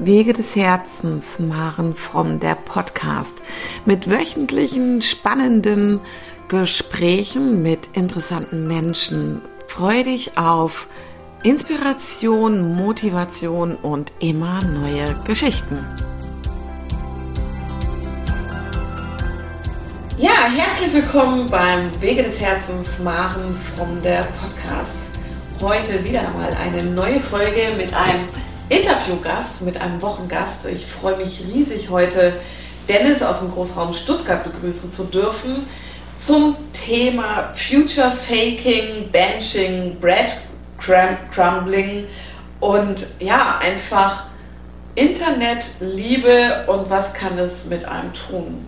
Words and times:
Wege 0.00 0.32
des 0.32 0.54
Herzens, 0.54 1.40
Maren 1.40 1.92
Fromm, 1.92 2.38
der 2.38 2.54
Podcast 2.54 3.34
mit 3.84 4.08
wöchentlichen 4.08 5.02
spannenden 5.02 5.98
Gesprächen 6.46 7.64
mit 7.64 7.88
interessanten 7.94 8.68
Menschen. 8.68 9.42
Freue 9.66 10.04
dich 10.04 10.38
auf 10.38 10.86
Inspiration, 11.42 12.76
Motivation 12.76 13.74
und 13.74 14.12
immer 14.20 14.62
neue 14.62 15.16
Geschichten. 15.24 15.84
Ja, 20.16 20.48
herzlich 20.48 20.94
willkommen 20.94 21.50
beim 21.50 21.90
Wege 22.00 22.22
des 22.22 22.40
Herzens, 22.40 23.00
Maren 23.00 23.56
Fromm, 23.56 24.00
der 24.02 24.28
Podcast. 24.40 24.98
Heute 25.60 26.04
wieder 26.04 26.20
einmal 26.20 26.54
eine 26.54 26.84
neue 26.84 27.18
Folge 27.18 27.72
mit 27.76 27.92
einem 27.92 28.28
Interviewgast, 28.68 29.62
mit 29.62 29.80
einem 29.80 30.02
Wochengast. 30.02 30.66
Ich 30.66 30.86
freue 30.86 31.16
mich 31.16 31.42
riesig, 31.52 31.88
heute 31.88 32.34
Dennis 32.88 33.22
aus 33.22 33.40
dem 33.40 33.50
Großraum 33.50 33.92
Stuttgart 33.92 34.44
begrüßen 34.44 34.92
zu 34.92 35.04
dürfen 35.04 35.66
zum 36.16 36.56
Thema 36.72 37.52
Future 37.54 38.10
Faking, 38.10 39.10
Benching, 39.10 39.96
Bread 40.00 40.36
Crumbling 41.30 42.06
und 42.60 43.06
ja, 43.20 43.58
einfach 43.58 44.24
Internet, 44.94 45.66
Liebe 45.80 46.64
und 46.66 46.90
was 46.90 47.14
kann 47.14 47.38
es 47.38 47.64
mit 47.64 47.84
einem 47.84 48.12
tun. 48.12 48.66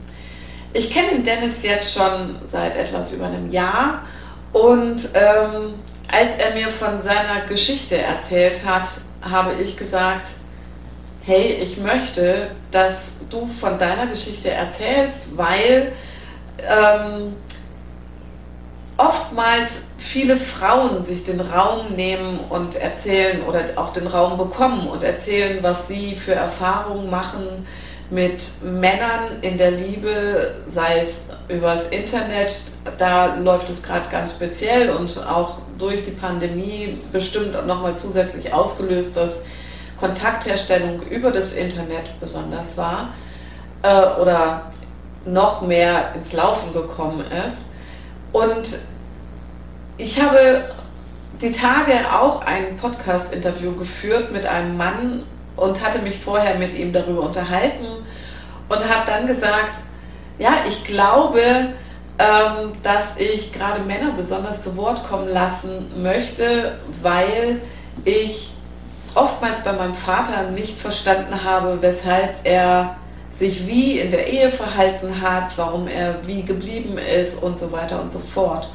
Ich 0.73 0.93
kenne 0.93 1.09
den 1.09 1.25
Dennis 1.25 1.63
jetzt 1.63 1.93
schon 1.93 2.37
seit 2.45 2.77
etwas 2.77 3.11
über 3.11 3.27
einem 3.27 3.51
Jahr 3.51 4.03
und 4.53 5.09
ähm, 5.15 5.75
als 6.11 6.33
er 6.39 6.55
mir 6.55 6.69
von 6.69 7.01
seiner 7.01 7.43
Geschichte 7.49 7.99
erzählt 7.99 8.65
hat, 8.65 8.87
habe 9.23 9.55
ich 9.63 9.77
gesagt, 9.77 10.31
hey, 11.23 11.59
ich 11.63 11.77
möchte, 11.79 12.49
dass 12.71 13.05
du 13.29 13.47
von 13.47 13.79
deiner 13.79 14.07
Geschichte 14.07 14.51
erzählst, 14.51 15.37
weil 15.37 15.93
ähm, 16.59 17.37
oftmals 18.97 19.79
viele 19.99 20.37
Frauen 20.37 21.03
sich 21.05 21.25
den 21.25 21.41
Raum 21.41 21.95
nehmen 21.95 22.41
und 22.49 22.75
erzählen 22.75 23.43
oder 23.43 23.65
auch 23.77 23.93
den 23.93 24.07
Raum 24.07 24.39
bekommen 24.39 24.89
und 24.89 25.03
erzählen, 25.03 25.63
was 25.63 25.89
sie 25.89 26.17
für 26.17 26.35
Erfahrungen 26.35 27.11
machen 27.11 27.67
mit 28.11 28.43
Männern 28.63 29.41
in 29.43 29.57
der 29.57 29.71
Liebe, 29.71 30.55
sei 30.69 31.01
es 31.01 31.21
übers 31.49 31.89
Internet, 31.89 32.63
da 32.99 33.37
läuft 33.37 33.71
es 33.71 33.83
gerade 33.83 34.09
ganz 34.11 34.33
speziell 34.33 34.91
und 34.91 35.17
auch 35.27 35.59
durch 35.81 36.05
die 36.05 36.11
Pandemie 36.13 36.99
bestimmt 37.13 37.67
nochmal 37.67 37.97
zusätzlich 37.97 38.53
ausgelöst, 38.53 39.17
dass 39.17 39.43
Kontaktherstellung 39.99 41.03
über 41.03 41.31
das 41.31 41.53
Internet 41.53 42.19
besonders 42.21 42.77
war 42.77 43.15
äh, 43.83 44.21
oder 44.21 44.71
noch 45.25 45.63
mehr 45.63 46.15
ins 46.15 46.33
Laufen 46.33 46.73
gekommen 46.73 47.25
ist. 47.47 47.67
Und 48.33 48.79
ich 49.99 50.21
habe 50.21 50.65
die 51.41 51.53
Tage 51.53 51.93
auch 52.13 52.43
ein 52.43 52.77
Podcast-Interview 52.77 53.75
geführt 53.75 54.33
mit 54.33 54.47
einem 54.47 54.77
Mann 54.77 55.25
und 55.57 55.85
hatte 55.85 56.01
mich 56.01 56.19
vorher 56.19 56.57
mit 56.57 56.75
ihm 56.75 56.93
darüber 56.93 57.23
unterhalten 57.23 57.87
und 58.69 58.79
habe 58.79 59.07
dann 59.07 59.27
gesagt, 59.27 59.81
ja, 60.39 60.65
ich 60.67 60.85
glaube, 60.85 61.43
ähm, 62.21 62.73
dass 62.83 63.17
ich 63.17 63.51
gerade 63.51 63.81
Männer 63.81 64.13
besonders 64.15 64.63
zu 64.63 64.77
Wort 64.77 65.09
kommen 65.09 65.29
lassen 65.29 66.03
möchte, 66.03 66.77
weil 67.01 67.63
ich 68.05 68.53
oftmals 69.15 69.65
bei 69.65 69.73
meinem 69.73 69.95
Vater 69.95 70.51
nicht 70.51 70.77
verstanden 70.77 71.43
habe, 71.43 71.79
weshalb 71.81 72.37
er 72.45 72.97
sich 73.33 73.67
wie 73.67 73.99
in 73.99 74.11
der 74.11 74.29
Ehe 74.31 74.51
verhalten 74.51 75.23
hat, 75.23 75.57
warum 75.57 75.89
er 75.89 76.17
wie 76.27 76.43
geblieben 76.43 76.99
ist 76.99 77.43
und 77.43 77.57
so 77.57 77.73
weiter 77.73 78.03
und 78.03 78.13
so 78.13 78.19
fort. 78.19 78.69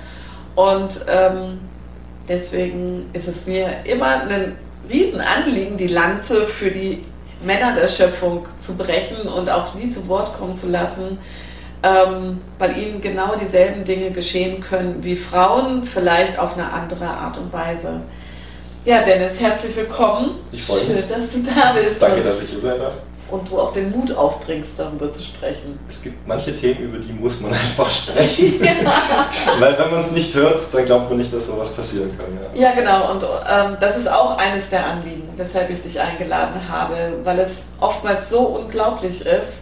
Und 0.55 1.05
ähm, 1.07 1.59
deswegen 2.27 3.11
ist 3.13 3.27
es 3.27 3.45
mir 3.45 3.69
immer 3.83 4.21
ein 4.21 4.57
Riesenanliegen, 4.89 5.77
die 5.77 5.87
Lanze 5.87 6.47
für 6.47 6.71
die 6.71 7.05
Männer 7.43 7.75
der 7.75 7.87
Schöpfung 7.87 8.47
zu 8.57 8.75
brechen 8.75 9.27
und 9.27 9.51
auch 9.51 9.65
sie 9.65 9.91
zu 9.91 10.07
Wort 10.07 10.33
kommen 10.35 10.55
zu 10.55 10.67
lassen, 10.67 11.19
ähm, 11.85 12.41
weil 12.57 12.77
ihnen 12.77 12.99
genau 12.99 13.35
dieselben 13.35 13.83
Dinge 13.83 14.09
geschehen 14.11 14.59
können 14.59 15.03
wie 15.03 15.15
Frauen, 15.15 15.83
vielleicht 15.83 16.39
auf 16.39 16.57
eine 16.57 16.71
andere 16.71 17.05
Art 17.05 17.37
und 17.37 17.53
Weise. 17.53 18.01
Ja, 18.85 19.01
Dennis, 19.01 19.39
herzlich 19.39 19.75
willkommen. 19.75 20.39
Ich 20.51 20.63
freue 20.63 20.77
mich. 20.79 20.87
Schön, 20.87 21.09
dass 21.09 21.31
du 21.31 21.43
da 21.43 21.73
bist. 21.73 22.01
Danke, 22.01 22.21
dass 22.21 22.41
ich 22.41 22.49
hier 22.49 22.59
sein 22.59 22.79
darf 22.79 22.93
und 23.31 23.49
du 23.49 23.59
auch 23.59 23.73
den 23.73 23.91
Mut 23.91 24.11
aufbringst, 24.11 24.77
darüber 24.77 25.11
zu 25.11 25.21
sprechen. 25.21 25.79
Es 25.89 26.01
gibt 26.01 26.27
manche 26.27 26.53
Themen, 26.53 26.81
über 26.81 26.97
die 26.99 27.11
muss 27.11 27.39
man 27.39 27.53
einfach 27.53 27.89
sprechen. 27.89 28.63
ja. 28.63 28.73
Weil 29.59 29.77
wenn 29.77 29.91
man 29.91 29.99
es 29.99 30.11
nicht 30.11 30.33
hört, 30.35 30.61
dann 30.71 30.85
glaubt 30.85 31.09
man 31.09 31.17
nicht, 31.17 31.33
dass 31.33 31.47
sowas 31.47 31.71
passieren 31.71 32.15
kann. 32.17 32.27
Ja, 32.53 32.69
ja 32.69 32.75
genau. 32.75 33.11
Und 33.11 33.23
ähm, 33.23 33.77
das 33.79 33.97
ist 33.97 34.09
auch 34.09 34.37
eines 34.37 34.69
der 34.69 34.85
Anliegen, 34.85 35.27
weshalb 35.37 35.69
ich 35.69 35.81
dich 35.81 35.99
eingeladen 35.99 36.61
habe, 36.69 37.13
weil 37.23 37.39
es 37.39 37.63
oftmals 37.79 38.29
so 38.29 38.41
unglaublich 38.41 39.25
ist, 39.25 39.59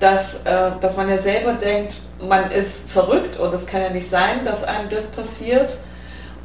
dass, 0.00 0.34
äh, 0.44 0.70
dass 0.80 0.96
man 0.96 1.08
ja 1.08 1.18
selber 1.18 1.54
denkt, 1.54 1.96
man 2.20 2.50
ist 2.50 2.90
verrückt 2.90 3.38
und 3.38 3.54
es 3.54 3.64
kann 3.66 3.82
ja 3.82 3.90
nicht 3.90 4.10
sein, 4.10 4.44
dass 4.44 4.64
einem 4.64 4.88
das 4.90 5.06
passiert. 5.06 5.78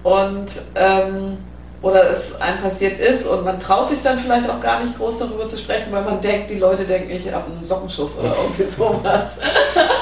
Und 0.04 0.48
ähm, 0.76 1.38
oder 1.82 2.12
es 2.12 2.36
einem 2.42 2.62
passiert 2.62 3.00
ist 3.00 3.26
und 3.26 3.46
man 3.46 3.60
traut 3.60 3.88
sich 3.88 4.02
dann 4.02 4.20
vielleicht 4.20 4.50
auch 4.50 4.60
gar 4.60 4.84
nicht 4.84 4.98
groß 4.98 5.20
darüber 5.20 5.48
zu 5.48 5.58
sprechen, 5.58 5.92
weil 5.92 6.04
man 6.04 6.20
denkt, 6.20 6.50
die 6.50 6.60
Leute 6.60 6.84
denken, 6.84 7.10
ich 7.10 7.32
habe 7.32 7.52
einen 7.52 7.64
Sockenschuss 7.64 8.18
oder 8.20 8.36
irgendwie 8.36 8.66
sowas. 8.78 9.30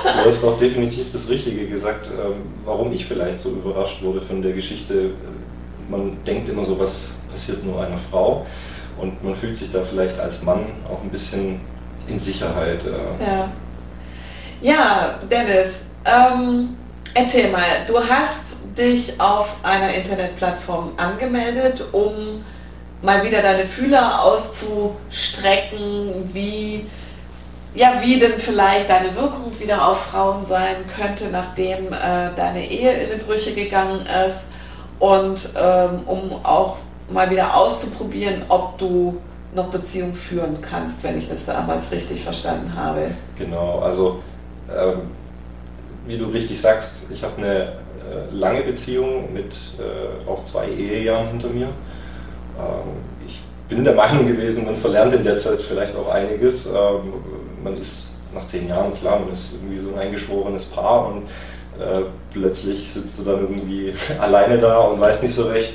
Du 0.03 0.27
hast 0.27 0.43
auch 0.43 0.57
definitiv 0.57 1.11
das 1.11 1.29
Richtige 1.29 1.67
gesagt, 1.67 2.07
ähm, 2.07 2.33
warum 2.65 2.91
ich 2.91 3.05
vielleicht 3.05 3.41
so 3.41 3.51
überrascht 3.51 4.01
wurde 4.01 4.21
von 4.21 4.41
der 4.41 4.53
Geschichte. 4.53 5.11
Man 5.89 6.17
denkt 6.25 6.49
immer 6.49 6.65
so, 6.65 6.77
was 6.79 7.15
passiert 7.31 7.63
nur 7.63 7.79
einer 7.81 7.99
Frau 8.09 8.45
und 8.99 9.23
man 9.23 9.35
fühlt 9.35 9.55
sich 9.55 9.71
da 9.71 9.83
vielleicht 9.83 10.19
als 10.19 10.41
Mann 10.41 10.65
auch 10.91 11.01
ein 11.03 11.09
bisschen 11.09 11.61
in 12.07 12.19
Sicherheit. 12.19 12.83
Ja, 13.19 13.49
ja 14.61 15.19
Dennis, 15.29 15.81
ähm, 16.05 16.77
erzähl 17.13 17.51
mal, 17.51 17.85
du 17.87 17.99
hast 17.99 18.57
dich 18.77 19.19
auf 19.19 19.57
einer 19.63 19.93
Internetplattform 19.93 20.93
angemeldet, 20.97 21.83
um 21.91 22.43
mal 23.01 23.23
wieder 23.23 23.41
deine 23.41 23.65
Fühler 23.65 24.23
auszustrecken, 24.23 26.29
wie, 26.33 26.85
ja, 27.75 28.01
wie 28.01 28.19
denn 28.19 28.39
vielleicht 28.39 28.89
deine 28.89 29.15
Wirkung 29.15 29.51
wieder 29.59 29.87
auf 29.87 30.05
Frauen 30.05 30.45
sein 30.47 30.77
könnte, 30.95 31.25
nachdem 31.31 31.93
äh, 31.93 32.29
deine 32.35 32.67
Ehe 32.69 32.93
in 32.93 33.17
die 33.17 33.23
Brüche 33.23 33.53
gegangen 33.53 34.05
ist 34.25 34.47
und 34.99 35.49
ähm, 35.55 36.01
um 36.05 36.31
auch 36.43 36.77
mal 37.09 37.29
wieder 37.29 37.55
auszuprobieren, 37.55 38.43
ob 38.49 38.77
du 38.77 39.21
noch 39.53 39.69
Beziehung 39.69 40.13
führen 40.13 40.59
kannst, 40.61 41.03
wenn 41.03 41.17
ich 41.17 41.29
das 41.29 41.45
damals 41.45 41.91
richtig 41.91 42.23
verstanden 42.23 42.75
habe. 42.75 43.11
Genau, 43.37 43.79
also 43.79 44.21
ähm, 44.73 45.01
wie 46.05 46.17
du 46.17 46.25
richtig 46.25 46.59
sagst, 46.59 46.97
ich 47.09 47.23
habe 47.23 47.37
eine 47.37 47.63
äh, 47.63 48.33
lange 48.33 48.61
Beziehung 48.61 49.33
mit 49.33 49.55
äh, 49.79 50.29
auch 50.29 50.43
zwei 50.43 50.69
Ehejahren 50.69 51.29
hinter 51.29 51.49
mir. 51.49 51.65
Ähm, 51.65 52.97
ich 53.25 53.41
bin 53.69 53.83
der 53.83 53.93
Meinung 53.93 54.27
gewesen, 54.27 54.65
man 54.65 54.77
verlernt 54.77 55.13
in 55.13 55.23
der 55.23 55.37
Zeit 55.37 55.61
vielleicht 55.61 55.95
auch 55.95 56.09
einiges. 56.09 56.65
Ähm, 56.67 57.13
man 57.63 57.77
ist 57.77 58.17
nach 58.33 58.45
zehn 58.47 58.67
Jahren, 58.67 58.93
klar, 58.93 59.19
man 59.19 59.31
ist 59.31 59.53
irgendwie 59.53 59.79
so 59.79 59.93
ein 59.93 59.99
eingeschworenes 59.99 60.65
Paar 60.65 61.07
und 61.07 61.23
äh, 61.79 62.01
plötzlich 62.31 62.91
sitzt 62.91 63.19
du 63.19 63.23
dann 63.23 63.41
irgendwie 63.41 63.93
alleine 64.19 64.57
da 64.57 64.79
und 64.81 64.99
weißt 64.99 65.23
nicht 65.23 65.35
so 65.35 65.47
recht, 65.47 65.73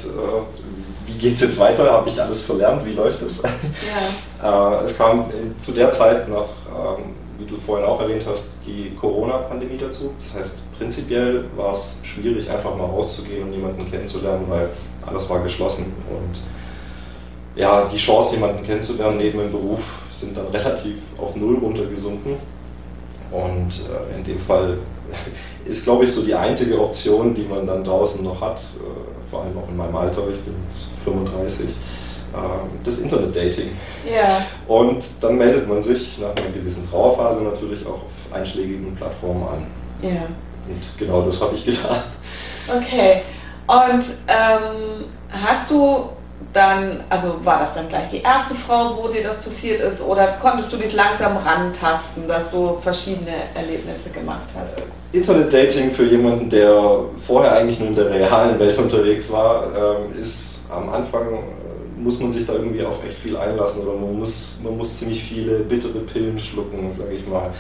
wie 1.06 1.18
geht 1.18 1.34
es 1.34 1.40
jetzt 1.40 1.58
weiter? 1.58 1.90
Habe 1.90 2.08
ich 2.08 2.20
alles 2.20 2.42
verlernt? 2.42 2.84
Wie 2.84 2.92
läuft 2.92 3.22
es? 3.22 3.42
Ja. 3.42 4.82
es 4.84 4.96
kam 4.96 5.30
zu 5.58 5.72
der 5.72 5.90
Zeit 5.90 6.28
noch 6.28 6.48
ähm, 6.68 7.14
wie 7.42 7.50
du 7.50 7.56
vorhin 7.56 7.86
auch 7.86 8.00
erwähnt 8.00 8.24
hast, 8.26 8.48
die 8.66 8.94
Corona-Pandemie 8.98 9.78
dazu. 9.78 10.12
Das 10.20 10.34
heißt, 10.34 10.58
prinzipiell 10.78 11.44
war 11.56 11.72
es 11.72 11.98
schwierig, 12.02 12.48
einfach 12.50 12.76
mal 12.76 12.86
rauszugehen 12.86 13.44
und 13.44 13.52
jemanden 13.52 13.90
kennenzulernen, 13.90 14.44
weil 14.48 14.68
alles 15.04 15.28
war 15.28 15.40
geschlossen. 15.40 15.92
Und 16.08 16.40
ja, 17.54 17.86
die 17.86 17.96
Chance, 17.96 18.36
jemanden 18.36 18.62
kennenzulernen 18.62 19.18
neben 19.18 19.38
dem 19.38 19.52
Beruf, 19.52 19.80
sind 20.10 20.36
dann 20.36 20.46
relativ 20.48 20.98
auf 21.18 21.34
Null 21.36 21.58
runtergesunken. 21.58 22.36
Und 23.30 23.86
äh, 23.88 24.18
in 24.18 24.24
dem 24.24 24.38
Fall 24.38 24.78
ist, 25.64 25.84
glaube 25.84 26.04
ich, 26.04 26.12
so 26.12 26.22
die 26.22 26.34
einzige 26.34 26.80
Option, 26.80 27.34
die 27.34 27.44
man 27.44 27.66
dann 27.66 27.82
draußen 27.82 28.22
noch 28.22 28.40
hat, 28.40 28.58
äh, 28.58 29.11
vor 29.32 29.44
allem 29.44 29.58
auch 29.58 29.68
in 29.68 29.76
meinem 29.76 29.96
Alter, 29.96 30.28
ich 30.30 30.38
bin 30.42 30.54
jetzt 30.68 30.88
35, 31.04 31.70
ähm, 32.34 32.40
das 32.84 32.98
Internet-Dating. 32.98 33.70
Ja. 34.04 34.44
Und 34.68 35.04
dann 35.22 35.38
meldet 35.38 35.66
man 35.66 35.80
sich 35.80 36.18
nach 36.18 36.36
einer 36.36 36.52
gewissen 36.52 36.88
Trauerphase 36.88 37.42
natürlich 37.42 37.84
auch 37.86 37.94
auf 37.94 38.32
einschlägigen 38.32 38.94
Plattformen 38.94 39.42
an. 39.42 39.66
Ja. 40.02 40.26
Und 40.68 40.98
genau 40.98 41.22
das 41.22 41.40
habe 41.40 41.54
ich 41.54 41.64
getan. 41.64 42.02
Okay. 42.68 43.22
Und 43.66 44.04
ähm, 44.28 45.06
hast 45.30 45.70
du 45.70 46.10
dann, 46.52 47.04
also 47.08 47.36
war 47.44 47.60
das 47.60 47.74
dann 47.74 47.88
gleich 47.88 48.08
die 48.08 48.20
erste 48.20 48.54
Frau, 48.54 49.02
wo 49.02 49.08
dir 49.08 49.22
das 49.22 49.40
passiert 49.40 49.80
ist, 49.80 50.02
oder 50.02 50.38
konntest 50.40 50.72
du 50.72 50.76
dich 50.76 50.92
langsam 50.94 51.36
rantasten, 51.36 52.28
dass 52.28 52.50
du 52.50 52.76
verschiedene 52.82 53.32
Erlebnisse 53.54 54.10
gemacht 54.10 54.48
hast? 54.54 54.76
Internet-Dating 55.12 55.90
für 55.90 56.04
jemanden, 56.04 56.50
der 56.50 57.04
vorher 57.26 57.52
eigentlich 57.52 57.78
nur 57.78 57.88
in 57.88 57.94
der 57.94 58.10
realen 58.10 58.58
Welt 58.58 58.76
unterwegs 58.78 59.30
war, 59.30 59.66
ähm, 59.74 60.18
ist 60.18 60.66
am 60.70 60.88
Anfang 60.90 61.34
äh, 61.34 62.00
muss 62.00 62.18
man 62.20 62.32
sich 62.32 62.46
da 62.46 62.54
irgendwie 62.54 62.84
auf 62.84 63.02
echt 63.04 63.18
viel 63.18 63.36
einlassen 63.36 63.82
oder 63.82 63.98
man 63.98 64.18
muss, 64.18 64.56
man 64.62 64.76
muss 64.76 64.98
ziemlich 64.98 65.22
viele 65.22 65.60
bittere 65.60 66.00
Pillen 66.00 66.38
schlucken, 66.38 66.92
sage 66.92 67.14
ich 67.14 67.26
mal. 67.26 67.50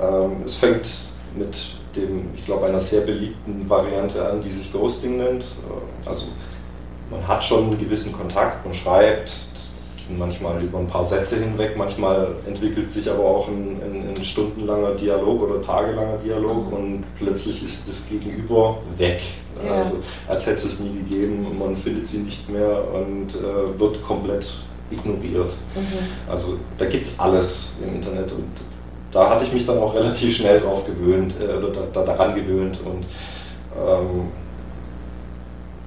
Ähm, 0.00 0.42
es 0.44 0.54
fängt 0.54 0.88
mit 1.36 1.56
dem, 1.94 2.30
ich 2.34 2.44
glaube, 2.44 2.66
einer 2.66 2.80
sehr 2.80 3.02
beliebten 3.02 3.68
Variante 3.68 4.26
an, 4.28 4.40
die 4.40 4.50
sich 4.50 4.72
Ghosting 4.72 5.18
nennt. 5.18 5.44
Äh, 5.44 6.08
also 6.08 6.26
man 7.10 7.26
hat 7.26 7.44
schon 7.44 7.64
einen 7.64 7.78
gewissen 7.78 8.12
Kontakt, 8.12 8.64
man 8.64 8.74
schreibt, 8.74 9.28
das 9.54 9.74
geht 9.96 10.18
manchmal 10.18 10.62
über 10.62 10.78
ein 10.78 10.86
paar 10.86 11.04
Sätze 11.04 11.36
hinweg, 11.36 11.76
manchmal 11.76 12.34
entwickelt 12.46 12.90
sich 12.90 13.08
aber 13.10 13.24
auch 13.24 13.48
ein, 13.48 13.80
ein, 13.82 14.14
ein 14.16 14.24
stundenlanger 14.24 14.92
Dialog 14.94 15.42
oder 15.42 15.62
tagelanger 15.62 16.18
Dialog 16.18 16.70
mhm. 16.70 16.76
und 16.76 17.04
plötzlich 17.18 17.64
ist 17.64 17.88
das 17.88 18.06
Gegenüber 18.08 18.78
weg. 18.96 19.22
Ja. 19.64 19.76
Also 19.76 19.98
als 20.28 20.46
hätte 20.46 20.56
es 20.56 20.64
es 20.64 20.80
nie 20.80 20.92
gegeben 20.92 21.46
und 21.46 21.58
man 21.58 21.76
findet 21.76 22.06
sie 22.06 22.18
nicht 22.18 22.48
mehr 22.48 22.82
und 22.92 23.34
äh, 23.34 23.78
wird 23.78 24.02
komplett 24.02 24.52
ignoriert. 24.90 25.54
Mhm. 25.74 26.30
Also 26.30 26.58
da 26.78 26.86
gibt 26.86 27.06
es 27.06 27.18
alles 27.18 27.76
im 27.82 27.96
Internet 27.96 28.32
und 28.32 28.50
da 29.12 29.30
hatte 29.30 29.44
ich 29.44 29.52
mich 29.52 29.64
dann 29.64 29.78
auch 29.78 29.94
relativ 29.94 30.36
schnell 30.36 30.60
drauf 30.60 30.84
gewöhnt 30.84 31.34
äh, 31.40 31.44
oder 31.44 31.86
da, 31.92 32.02
daran 32.02 32.34
gewöhnt 32.34 32.78
und 32.84 33.06
ähm, 33.76 34.28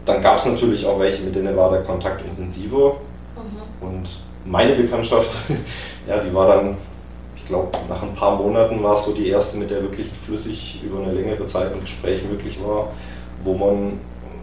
dann 0.10 0.22
gab 0.22 0.38
es 0.38 0.46
natürlich 0.46 0.86
auch 0.86 1.00
welche, 1.00 1.22
mit 1.22 1.36
denen 1.36 1.56
war 1.56 1.72
der 1.72 1.82
Kontakt 1.82 2.26
intensiver. 2.26 2.96
Mhm. 3.36 3.88
Und 3.88 4.10
meine 4.46 4.76
Bekanntschaft, 4.76 5.32
ja, 6.08 6.20
die 6.20 6.34
war 6.34 6.48
dann, 6.48 6.78
ich 7.36 7.46
glaube, 7.46 7.78
nach 7.88 8.02
ein 8.02 8.14
paar 8.16 8.36
Monaten 8.36 8.82
war 8.84 8.96
es 8.96 9.06
so 9.06 9.14
die 9.14 9.30
erste, 9.30 9.58
mit 9.58 9.70
der 9.70 9.82
wirklich 9.82 10.10
flüssig 10.12 10.82
über 10.84 11.02
eine 11.02 11.14
längere 11.14 11.46
Zeit 11.46 11.72
ein 11.72 11.82
Gespräch 11.82 12.24
möglich 12.24 12.58
war, 12.64 12.90
wo 13.44 13.54
man 13.54 14.00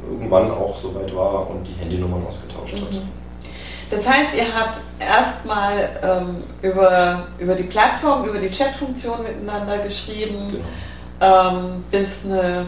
irgendwann 0.09 0.51
auch 0.53 0.77
so 0.77 0.95
weit 0.95 1.15
war 1.15 1.51
und 1.51 1.67
die 1.67 1.73
Handynummern 1.73 2.25
ausgetauscht 2.27 2.75
mhm. 2.75 2.97
hat. 2.97 3.03
Das 3.91 4.07
heißt, 4.09 4.37
ihr 4.37 4.53
habt 4.53 4.81
erstmal 4.99 5.91
ähm, 6.03 6.43
über, 6.63 7.27
über 7.39 7.55
die 7.55 7.65
Plattform, 7.65 8.29
über 8.29 8.39
die 8.39 8.51
Chatfunktion 8.51 9.23
miteinander 9.23 9.79
geschrieben, 9.79 10.63
genau. 11.21 11.51
ähm, 11.51 11.85
bis 11.91 12.25
eine 12.25 12.67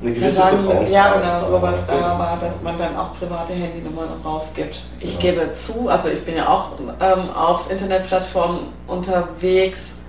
eine 0.00 0.12
gewisse 0.12 0.40
ja, 0.40 0.46
Vertrauensbasis 0.48 0.94
Ja, 0.94 1.12
genau, 1.14 1.48
sowas 1.48 1.78
da 1.86 2.18
war, 2.18 2.38
dass 2.40 2.62
man 2.62 2.78
dann 2.78 2.96
auch 2.96 3.18
private 3.18 3.54
Handynummern 3.54 4.08
rausgibt. 4.24 4.76
Ich 5.00 5.18
genau. 5.18 5.40
gebe 5.40 5.54
zu, 5.54 5.88
also 5.88 6.08
ich 6.08 6.22
bin 6.24 6.36
ja 6.36 6.48
auch 6.48 6.72
ähm, 7.00 7.30
auf 7.30 7.70
Internetplattformen 7.70 8.60
unterwegs. 8.86 10.02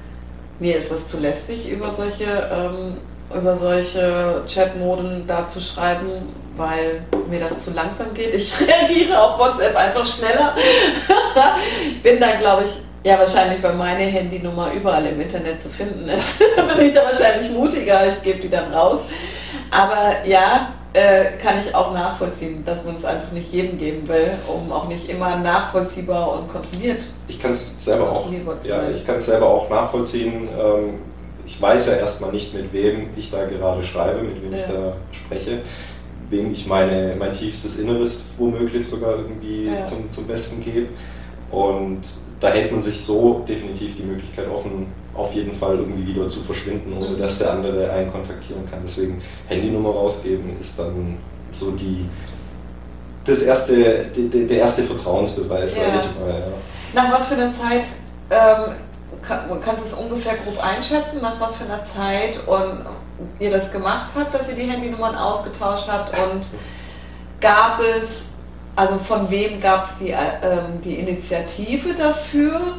Mir 0.60 0.78
ist 0.78 0.92
es 0.92 1.07
zu 1.07 1.19
lästig, 1.19 1.69
über 1.69 1.94
solche, 1.94 2.25
ähm, 2.25 2.98
über 3.36 3.56
solche 3.56 4.42
Chatmoden 4.48 5.25
da 5.25 5.48
zu 5.48 5.62
schreiben, 5.62 6.34
weil 6.57 7.04
mir 7.30 7.39
das 7.39 7.63
zu 7.63 7.72
langsam 7.72 8.13
geht. 8.13 8.34
Ich 8.34 8.54
reagiere 8.68 9.22
auf 9.22 9.39
WhatsApp 9.39 9.75
einfach 9.75 10.06
schneller. 10.06 10.56
ich 11.89 12.01
bin 12.01 12.19
da, 12.19 12.36
glaube 12.36 12.63
ich, 12.63 12.72
ja, 13.04 13.18
wahrscheinlich, 13.18 13.63
weil 13.63 13.75
meine 13.75 14.04
Handynummer 14.04 14.74
überall 14.74 15.06
im 15.06 15.22
Internet 15.22 15.62
zu 15.62 15.69
finden 15.69 16.10
ist, 16.10 16.39
bin 16.78 16.88
ich 16.88 16.94
da 16.94 17.06
wahrscheinlich 17.06 17.50
mutiger. 17.51 18.07
Ich 18.07 18.22
gebe 18.22 18.39
die 18.39 18.50
dann 18.50 18.74
raus. 18.74 19.00
Aber 19.71 20.25
ja, 20.25 20.73
äh, 20.93 21.37
kann 21.41 21.55
ich 21.59 21.75
auch 21.75 21.93
nachvollziehen, 21.93 22.63
dass 22.65 22.83
man 22.83 22.95
es 22.95 23.05
einfach 23.05 23.31
nicht 23.31 23.51
jedem 23.51 23.77
geben 23.77 24.07
will, 24.07 24.31
um 24.47 24.71
auch 24.71 24.87
nicht 24.87 25.09
immer 25.09 25.37
nachvollziehbar 25.37 26.33
und 26.33 26.49
kontrolliert. 26.49 27.03
Ich 27.27 27.39
kann 27.41 27.51
es 27.51 27.83
selber 27.83 28.11
auch. 28.11 28.31
Ja, 28.63 28.89
ich 28.89 29.05
kann 29.05 29.17
es 29.17 29.25
selber 29.25 29.47
auch 29.47 29.69
nachvollziehen. 29.69 30.47
Ähm, 30.57 30.95
ich 31.45 31.61
weiß 31.61 31.87
ja 31.87 31.93
erstmal 31.93 32.31
nicht, 32.31 32.53
mit 32.53 32.73
wem 32.73 33.09
ich 33.15 33.31
da 33.31 33.45
gerade 33.45 33.83
schreibe, 33.83 34.21
mit 34.21 34.41
wem 34.41 34.51
ja. 34.51 34.57
ich 34.57 34.63
da 34.65 34.93
spreche, 35.11 35.59
wem 36.29 36.51
ich 36.51 36.67
meine, 36.67 37.15
mein 37.17 37.33
tiefstes 37.33 37.77
Inneres 37.77 38.19
womöglich 38.37 38.87
sogar 38.87 39.17
irgendwie 39.17 39.67
ja. 39.67 39.83
zum, 39.85 40.11
zum 40.11 40.25
Besten 40.25 40.61
gebe. 40.63 40.87
Und 41.51 42.01
da 42.39 42.49
hält 42.49 42.71
man 42.71 42.81
sich 42.81 43.03
so 43.03 43.45
definitiv 43.47 43.95
die 43.95 44.03
Möglichkeit 44.03 44.49
offen, 44.49 44.87
auf 45.17 45.33
jeden 45.33 45.53
Fall 45.53 45.77
irgendwie 45.77 46.07
wieder 46.07 46.27
zu 46.27 46.41
verschwinden, 46.41 46.93
ohne 46.97 47.09
mhm. 47.09 47.19
dass 47.19 47.39
der 47.39 47.51
andere 47.51 47.91
einen 47.91 48.11
kontaktieren 48.11 48.69
kann. 48.69 48.79
Deswegen 48.83 49.21
Handynummer 49.47 49.89
rausgeben 49.89 50.59
ist 50.61 50.77
dann 50.77 51.17
so 51.51 51.71
die 51.71 52.07
das 53.25 53.41
erste, 53.41 54.05
die, 54.15 54.47
der 54.47 54.57
erste 54.59 54.83
Vertrauensbeweis, 54.83 55.75
ja. 55.75 55.83
sage 55.83 55.97
ich 55.97 56.19
mal. 56.19 56.39
Ja. 56.39 56.45
Nach 56.93 57.19
was 57.19 57.27
für 57.27 57.35
einer 57.35 57.51
Zeit 57.51 57.83
ähm, 58.29 58.75
kann, 59.21 59.61
kannst 59.61 59.83
du 59.83 59.87
es 59.89 59.93
ungefähr 59.93 60.35
grob 60.35 60.63
einschätzen, 60.63 61.19
nach 61.21 61.37
was 61.39 61.57
für 61.57 61.65
einer 61.65 61.83
Zeit 61.83 62.39
und 62.47 62.85
ihr 63.39 63.51
das 63.51 63.71
gemacht 63.71 64.11
habt, 64.15 64.33
dass 64.33 64.47
ihr 64.47 64.55
die 64.55 64.69
Handynummern 64.69 65.15
ausgetauscht 65.15 65.87
habt 65.89 66.17
und 66.17 66.45
gab 67.41 67.81
es 67.81 68.27
also 68.77 68.99
von 68.99 69.29
wem 69.31 69.59
gab 69.59 69.85
es 69.85 69.97
die, 69.97 70.11
ähm, 70.11 70.79
die 70.83 70.99
Initiative 70.99 71.95
dafür? 71.95 72.77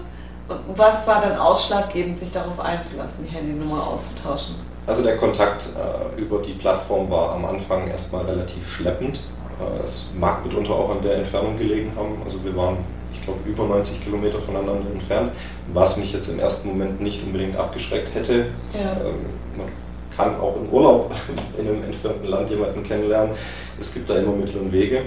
Was 0.75 1.07
war 1.07 1.21
dann 1.21 1.37
ausschlaggebend, 1.37 2.19
sich 2.19 2.33
darauf 2.33 2.59
einzulassen, 2.59 3.27
die 3.27 3.35
Handynummer 3.35 3.87
auszutauschen? 3.87 4.55
Also 4.87 5.03
der 5.03 5.19
Kontakt 5.19 5.69
äh, 5.77 6.19
über 6.19 6.41
die 6.41 6.55
Plattform 6.55 7.11
war 7.11 7.33
am 7.33 7.45
Anfang 7.45 7.89
erstmal 7.89 8.25
relativ 8.25 8.67
schleppend. 8.71 9.21
Äh, 9.61 9.85
es 9.85 10.07
mag 10.19 10.45
mitunter 10.47 10.73
auch 10.73 10.91
an 10.91 11.03
der 11.03 11.17
Entfernung 11.17 11.59
gelegen 11.59 11.93
haben. 11.95 12.23
Also 12.25 12.43
wir 12.43 12.57
waren, 12.57 12.79
ich 13.13 13.23
glaube, 13.23 13.41
über 13.45 13.65
90 13.65 14.03
Kilometer 14.03 14.39
voneinander 14.39 14.91
entfernt, 14.91 15.33
was 15.75 15.99
mich 15.99 16.15
jetzt 16.15 16.29
im 16.29 16.39
ersten 16.39 16.69
Moment 16.69 17.03
nicht 17.03 17.23
unbedingt 17.23 17.57
abgeschreckt 17.57 18.15
hätte. 18.15 18.47
Ja. 18.73 18.93
Ähm, 18.93 19.27
man 19.59 19.69
kann 20.17 20.41
auch 20.41 20.57
im 20.57 20.71
Urlaub 20.71 21.15
in 21.59 21.69
einem 21.69 21.85
entfernten 21.85 22.27
Land 22.27 22.49
jemanden 22.49 22.83
kennenlernen. 22.83 23.35
Es 23.79 23.93
gibt 23.93 24.09
da 24.09 24.17
immer 24.17 24.33
Mittel 24.33 24.63
und 24.63 24.73
Wege. 24.73 25.03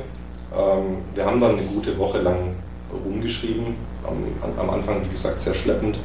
Ähm, 0.56 0.98
wir 1.16 1.26
haben 1.26 1.42
dann 1.42 1.58
eine 1.58 1.64
gute 1.64 1.98
Woche 1.98 2.20
lang 2.20 2.56
rumgeschrieben, 3.06 3.76
am, 4.04 4.60
am, 4.60 4.70
Anfang, 4.70 5.04
wie 5.06 5.10
gesagt, 5.10 5.42
sehr 5.42 5.54
schleppend. 5.54 5.98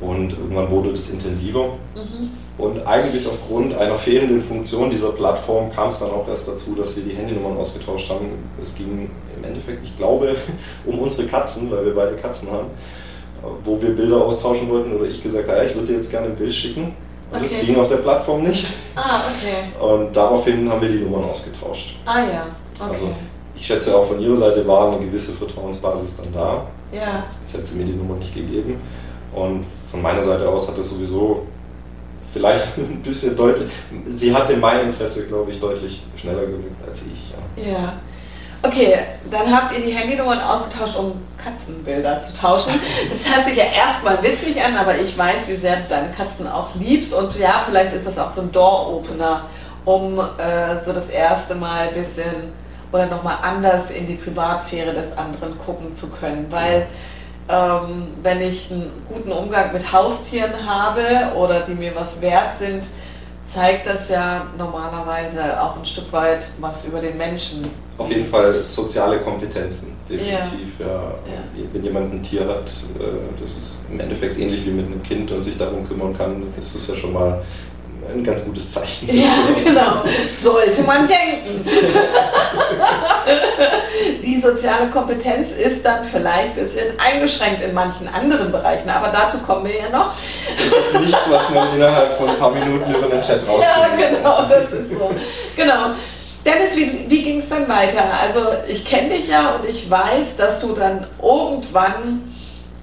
Und 0.00 0.32
irgendwann 0.32 0.70
wurde 0.70 0.92
das 0.92 1.10
intensiver. 1.10 1.74
Mhm. 1.94 2.30
Und 2.56 2.86
eigentlich 2.86 3.26
aufgrund 3.26 3.74
einer 3.74 3.96
fehlenden 3.96 4.40
Funktion 4.40 4.90
dieser 4.90 5.12
Plattform 5.12 5.70
kam 5.70 5.90
es 5.90 5.98
dann 5.98 6.10
auch 6.10 6.26
erst 6.28 6.48
dazu, 6.48 6.74
dass 6.74 6.96
wir 6.96 7.02
die 7.02 7.14
Handynummern 7.14 7.56
ausgetauscht 7.58 8.08
haben. 8.10 8.26
Es 8.62 8.74
ging 8.74 9.10
im 9.36 9.44
Endeffekt, 9.44 9.84
ich 9.84 9.96
glaube, 9.96 10.36
um 10.86 10.98
unsere 10.98 11.26
Katzen, 11.26 11.70
weil 11.70 11.84
wir 11.84 11.94
beide 11.94 12.16
Katzen 12.16 12.50
haben, 12.50 12.68
wo 13.64 13.80
wir 13.80 13.90
Bilder 13.90 14.24
austauschen 14.24 14.68
wollten 14.70 14.94
oder 14.94 15.04
ich 15.04 15.22
gesagt 15.22 15.48
habe, 15.48 15.58
ja, 15.58 15.64
ich 15.64 15.74
würde 15.74 15.88
dir 15.88 15.96
jetzt 15.96 16.10
gerne 16.10 16.28
ein 16.28 16.36
Bild 16.36 16.54
schicken. 16.54 16.94
Und 17.30 17.36
okay. 17.36 17.48
das 17.58 17.66
ging 17.66 17.76
auf 17.76 17.88
der 17.88 17.98
Plattform 17.98 18.42
nicht. 18.42 18.66
Ah, 18.96 19.20
okay. 19.20 19.80
Und 19.80 20.14
daraufhin 20.16 20.68
haben 20.68 20.80
wir 20.80 20.88
die 20.88 20.98
Nummern 20.98 21.24
ausgetauscht. 21.30 21.96
Ah 22.04 22.20
ja, 22.20 22.46
okay. 22.80 22.90
Also 22.92 23.12
ich 23.60 23.66
schätze 23.66 23.94
auch 23.94 24.06
von 24.06 24.18
Ihrer 24.18 24.36
Seite 24.36 24.66
war 24.66 24.90
eine 24.90 25.04
gewisse 25.04 25.32
Vertrauensbasis 25.32 26.16
dann 26.16 26.32
da. 26.32 26.66
Ja. 26.92 27.24
Sonst 27.30 27.52
hätte 27.52 27.64
sie 27.66 27.76
mir 27.76 27.84
die 27.84 27.92
Nummer 27.92 28.14
nicht 28.14 28.34
gegeben. 28.34 28.80
Und 29.34 29.66
von 29.90 30.00
meiner 30.00 30.22
Seite 30.22 30.48
aus 30.48 30.66
hat 30.66 30.78
es 30.78 30.90
sowieso 30.90 31.46
vielleicht 32.32 32.66
ein 32.78 33.02
bisschen 33.02 33.36
deutlich, 33.36 33.70
sie 34.08 34.34
hatte 34.34 34.56
mein 34.56 34.86
Interesse, 34.86 35.26
glaube 35.26 35.50
ich, 35.50 35.60
deutlich 35.60 36.02
schneller 36.16 36.42
gewirkt 36.42 36.88
als 36.88 37.02
ich. 37.02 37.62
Ja. 37.64 37.70
ja. 37.70 37.92
Okay, 38.62 38.98
dann 39.30 39.54
habt 39.54 39.76
ihr 39.76 39.84
die 39.84 39.92
Handynummern 39.92 40.40
ausgetauscht, 40.40 40.96
um 40.96 41.12
Katzenbilder 41.42 42.20
zu 42.20 42.36
tauschen. 42.36 42.74
Das 43.10 43.34
hört 43.34 43.46
sich 43.46 43.56
ja 43.56 43.64
erstmal 43.64 44.22
witzig 44.22 44.62
an, 44.62 44.76
aber 44.76 44.98
ich 44.98 45.16
weiß, 45.16 45.48
wie 45.48 45.56
sehr 45.56 45.76
du 45.76 45.82
deine 45.88 46.12
Katzen 46.12 46.46
auch 46.46 46.68
liebst. 46.74 47.14
Und 47.14 47.38
ja, 47.38 47.62
vielleicht 47.64 47.94
ist 47.94 48.06
das 48.06 48.18
auch 48.18 48.30
so 48.30 48.42
ein 48.42 48.52
Door-Opener, 48.52 49.46
um 49.86 50.18
äh, 50.18 50.78
so 50.82 50.92
das 50.92 51.08
erste 51.08 51.54
Mal 51.54 51.88
ein 51.88 51.94
bisschen 51.94 52.52
oder 52.92 53.06
nochmal 53.06 53.38
anders 53.42 53.90
in 53.90 54.06
die 54.06 54.14
Privatsphäre 54.14 54.92
des 54.92 55.16
anderen 55.16 55.58
gucken 55.58 55.94
zu 55.94 56.08
können. 56.08 56.46
Weil 56.50 56.86
ähm, 57.48 58.08
wenn 58.22 58.40
ich 58.40 58.70
einen 58.70 58.90
guten 59.08 59.32
Umgang 59.32 59.72
mit 59.72 59.92
Haustieren 59.92 60.52
habe 60.64 61.34
oder 61.36 61.60
die 61.62 61.74
mir 61.74 61.94
was 61.94 62.20
wert 62.20 62.54
sind, 62.54 62.84
zeigt 63.52 63.86
das 63.86 64.08
ja 64.08 64.46
normalerweise 64.56 65.60
auch 65.60 65.76
ein 65.76 65.84
Stück 65.84 66.12
weit 66.12 66.46
was 66.60 66.86
über 66.86 67.00
den 67.00 67.16
Menschen. 67.16 67.68
Auf 67.98 68.08
jeden 68.08 68.26
Fall 68.26 68.64
soziale 68.64 69.18
Kompetenzen, 69.18 69.96
definitiv. 70.08 70.78
Ja. 70.78 70.86
ja. 70.86 71.02
ja. 71.26 71.64
Wenn 71.72 71.82
jemand 71.82 72.14
ein 72.14 72.22
Tier 72.22 72.46
hat, 72.46 72.66
äh, 72.98 73.40
das 73.40 73.50
ist 73.50 73.78
im 73.90 73.98
Endeffekt 74.00 74.38
ähnlich 74.38 74.64
wie 74.64 74.70
mit 74.70 74.86
einem 74.86 75.02
Kind 75.02 75.30
und 75.32 75.42
sich 75.42 75.56
darum 75.56 75.86
kümmern 75.86 76.16
kann, 76.16 76.42
ist 76.58 76.74
das 76.74 76.86
ja 76.86 76.94
schon 76.94 77.12
mal 77.12 77.42
ein 78.12 78.24
ganz 78.24 78.44
gutes 78.44 78.70
Zeichen. 78.70 79.14
Ja, 79.14 79.32
genau. 79.64 80.02
Sollte 80.42 80.82
man 80.82 81.06
denken. 81.06 81.68
Die 84.22 84.40
soziale 84.40 84.90
Kompetenz 84.90 85.52
ist 85.52 85.84
dann 85.84 86.04
vielleicht 86.04 86.56
ein 86.56 86.64
bisschen 86.64 86.98
eingeschränkt 86.98 87.62
in 87.62 87.74
manchen 87.74 88.08
anderen 88.08 88.50
Bereichen, 88.50 88.88
aber 88.88 89.08
dazu 89.08 89.38
kommen 89.38 89.66
wir 89.66 89.78
ja 89.78 89.88
noch. 89.88 90.14
Das 90.56 90.72
ist 90.72 91.00
nichts, 91.00 91.30
was 91.30 91.50
man 91.50 91.74
innerhalb 91.74 92.16
von 92.16 92.30
ein 92.30 92.36
paar 92.36 92.52
Minuten 92.52 92.94
über 92.94 93.08
den 93.08 93.22
Chat 93.22 93.40
rausfindet. 93.48 94.00
Ja, 94.00 94.08
genau, 94.08 94.42
das 94.48 94.72
ist 94.72 94.90
so. 94.90 95.10
Genau. 95.56 95.90
Dennis, 96.44 96.74
wie, 96.74 97.04
wie 97.08 97.22
ging 97.22 97.38
es 97.38 97.48
dann 97.50 97.68
weiter? 97.68 98.04
Also 98.18 98.40
ich 98.66 98.84
kenne 98.84 99.10
dich 99.10 99.28
ja 99.28 99.56
und 99.56 99.66
ich 99.66 99.90
weiß, 99.90 100.36
dass 100.36 100.62
du 100.62 100.72
dann 100.72 101.06
irgendwann 101.22 102.32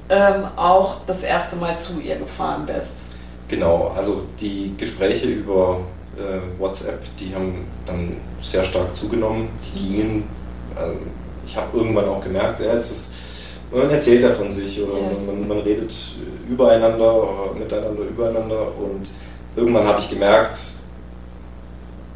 ähm, 0.09 0.45
auch 0.55 0.97
das 1.07 1.24
erste 1.24 1.55
Mal 1.55 1.77
zu 1.79 2.00
ihr 2.00 2.17
gefahren 2.17 2.65
bist. 2.67 3.05
Genau, 3.47 3.93
also 3.95 4.24
die 4.39 4.75
Gespräche 4.77 5.27
über 5.27 5.79
äh, 6.17 6.59
WhatsApp, 6.59 7.00
die 7.19 7.33
haben 7.33 7.65
dann 7.86 8.17
sehr 8.41 8.63
stark 8.63 8.95
zugenommen. 8.95 9.50
Die 9.63 9.79
gingen, 9.79 10.24
äh, 10.75 10.91
ich 11.45 11.55
habe 11.55 11.77
irgendwann 11.77 12.05
auch 12.05 12.21
gemerkt, 12.21 12.59
ja, 12.59 12.75
jetzt 12.75 12.91
ist, 12.91 13.13
man 13.71 13.89
erzählt 13.89 14.21
ja 14.21 14.31
von 14.31 14.51
sich 14.51 14.81
oder 14.81 14.97
ja. 14.97 15.09
man, 15.25 15.47
man, 15.47 15.59
redet 15.59 15.93
übereinander 16.50 17.13
oder 17.13 17.53
miteinander 17.57 18.03
übereinander 18.03 18.67
und 18.77 19.09
irgendwann 19.55 19.86
habe 19.86 20.00
ich 20.00 20.09
gemerkt, 20.09 20.57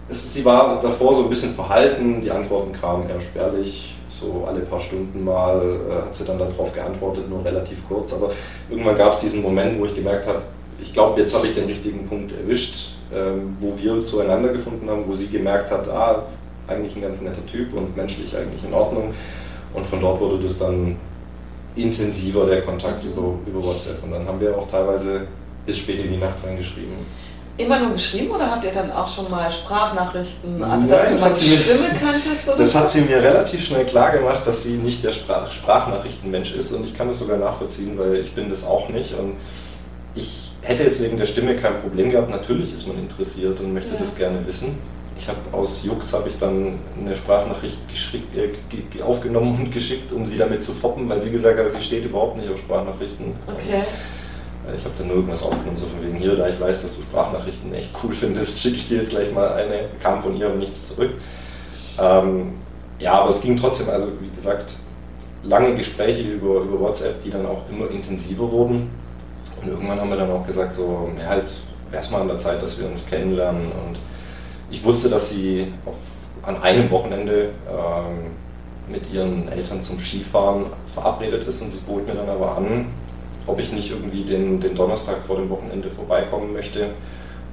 es, 0.10 0.34
sie 0.34 0.44
war 0.46 0.80
davor 0.80 1.16
so 1.16 1.24
ein 1.24 1.30
bisschen 1.30 1.54
verhalten, 1.54 2.22
die 2.22 2.32
Antworten 2.32 2.72
kamen 2.74 3.10
eher 3.10 3.22
spärlich, 3.22 3.96
so 4.08 4.46
alle 4.48 4.62
paar 4.62 4.80
Stunden 4.80 5.24
mal 5.24 5.62
äh, 5.90 6.06
hat 6.06 6.16
sie 6.16 6.26
dann 6.26 6.40
darauf 6.40 6.74
geantwortet, 6.74 7.30
nur 7.30 7.44
relativ 7.44 7.88
kurz, 7.88 8.14
aber 8.14 8.32
irgendwann 8.70 8.98
gab 8.98 9.14
es 9.14 9.20
diesen 9.20 9.42
Moment, 9.42 9.80
wo 9.80 9.86
ich 9.86 9.96
gemerkt 9.96 10.28
habe, 10.28 10.42
ich 10.82 10.94
glaube, 10.94 11.20
jetzt 11.22 11.36
habe 11.36 11.48
ich 11.48 11.56
den 11.56 11.66
richtigen 11.66 12.08
Punkt 12.08 12.32
erwischt, 12.32 12.96
ähm, 13.14 13.56
wo 13.60 13.78
wir 13.78 14.04
zueinander 14.04 14.50
gefunden 14.50 14.90
haben, 14.90 15.04
wo 15.08 15.14
sie 15.14 15.28
gemerkt 15.28 15.72
hat, 15.72 15.88
ah, 15.90 16.24
eigentlich 16.68 16.96
ein 16.96 17.02
ganz 17.02 17.22
netter 17.22 17.46
Typ 17.46 17.74
und 17.74 17.96
menschlich 17.96 18.36
eigentlich 18.36 18.64
in 18.64 18.74
Ordnung. 18.74 19.14
Und 19.74 19.86
von 19.86 20.02
dort 20.02 20.20
wurde 20.20 20.44
das 20.44 20.60
dann 20.60 20.98
intensiver, 21.76 22.46
der 22.46 22.62
Kontakt 22.62 23.04
über, 23.04 23.36
über 23.46 23.64
WhatsApp. 23.64 24.04
Und 24.04 24.12
dann 24.12 24.28
haben 24.28 24.40
wir 24.40 24.58
auch 24.58 24.70
teilweise 24.70 25.28
bis 25.66 25.78
spät 25.78 26.04
in 26.04 26.12
die 26.12 26.18
Nacht 26.18 26.36
reingeschrieben. 26.46 26.94
Immer 27.58 27.80
nur 27.80 27.92
geschrieben 27.92 28.32
oder 28.32 28.50
habt 28.50 28.64
ihr 28.64 28.72
dann 28.72 28.92
auch 28.92 29.08
schon 29.08 29.30
mal 29.30 29.50
Sprachnachrichten, 29.50 30.64
also 30.64 30.88
dass 30.88 31.10
Nein, 31.10 31.18
du 31.18 31.22
mal 31.22 31.34
die 31.34 31.58
Stimme 31.58 31.90
kanntest? 31.90 32.48
Oder 32.48 32.58
das 32.58 32.74
hat 32.74 32.90
sie 32.90 33.02
mir 33.02 33.22
relativ 33.22 33.66
schnell 33.66 33.86
klar 33.86 34.12
gemacht, 34.12 34.42
dass 34.46 34.64
sie 34.64 34.78
nicht 34.78 35.04
der 35.04 35.12
Sprach 35.12 35.52
Sprachnachrichtenmensch 35.52 36.54
ist 36.54 36.72
und 36.72 36.86
ich 36.86 36.98
kann 36.98 37.10
das 37.10 37.20
sogar 37.20 37.38
nachvollziehen, 37.38 38.00
weil 38.00 38.16
ich 38.16 38.32
bin 38.32 38.50
das 38.50 38.66
auch 38.66 38.90
nicht 38.90 39.14
und 39.14 39.36
ich 40.16 40.51
hätte 40.62 40.84
jetzt 40.84 41.02
wegen 41.02 41.18
der 41.18 41.26
Stimme 41.26 41.56
kein 41.56 41.80
Problem 41.82 42.12
gehabt. 42.12 42.30
Natürlich 42.30 42.74
ist 42.74 42.88
man 42.88 42.98
interessiert 42.98 43.60
und 43.60 43.74
möchte 43.74 43.94
ja. 43.94 44.00
das 44.00 44.16
gerne 44.16 44.46
wissen. 44.46 44.78
Ich 45.18 45.28
habe 45.28 45.40
aus 45.52 45.84
Jux 45.84 46.14
habe 46.14 46.30
ich 46.30 46.38
dann 46.40 46.80
eine 47.00 47.16
Sprachnachricht 47.16 47.78
äh, 48.36 49.02
aufgenommen 49.04 49.56
und 49.60 49.72
geschickt, 49.72 50.12
um 50.12 50.26
sie 50.26 50.38
damit 50.38 50.64
zu 50.64 50.72
foppen, 50.72 51.08
weil 51.10 51.22
sie 51.22 51.30
gesagt 51.30 51.60
hat, 51.60 51.70
sie 51.70 51.82
steht 51.82 52.06
überhaupt 52.06 52.38
nicht 52.38 52.50
auf 52.50 52.58
Sprachnachrichten. 52.58 53.34
Okay. 53.48 53.84
Äh, 54.68 54.78
ich 54.78 54.84
habe 54.84 54.96
dann 54.98 55.08
nur 55.08 55.18
irgendwas 55.18 55.44
aufgenommen, 55.44 55.78
so 55.78 55.86
von 55.88 56.04
wegen 56.04 56.18
hier, 56.18 56.36
da 56.36 56.50
ich 56.50 56.60
weiß, 56.60 56.82
dass 56.82 56.96
du 56.96 57.02
Sprachnachrichten 57.04 57.74
echt 57.74 57.92
cool 58.04 58.14
findest, 58.14 58.60
schicke 58.62 58.78
ich 58.78 58.88
dir 58.88 58.98
jetzt 59.00 59.12
gleich 59.12 59.32
mal 59.32 59.54
eine. 59.54 59.90
Kam 60.00 60.22
von 60.22 60.36
ihr 60.36 60.48
aber 60.48 60.56
nichts 60.56 60.88
zurück. 60.88 61.12
Ähm, 62.00 62.54
ja, 63.00 63.14
aber 63.14 63.30
es 63.30 63.42
ging 63.42 63.58
trotzdem, 63.58 63.90
also 63.90 64.08
wie 64.22 64.36
gesagt, 64.36 64.74
lange 65.44 65.76
Gespräche 65.76 66.22
über, 66.22 66.62
über 66.62 66.80
WhatsApp, 66.80 67.24
die 67.24 67.30
dann 67.30 67.46
auch 67.46 67.64
immer 67.70 67.90
intensiver 67.90 68.52
wurden. 68.52 68.90
Und 69.62 69.70
irgendwann 69.70 70.00
haben 70.00 70.10
wir 70.10 70.18
dann 70.18 70.32
auch 70.32 70.46
gesagt, 70.46 70.76
so, 70.76 71.10
ja, 71.20 71.36
jetzt 71.36 71.60
wäre 71.90 72.02
es 72.02 72.10
mal 72.10 72.22
an 72.22 72.28
der 72.28 72.38
Zeit, 72.38 72.62
dass 72.62 72.80
wir 72.80 72.88
uns 72.88 73.06
kennenlernen. 73.08 73.66
Und 73.66 74.00
ich 74.70 74.84
wusste, 74.84 75.10
dass 75.10 75.30
sie 75.30 75.72
auf, 75.86 75.96
an 76.44 76.62
einem 76.62 76.90
Wochenende 76.90 77.50
ähm, 77.70 78.32
mit 78.90 79.12
ihren 79.12 79.48
Eltern 79.50 79.82
zum 79.82 80.00
Skifahren 80.00 80.66
verabredet 80.88 81.48
ist 81.48 81.62
und 81.62 81.72
sie 81.72 81.80
bot 81.82 82.08
mir 82.08 82.16
dann 82.16 82.30
aber 82.30 82.58
an, 82.58 82.88
ob 83.48 83.60
ich 83.60 83.72
nicht 83.72 83.92
irgendwie 83.92 84.24
den, 84.24 84.60
den 84.60 84.76
Donnerstag 84.76 85.18
vor 85.26 85.38
dem 85.38 85.50
Wochenende 85.50 85.90
vorbeikommen 85.90 86.54
möchte, 86.54 86.90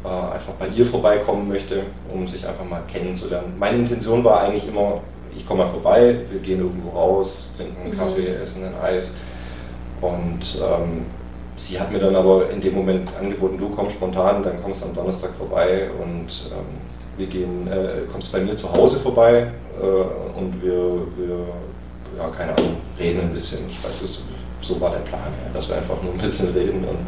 äh, 0.04 0.08
einfach 0.08 0.52
bei 0.58 0.68
ihr 0.68 0.86
vorbeikommen 0.86 1.48
möchte, 1.48 1.82
um 2.12 2.26
sich 2.26 2.46
einfach 2.46 2.64
mal 2.64 2.82
kennenzulernen. 2.90 3.54
Meine 3.58 3.78
Intention 3.78 4.24
war 4.24 4.40
eigentlich 4.40 4.66
immer, 4.66 5.00
ich 5.36 5.46
komme 5.46 5.64
mal 5.64 5.70
vorbei, 5.70 6.20
wir 6.30 6.40
gehen 6.40 6.60
irgendwo 6.60 6.90
raus, 6.90 7.52
trinken 7.56 7.82
einen 7.82 7.92
mhm. 7.92 7.98
Kaffee, 7.98 8.26
essen 8.34 8.64
ein 8.64 8.74
Eis 8.80 9.16
und 10.00 10.58
ähm, 10.60 11.06
Sie 11.58 11.78
hat 11.78 11.90
mir 11.90 11.98
dann 11.98 12.14
aber 12.14 12.48
in 12.50 12.60
dem 12.60 12.74
Moment 12.74 13.10
angeboten, 13.20 13.58
du 13.58 13.68
kommst 13.70 13.96
spontan, 13.96 14.44
dann 14.44 14.62
kommst 14.62 14.80
du 14.80 14.86
am 14.86 14.94
Donnerstag 14.94 15.30
vorbei 15.36 15.90
und 16.00 16.50
ähm, 16.52 16.78
wir 17.16 17.26
gehen, 17.26 17.66
äh, 17.66 18.06
kommst 18.12 18.30
bei 18.30 18.38
mir 18.38 18.56
zu 18.56 18.72
Hause 18.72 19.00
vorbei 19.00 19.48
äh, 19.80 20.38
und 20.38 20.62
wir, 20.62 21.02
wir, 21.16 21.38
ja, 22.16 22.28
keine 22.36 22.56
Ahnung, 22.56 22.76
reden 22.96 23.22
ein 23.22 23.34
bisschen. 23.34 23.68
Ich 23.68 23.82
weiß 23.84 24.02
es, 24.02 24.20
so 24.60 24.80
war 24.80 24.90
der 24.90 24.98
Plan, 24.98 25.20
ja, 25.20 25.52
dass 25.52 25.68
wir 25.68 25.76
einfach 25.76 26.00
nur 26.00 26.12
ein 26.12 26.18
bisschen 26.18 26.52
reden 26.54 26.84
und 26.84 26.98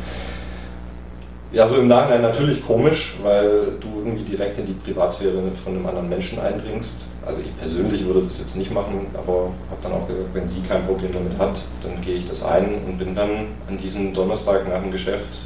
ja, 1.52 1.66
so 1.66 1.76
im 1.76 1.88
Nachhinein 1.88 2.22
natürlich 2.22 2.64
komisch, 2.64 3.14
weil 3.22 3.72
du 3.80 3.88
irgendwie 3.98 4.22
direkt 4.22 4.58
in 4.58 4.66
die 4.66 4.72
Privatsphäre 4.72 5.32
von 5.64 5.74
einem 5.74 5.86
anderen 5.86 6.08
Menschen 6.08 6.38
eindringst. 6.38 7.08
Also 7.26 7.40
ich 7.40 7.56
persönlich 7.58 8.04
würde 8.06 8.22
das 8.22 8.38
jetzt 8.38 8.56
nicht 8.56 8.72
machen, 8.72 9.06
aber 9.14 9.50
habe 9.68 9.80
dann 9.82 9.92
auch 9.92 10.06
gesagt, 10.06 10.28
wenn 10.32 10.48
sie 10.48 10.60
kein 10.62 10.86
Problem 10.86 11.12
damit 11.12 11.36
hat, 11.38 11.56
dann 11.82 12.00
gehe 12.02 12.14
ich 12.14 12.28
das 12.28 12.44
ein 12.44 12.74
und 12.86 12.98
bin 12.98 13.14
dann 13.14 13.48
an 13.68 13.78
diesem 13.78 14.14
Donnerstag 14.14 14.68
nach 14.68 14.80
dem 14.80 14.92
Geschäft 14.92 15.38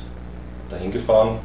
dahin 0.71 0.93
gefahren. 0.93 1.39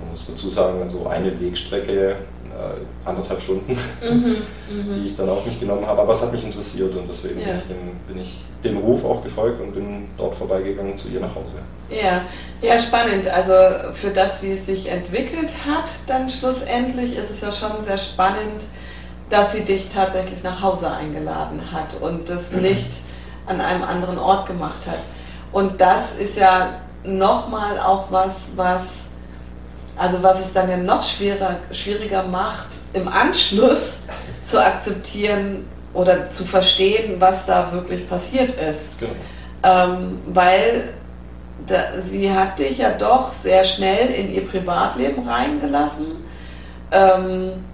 Man 0.00 0.10
muss 0.10 0.26
dazu 0.26 0.50
sagen, 0.50 0.88
so 0.88 1.06
eine 1.06 1.38
Wegstrecke 1.38 2.16
äh, 2.56 3.08
anderthalb 3.08 3.42
Stunden, 3.42 3.78
mhm, 4.02 4.36
mhm, 4.70 4.94
die 4.94 5.06
ich 5.06 5.16
dann 5.16 5.28
auf 5.28 5.44
mich 5.44 5.60
genommen 5.60 5.86
habe. 5.86 6.02
Aber 6.02 6.12
es 6.12 6.22
hat 6.22 6.32
mich 6.32 6.42
interessiert 6.42 6.94
und 6.94 7.08
deswegen 7.08 7.40
ja. 7.40 7.46
bin, 7.46 7.56
ich 7.56 7.64
dem, 7.64 7.76
bin, 8.08 8.22
ich 8.22 8.36
dem, 8.64 8.78
Ruf 8.78 9.04
auch 9.04 9.22
gefolgt 9.22 9.60
und 9.60 9.72
bin 9.72 10.08
dort 10.16 10.34
vorbeigegangen 10.34 10.96
zu 10.96 11.08
ihr 11.08 11.20
nach 11.20 11.34
Hause. 11.34 11.54
Ja, 11.90 12.22
ja, 12.62 12.78
spannend. 12.78 13.28
Also 13.28 13.92
für 13.92 14.10
das, 14.10 14.42
wie 14.42 14.52
es 14.52 14.66
sich 14.66 14.88
entwickelt 14.88 15.52
hat, 15.66 15.90
dann 16.06 16.28
schlussendlich 16.28 17.16
ist 17.16 17.30
es 17.30 17.40
ja 17.40 17.52
schon 17.52 17.84
sehr 17.84 17.98
spannend, 17.98 18.64
dass 19.28 19.52
sie 19.52 19.62
dich 19.62 19.88
tatsächlich 19.92 20.42
nach 20.42 20.62
Hause 20.62 20.90
eingeladen 20.90 21.60
hat 21.72 22.00
und 22.00 22.28
das 22.28 22.50
mhm. 22.50 22.62
nicht 22.62 22.90
an 23.46 23.60
einem 23.60 23.82
anderen 23.82 24.18
Ort 24.18 24.46
gemacht 24.46 24.86
hat. 24.86 25.00
Und 25.52 25.80
das 25.80 26.14
ist 26.16 26.36
ja 26.36 26.80
nochmal 27.04 27.78
auch 27.78 28.10
was, 28.10 28.34
was 28.56 29.05
also 29.96 30.22
was 30.22 30.40
es 30.40 30.52
dann 30.52 30.70
ja 30.70 30.76
noch 30.76 31.02
schwerer, 31.02 31.56
schwieriger 31.72 32.22
macht, 32.24 32.68
im 32.92 33.08
Anschluss 33.08 33.94
zu 34.42 34.62
akzeptieren 34.62 35.66
oder 35.94 36.30
zu 36.30 36.44
verstehen, 36.44 37.16
was 37.18 37.46
da 37.46 37.72
wirklich 37.72 38.08
passiert 38.08 38.52
ist. 38.52 38.98
Genau. 38.98 39.12
Ähm, 39.62 40.18
weil 40.26 40.92
da, 41.66 42.02
sie 42.02 42.30
hat 42.30 42.58
dich 42.58 42.78
ja 42.78 42.90
doch 42.90 43.32
sehr 43.32 43.64
schnell 43.64 44.08
in 44.10 44.32
ihr 44.32 44.46
Privatleben 44.46 45.26
reingelassen. 45.26 46.06
Ähm, 46.90 47.64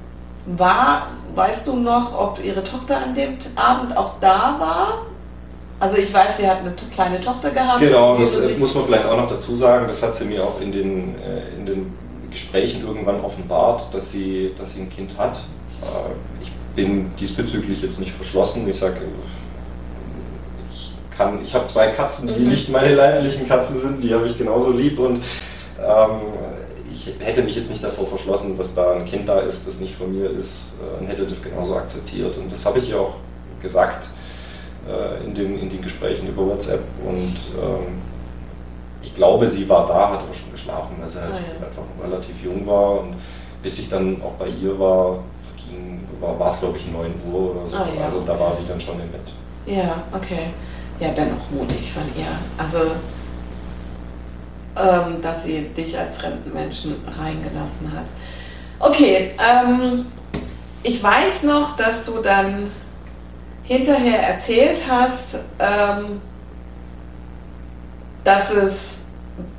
war, 0.47 1.09
weißt 1.35 1.67
du 1.67 1.75
noch, 1.77 2.19
ob 2.19 2.43
ihre 2.43 2.63
Tochter 2.63 2.99
an 2.99 3.15
dem 3.15 3.39
Abend 3.57 3.97
auch 3.97 4.15
da 4.21 4.57
war? 4.59 5.07
Also 5.81 5.97
ich 5.97 6.15
weiß, 6.15 6.37
sie 6.37 6.49
hat 6.49 6.59
eine 6.61 6.73
kleine 6.95 7.21
Tochter 7.21 7.51
gehabt. 7.51 7.81
Genau, 7.81 8.17
das 8.17 8.39
muss 8.57 8.73
man 8.73 8.85
vielleicht 8.85 9.05
auch 9.05 9.17
noch 9.17 9.29
dazu 9.29 9.57
sagen. 9.57 9.89
Das 9.89 10.01
hat 10.01 10.15
sie 10.15 10.27
mir 10.27 10.45
auch 10.45 10.61
in 10.61 10.71
den, 10.71 11.17
äh, 11.21 11.57
in 11.57 11.67
den 11.67 11.93
Gesprächen 12.33 12.85
irgendwann 12.87 13.21
offenbart, 13.21 13.93
dass 13.95 14.11
sie, 14.11 14.53
dass 14.59 14.75
sie 14.75 14.83
ein 14.83 14.91
Kind 14.91 15.17
hat. 15.19 15.37
Äh, 15.83 16.43
ich 16.43 16.51
bin 16.75 17.11
diesbezüglich 17.19 17.83
jetzt 17.83 18.01
nicht 18.01 18.13
verschlossen. 18.13 18.69
Ich 18.69 18.79
sage, 18.79 19.01
ich 20.73 20.93
kann, 21.17 21.45
ich 21.45 21.55
habe 21.55 21.67
zwei 21.67 21.89
Katzen, 21.89 22.29
die 22.29 22.41
mhm. 22.41 22.49
nicht 22.49 22.69
meine 22.71 22.95
leiblichen 22.95 23.47
Katzen 23.47 23.79
sind, 23.79 24.03
die 24.03 24.15
habe 24.15 24.27
ich 24.27 24.39
genauso 24.39 24.73
lieb 24.73 24.99
und 24.99 25.23
ähm, 25.79 26.21
ich 26.93 27.13
hätte 27.21 27.43
mich 27.43 27.57
jetzt 27.57 27.71
nicht 27.71 27.83
davor 27.83 28.07
verschlossen, 28.07 28.57
dass 28.57 28.75
da 28.75 28.93
ein 28.93 29.05
Kind 29.05 29.29
da 29.29 29.41
ist, 29.41 29.67
das 29.67 29.81
nicht 29.81 29.95
von 29.95 30.13
mir 30.13 30.31
ist 30.31 30.75
äh, 30.81 31.01
und 31.01 31.09
hätte 31.09 31.27
das 31.27 31.43
genauso 31.43 31.77
akzeptiert. 31.77 32.37
Und 32.37 32.51
das 32.51 32.65
habe 32.65 32.79
ich 32.79 32.91
ihr 32.91 33.01
auch 33.01 33.15
gesagt 33.61 34.09
äh, 34.89 35.25
in, 35.25 35.35
den, 35.35 35.59
in 35.59 35.71
den 35.71 35.83
Gesprächen 35.83 36.29
über 36.29 36.47
WhatsApp 36.47 36.83
und 37.07 37.37
ähm, 37.61 38.01
ich 39.03 39.15
glaube, 39.15 39.49
sie 39.49 39.69
war 39.69 39.87
da, 39.87 40.11
hat 40.11 40.21
aber 40.21 40.35
schon 40.35 40.53
geschlafen, 40.53 40.97
weil 41.01 41.09
sie 41.09 41.21
halt 41.21 41.33
ja. 41.33 41.67
einfach 41.67 41.83
relativ 42.03 42.43
jung 42.43 42.67
war. 42.67 43.01
Und 43.01 43.17
bis 43.63 43.79
ich 43.79 43.89
dann 43.89 44.21
auch 44.23 44.33
bei 44.33 44.49
ihr 44.49 44.79
war, 44.79 45.19
war, 46.21 46.39
war 46.39 46.49
es 46.49 46.61
glaube 46.61 46.79
ich 46.79 46.87
9 46.87 47.13
Uhr 47.31 47.57
oder 47.57 47.67
so. 47.67 47.77
Ah, 47.77 47.87
ja, 47.97 48.05
also 48.05 48.19
okay. 48.19 48.27
da 48.27 48.41
war 48.41 48.53
sie 48.53 48.67
dann 48.67 48.81
schon 48.81 49.01
im 49.01 49.11
Bett. 49.11 49.33
Ja, 49.67 50.03
okay. 50.13 50.51
Ja, 51.01 51.09
dennoch 51.09 51.51
mutig 51.51 51.93
von 51.93 52.03
ihr. 52.17 52.27
Also, 52.59 52.79
ähm, 54.77 55.21
dass 55.21 55.45
sie 55.45 55.69
dich 55.77 55.99
als 55.99 56.17
fremden 56.17 56.53
Menschen 56.53 56.97
reingelassen 57.19 57.93
hat. 57.93 58.07
Okay, 58.79 59.31
ähm, 59.39 60.07
ich 60.83 61.03
weiß 61.03 61.43
noch, 61.45 61.77
dass 61.77 62.05
du 62.05 62.19
dann 62.23 62.71
hinterher 63.65 64.21
erzählt 64.23 64.83
hast, 64.89 65.39
ähm, 65.59 66.21
dass 68.25 68.51
es 68.51 68.92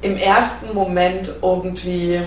im 0.01 0.17
ersten 0.17 0.73
Moment 0.73 1.33
irgendwie 1.41 2.21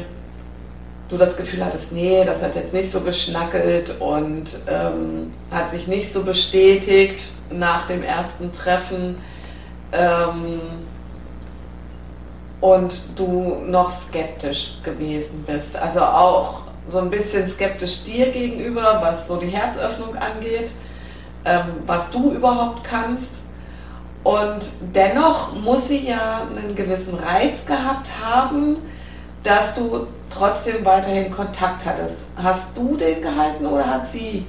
du 1.09 1.17
das 1.17 1.37
Gefühl 1.37 1.65
hattest, 1.65 1.93
nee, 1.93 2.25
das 2.25 2.43
hat 2.43 2.57
jetzt 2.57 2.73
nicht 2.73 2.91
so 2.91 3.01
geschnackelt 3.01 4.01
und 4.01 4.59
ähm, 4.69 5.33
hat 5.51 5.71
sich 5.71 5.87
nicht 5.87 6.13
so 6.13 6.25
bestätigt 6.25 7.23
nach 7.51 7.87
dem 7.87 8.03
ersten 8.03 8.51
Treffen 8.51 9.19
ähm, 9.93 10.61
und 12.61 13.19
du 13.19 13.59
noch 13.67 13.91
skeptisch 13.91 14.79
gewesen 14.83 15.45
bist. 15.47 15.77
Also 15.77 16.01
auch 16.01 16.63
so 16.89 16.99
ein 16.99 17.11
bisschen 17.11 17.47
skeptisch 17.49 18.05
dir 18.05 18.31
gegenüber, 18.31 18.99
was 19.01 19.29
so 19.29 19.37
die 19.37 19.49
Herzöffnung 19.49 20.17
angeht, 20.17 20.73
ähm, 21.45 21.67
was 21.87 22.11
du 22.11 22.33
überhaupt 22.33 22.83
kannst. 22.83 23.43
Und 24.27 24.59
dennoch 24.93 25.55
muss 25.55 25.87
sie 25.87 26.09
ja 26.09 26.49
einen 26.49 26.75
gewissen 26.75 27.15
Reiz 27.15 27.65
gehabt 27.65 28.11
haben, 28.21 28.79
dass 29.45 29.77
du 29.77 30.09
trotzdem 30.29 30.85
weiterhin 30.85 31.31
Kontakt 31.31 31.87
hattest. 31.87 32.25
Hast 32.35 32.65
du 32.75 32.97
den 32.97 33.23
gehalten 33.23 33.65
oder 33.67 33.87
hat 33.87 34.09
sie 34.09 34.45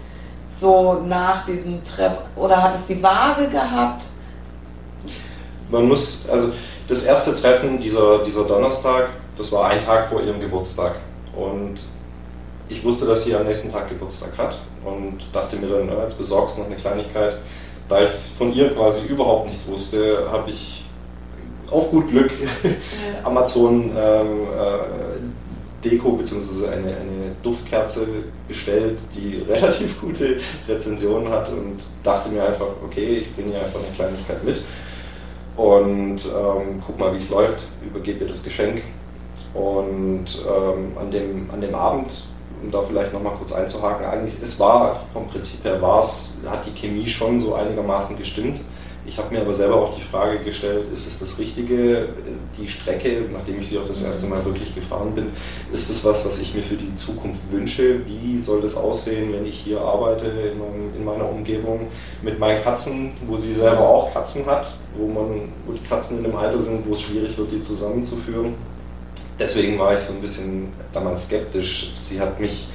so 0.49 0.93
nach 1.05 1.45
diesem 1.45 1.83
Treff 1.83 2.13
oder 2.35 2.63
hat 2.63 2.73
es 2.73 2.87
die 2.87 3.03
Waage 3.03 3.49
gehabt? 3.49 4.01
Man 5.69 5.87
muss, 5.87 6.27
also 6.27 6.49
das 6.87 7.03
erste 7.03 7.35
Treffen, 7.35 7.79
dieser, 7.79 8.23
dieser 8.23 8.45
Donnerstag, 8.45 9.09
das 9.37 9.51
war 9.51 9.69
ein 9.69 9.79
Tag 9.79 10.07
vor 10.07 10.23
ihrem 10.23 10.39
Geburtstag. 10.39 10.95
Und 11.35 11.83
ich 12.67 12.83
wusste, 12.83 13.05
dass 13.05 13.25
sie 13.25 13.35
am 13.35 13.45
nächsten 13.45 13.71
Tag 13.71 13.89
Geburtstag 13.89 14.35
hat 14.39 14.57
und 14.83 15.19
dachte 15.31 15.55
mir 15.57 15.67
dann, 15.67 15.87
jetzt 16.01 16.17
besorgst 16.17 16.57
du 16.57 16.61
noch 16.61 16.67
eine 16.67 16.77
Kleinigkeit. 16.77 17.37
Da 17.89 18.03
ich 18.03 18.11
von 18.37 18.53
ihr 18.53 18.73
quasi 18.73 19.05
überhaupt 19.07 19.47
nichts 19.47 19.67
wusste, 19.67 20.27
habe 20.31 20.49
ich 20.49 20.83
auf 21.71 21.89
gut 21.89 22.09
Glück 22.09 22.31
Amazon 23.23 23.91
ähm, 23.97 24.27
äh, 24.57 25.83
Deko 25.83 26.11
bzw. 26.13 26.67
Eine, 26.67 26.87
eine 26.87 27.35
Duftkerze 27.43 28.07
bestellt, 28.47 28.99
die 29.15 29.37
relativ 29.49 29.99
gute 30.01 30.37
Rezensionen 30.67 31.29
hat 31.29 31.49
und 31.49 31.79
dachte 32.03 32.29
mir 32.29 32.45
einfach, 32.45 32.67
okay, 32.83 33.19
ich 33.19 33.35
bringe 33.35 33.53
ihr 33.53 33.61
einfach 33.61 33.79
eine 33.79 33.93
Kleinigkeit 33.95 34.43
mit 34.43 34.61
und 35.57 36.25
ähm, 36.25 36.81
guck 36.85 36.99
mal, 36.99 37.11
wie 37.13 37.17
es 37.17 37.29
läuft, 37.29 37.63
übergebe 37.83 38.21
ihr 38.21 38.27
das 38.27 38.43
Geschenk. 38.43 38.83
Und 39.53 40.25
ähm, 40.47 40.91
an, 40.99 41.09
dem, 41.11 41.49
an 41.51 41.61
dem 41.61 41.73
Abend 41.73 42.11
um 42.63 42.71
da 42.71 42.81
vielleicht 42.81 43.13
nochmal 43.13 43.33
kurz 43.35 43.51
einzuhaken, 43.51 44.05
eigentlich, 44.05 44.35
es 44.41 44.59
war 44.59 44.95
vom 45.13 45.27
Prinzip 45.27 45.63
her, 45.63 45.81
war 45.81 45.99
es, 45.99 46.37
hat 46.45 46.65
die 46.65 46.71
Chemie 46.71 47.07
schon 47.07 47.39
so 47.39 47.53
einigermaßen 47.53 48.17
gestimmt. 48.17 48.61
Ich 49.05 49.17
habe 49.17 49.33
mir 49.33 49.39
aber 49.39 49.53
selber 49.53 49.75
auch 49.75 49.95
die 49.95 50.01
Frage 50.01 50.39
gestellt, 50.39 50.91
ist 50.93 51.07
es 51.07 51.19
das 51.19 51.39
Richtige, 51.39 52.09
die 52.59 52.67
Strecke, 52.67 53.23
nachdem 53.31 53.57
ich 53.59 53.69
sie 53.69 53.77
auch 53.77 53.87
das 53.87 54.03
erste 54.03 54.25
Mal 54.25 54.43
wirklich 54.43 54.75
gefahren 54.75 55.15
bin, 55.15 55.27
ist 55.71 55.89
es 55.89 56.03
was, 56.03 56.25
was 56.25 56.41
ich 56.41 56.53
mir 56.53 56.61
für 56.61 56.75
die 56.75 56.93
Zukunft 56.97 57.49
wünsche? 57.49 58.05
Wie 58.05 58.37
soll 58.39 58.61
das 58.61 58.75
aussehen, 58.75 59.31
wenn 59.31 59.45
ich 59.45 59.59
hier 59.59 59.79
arbeite 59.79 60.25
in, 60.25 60.59
meinem, 60.59 60.93
in 60.97 61.05
meiner 61.05 61.29
Umgebung 61.29 61.87
mit 62.21 62.37
meinen 62.37 62.61
Katzen, 62.61 63.13
wo 63.25 63.37
sie 63.37 63.53
selber 63.53 63.87
auch 63.87 64.11
Katzen 64.11 64.45
hat, 64.45 64.67
wo, 64.93 65.07
man, 65.07 65.53
wo 65.65 65.71
die 65.71 65.87
Katzen 65.87 66.19
in 66.19 66.25
einem 66.25 66.35
Alter 66.35 66.59
sind, 66.59 66.85
wo 66.85 66.91
es 66.91 67.01
schwierig 67.01 67.37
wird, 67.37 67.49
die 67.49 67.61
zusammenzuführen? 67.61 68.55
Deswegen 69.39 69.79
war 69.79 69.95
ich 69.95 70.03
so 70.03 70.13
ein 70.13 70.21
bisschen 70.21 70.71
damals 70.93 71.23
skeptisch. 71.23 71.91
Sie 71.95 72.19
hat 72.19 72.39
mich 72.39 72.67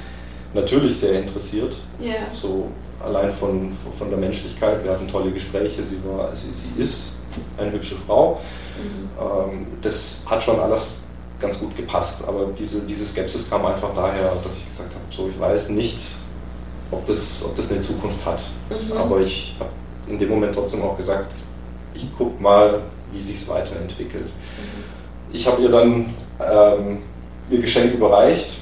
natürlich 0.53 0.97
sehr 0.99 1.19
interessiert, 1.19 1.77
yeah. 2.01 2.27
so 2.33 2.69
allein 3.03 3.31
von, 3.31 3.75
von 3.97 4.09
der 4.09 4.17
Menschlichkeit. 4.17 4.83
Wir 4.83 4.91
hatten 4.91 5.07
tolle 5.07 5.31
Gespräche. 5.31 5.83
Sie, 5.83 5.99
war, 6.05 6.35
sie, 6.35 6.51
sie 6.53 6.79
ist 6.79 7.17
eine 7.57 7.71
hübsche 7.71 7.95
Frau. 7.95 8.39
Mhm. 8.77 9.09
Ähm, 9.19 9.67
das 9.81 10.17
hat 10.25 10.43
schon 10.43 10.59
alles 10.59 10.97
ganz 11.39 11.59
gut 11.59 11.75
gepasst, 11.75 12.23
aber 12.25 12.47
diese, 12.57 12.81
diese 12.81 13.05
Skepsis 13.05 13.49
kam 13.49 13.65
einfach 13.65 13.93
daher, 13.93 14.33
dass 14.43 14.57
ich 14.57 14.69
gesagt 14.69 14.93
habe, 14.93 15.03
so 15.09 15.27
ich 15.27 15.39
weiß 15.39 15.69
nicht, 15.69 15.99
ob 16.89 17.05
das, 17.05 17.43
ob 17.45 17.55
das 17.57 17.71
eine 17.71 17.81
Zukunft 17.81 18.23
hat. 18.25 18.41
Mhm. 18.69 18.93
Aber 18.93 19.19
ich 19.19 19.55
habe 19.59 19.71
in 20.07 20.17
dem 20.17 20.29
Moment 20.29 20.53
trotzdem 20.53 20.81
auch 20.81 20.95
gesagt, 20.95 21.31
ich 21.93 22.15
gucke 22.17 22.41
mal, 22.41 22.81
wie 23.11 23.21
sich 23.21 23.35
es 23.35 23.47
weiterentwickelt. 23.47 24.25
Mhm. 24.27 24.83
Ich 25.33 25.47
habe 25.47 25.61
ihr 25.61 25.69
dann 25.69 26.13
ähm, 26.51 26.99
ihr 27.49 27.61
Geschenk 27.61 27.93
überreicht 27.93 28.55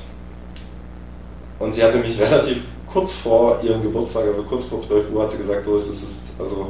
und 1.60 1.74
sie 1.74 1.84
hatte 1.84 1.98
mich 1.98 2.20
relativ 2.20 2.64
kurz 2.92 3.12
vor 3.14 3.60
ihrem 3.64 3.82
Geburtstag, 3.82 4.26
also 4.28 4.44
kurz 4.44 4.66
vor 4.66 4.82
12 4.82 5.12
Uhr, 5.12 5.24
hat 5.24 5.32
sie 5.32 5.38
gesagt, 5.38 5.64
so 5.64 5.78
ist 5.78 5.90
es, 5.90 6.32
also 6.40 6.68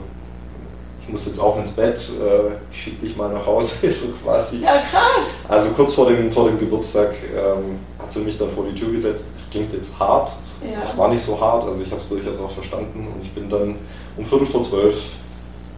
ich 1.01 1.09
muss 1.09 1.25
jetzt 1.25 1.39
auch 1.39 1.57
ins 1.57 1.71
Bett, 1.71 1.99
äh, 2.21 2.53
ich 2.71 2.83
schicke 2.83 3.05
dich 3.05 3.17
mal 3.17 3.33
nach 3.33 3.45
Hause, 3.45 3.73
so 3.91 4.07
quasi. 4.23 4.57
Ja, 4.57 4.83
krass. 4.89 5.25
Also 5.47 5.69
kurz 5.71 5.93
vor 5.93 6.07
dem, 6.07 6.31
vor 6.31 6.47
dem 6.47 6.59
Geburtstag 6.59 7.15
ähm, 7.35 7.79
hat 7.97 8.13
sie 8.13 8.19
mich 8.19 8.37
dann 8.37 8.51
vor 8.51 8.65
die 8.65 8.75
Tür 8.75 8.91
gesetzt. 8.91 9.25
Es 9.35 9.49
klingt 9.49 9.73
jetzt 9.73 9.91
hart, 9.99 10.31
ja. 10.63 10.81
es 10.83 10.95
war 10.97 11.07
nicht 11.09 11.23
so 11.23 11.39
hart, 11.39 11.63
also 11.65 11.81
ich 11.81 11.87
habe 11.87 11.97
es 11.97 12.07
durchaus 12.07 12.39
auch 12.39 12.51
verstanden 12.51 13.07
und 13.15 13.23
ich 13.23 13.31
bin 13.31 13.49
dann 13.49 13.75
um 14.15 14.25
Viertel 14.25 14.45
vor 14.45 14.61
zwölf 14.61 14.95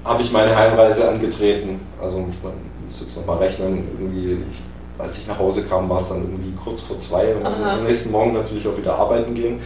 habe 0.03 0.21
ich 0.21 0.31
meine 0.31 0.55
Heimreise 0.55 1.07
angetreten. 1.09 1.79
Also 2.01 2.17
man 2.19 2.53
muss 2.85 2.99
jetzt 2.99 3.15
nochmal 3.17 3.37
rechnen, 3.37 3.87
irgendwie, 3.97 4.33
ich, 4.33 4.61
als 4.97 5.17
ich 5.17 5.27
nach 5.27 5.39
Hause 5.39 5.63
kam, 5.63 5.89
war 5.89 5.97
es 5.97 6.09
dann 6.09 6.21
irgendwie 6.21 6.53
kurz 6.63 6.81
vor 6.81 6.97
zwei 6.97 7.35
und 7.35 7.45
Aha. 7.45 7.73
am 7.73 7.83
nächsten 7.83 8.11
Morgen 8.11 8.33
natürlich 8.33 8.67
auch 8.67 8.77
wieder 8.77 8.95
arbeiten 8.95 9.33
gehen. 9.33 9.61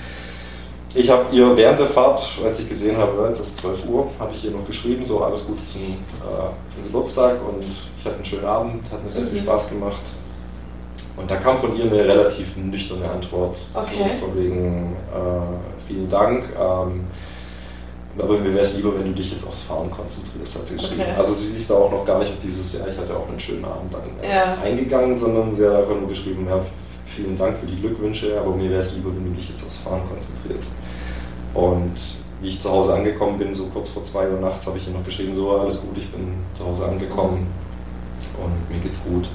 Ich 0.94 1.10
habe 1.10 1.36
ihr 1.36 1.56
während 1.56 1.80
der 1.80 1.88
Fahrt, 1.88 2.28
als 2.44 2.60
ich 2.60 2.70
gesehen 2.70 2.98
habe, 2.98 3.30
es 3.32 3.40
ist 3.40 3.58
12 3.58 3.86
Uhr, 3.88 4.08
habe 4.20 4.32
ich 4.34 4.46
ihr 4.46 4.52
noch 4.52 4.66
geschrieben, 4.66 5.04
so 5.04 5.22
alles 5.22 5.46
Gute 5.46 5.63
zum, 5.66 5.82
äh, 5.82 6.74
zum 6.74 6.84
Geburtstag 6.86 7.36
und 7.48 7.63
ich 7.63 8.06
hatte 8.06 8.16
einen 8.16 8.26
schönen 8.26 8.46
Abend, 8.46 8.92
hat 8.92 9.04
mir 9.04 9.12
sehr 9.12 9.24
mhm. 9.24 9.30
viel 9.30 9.40
Spaß 9.42 9.70
gemacht. 9.70 10.02
Und 11.18 11.30
da 11.30 11.36
kam 11.38 11.58
von 11.58 11.76
ihr 11.76 11.86
eine 11.86 12.06
relativ 12.06 12.56
nüchterne 12.56 13.10
Antwort, 13.10 13.58
okay. 13.74 14.12
so 14.20 14.26
von 14.26 14.38
wegen 14.38 14.96
äh, 15.13 15.88
vielen 15.88 16.10
Dank. 16.10 16.46
Ähm, 16.58 17.06
aber 18.19 18.38
mir 18.39 18.53
wäre 18.53 18.65
es 18.65 18.73
lieber, 18.75 18.97
wenn 18.97 19.08
du 19.08 19.13
dich 19.13 19.32
jetzt 19.32 19.45
aufs 19.45 19.62
Fahren 19.62 19.91
konzentrierst, 19.91 20.56
hat 20.56 20.67
sie 20.67 20.75
geschrieben. 20.75 21.01
Okay. 21.01 21.13
Also 21.17 21.34
sie 21.34 21.56
ist 21.56 21.69
da 21.69 21.75
auch 21.75 21.91
noch 21.91 22.06
gar 22.06 22.19
nicht 22.19 22.32
auf 22.32 22.39
dieses, 22.39 22.73
ja, 22.73 22.80
ich 22.88 22.97
hatte 22.97 23.15
auch 23.15 23.27
einen 23.27 23.39
schönen 23.39 23.65
Abend 23.65 23.93
dann 23.93 24.30
ja. 24.30 24.56
eingegangen, 24.63 25.15
sondern 25.15 25.53
sie 25.53 25.65
hat 25.65 25.75
einfach 25.75 25.95
nur 25.95 26.10
geschrieben, 26.10 26.47
ja, 26.49 26.60
vielen 27.15 27.38
Dank 27.38 27.58
für 27.58 27.65
die 27.65 27.80
Glückwünsche, 27.80 28.39
aber 28.39 28.56
mir 28.56 28.69
wäre 28.69 28.82
es 28.82 28.93
lieber, 28.93 29.10
wenn 29.15 29.25
du 29.25 29.32
dich 29.32 29.49
jetzt 29.49 29.63
aufs 29.65 29.77
Fahren 29.77 30.01
konzentrierst. 30.08 30.69
Und 31.53 31.93
wie 32.41 32.49
ich 32.49 32.60
zu 32.60 32.69
Hause 32.69 32.93
angekommen 32.93 33.38
bin, 33.38 33.53
so 33.53 33.65
kurz 33.67 33.89
vor 33.89 34.03
zwei 34.03 34.30
Uhr 34.30 34.39
nachts, 34.39 34.67
habe 34.67 34.77
ich 34.77 34.88
ihr 34.88 34.93
noch 34.93 35.03
geschrieben, 35.03 35.36
so 35.36 35.51
alles 35.51 35.82
gut, 35.82 35.97
ich 35.97 36.10
bin 36.12 36.34
zu 36.53 36.65
Hause 36.65 36.86
angekommen 36.86 37.47
mhm. 37.47 38.43
und 38.43 38.69
mir 38.69 38.82
geht's 38.84 39.01
gut. 39.03 39.27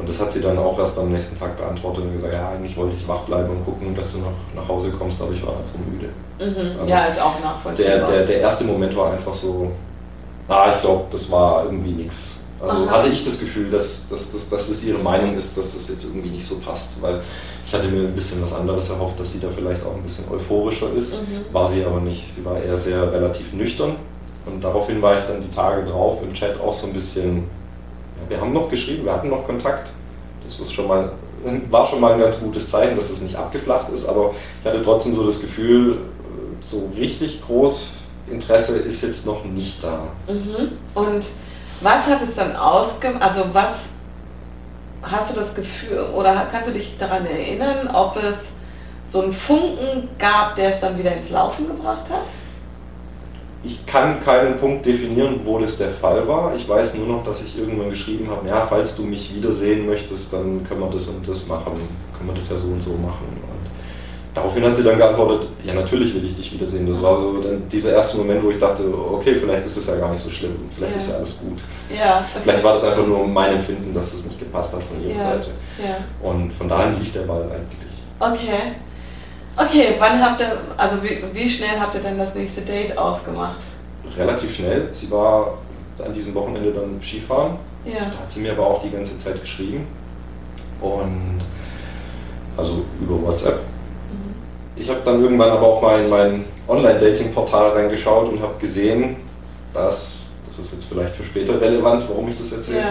Und 0.00 0.08
das 0.08 0.18
hat 0.18 0.32
sie 0.32 0.40
dann 0.40 0.56
auch 0.58 0.78
erst 0.78 0.98
am 0.98 1.12
nächsten 1.12 1.38
Tag 1.38 1.58
beantwortet 1.58 2.04
und 2.04 2.12
gesagt, 2.12 2.32
ja, 2.32 2.50
eigentlich 2.50 2.74
wollte 2.76 2.96
ich 2.96 3.06
wach 3.06 3.20
bleiben 3.20 3.50
und 3.50 3.64
gucken, 3.66 3.94
dass 3.94 4.12
du 4.12 4.18
noch 4.18 4.32
nach 4.56 4.66
Hause 4.66 4.90
kommst, 4.92 5.20
aber 5.20 5.32
ich 5.32 5.46
war 5.46 5.54
halt 5.54 5.68
so 5.68 5.78
müde. 5.78 6.08
Mhm. 6.38 6.78
Also 6.78 6.90
ja, 6.90 7.04
ist 7.04 7.20
auch 7.20 7.38
nachvollziehbar. 7.38 7.96
Der, 7.96 8.06
der, 8.08 8.26
der 8.26 8.40
erste 8.40 8.64
Moment 8.64 8.96
war 8.96 9.12
einfach 9.12 9.34
so, 9.34 9.70
ah, 10.48 10.72
ich 10.74 10.80
glaube, 10.80 11.04
das 11.10 11.30
war 11.30 11.64
irgendwie 11.64 11.92
nichts. 11.92 12.38
Also 12.62 12.86
Aha. 12.86 12.96
hatte 12.96 13.08
ich 13.08 13.24
das 13.24 13.38
Gefühl, 13.38 13.70
dass, 13.70 14.08
dass, 14.08 14.32
dass, 14.32 14.48
dass 14.48 14.68
es 14.68 14.84
ihre 14.84 14.98
Meinung 14.98 15.34
ist, 15.36 15.56
dass 15.56 15.74
das 15.74 15.88
jetzt 15.88 16.04
irgendwie 16.04 16.30
nicht 16.30 16.46
so 16.46 16.58
passt, 16.58 17.00
weil 17.02 17.20
ich 17.66 17.74
hatte 17.74 17.88
mir 17.88 18.00
ein 18.00 18.14
bisschen 18.14 18.42
was 18.42 18.52
anderes 18.54 18.88
erhofft, 18.90 19.20
dass 19.20 19.32
sie 19.32 19.40
da 19.40 19.48
vielleicht 19.50 19.84
auch 19.84 19.94
ein 19.94 20.02
bisschen 20.02 20.24
euphorischer 20.30 20.92
ist, 20.94 21.12
mhm. 21.12 21.52
war 21.52 21.66
sie 21.66 21.84
aber 21.84 22.00
nicht. 22.00 22.34
Sie 22.34 22.44
war 22.44 22.58
eher 22.58 22.76
sehr 22.76 23.12
relativ 23.12 23.52
nüchtern 23.52 23.96
und 24.46 24.64
daraufhin 24.64 25.00
war 25.02 25.18
ich 25.18 25.24
dann 25.24 25.40
die 25.40 25.50
Tage 25.50 25.84
drauf 25.84 26.18
im 26.22 26.32
Chat 26.32 26.58
auch 26.60 26.72
so 26.72 26.86
ein 26.86 26.92
bisschen 26.92 27.44
wir 28.28 28.40
haben 28.40 28.52
noch 28.52 28.68
geschrieben, 28.68 29.04
wir 29.04 29.12
hatten 29.12 29.28
noch 29.28 29.44
Kontakt. 29.44 29.90
Das 30.44 30.58
war 30.58 30.66
schon 30.66 30.88
mal, 30.88 31.12
war 31.70 31.86
schon 31.86 32.00
mal 32.00 32.12
ein 32.14 32.20
ganz 32.20 32.40
gutes 32.40 32.68
Zeichen, 32.70 32.96
dass 32.96 33.10
es 33.10 33.20
nicht 33.20 33.36
abgeflacht 33.36 33.90
ist, 33.90 34.08
aber 34.08 34.34
ich 34.60 34.66
hatte 34.66 34.82
trotzdem 34.82 35.14
so 35.14 35.24
das 35.24 35.40
Gefühl, 35.40 35.98
so 36.60 36.90
richtig 36.96 37.44
groß 37.44 37.88
Interesse 38.30 38.78
ist 38.78 39.02
jetzt 39.02 39.26
noch 39.26 39.44
nicht 39.44 39.82
da. 39.82 40.04
Mhm. 40.28 40.72
Und 40.94 41.26
was 41.80 42.06
hat 42.06 42.20
es 42.28 42.34
dann 42.34 42.56
ausgemacht? 42.56 43.22
Also 43.22 43.44
was 43.52 43.72
hast 45.02 45.34
du 45.34 45.40
das 45.40 45.54
Gefühl 45.54 45.98
oder 46.14 46.46
kannst 46.50 46.68
du 46.68 46.72
dich 46.72 46.96
daran 46.98 47.26
erinnern, 47.26 47.88
ob 47.92 48.16
es 48.16 48.48
so 49.04 49.22
einen 49.22 49.32
Funken 49.32 50.08
gab, 50.18 50.56
der 50.56 50.70
es 50.70 50.80
dann 50.80 50.98
wieder 50.98 51.16
ins 51.16 51.30
Laufen 51.30 51.66
gebracht 51.66 52.04
hat? 52.10 52.26
Ich 53.62 53.84
kann 53.84 54.20
keinen 54.20 54.56
Punkt 54.56 54.86
definieren, 54.86 55.40
wo 55.44 55.58
das 55.58 55.76
der 55.76 55.90
Fall 55.90 56.26
war. 56.26 56.54
Ich 56.56 56.66
weiß 56.66 56.94
nur 56.94 57.06
noch, 57.06 57.22
dass 57.22 57.42
ich 57.42 57.58
irgendwann 57.58 57.90
geschrieben 57.90 58.28
habe, 58.30 58.48
ja, 58.48 58.66
falls 58.66 58.96
du 58.96 59.02
mich 59.02 59.34
wiedersehen 59.34 59.86
möchtest, 59.86 60.32
dann 60.32 60.64
können 60.66 60.80
wir 60.80 60.90
das 60.90 61.06
und 61.08 61.28
das 61.28 61.46
machen, 61.46 61.72
können 62.16 62.30
wir 62.30 62.34
das 62.36 62.48
ja 62.48 62.56
so 62.56 62.68
und 62.68 62.80
so 62.80 62.92
machen. 62.92 63.26
Und 63.28 63.70
daraufhin 64.32 64.64
hat 64.64 64.76
sie 64.76 64.82
dann 64.82 64.96
geantwortet, 64.96 65.48
ja, 65.62 65.74
natürlich 65.74 66.14
will 66.14 66.24
ich 66.24 66.34
dich 66.34 66.54
wiedersehen. 66.54 66.86
Das 66.90 67.02
war 67.02 67.20
so 67.20 67.42
dann 67.42 67.68
dieser 67.68 67.92
erste 67.92 68.16
Moment, 68.16 68.42
wo 68.42 68.50
ich 68.50 68.58
dachte, 68.58 68.82
okay, 69.12 69.34
vielleicht 69.34 69.66
ist 69.66 69.76
es 69.76 69.86
ja 69.86 69.96
gar 69.96 70.10
nicht 70.10 70.22
so 70.22 70.30
schlimm, 70.30 70.56
vielleicht 70.74 70.92
ja. 70.92 70.98
ist 70.98 71.10
ja 71.10 71.16
alles 71.16 71.38
gut. 71.38 71.58
Ja, 71.94 72.18
okay. 72.30 72.40
Vielleicht 72.42 72.64
war 72.64 72.72
das 72.72 72.84
einfach 72.84 73.06
nur 73.06 73.26
mein 73.28 73.56
Empfinden, 73.56 73.92
dass 73.92 74.14
es 74.14 74.24
nicht 74.24 74.38
gepasst 74.38 74.72
hat 74.72 74.82
von 74.84 75.02
ihrer 75.02 75.18
ja. 75.18 75.24
Seite. 75.24 75.50
Und 76.22 76.50
von 76.54 76.66
daher 76.66 76.92
lief 76.92 77.12
der 77.12 77.22
Ball 77.22 77.42
eigentlich. 77.42 77.90
Okay. 78.18 78.72
Okay, 79.56 79.94
wann 79.98 80.20
habt 80.22 80.40
ihr, 80.40 80.58
also 80.76 81.02
wie, 81.02 81.22
wie 81.32 81.48
schnell 81.48 81.78
habt 81.78 81.94
ihr 81.94 82.00
denn 82.00 82.18
das 82.18 82.34
nächste 82.34 82.62
Date 82.62 82.96
ausgemacht? 82.96 83.58
Relativ 84.16 84.54
schnell. 84.54 84.88
Sie 84.92 85.10
war 85.10 85.58
an 86.02 86.12
diesem 86.12 86.34
Wochenende 86.34 86.72
dann 86.72 87.00
Skifahren. 87.02 87.56
Ja. 87.84 88.06
Da 88.10 88.18
hat 88.18 88.30
sie 88.30 88.40
mir 88.40 88.52
aber 88.52 88.66
auch 88.66 88.82
die 88.82 88.90
ganze 88.90 89.16
Zeit 89.18 89.40
geschrieben. 89.40 89.86
Und 90.80 91.42
also 92.56 92.84
über 93.00 93.20
WhatsApp. 93.22 93.56
Mhm. 93.56 94.34
Ich 94.76 94.88
habe 94.88 95.00
dann 95.04 95.22
irgendwann 95.22 95.50
aber 95.50 95.66
auch 95.66 95.82
mal 95.82 96.00
in 96.00 96.08
mein 96.08 96.44
Online-Dating-Portal 96.68 97.70
reingeschaut 97.72 98.32
und 98.32 98.40
habe 98.40 98.54
gesehen, 98.58 99.16
dass, 99.72 100.20
das 100.46 100.58
ist 100.58 100.72
jetzt 100.72 100.84
vielleicht 100.86 101.14
für 101.14 101.24
später 101.24 101.60
relevant, 101.60 102.04
warum 102.08 102.28
ich 102.28 102.36
das 102.36 102.52
erzähle, 102.52 102.84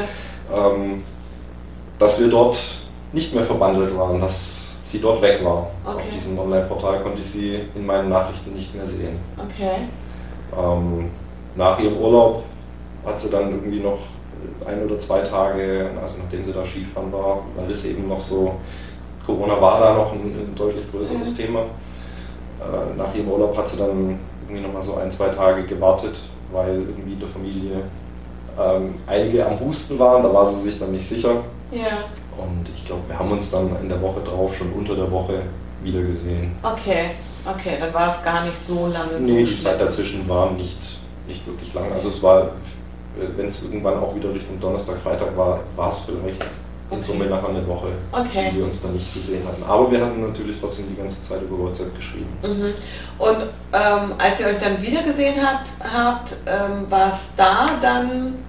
ja. 0.51 0.67
ähm, 0.67 1.03
dass 1.97 2.19
wir 2.19 2.29
dort 2.29 2.57
nicht 3.11 3.33
mehr 3.33 3.43
verbandelt 3.43 3.97
waren, 3.97 4.21
dass 4.21 4.68
sie 4.89 4.99
dort 4.99 5.21
weg 5.21 5.43
war. 5.43 5.67
Okay. 5.85 5.95
Auf 5.97 6.09
diesem 6.13 6.39
Online-Portal 6.39 7.01
konnte 7.01 7.21
ich 7.21 7.27
sie 7.29 7.59
in 7.75 7.85
meinen 7.85 8.09
Nachrichten 8.09 8.53
nicht 8.53 8.73
mehr 8.75 8.87
sehen. 8.87 9.17
Okay. 9.37 9.87
Ähm, 10.57 11.09
nach 11.55 11.79
ihrem 11.79 11.97
Urlaub 11.97 12.43
hat 13.05 13.19
sie 13.19 13.29
dann 13.29 13.49
irgendwie 13.51 13.79
noch 13.81 13.99
ein 14.65 14.83
oder 14.85 14.97
zwei 14.99 15.19
Tage, 15.19 15.89
also 16.01 16.17
nachdem 16.23 16.43
sie 16.43 16.53
da 16.53 16.63
Skifahren 16.65 17.11
war, 17.11 17.39
weil 17.55 17.69
es 17.69 17.85
eben 17.85 18.07
noch 18.07 18.19
so, 18.19 18.55
Corona 19.25 19.59
war 19.61 19.79
da 19.79 19.93
noch 19.93 20.11
ein, 20.13 20.19
ein 20.21 20.53
deutlich 20.55 20.89
größeres 20.91 21.31
Mhm. 21.33 21.37
Thema. 21.37 21.59
Äh, 21.59 22.97
nach 22.97 23.13
ihrem 23.13 23.29
Urlaub 23.29 23.55
hat 23.57 23.67
sie 23.67 23.77
dann 23.77 24.17
irgendwie 24.47 24.61
noch 24.65 24.73
mal 24.73 24.81
so 24.81 24.95
ein, 24.95 25.11
zwei 25.11 25.29
Tage 25.29 25.63
gewartet, 25.63 26.19
weil 26.51 26.75
irgendwie 26.75 27.13
in 27.13 27.19
der 27.19 27.29
Familie 27.29 27.71
ähm, 28.59 28.95
einige 29.07 29.45
am 29.45 29.59
Husten 29.59 29.99
waren, 29.99 30.23
da 30.23 30.33
war 30.33 30.45
sie 30.47 30.61
sich 30.61 30.79
dann 30.79 30.91
nicht 30.91 31.07
sicher. 31.07 31.35
Ja. 31.71 32.05
Und 32.41 32.69
ich 32.75 32.85
glaube, 32.85 33.01
wir 33.07 33.17
haben 33.19 33.31
uns 33.31 33.51
dann 33.51 33.69
in 33.81 33.89
der 33.89 34.01
Woche 34.01 34.21
drauf, 34.21 34.55
schon 34.55 34.71
unter 34.73 34.95
der 34.95 35.11
Woche, 35.11 35.41
wieder 35.83 36.01
gesehen. 36.01 36.55
Okay. 36.63 37.11
Okay, 37.45 37.77
dann 37.79 37.93
war 37.93 38.09
es 38.09 38.21
gar 38.23 38.43
nicht 38.43 38.61
so 38.61 38.87
lange 38.87 39.19
Nee, 39.19 39.45
so 39.45 39.51
die 39.51 39.63
Zeit 39.63 39.79
dazwischen 39.79 40.27
war 40.27 40.51
nicht, 40.51 40.99
nicht 41.27 41.45
wirklich 41.47 41.73
lang. 41.73 41.91
Also 41.93 42.09
es 42.09 42.21
war, 42.21 42.49
wenn 43.37 43.47
es 43.47 43.63
irgendwann 43.63 43.97
auch 43.97 44.13
wieder 44.13 44.33
Richtung 44.33 44.59
Donnerstag, 44.59 44.97
Freitag 44.97 45.35
war, 45.37 45.61
war 45.75 45.89
es 45.89 45.99
vielleicht 45.99 46.41
in 46.91 46.97
Okay. 46.97 47.01
Summe 47.03 47.25
nachher 47.27 47.49
eine 47.49 47.67
Woche, 47.67 47.89
Okay. 48.11 48.49
die 48.51 48.57
wir 48.57 48.65
uns 48.65 48.81
dann 48.81 48.93
nicht 48.93 49.13
gesehen 49.13 49.47
hatten. 49.47 49.61
Aber 49.63 49.91
wir 49.91 50.03
hatten 50.03 50.21
natürlich 50.21 50.59
trotzdem 50.59 50.85
die 50.89 50.99
ganze 50.99 51.21
Zeit 51.21 51.41
über 51.43 51.59
WhatsApp 51.59 51.95
geschrieben. 51.95 52.29
Mhm. 52.41 52.73
Und 53.19 53.41
ähm, 53.73 54.13
als 54.17 54.39
ihr 54.39 54.47
euch 54.47 54.57
dann 54.57 54.81
wieder 54.81 55.03
gesehen 55.03 55.35
habt, 55.39 55.67
habt 55.81 56.33
ähm, 56.47 56.89
war 56.89 57.13
es 57.13 57.19
da 57.37 57.77
dann 57.79 58.39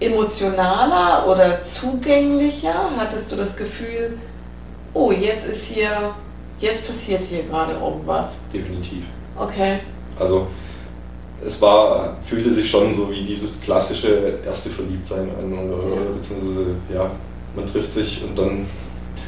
emotionaler 0.00 1.26
oder 1.30 1.58
zugänglicher? 1.70 2.90
Hattest 2.96 3.32
du 3.32 3.36
das 3.36 3.56
Gefühl, 3.56 4.18
oh, 4.94 5.10
jetzt 5.12 5.46
ist 5.46 5.64
hier, 5.66 6.10
jetzt 6.60 6.86
passiert 6.86 7.22
hier 7.24 7.42
gerade 7.44 7.72
irgendwas? 7.74 8.28
Definitiv. 8.52 9.04
Okay. 9.38 9.80
Also 10.18 10.46
es 11.44 11.60
war, 11.60 12.16
fühlte 12.24 12.50
sich 12.50 12.70
schon 12.70 12.94
so 12.94 13.10
wie 13.10 13.24
dieses 13.24 13.60
klassische 13.60 14.38
erste 14.44 14.70
Verliebtsein 14.70 15.28
an, 15.38 15.52
oder, 15.68 15.94
Ja. 15.96 16.00
beziehungsweise 16.14 16.66
ja, 16.92 17.10
man 17.54 17.66
trifft 17.66 17.92
sich 17.92 18.22
und 18.24 18.36
dann 18.38 18.66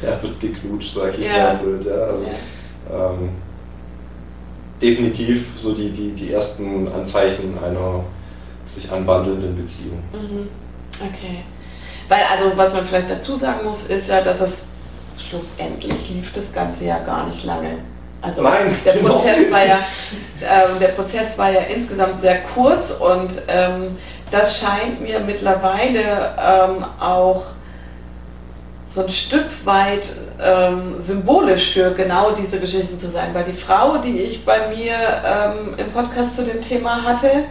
ja, 0.03 0.17
wird 0.21 0.39
geknutscht, 0.39 0.93
sag 0.95 1.17
ich 1.17 1.25
Ja. 1.25 1.53
mal 1.53 1.57
blöd. 1.57 1.85
Ja. 1.85 1.93
Also, 2.05 2.25
Ja. 2.91 3.11
ähm, 3.11 3.29
definitiv 4.81 5.45
so 5.55 5.73
die, 5.73 5.89
die, 5.89 6.11
die 6.11 6.31
ersten 6.31 6.87
Anzeichen 6.87 7.53
einer 7.63 8.03
sich 8.75 8.91
anwandelnden 8.91 9.55
Beziehung. 9.55 10.03
Mhm. 10.11 10.47
Okay. 10.99 11.43
Weil 12.07 12.23
also, 12.31 12.57
was 12.57 12.73
man 12.73 12.85
vielleicht 12.85 13.09
dazu 13.09 13.35
sagen 13.35 13.65
muss, 13.65 13.83
ist 13.85 14.09
ja, 14.09 14.21
dass 14.21 14.41
es 14.41 14.65
schlussendlich 15.17 16.09
lief 16.09 16.33
das 16.33 16.51
Ganze 16.51 16.85
ja 16.85 16.99
gar 16.99 17.27
nicht 17.27 17.43
lange. 17.43 17.77
Also 18.21 18.41
Nein, 18.41 18.75
der 18.83 18.93
genau. 18.93 19.13
Prozess 19.13 19.51
war 19.51 19.65
ja, 19.65 19.79
ähm, 20.41 20.79
der 20.79 20.89
Prozess 20.89 21.37
war 21.37 21.51
ja 21.51 21.61
insgesamt 21.61 22.19
sehr 22.19 22.41
kurz 22.41 22.91
und 22.91 23.31
ähm, 23.47 23.97
das 24.29 24.59
scheint 24.59 25.01
mir 25.01 25.19
mittlerweile 25.19 26.33
ähm, 26.37 26.85
auch 26.99 27.45
so 28.93 29.01
ein 29.01 29.09
Stück 29.09 29.47
weit 29.65 30.09
ähm, 30.41 30.99
symbolisch 30.99 31.73
für 31.73 31.91
genau 31.91 32.31
diese 32.31 32.59
Geschichten 32.59 32.97
zu 32.97 33.07
sein. 33.07 33.33
Weil 33.33 33.45
die 33.45 33.53
Frau, 33.53 33.97
die 33.97 34.19
ich 34.19 34.43
bei 34.43 34.67
mir 34.67 34.95
ähm, 35.23 35.75
im 35.77 35.91
Podcast 35.91 36.35
zu 36.35 36.43
dem 36.43 36.61
Thema 36.61 37.03
hatte, 37.03 37.45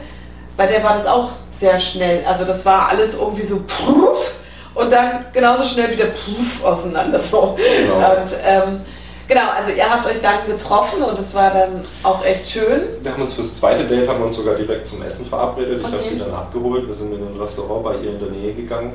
bei 0.59 0.67
der 0.67 0.83
war 0.85 0.95
das 0.97 1.07
auch 1.07 1.31
sehr 1.51 1.79
schnell. 1.79 2.23
Also 2.27 2.45
das 2.45 2.67
war 2.67 2.91
alles 2.91 3.15
irgendwie 3.15 3.47
so 3.47 3.61
puff 3.67 4.35
und 4.75 4.93
dann 4.93 5.25
genauso 5.33 5.65
schnell 5.65 5.91
wieder 5.91 6.07
puff 6.07 6.63
auseinander. 6.65 7.19
So. 7.21 7.57
Genau. 7.81 7.97
Und 7.97 8.31
ähm, 8.45 8.81
genau, 9.27 9.49
also 9.57 9.71
ihr 9.73 9.89
habt 9.91 10.05
euch 10.07 10.21
dann 10.21 10.47
getroffen 10.47 11.03
und 11.03 11.19
es 11.19 11.33
war 11.35 11.51
dann 11.51 11.81
auch 12.03 12.23
echt 12.25 12.51
schön. 12.51 12.83
Wir 13.03 13.13
haben 13.13 13.23
uns 13.23 13.33
fürs 13.35 13.55
zweite 13.57 13.85
Date 13.85 14.07
haben 14.09 14.23
uns 14.23 14.37
sogar 14.37 14.55
direkt 14.57 14.89
zum 14.89 15.01
Essen 15.03 15.25
verabredet. 15.27 15.79
Ich 15.81 15.87
habe 15.87 15.97
Okay. 15.97 16.09
sie 16.11 16.19
dann 16.19 16.31
abgeholt. 16.33 16.87
Wir 16.87 16.95
sind 16.95 17.13
in 17.15 17.27
ein 17.27 17.41
Restaurant 17.41 17.85
bei 17.85 17.95
ihr 17.97 18.11
in 18.11 18.19
der 18.19 18.29
Nähe 18.31 18.53
gegangen. 18.55 18.93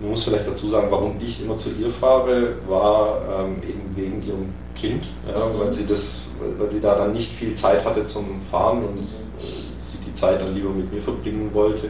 Man 0.00 0.10
muss 0.10 0.22
vielleicht 0.22 0.46
dazu 0.46 0.68
sagen, 0.68 0.86
warum 0.90 1.16
ich 1.20 1.42
immer 1.42 1.56
zu 1.56 1.70
ihr 1.70 1.90
fahre, 1.90 2.52
war 2.68 3.18
ähm, 3.40 3.56
eben 3.68 3.96
wegen 3.96 4.22
ihrem 4.24 4.54
Kind, 4.76 5.06
ja, 5.28 5.44
Mhm. 5.44 5.58
weil, 5.58 5.72
sie 5.72 5.84
das, 5.86 6.30
weil 6.56 6.70
sie 6.70 6.80
da 6.80 6.94
dann 6.94 7.12
nicht 7.12 7.32
viel 7.32 7.54
Zeit 7.56 7.84
hatte 7.84 8.06
zum 8.06 8.40
Fahren 8.48 8.84
und 8.84 8.98
äh, 9.00 9.67
sie 9.88 9.98
die 9.98 10.12
Zeit 10.14 10.40
dann 10.40 10.54
lieber 10.54 10.70
mit 10.70 10.92
mir 10.92 11.00
verbringen 11.00 11.50
wollte. 11.52 11.88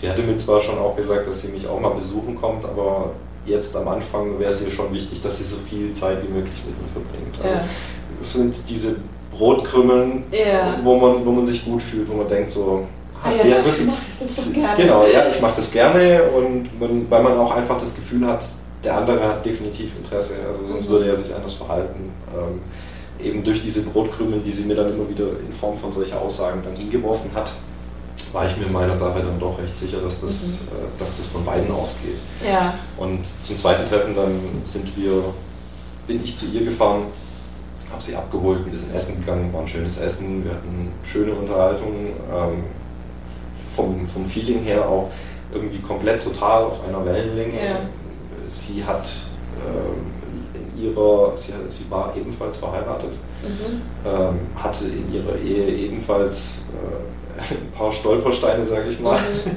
Sie 0.00 0.08
hatte 0.08 0.22
mir 0.22 0.36
zwar 0.36 0.60
schon 0.60 0.78
auch 0.78 0.96
gesagt, 0.96 1.26
dass 1.28 1.42
sie 1.42 1.48
mich 1.48 1.66
auch 1.66 1.80
mal 1.80 1.90
besuchen 1.94 2.34
kommt, 2.34 2.64
aber 2.64 3.10
jetzt 3.46 3.76
am 3.76 3.88
Anfang 3.88 4.38
wäre 4.38 4.50
es 4.50 4.62
ihr 4.62 4.70
schon 4.70 4.92
wichtig, 4.92 5.20
dass 5.22 5.38
sie 5.38 5.44
so 5.44 5.56
viel 5.68 5.92
Zeit 5.92 6.18
wie 6.22 6.32
möglich 6.32 6.60
mit 6.66 6.76
mir 6.80 6.88
verbringt. 6.92 7.34
Also, 7.42 7.54
Ja. 7.54 7.64
Es 8.20 8.32
sind 8.34 8.54
diese 8.68 8.96
Brotkrümmeln, 9.36 10.24
Ja. 10.30 10.78
wo, 10.84 10.96
man, 10.96 11.24
wo 11.24 11.32
man 11.32 11.46
sich 11.46 11.64
gut 11.64 11.82
fühlt, 11.82 12.08
wo 12.08 12.14
man 12.14 12.28
denkt 12.28 12.50
so, 12.50 12.86
Ah 13.22 13.28
hat 13.28 13.36
ja, 13.36 13.42
sie 13.42 13.50
dafür 13.50 13.64
wirklich, 13.66 13.86
mache 13.86 13.98
ich 14.08 14.26
das 14.26 14.44
so 14.44 14.50
gerne. 14.50 14.76
Genau, 14.82 15.06
ja, 15.06 15.28
ich 15.28 15.40
mache 15.40 15.56
das 15.56 15.70
gerne 15.70 16.22
und 16.36 16.80
man, 16.80 17.06
weil 17.10 17.22
man 17.22 17.36
auch 17.38 17.54
einfach 17.54 17.78
das 17.80 17.94
Gefühl 17.94 18.26
hat, 18.26 18.44
der 18.84 18.96
andere 18.96 19.22
hat 19.26 19.44
definitiv 19.44 19.90
Interesse, 19.96 20.34
also 20.50 20.66
sonst 20.66 20.88
Mhm. 20.88 20.92
würde 20.92 21.08
er 21.08 21.16
sich 21.16 21.34
anders 21.34 21.52
verhalten. 21.54 22.10
Ähm, 22.34 22.60
eben 23.22 23.42
durch 23.44 23.62
diese 23.62 23.82
Brotkrümel, 23.82 24.40
die 24.40 24.52
sie 24.52 24.64
mir 24.64 24.76
dann 24.76 24.92
immer 24.92 25.08
wieder 25.08 25.26
in 25.44 25.52
Form 25.52 25.76
von 25.78 25.92
solcher 25.92 26.20
Aussagen 26.20 26.62
dann 26.64 26.76
hingeworfen 26.76 27.30
hat, 27.34 27.52
war 28.32 28.46
ich 28.46 28.56
mir 28.56 28.66
in 28.66 28.72
meiner 28.72 28.96
Sache 28.96 29.20
dann 29.20 29.38
doch 29.40 29.58
recht 29.58 29.76
sicher, 29.76 30.00
dass 30.00 30.20
das, 30.20 30.60
Mhm. 30.60 30.68
äh, 30.68 31.00
dass 31.00 31.16
das 31.16 31.26
von 31.26 31.44
beiden 31.44 31.70
ausgeht. 31.72 32.18
Ja. 32.44 32.74
Und 32.96 33.20
zum 33.40 33.56
zweiten 33.56 33.88
Treffen 33.88 34.14
dann 34.14 34.38
sind 34.64 34.96
wir, 34.96 35.24
bin 36.06 36.22
ich 36.22 36.36
zu 36.36 36.46
ihr 36.46 36.64
gefahren, 36.64 37.04
habe 37.90 38.00
sie 38.00 38.14
abgeholt, 38.14 38.70
wir 38.70 38.78
sind 38.78 38.94
essen 38.94 39.18
gegangen, 39.20 39.52
war 39.52 39.62
ein 39.62 39.68
schönes 39.68 39.98
Essen, 39.98 40.44
wir 40.44 40.52
hatten 40.52 40.92
schöne 41.02 41.32
Unterhaltung, 41.32 41.92
ähm, 42.32 42.64
vom, 43.74 44.06
vom 44.06 44.24
Feeling 44.24 44.62
her 44.62 44.88
auch 44.88 45.10
irgendwie 45.52 45.78
komplett 45.80 46.22
total 46.22 46.64
auf 46.64 46.78
einer 46.86 47.04
Wellenlänge. 47.04 47.54
Ja. 47.56 47.80
Sie 48.52 48.84
hat 48.84 49.10
ähm, 49.66 50.06
ihrer, 50.82 51.32
sie, 51.36 51.52
sie 51.68 51.90
war 51.90 52.12
ebenfalls 52.16 52.56
verheiratet, 52.56 53.10
Mhm. 53.42 53.80
ähm, 54.06 54.38
hatte 54.54 54.84
in 54.84 55.12
ihrer 55.14 55.36
Ehe 55.38 55.74
ebenfalls 55.86 56.62
äh, 56.72 57.54
ein 57.54 57.70
paar 57.72 57.90
Stolpersteine, 57.92 58.64
sage 58.64 58.88
ich 58.90 59.00
mal. 59.00 59.18
Mhm. 59.18 59.56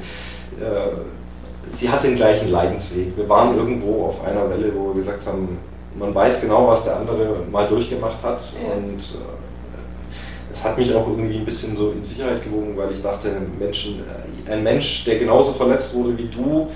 Äh, 0.60 1.72
sie 1.72 1.90
hat 1.90 2.04
den 2.04 2.14
gleichen 2.14 2.48
Leidensweg. 2.48 3.16
Wir 3.16 3.28
waren 3.28 3.56
irgendwo 3.56 4.06
auf 4.06 4.24
einer 4.24 4.48
Welle, 4.48 4.72
wo 4.72 4.88
wir 4.88 4.94
gesagt 4.94 5.26
haben, 5.26 5.58
man 5.98 6.14
weiß 6.14 6.40
genau, 6.42 6.68
was 6.68 6.84
der 6.84 6.96
andere 6.98 7.38
mal 7.50 7.66
durchgemacht 7.66 8.22
hat. 8.22 8.40
Ja. 8.62 8.74
Und 8.74 9.00
äh, 9.00 10.52
es 10.54 10.62
hat 10.62 10.78
mich 10.78 10.94
auch 10.94 11.08
irgendwie 11.08 11.38
ein 11.38 11.44
bisschen 11.44 11.74
so 11.74 11.90
in 11.90 12.04
Sicherheit 12.04 12.44
gewogen, 12.44 12.76
weil 12.76 12.92
ich 12.92 13.02
dachte, 13.02 13.32
Menschen, 13.58 14.00
äh, 14.46 14.52
ein 14.52 14.62
Mensch, 14.62 15.04
der 15.04 15.18
genauso 15.18 15.52
verletzt 15.54 15.92
wurde 15.92 16.16
wie 16.16 16.28
du, 16.28 16.68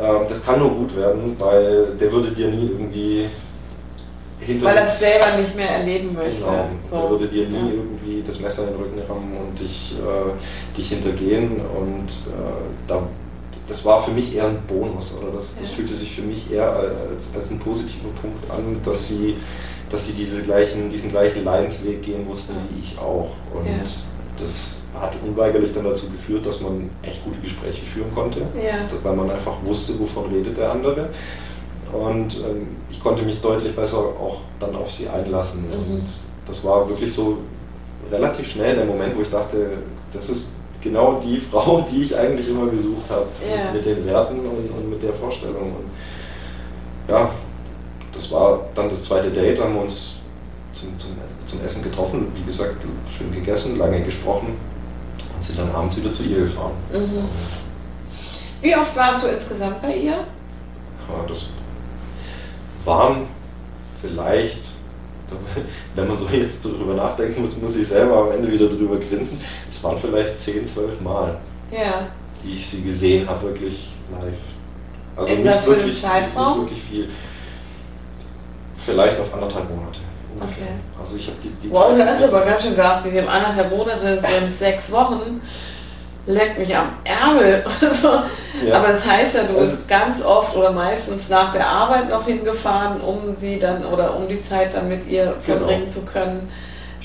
äh, 0.00 0.28
das 0.28 0.44
kann 0.44 0.60
nur 0.60 0.70
gut 0.70 0.96
werden, 0.96 1.34
weil 1.40 1.96
der 2.00 2.12
würde 2.12 2.30
dir 2.30 2.46
nie 2.46 2.70
irgendwie 2.70 3.26
hinter 4.40 4.66
Weil 4.66 4.76
er 4.76 4.86
es 4.88 4.98
selber 4.98 5.36
nicht 5.40 5.56
mehr 5.56 5.70
erleben 5.70 6.14
möchte. 6.14 6.40
Genau. 6.44 6.68
So. 6.88 6.96
Der 7.00 7.10
würde 7.10 7.28
dir 7.28 7.48
nie 7.48 7.54
Ja. 7.56 7.66
irgendwie 7.74 8.22
das 8.26 8.40
Messer 8.40 8.62
in 8.64 8.68
den 8.74 8.76
Rücken 8.82 8.98
rammen 9.08 9.36
und 9.48 9.58
dich, 9.60 9.94
äh, 9.98 10.76
dich 10.76 10.88
hintergehen. 10.88 11.60
Und 11.60 12.08
äh, 12.08 12.86
da, 12.86 13.02
das 13.68 13.84
war 13.84 14.02
für 14.02 14.10
mich 14.12 14.34
eher 14.34 14.46
ein 14.48 14.58
Bonus. 14.68 15.16
Oder 15.20 15.32
das, 15.32 15.56
das 15.58 15.70
Ja. 15.70 15.76
fühlte 15.76 15.94
sich 15.94 16.14
für 16.14 16.22
mich 16.22 16.50
eher 16.50 16.70
als, 16.70 17.28
als 17.34 17.50
ein 17.50 17.58
positiver 17.58 18.08
Punkt 18.20 18.50
an, 18.50 18.80
dass 18.84 19.08
sie, 19.08 19.36
dass 19.90 20.06
sie 20.06 20.12
diese 20.12 20.42
gleichen, 20.42 20.90
diesen 20.90 21.10
gleichen 21.10 21.44
Leidensweg 21.44 22.02
gehen 22.02 22.26
musste 22.26 22.52
Ja. 22.52 22.58
wie 22.70 22.80
ich 22.82 22.98
auch. 22.98 23.30
Und 23.54 23.66
Ja. 23.66 23.72
das 24.38 24.84
hat 25.00 25.14
unweigerlich 25.26 25.72
dann 25.72 25.84
dazu 25.84 26.08
geführt, 26.10 26.46
dass 26.46 26.60
man 26.60 26.88
echt 27.02 27.22
gute 27.24 27.38
Gespräche 27.40 27.84
führen 27.84 28.14
konnte 28.14 28.40
weil 29.02 29.14
man 29.16 29.30
einfach 29.30 29.56
wusste, 29.64 29.98
wovon 29.98 30.32
redet 30.32 30.56
der 30.56 30.72
andere. 30.72 31.10
Und 31.92 32.36
ähm, 32.38 32.68
ich 32.90 33.00
konnte 33.02 33.22
mich 33.22 33.40
deutlich 33.40 33.74
besser 33.74 33.98
auch 33.98 34.38
dann 34.60 34.74
auf 34.74 34.90
sie 34.90 35.08
einlassen. 35.08 35.62
Mhm. 35.68 35.94
Und 35.96 36.04
das 36.46 36.64
war 36.64 36.88
wirklich 36.88 37.12
so 37.12 37.38
relativ 38.10 38.50
schnell 38.50 38.76
der 38.76 38.84
Moment, 38.84 39.16
wo 39.16 39.22
ich 39.22 39.30
dachte, 39.30 39.78
das 40.12 40.28
ist 40.28 40.48
genau 40.80 41.20
die 41.24 41.38
Frau, 41.50 41.86
die 41.90 42.02
ich 42.04 42.16
eigentlich 42.16 42.48
immer 42.48 42.66
gesucht 42.66 43.08
habe, 43.10 43.26
Ja. 43.48 43.72
mit 43.72 43.84
den 43.84 44.04
Werten 44.06 44.38
und, 44.40 44.70
und 44.70 44.90
mit 44.90 45.02
der 45.02 45.12
Vorstellung. 45.14 45.74
Und 45.76 45.90
ja, 47.12 47.30
das 48.12 48.30
war 48.32 48.60
dann 48.74 48.88
das 48.88 49.02
zweite 49.04 49.30
Date, 49.30 49.60
haben 49.60 49.74
wir 49.74 49.82
uns 49.82 50.14
zum, 50.72 50.96
zum, 50.98 51.10
zum 51.46 51.64
Essen 51.64 51.82
getroffen, 51.82 52.28
wie 52.34 52.42
gesagt, 52.44 52.76
schön 53.16 53.32
gegessen, 53.32 53.78
lange 53.78 54.02
gesprochen 54.02 54.54
und 55.34 55.44
sind 55.44 55.58
dann 55.58 55.70
abends 55.70 55.96
wieder 55.96 56.12
zu 56.12 56.22
ihr 56.24 56.40
gefahren. 56.40 56.72
Mhm. 56.92 57.24
Wie 58.60 58.74
oft 58.76 58.94
warst 58.96 59.24
du 59.24 59.28
insgesamt 59.28 59.80
bei 59.82 59.96
ihr? 59.96 60.12
Ja, 60.12 61.24
das 61.28 61.46
waren 62.86 63.26
vielleicht, 64.00 64.58
wenn 65.94 66.08
man 66.08 66.16
so 66.16 66.26
jetzt 66.28 66.64
darüber 66.64 66.94
nachdenken 66.94 67.40
muss, 67.40 67.56
muss 67.56 67.76
ich 67.76 67.88
selber 67.88 68.18
am 68.18 68.32
Ende 68.32 68.50
wieder 68.50 68.68
drüber 68.68 68.96
grinsen. 68.98 69.40
Es 69.68 69.82
waren 69.82 69.98
vielleicht 69.98 70.38
10, 70.38 70.66
12 70.66 71.00
Mal, 71.00 71.36
Ja. 71.70 72.06
die 72.44 72.54
ich 72.54 72.66
sie 72.66 72.82
gesehen 72.82 73.28
habe, 73.28 73.42
wirklich 73.48 73.90
live. 74.12 74.34
Also 75.16 75.32
In 75.32 75.42
nicht 75.42 75.66
wirklich, 75.66 76.02
nicht 76.02 76.36
wirklich 76.36 76.82
viel. 76.82 77.08
Vielleicht 78.76 79.18
auf 79.18 79.32
anderthalb 79.34 79.68
Monate. 79.70 79.98
Okay. 80.40 80.68
Also 81.00 81.16
ich 81.16 81.26
habe 81.26 81.38
die, 81.42 81.48
die 81.66 81.72
Wow, 81.72 81.96
da 81.96 82.14
du 82.14 82.24
aber 82.26 82.44
ganz 82.44 82.62
schön 82.62 82.76
Gas 82.76 83.02
gegeben. 83.02 83.26
Anderthalb 83.26 83.70
Monate 83.70 84.20
sind 84.20 84.56
sechs 84.58 84.92
Wochen. 84.92 85.40
Leck 86.26 86.58
mich 86.58 86.76
am 86.76 86.90
Ärmel. 87.04 87.64
Also, 87.80 88.20
Ja. 88.64 88.78
Aber 88.78 88.88
das 88.94 89.04
heißt 89.06 89.34
ja, 89.34 89.42
du 89.44 89.54
bist 89.54 89.86
ganz 89.88 90.22
oft 90.24 90.56
oder 90.56 90.72
meistens 90.72 91.28
nach 91.28 91.52
der 91.52 91.66
Arbeit 91.66 92.08
noch 92.08 92.24
hingefahren, 92.24 93.00
um 93.00 93.30
sie 93.32 93.58
dann 93.58 93.84
oder 93.84 94.16
um 94.16 94.26
die 94.26 94.40
Zeit 94.42 94.74
dann 94.74 94.88
mit 94.88 95.06
ihr 95.08 95.24
Genau. 95.24 95.40
verbringen 95.40 95.90
zu 95.90 96.02
können. 96.04 96.48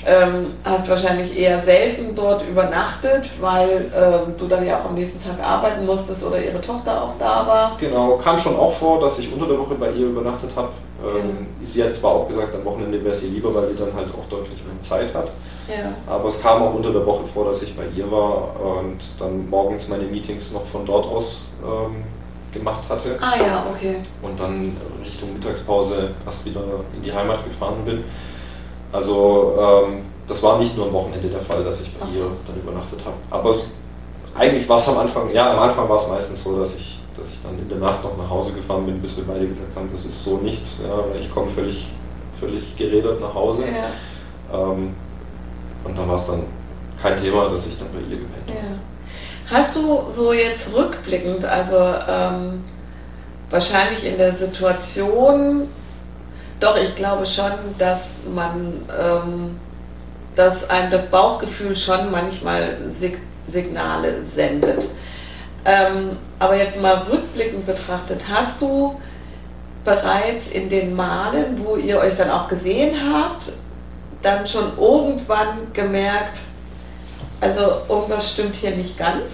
Ähm, 0.04 0.54
hast 0.64 0.88
wahrscheinlich 0.88 1.38
eher 1.38 1.60
selten 1.60 2.14
dort 2.14 2.42
übernachtet, 2.48 3.30
weil 3.40 3.90
ähm, 3.96 4.34
du 4.36 4.48
dann 4.48 4.66
ja 4.66 4.80
auch 4.80 4.86
am 4.86 4.94
nächsten 4.94 5.22
Tag 5.22 5.40
arbeiten 5.40 5.86
musstest 5.86 6.24
oder 6.24 6.42
ihre 6.42 6.60
Tochter 6.60 7.04
auch 7.04 7.14
da 7.18 7.46
war. 7.46 7.76
Genau, 7.78 8.16
kam 8.16 8.36
schon 8.38 8.56
auch 8.56 8.74
vor, 8.74 9.00
dass 9.00 9.18
ich 9.20 9.32
unter 9.32 9.46
der 9.46 9.58
Woche 9.58 9.74
bei 9.76 9.90
ihr 9.90 10.06
übernachtet 10.06 10.50
habe. 10.56 10.70
Ähm, 11.04 11.46
Sie 11.62 11.82
hat 11.82 11.94
zwar 11.94 12.12
auch 12.12 12.28
gesagt, 12.28 12.54
am 12.54 12.64
Wochenende 12.64 13.02
wäre 13.02 13.14
es 13.14 13.22
ihr 13.22 13.30
lieber, 13.30 13.54
weil 13.54 13.68
sie 13.68 13.76
dann 13.76 13.94
halt 13.94 14.08
auch 14.08 14.28
deutlich 14.28 14.58
mehr 14.64 14.80
Zeit 14.82 15.14
hat. 15.14 15.30
Ja. 15.68 15.92
Aber 16.06 16.28
es 16.28 16.40
kam 16.40 16.62
auch 16.62 16.74
unter 16.74 16.92
der 16.92 17.06
Woche 17.06 17.24
vor, 17.32 17.44
dass 17.46 17.62
ich 17.62 17.76
bei 17.76 17.84
ihr 17.94 18.10
war 18.10 18.50
und 18.60 18.98
dann 19.18 19.48
morgens 19.48 19.88
meine 19.88 20.04
Meetings 20.04 20.52
noch 20.52 20.66
von 20.66 20.84
dort 20.84 21.06
aus 21.06 21.52
ähm, 21.62 22.02
gemacht 22.52 22.88
hatte. 22.88 23.16
Ah 23.20 23.36
ja, 23.36 23.66
okay. 23.70 23.96
und 24.20 24.38
dann 24.38 24.76
Richtung 25.04 25.32
Mittagspause 25.34 26.10
erst 26.26 26.44
wieder 26.44 26.60
in 26.94 27.02
die 27.02 27.12
Heimat 27.12 27.44
gefahren 27.44 27.84
bin. 27.84 28.04
Also 28.92 29.56
ähm, 29.58 30.02
das 30.28 30.42
war 30.42 30.58
nicht 30.58 30.76
nur 30.76 30.86
am 30.86 30.92
Wochenende 30.92 31.28
der 31.28 31.40
Fall, 31.40 31.64
dass 31.64 31.80
ich 31.80 31.92
bei 31.94 32.06
ihr 32.06 32.26
dann 32.46 32.56
übernachtet 32.56 33.00
habe. 33.04 33.16
Aber 33.30 33.50
es, 33.50 33.72
eigentlich 34.34 34.68
war 34.68 34.78
es 34.78 34.88
am 34.88 34.98
Anfang, 34.98 35.32
ja, 35.32 35.52
am 35.52 35.58
Anfang 35.58 35.88
war 35.88 35.96
es 35.96 36.06
meistens 36.06 36.44
so, 36.44 36.58
dass 36.58 36.74
ich, 36.74 37.00
dass 37.16 37.30
ich 37.30 37.38
dann 37.42 37.58
in 37.58 37.68
der 37.68 37.78
Nacht 37.78 38.04
noch 38.04 38.16
nach 38.16 38.28
Hause 38.28 38.52
gefahren 38.52 38.86
bin, 38.86 39.00
bis 39.00 39.16
wir 39.16 39.24
beide 39.24 39.46
gesagt 39.46 39.74
haben, 39.74 39.88
das 39.92 40.04
ist 40.04 40.22
so 40.22 40.36
nichts. 40.36 40.82
Ja, 40.86 41.18
ich 41.18 41.30
komme 41.32 41.50
völlig, 41.50 41.88
völlig 42.38 42.76
geredet 42.76 43.20
nach 43.20 43.34
Hause. 43.34 43.62
Ja. 43.62 44.58
Ähm, 44.58 44.94
und 45.84 45.98
dann 45.98 46.08
war 46.08 46.16
es 46.16 46.24
dann 46.26 46.44
kein 47.00 47.16
Thema, 47.16 47.48
dass 47.48 47.66
ich 47.66 47.78
dann 47.78 47.88
bei 47.92 48.00
ihr 48.00 48.20
gepennt 48.20 48.48
habe. 48.48 48.58
Ja. 48.58 49.56
Hast 49.56 49.76
du 49.76 50.04
so 50.10 50.32
jetzt 50.32 50.72
rückblickend, 50.72 51.44
also 51.44 51.76
ähm, 51.76 52.64
wahrscheinlich 53.50 54.04
in 54.04 54.16
der 54.16 54.34
Situation, 54.34 55.68
doch 56.62 56.76
ich 56.76 56.94
glaube 56.94 57.26
schon, 57.26 57.52
dass 57.78 58.16
man, 58.32 58.84
ähm, 58.98 59.58
dass 60.36 60.68
einem 60.70 60.90
das 60.90 61.06
Bauchgefühl 61.06 61.74
schon 61.74 62.10
manchmal 62.10 62.76
Sig 62.90 63.18
Signale 63.48 64.24
sendet. 64.24 64.86
Ähm, 65.64 66.16
aber 66.38 66.56
jetzt 66.56 66.80
mal 66.80 67.02
rückblickend 67.10 67.66
betrachtet, 67.66 68.22
hast 68.32 68.60
du 68.60 69.00
bereits 69.84 70.46
in 70.48 70.68
den 70.68 70.94
Malen, 70.94 71.60
wo 71.64 71.74
ihr 71.74 71.98
euch 71.98 72.14
dann 72.14 72.30
auch 72.30 72.48
gesehen 72.48 72.94
habt, 73.12 73.52
dann 74.22 74.46
schon 74.46 74.78
irgendwann 74.78 75.72
gemerkt, 75.72 76.38
also 77.40 77.78
irgendwas 77.88 78.32
stimmt 78.32 78.54
hier 78.54 78.70
nicht 78.70 78.96
ganz? 78.96 79.30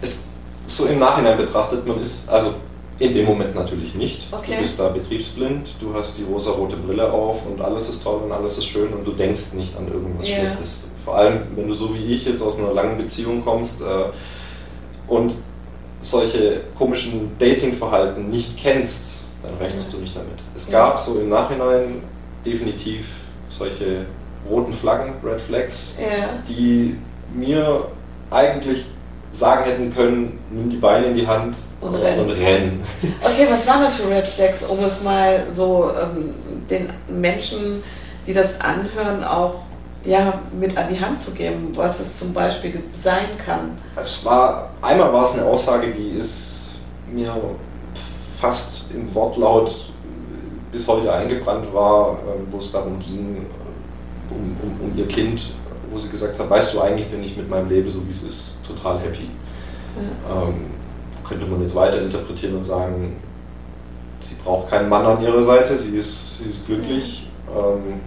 Es, 0.00 0.22
so 0.68 0.86
im 0.86 1.00
Nachhinein 1.00 1.36
betrachtet, 1.36 1.84
man 1.84 2.00
ist, 2.00 2.28
also 2.28 2.54
in 2.98 3.12
dem 3.12 3.26
Moment 3.26 3.54
natürlich 3.54 3.94
nicht. 3.94 4.28
Okay. 4.32 4.52
Du 4.52 4.58
bist 4.58 4.78
da 4.78 4.88
betriebsblind, 4.88 5.74
du 5.80 5.92
hast 5.94 6.16
die 6.18 6.22
rosa-rote 6.22 6.76
Brille 6.76 7.10
auf 7.12 7.44
und 7.46 7.60
alles 7.60 7.88
ist 7.88 8.02
toll 8.02 8.20
und 8.24 8.30
alles 8.32 8.56
ist 8.58 8.66
schön 8.66 8.92
und 8.92 9.04
du 9.06 9.12
denkst 9.12 9.52
nicht 9.54 9.76
an 9.76 9.88
irgendwas 9.88 10.28
Ja. 10.28 10.36
Schlechtes. 10.36 10.84
Vor 11.04 11.16
allem, 11.16 11.40
wenn 11.56 11.66
du 11.68 11.74
so 11.74 11.92
wie 11.94 12.04
ich 12.04 12.24
jetzt 12.24 12.40
aus 12.42 12.58
einer 12.58 12.72
langen 12.72 12.96
Beziehung 12.96 13.42
kommst 13.44 13.80
äh, 13.80 13.84
und 15.08 15.34
solche 16.02 16.60
komischen 16.76 17.32
Datingverhalten 17.38 18.28
nicht 18.30 18.56
kennst, 18.56 19.24
dann 19.42 19.54
rechnest 19.58 19.88
Ja. 19.90 19.94
du 19.96 20.00
nicht 20.02 20.14
damit. 20.16 20.38
Es 20.56 20.70
Ja. 20.70 20.90
gab 20.90 21.00
so 21.00 21.18
im 21.18 21.28
Nachhinein 21.28 22.02
definitiv 22.46 23.06
solche 23.48 24.06
roten 24.48 24.72
Flaggen, 24.72 25.14
Red 25.24 25.40
Flags, 25.40 25.98
Ja. 26.00 26.28
die 26.48 26.96
mir 27.34 27.86
eigentlich 28.30 28.84
sagen 29.32 29.64
hätten 29.64 29.92
können, 29.94 30.38
nimm 30.50 30.70
die 30.70 30.76
Beine 30.76 31.06
in 31.06 31.14
die 31.16 31.26
Hand 31.26 31.56
Und 31.84 31.96
renn. 31.96 32.30
renn. 32.30 32.80
Okay, 33.22 33.46
was 33.50 33.66
waren 33.66 33.82
das 33.82 33.94
für 33.96 34.08
Red 34.08 34.26
Flags, 34.26 34.62
um 34.70 34.82
es 34.84 35.02
mal 35.02 35.46
so 35.52 35.90
ähm, 36.00 36.34
den 36.70 36.88
Menschen, 37.08 37.82
die 38.26 38.32
das 38.32 38.58
anhören, 38.60 39.22
auch 39.22 39.56
ja, 40.04 40.40
mit 40.58 40.76
an 40.76 40.88
die 40.92 40.98
Hand 40.98 41.20
zu 41.20 41.30
geben, 41.32 41.72
was 41.74 42.00
es 42.00 42.18
zum 42.18 42.32
Beispiel 42.32 42.82
sein 43.02 43.36
kann? 43.44 43.78
Es 43.96 44.24
war, 44.24 44.70
einmal 44.80 45.12
war 45.12 45.24
es 45.24 45.32
eine 45.32 45.44
Aussage, 45.44 45.88
die 45.88 46.18
ist 46.18 46.78
mir 47.12 47.34
fast 48.38 48.90
im 48.92 49.14
Wortlaut 49.14 49.92
bis 50.72 50.88
heute 50.88 51.12
eingebrannt 51.12 51.72
war, 51.72 52.18
ähm, 52.26 52.46
wo 52.50 52.58
es 52.58 52.72
darum 52.72 52.98
ging, 52.98 53.46
um, 54.30 54.56
um, 54.62 54.88
um 54.90 54.98
ihr 54.98 55.06
Kind, 55.06 55.52
wo 55.90 55.98
sie 55.98 56.08
gesagt 56.08 56.38
hat, 56.38 56.48
weißt 56.48 56.72
du, 56.72 56.80
eigentlich 56.80 57.08
bin 57.10 57.22
ich 57.22 57.36
mit 57.36 57.48
meinem 57.48 57.68
Leben, 57.68 57.90
so 57.90 58.04
wie 58.06 58.10
es 58.10 58.22
ist, 58.22 58.58
total 58.66 58.98
happy. 59.00 59.28
Ähm, 60.28 60.66
könnte 61.24 61.46
man 61.46 61.60
jetzt 61.62 61.74
weiter 61.74 62.00
interpretieren 62.00 62.56
und 62.56 62.64
sagen, 62.64 63.16
sie 64.20 64.36
braucht 64.42 64.70
keinen 64.70 64.88
Mann 64.88 65.04
an 65.04 65.22
ihrer 65.22 65.42
Seite, 65.42 65.76
sie 65.76 65.96
ist, 65.96 66.38
sie 66.38 66.48
ist 66.48 66.66
glücklich. 66.66 67.28
Ähm, 67.48 68.00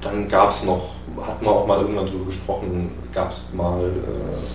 dann 0.00 0.28
gab 0.28 0.50
es 0.50 0.64
noch, 0.64 0.94
hat 1.20 1.42
man 1.42 1.54
auch 1.54 1.66
mal 1.66 1.80
irgendwann 1.80 2.06
drüber 2.06 2.26
gesprochen, 2.26 2.92
gab 3.12 3.30
es 3.30 3.46
mal, 3.52 3.84
äh, 3.84 4.46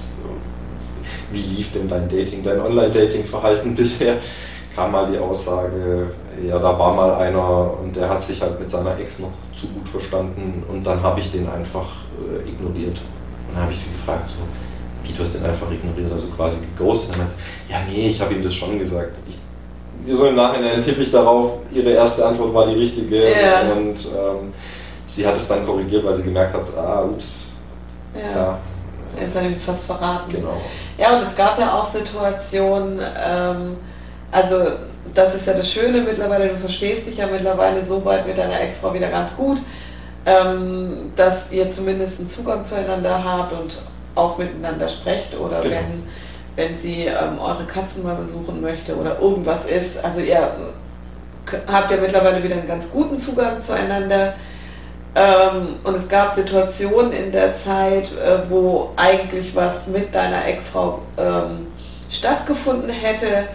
wie 1.32 1.42
lief 1.42 1.72
denn 1.72 1.88
dein 1.88 2.08
Dating, 2.08 2.44
dein 2.44 2.62
Online-Dating-Verhalten 2.62 3.76
bisher? 3.76 4.18
Kam 4.76 4.92
mal 4.92 5.12
die 5.12 5.20
Aussage, 5.20 6.08
ja, 6.48 6.58
da 6.58 6.80
war 6.80 6.96
mal 6.96 7.14
einer 7.16 7.78
und 7.80 7.96
der 7.96 8.10
hat 8.10 8.24
sich 8.24 8.42
halt 8.42 8.60
mit 8.60 8.70
seiner 8.70 8.98
Ex 8.98 9.20
noch 9.20 9.32
zu 9.54 9.68
gut 9.68 9.88
verstanden 9.88 10.64
und 10.68 10.84
dann 10.84 11.04
habe 11.04 11.20
ich 11.20 11.32
den 11.32 11.48
einfach 11.48 11.88
äh, 12.18 12.50
ignoriert. 12.50 13.00
Und 13.48 13.56
dann 13.56 13.64
habe 13.64 13.74
ich 13.74 13.82
sie 13.82 13.92
gefragt, 13.92 14.30
so, 14.30 14.36
wie 15.04 15.14
du 15.14 15.20
hast 15.22 15.36
den 15.36 15.46
einfach 15.46 15.70
ignoriert, 15.72 16.12
also 16.12 16.28
quasi 16.28 16.58
geghostet. 16.78 17.10
Und 17.10 17.20
dann 17.20 17.20
meinte 17.28 17.34
ja, 17.70 17.78
nee, 17.90 18.10
ich 18.10 18.20
habe 18.22 18.34
ihm 18.34 18.44
das 18.44 18.54
schon 18.54 18.80
gesagt. 18.80 19.16
Ich, 19.28 19.38
so 20.16 20.26
im 20.28 20.36
Nachhinein 20.36 20.82
tippe 20.82 21.02
ich 21.02 21.12
darauf, 21.12 21.54
ihre 21.72 21.92
erste 21.92 22.26
Antwort 22.26 22.54
war 22.54 22.68
die 22.68 22.76
richtige 22.76 23.30
Ja. 23.32 23.62
und 23.72 24.06
ähm, 24.08 24.54
sie 25.08 25.26
hat 25.26 25.38
es 25.38 25.48
dann 25.48 25.66
korrigiert, 25.66 26.04
weil 26.06 26.16
sie 26.16 26.24
gemerkt 26.24 26.54
hat, 26.54 26.64
ah, 26.78 27.04
ups, 27.04 27.54
Ja. 28.16 28.36
ja, 28.36 28.60
Jetzt 29.22 29.36
habe 29.36 29.48
ich 29.48 29.58
fast 29.58 29.86
verraten. 29.86 30.32
genau. 30.32 30.58
Ja, 30.98 31.18
und 31.18 31.28
es 31.28 31.36
gab 31.36 31.58
ja 31.60 31.80
auch 31.80 31.86
Situationen, 31.86 33.00
ähm, 33.00 33.78
also 34.32 34.56
das 35.14 35.36
ist 35.36 35.46
ja 35.48 35.54
das 35.54 35.70
Schöne 35.72 36.02
mittlerweile, 36.02 36.50
du 36.50 36.58
verstehst 36.58 37.08
dich 37.08 37.18
ja 37.18 37.28
mittlerweile 37.28 37.86
so 37.86 38.04
weit 38.04 38.26
mit 38.28 38.38
deiner 38.38 38.60
Ex-Frau 38.62 38.94
wieder 38.94 39.10
ganz 39.10 39.30
gut, 39.36 39.60
ähm, 40.26 41.12
dass 41.16 41.52
ihr 41.52 41.70
zumindest 41.70 42.20
einen 42.20 42.30
Zugang 42.30 42.66
zueinander 42.66 43.24
habt 43.24 43.54
und 43.54 43.82
auch 44.16 44.38
miteinander 44.38 44.88
sprecht 44.88 45.38
oder 45.38 45.62
Genau. 45.62 45.76
wenn, 45.76 46.04
wenn 46.56 46.78
sie 46.78 47.06
ähm, 47.06 47.40
eure 47.40 47.66
Katzen 47.66 48.04
mal 48.04 48.16
besuchen 48.16 48.62
möchte 48.62 48.96
oder 48.96 49.20
irgendwas 49.20 49.66
ist. 49.66 50.04
Also 50.04 50.20
ihr 50.20 50.52
habt 51.68 51.92
ja 51.92 51.98
mittlerweile 51.98 52.42
wieder 52.44 52.56
einen 52.56 52.68
ganz 52.68 52.90
guten 52.92 53.18
Zugang 53.18 53.62
zueinander. 53.62 54.34
Ähm, 55.16 55.76
und 55.84 55.96
es 55.96 56.08
gab 56.08 56.32
Situationen 56.32 57.14
in 57.14 57.32
der 57.32 57.56
Zeit, 57.56 58.10
äh, 58.18 58.50
wo 58.50 58.92
eigentlich 58.96 59.56
was 59.56 59.86
mit 59.88 60.14
deiner 60.14 60.46
Ex-Frau 60.48 61.00
ähm, 61.18 61.68
stattgefunden 62.10 62.90
hätte, 62.90 63.46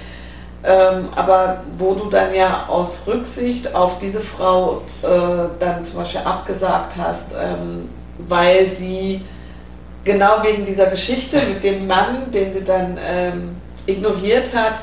ähm, 0.64 1.09
aber 1.16 1.62
wo 1.77 1.94
du 1.94 2.09
dann 2.11 2.33
ja 2.35 2.66
aus 2.68 3.03
Rücksicht 3.07 3.75
auf 3.75 3.99
diese 3.99 4.21
Frau 4.21 4.83
äh, 5.03 5.09
dann 5.59 5.85
zum 5.85 6.01
Beispiel 6.01 6.21
abgesagt 6.21 6.92
hast, 6.97 7.33
ähm, 7.33 7.88
weil 8.18 8.71
sie 8.71 9.23
genau 10.09 10.42
wegen 10.42 10.64
dieser 10.64 10.87
Geschichte 10.87 11.37
mit 11.47 11.62
dem 11.62 11.87
Mann, 11.87 12.31
den 12.33 12.53
sie 12.55 12.64
dann 12.64 12.97
ähm, 13.01 13.51
ignoriert 13.87 14.55
hat, 14.57 14.81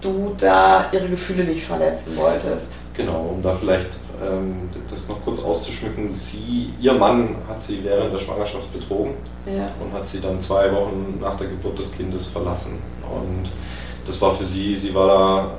du 0.00 0.34
da 0.36 0.86
ihre 0.92 1.08
Gefühle 1.08 1.44
nicht 1.44 1.64
verletzen 1.64 2.16
wolltest. 2.16 2.72
Genau, 2.94 3.34
um 3.34 3.40
da 3.42 3.52
vielleicht 3.52 3.90
ähm, 4.20 4.68
das 4.90 5.08
noch 5.08 5.22
kurz 5.24 5.38
auszuschmücken. 5.40 6.10
Sie, 6.10 6.74
ihr 6.80 6.92
Mann 6.94 7.36
hat 7.48 7.62
sie 7.62 7.82
während 7.84 8.12
der 8.12 8.18
Schwangerschaft 8.18 8.70
betrogen 8.72 9.14
Ja. 9.46 9.68
und 9.80 9.92
hat 9.92 10.06
sie 10.06 10.20
dann 10.20 10.40
zwei 10.40 10.72
Wochen 10.74 11.18
nach 11.20 11.36
der 11.36 11.46
Geburt 11.46 11.78
des 11.78 11.92
Kindes 11.92 12.26
verlassen. 12.26 12.78
Und 13.04 13.48
das 14.06 14.20
war 14.20 14.34
für 14.34 14.44
sie, 14.44 14.74
sie 14.74 14.92
war 14.92 15.06
da 15.06 15.50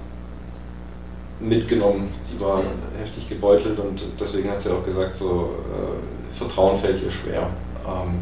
mitgenommen, 1.39 2.13
sie 2.29 2.37
war 2.39 2.59
Ja. 2.59 2.65
heftig 3.01 3.29
gebeutelt 3.29 3.79
und 3.79 4.03
deswegen 4.19 4.49
hat 4.51 4.59
sie 4.59 4.69
auch 4.71 4.83
gesagt, 4.83 5.15
so 5.17 5.51
äh, 5.71 6.35
Vertrauen 6.37 6.77
fällt 6.77 7.01
ihr 7.01 7.11
schwer. 7.11 7.47
Ähm, 7.87 8.21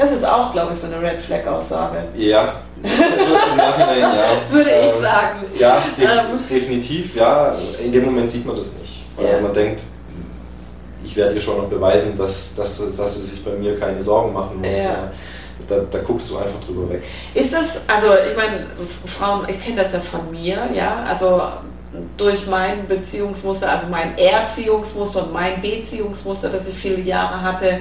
Das 0.00 0.12
ist 0.12 0.24
auch, 0.24 0.52
glaube 0.52 0.72
ich, 0.72 0.78
so 0.78 0.86
eine 0.86 1.00
Red 1.02 1.20
Flag-Aussage. 1.20 2.04
ja, 2.16 2.54
also 2.82 3.34
im 3.50 3.56
Nachhinein 3.58 4.00
ja. 4.00 4.24
Würde 4.50 4.70
ich 4.70 4.94
Ähm, 4.96 5.02
sagen. 5.02 5.38
Ja, 5.58 5.82
def 5.96 6.10
Ähm. 6.10 6.38
definitiv, 6.48 7.14
ja. 7.16 7.54
In 7.84 7.92
dem 7.92 8.06
Moment 8.06 8.30
sieht 8.30 8.46
man 8.46 8.56
das 8.56 8.72
nicht. 8.78 9.04
Weil 9.16 9.26
Ja. 9.32 9.40
man 9.40 9.52
denkt, 9.52 9.82
ich 11.04 11.14
werde 11.16 11.34
ihr 11.34 11.40
schon 11.40 11.58
noch 11.58 11.68
beweisen, 11.68 12.16
dass, 12.16 12.54
dass, 12.54 12.80
dass 12.96 13.14
sie 13.14 13.20
sich 13.22 13.44
bei 13.44 13.50
mir 13.52 13.78
keine 13.78 14.00
Sorgen 14.00 14.32
machen 14.32 14.58
muss. 14.62 14.76
Ja. 14.76 15.10
Da, 15.68 15.80
da 15.90 15.98
guckst 15.98 16.30
du 16.30 16.38
einfach 16.38 16.60
drüber 16.66 16.88
weg. 16.90 17.02
Ist 17.34 17.52
das, 17.52 17.76
also 17.86 18.14
ich 18.30 18.34
meine, 18.36 18.66
Frauen, 19.04 19.46
ich 19.48 19.62
kenne 19.62 19.82
das 19.82 19.92
ja 19.92 20.00
von 20.00 20.30
mir, 20.30 20.56
ja, 20.74 21.04
also 21.06 21.42
durch 22.16 22.46
mein 22.46 22.86
Beziehungsmuster, 22.88 23.70
also 23.70 23.86
mein 23.90 24.16
Erziehungsmuster 24.16 25.24
und 25.24 25.32
mein 25.34 25.60
Beziehungsmuster, 25.60 26.48
das 26.48 26.66
ich 26.68 26.74
viele 26.74 27.00
Jahre 27.00 27.42
hatte, 27.42 27.80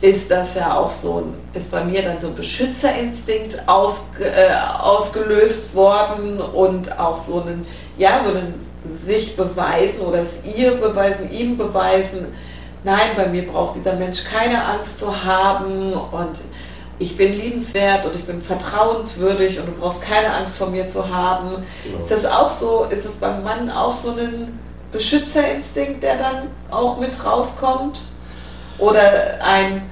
ist 0.00 0.30
das 0.30 0.54
ja 0.54 0.76
auch 0.76 0.90
so, 0.90 1.22
ist 1.54 1.70
bei 1.70 1.82
mir 1.84 2.02
dann 2.02 2.20
so 2.20 2.28
ein 2.28 2.34
Beschützerinstinkt 2.34 3.66
ausge, 3.66 4.24
äh, 4.24 4.54
ausgelöst 4.80 5.74
worden 5.74 6.40
und 6.40 6.98
auch 6.98 7.16
so 7.16 7.40
ein, 7.40 7.64
ja, 7.96 8.20
so 8.24 8.36
ein 8.36 8.54
sich 9.06 9.36
beweisen 9.36 10.00
oder 10.00 10.22
es 10.22 10.38
ihr 10.56 10.72
beweisen, 10.72 11.30
ihm 11.30 11.56
beweisen, 11.56 12.26
nein, 12.82 13.10
bei 13.16 13.26
mir 13.26 13.46
braucht 13.46 13.76
dieser 13.76 13.94
Mensch 13.94 14.24
keine 14.24 14.62
Angst 14.62 14.98
zu 14.98 15.24
haben 15.24 15.94
und 15.94 16.38
ich 16.98 17.16
bin 17.16 17.32
liebenswert 17.32 18.06
und 18.06 18.14
ich 18.14 18.24
bin 18.24 18.40
vertrauenswürdig 18.40 19.58
und 19.58 19.66
du 19.66 19.72
brauchst 19.72 20.02
keine 20.02 20.32
Angst 20.32 20.56
vor 20.56 20.68
mir 20.68 20.86
zu 20.86 21.08
haben. 21.08 21.64
Genau. 21.82 21.98
Ist 22.02 22.10
das 22.10 22.24
auch 22.24 22.50
so, 22.50 22.84
ist 22.84 23.04
es 23.04 23.14
beim 23.14 23.42
Mann 23.42 23.70
auch 23.70 23.92
so 23.92 24.10
ein 24.10 24.58
Beschützerinstinkt, 24.92 26.02
der 26.02 26.18
dann 26.18 26.50
auch 26.70 26.98
mit 26.98 27.12
rauskommt? 27.24 28.02
Oder 28.78 29.42
ein, 29.42 29.82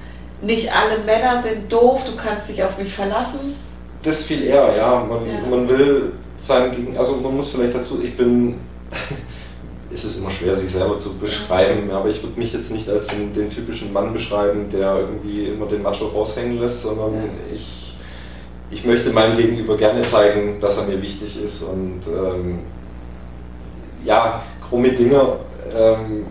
nicht 0.41 0.69
alle 0.73 1.03
Männer 1.03 1.41
sind 1.41 1.71
doof, 1.71 2.03
du 2.05 2.15
kannst 2.15 2.49
dich 2.49 2.63
auf 2.63 2.77
mich 2.77 2.93
verlassen? 2.93 3.55
Das 4.03 4.23
viel 4.23 4.43
eher, 4.43 4.75
ja. 4.75 5.05
Man, 5.07 5.27
ja. 5.27 5.49
man 5.49 5.69
will 5.69 6.11
sein, 6.37 6.95
also 6.97 7.17
man 7.17 7.35
muss 7.37 7.49
vielleicht 7.49 7.73
dazu, 7.73 8.01
ich 8.03 8.15
bin 8.17 8.55
ist 9.93 10.03
es 10.03 10.17
immer 10.17 10.29
schwer, 10.29 10.55
sich 10.55 10.71
selber 10.71 10.97
zu 10.97 11.17
beschreiben, 11.17 11.91
aber 11.91 12.09
ich 12.09 12.21
würde 12.23 12.39
mich 12.39 12.51
jetzt 12.53 12.71
nicht 12.71 12.89
als 12.89 13.07
den, 13.07 13.33
den, 13.33 13.49
typischen 13.51 13.93
Mann 13.93 14.11
beschreiben, 14.11 14.69
der 14.71 14.99
irgendwie 14.99 15.45
immer 15.45 15.67
den 15.67 15.83
Macho 15.83 16.05
raushängen 16.05 16.59
lässt, 16.59 16.81
sondern 16.81 17.13
ich, 17.53 17.95
ich 18.71 18.83
möchte 18.85 19.11
meinem 19.11 19.37
Gegenüber 19.37 19.77
gerne 19.77 20.01
zeigen, 20.01 20.59
dass 20.59 20.77
er 20.77 20.85
mir 20.85 21.01
wichtig 21.01 21.41
ist 21.41 21.63
und 21.63 22.01
ähm, 22.07 22.59
ja, 24.03 24.41
krumme 24.67 24.89
Dinge 24.89 25.37
ähm, 25.73 26.25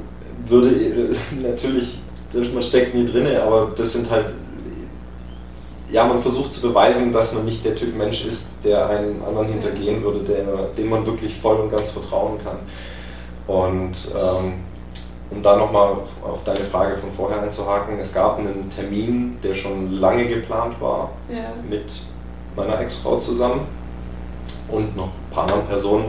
würde 0.47 0.71
natürlich, 1.43 2.01
man 2.33 2.63
steckt 2.63 2.95
nie 2.95 3.07
drin, 3.07 3.27
aber 3.37 3.73
das 3.77 3.93
sind 3.93 4.11
halt 4.11 4.27
ja, 5.93 6.07
man 6.07 6.23
versucht 6.23 6.53
zu 6.55 6.63
beweisen, 6.63 7.13
dass 7.13 7.35
man 7.35 7.45
nicht 7.45 7.65
der 7.65 7.77
Typ 7.77 7.95
Mensch 7.95 8.25
ist, 8.25 8.47
der 8.65 8.89
einen 8.89 9.23
anderen 9.23 9.49
hintergehen 9.49 10.03
würde, 10.03 10.21
der, 10.21 10.45
dem 10.77 10.89
man 10.89 11.05
wirklich 11.05 11.39
voll 11.39 11.57
und 11.57 11.71
ganz 11.71 11.91
vertrauen 11.91 12.41
kann. 12.43 12.57
Und 13.47 13.93
ähm, 14.17 14.55
um 15.31 15.43
da 15.43 15.57
nochmal 15.57 15.97
auf 16.25 16.45
deine 16.45 16.65
Frage 16.65 16.97
von 16.97 17.11
vorher 17.11 17.43
einzuhaken, 17.43 17.99
es 17.99 18.13
gab 18.13 18.39
einen 18.39 18.71
Termin, 18.75 19.37
der 19.43 19.55
schon 19.55 19.93
lange 19.93 20.27
geplant 20.27 20.81
war, 20.81 21.11
ja. 21.29 21.53
mit 21.69 21.93
meiner 22.57 22.81
Ex-Frau 22.81 23.19
zusammen 23.19 23.67
und 24.69 24.97
noch 24.97 25.09
ein 25.09 25.31
paar 25.31 25.45
anderen 25.45 25.67
Personen. 25.67 26.05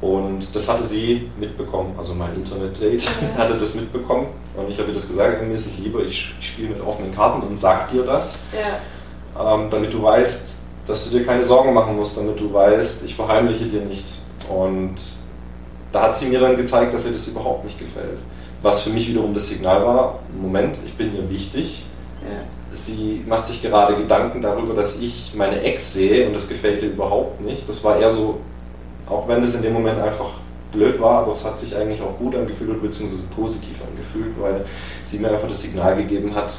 Und 0.00 0.54
das 0.54 0.68
hatte 0.68 0.82
sie 0.82 1.30
mitbekommen, 1.38 1.94
also 1.96 2.14
mein 2.14 2.34
Internet-Date 2.34 3.02
ja. 3.02 3.10
hatte 3.38 3.56
das 3.56 3.74
mitbekommen. 3.74 4.26
Und 4.56 4.70
ich 4.70 4.78
habe 4.78 4.88
ihr 4.88 4.94
das 4.94 5.08
gesagt, 5.08 5.42
mir 5.42 5.54
ist 5.54 5.66
es 5.66 5.78
lieber, 5.78 6.00
ich, 6.00 6.34
ich 6.38 6.48
spiele 6.48 6.70
mit 6.70 6.80
offenen 6.80 7.14
Karten 7.14 7.46
und 7.46 7.58
sag 7.58 7.90
dir 7.90 8.04
das, 8.04 8.38
ja. 8.52 9.54
ähm, 9.54 9.68
damit 9.70 9.92
du 9.92 10.02
weißt, 10.02 10.56
dass 10.86 11.04
du 11.04 11.10
dir 11.10 11.24
keine 11.24 11.42
Sorgen 11.42 11.72
machen 11.72 11.96
musst, 11.96 12.16
damit 12.16 12.38
du 12.38 12.52
weißt, 12.52 13.04
ich 13.04 13.14
verheimliche 13.14 13.64
dir 13.64 13.80
nichts. 13.80 14.22
Und 14.48 14.96
da 15.92 16.02
hat 16.02 16.16
sie 16.16 16.26
mir 16.26 16.40
dann 16.40 16.56
gezeigt, 16.56 16.92
dass 16.92 17.06
ihr 17.06 17.12
das 17.12 17.26
überhaupt 17.26 17.64
nicht 17.64 17.78
gefällt. 17.78 18.18
Was 18.62 18.82
für 18.82 18.90
mich 18.90 19.08
wiederum 19.08 19.32
das 19.34 19.48
Signal 19.48 19.84
war, 19.84 20.18
Moment, 20.40 20.76
ich 20.84 20.94
bin 20.94 21.14
ihr 21.14 21.28
wichtig. 21.30 21.84
Ja. 22.22 22.40
Sie 22.72 23.22
macht 23.26 23.46
sich 23.46 23.62
gerade 23.62 23.94
Gedanken 23.94 24.42
darüber, 24.42 24.74
dass 24.74 24.98
ich 24.98 25.32
meine 25.34 25.60
Ex 25.62 25.92
sehe 25.92 26.26
und 26.26 26.34
das 26.34 26.48
gefällt 26.48 26.82
ihr 26.82 26.90
überhaupt 26.90 27.40
nicht. 27.40 27.68
Das 27.68 27.84
war 27.84 27.98
eher 27.98 28.10
so, 28.10 28.40
auch 29.08 29.28
wenn 29.28 29.42
das 29.42 29.54
in 29.54 29.62
dem 29.62 29.72
Moment 29.72 30.00
einfach 30.00 30.30
blöd 30.72 31.00
war, 31.00 31.22
aber 31.22 31.32
es 31.32 31.44
hat 31.44 31.58
sich 31.58 31.76
eigentlich 31.76 32.02
auch 32.02 32.18
gut 32.18 32.34
angefühlt 32.34 32.82
beziehungsweise 32.82 33.22
positiv 33.34 33.76
angefühlt, 33.88 34.34
weil 34.40 34.64
sie 35.04 35.18
mir 35.18 35.30
einfach 35.30 35.48
das 35.48 35.62
Signal 35.62 35.96
gegeben 35.96 36.34
hat, 36.34 36.52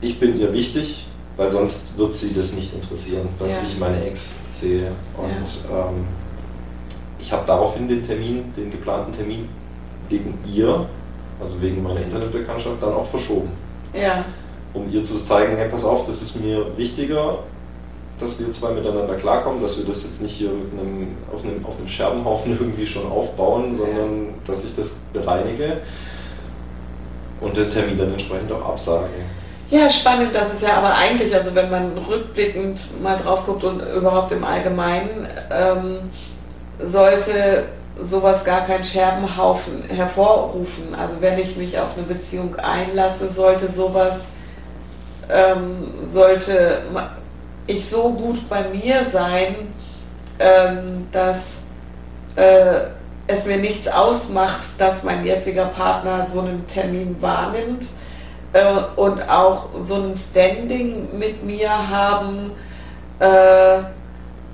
ich 0.00 0.18
bin 0.18 0.38
ihr 0.38 0.52
wichtig, 0.52 1.06
weil 1.36 1.50
sonst 1.50 1.96
wird 1.96 2.14
sie 2.14 2.32
das 2.32 2.52
nicht 2.52 2.74
interessieren, 2.74 3.28
dass 3.38 3.54
ja. 3.54 3.60
ich 3.66 3.78
meine 3.78 4.04
Ex 4.04 4.32
sehe. 4.52 4.92
Und 5.16 5.70
ja. 5.70 5.88
ähm, 5.88 6.04
ich 7.18 7.32
habe 7.32 7.44
daraufhin 7.46 7.88
den 7.88 8.06
Termin, 8.06 8.52
den 8.56 8.70
geplanten 8.70 9.12
Termin 9.12 9.48
wegen 10.08 10.34
ihr, 10.46 10.86
also 11.40 11.60
wegen 11.60 11.82
meiner 11.82 12.00
Internetbekanntschaft, 12.00 12.82
dann 12.82 12.92
auch 12.92 13.06
verschoben. 13.06 13.50
Ja. 13.92 14.24
Um 14.74 14.90
ihr 14.90 15.02
zu 15.02 15.14
zeigen, 15.24 15.56
hey, 15.56 15.68
pass 15.68 15.84
auf, 15.84 16.06
das 16.06 16.22
ist 16.22 16.40
mir 16.40 16.76
wichtiger, 16.76 17.40
dass 18.20 18.38
wir 18.38 18.50
zwei 18.52 18.70
miteinander 18.70 19.14
klarkommen, 19.14 19.62
dass 19.62 19.78
wir 19.78 19.84
das 19.84 20.02
jetzt 20.02 20.20
nicht 20.20 20.34
hier 20.34 20.50
einem, 20.50 21.16
auf, 21.32 21.44
einem, 21.44 21.64
auf 21.64 21.76
einem 21.78 21.88
Scherbenhaufen 21.88 22.52
irgendwie 22.60 22.86
schon 22.86 23.10
aufbauen, 23.10 23.76
sondern 23.76 24.34
dass 24.46 24.64
ich 24.64 24.74
das 24.74 24.96
bereinige 25.12 25.78
und 27.40 27.56
den 27.56 27.70
Termin 27.70 27.96
dann 27.98 28.12
entsprechend 28.12 28.50
auch 28.52 28.70
absage. 28.70 29.08
Ja, 29.70 29.90
spannend, 29.90 30.34
das 30.34 30.54
ist 30.54 30.62
ja 30.62 30.78
aber 30.78 30.94
eigentlich, 30.94 31.34
also 31.34 31.54
wenn 31.54 31.70
man 31.70 31.98
rückblickend 31.98 33.02
mal 33.02 33.16
drauf 33.16 33.44
guckt 33.44 33.64
und 33.64 33.80
überhaupt 33.80 34.32
im 34.32 34.42
Allgemeinen, 34.42 35.28
ähm, 35.50 36.10
sollte 36.82 37.64
sowas 38.00 38.44
gar 38.44 38.62
keinen 38.64 38.84
Scherbenhaufen 38.84 39.82
hervorrufen. 39.88 40.94
Also 40.94 41.16
wenn 41.20 41.38
ich 41.38 41.56
mich 41.56 41.78
auf 41.78 41.96
eine 41.96 42.06
Beziehung 42.06 42.56
einlasse, 42.56 43.28
sollte 43.28 43.68
sowas, 43.68 44.28
ähm, 45.28 46.08
sollte 46.10 46.82
ich 47.68 47.88
so 47.88 48.10
gut 48.10 48.48
bei 48.48 48.68
mir 48.68 49.04
sein, 49.04 49.72
ähm, 50.40 51.06
dass 51.12 51.38
äh, 52.34 52.88
es 53.28 53.44
mir 53.44 53.58
nichts 53.58 53.86
ausmacht, 53.86 54.62
dass 54.78 55.04
mein 55.04 55.24
jetziger 55.24 55.66
Partner 55.66 56.26
so 56.28 56.40
einen 56.40 56.66
Termin 56.66 57.16
wahrnimmt 57.20 57.84
äh, 58.52 58.64
und 58.96 59.28
auch 59.28 59.66
so 59.78 59.96
ein 59.96 60.14
Standing 60.16 61.16
mit 61.16 61.44
mir 61.44 61.70
haben, 61.70 62.52
äh, 63.20 63.82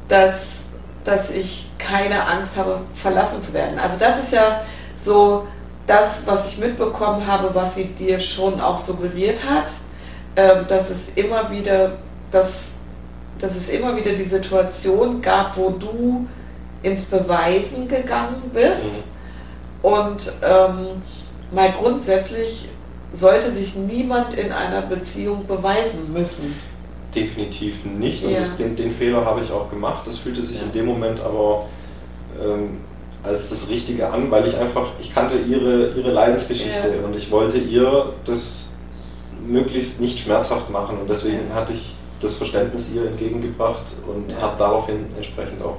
dass, 0.09 0.61
dass 1.05 1.31
ich 1.31 1.70
keine 1.79 2.27
Angst 2.27 2.57
habe, 2.57 2.81
verlassen 2.94 3.40
zu 3.40 3.55
werden. 3.55 3.79
Also 3.79 3.98
das 3.98 4.18
ist 4.22 4.33
ja 4.33 4.62
so 4.96 5.46
das, 5.87 6.22
was 6.27 6.48
ich 6.48 6.59
mitbekommen 6.59 7.27
habe, 7.27 7.55
was 7.55 7.74
sie 7.74 7.85
dir 7.85 8.18
schon 8.18 8.61
auch 8.61 8.79
suggeriert 8.79 9.40
hat, 9.48 9.70
ähm, 10.37 10.66
dass 10.66 10.90
es 10.90 11.11
immer 11.14 11.50
wieder, 11.50 11.92
dass, 12.31 12.74
dass 13.40 13.57
es 13.57 13.68
immer 13.68 13.97
wieder 13.97 14.12
die 14.12 14.25
Situation 14.25 15.20
gab, 15.20 15.57
wo 15.57 15.70
du 15.70 16.27
ins 16.83 17.05
Beweisen 17.05 17.88
gegangen 17.88 18.51
bist. 18.53 18.85
Mhm. 18.85 19.88
Und 19.88 20.33
ähm, 20.42 21.03
mal 21.53 21.73
grundsätzlich 21.73 22.68
sollte 23.12 23.53
sich 23.53 23.75
niemand 23.75 24.35
in 24.35 24.51
einer 24.53 24.83
Beziehung 24.83 25.47
beweisen 25.47 26.12
müssen 26.12 26.55
definitiv 27.14 27.85
nicht. 27.85 28.25
Und 28.25 28.33
ja. 28.33 28.38
das, 28.38 28.57
den, 28.57 28.77
den, 28.77 28.90
Fehler 28.90 29.25
habe 29.25 29.40
ich 29.40 29.51
auch 29.51 29.70
gemacht. 29.70 30.07
Das 30.07 30.18
fühlte 30.18 30.42
sich 30.42 30.59
ja. 30.59 30.64
in 30.64 30.73
dem 30.73 30.87
Moment 30.87 31.20
aber 31.20 31.66
ähm, 32.42 32.79
als 33.23 33.51
das 33.51 33.68
Richtige 33.68 34.11
an, 34.11 34.31
weil 34.31 34.47
ich 34.47 34.57
einfach, 34.59 34.88
ich 35.01 35.14
kannte 35.14 35.37
ihre, 35.37 35.92
ihre 35.92 36.11
Leidensgeschichte 36.11 36.97
ja. 36.99 37.07
und 37.07 37.16
ich 37.16 37.31
wollte 37.31 37.59
ihr 37.59 38.12
das 38.25 38.68
möglichst 39.47 40.01
nicht 40.01 40.18
schmerzhaft 40.18 40.70
machen. 40.70 40.99
Und 41.01 41.09
deswegen 41.09 41.55
hatte 41.55 41.73
ich 41.73 41.94
das 42.20 42.35
Verständnis 42.35 42.92
ihr 42.92 43.07
entgegengebracht 43.07 43.83
und 44.07 44.40
habe 44.40 44.55
daraufhin 44.59 45.07
entsprechend 45.16 45.62
auch 45.62 45.77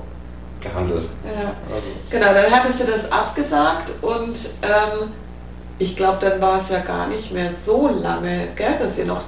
gehandelt. 0.61 1.07
Ja. 1.25 1.53
Also. 1.73 1.87
Genau, 2.09 2.33
dann 2.33 2.51
hattest 2.51 2.79
du 2.79 2.85
das 2.85 3.11
abgesagt 3.11 3.91
und 4.01 4.49
ähm, 4.61 5.09
ich 5.77 5.95
glaube, 5.95 6.17
dann 6.21 6.41
war 6.41 6.59
es 6.59 6.69
ja 6.69 6.79
gar 6.79 7.07
nicht 7.07 7.31
mehr 7.31 7.51
so 7.65 7.87
lange, 7.87 8.49
gell, 8.55 8.77
dass 8.77 8.97
ihr 8.97 9.05
noch 9.05 9.23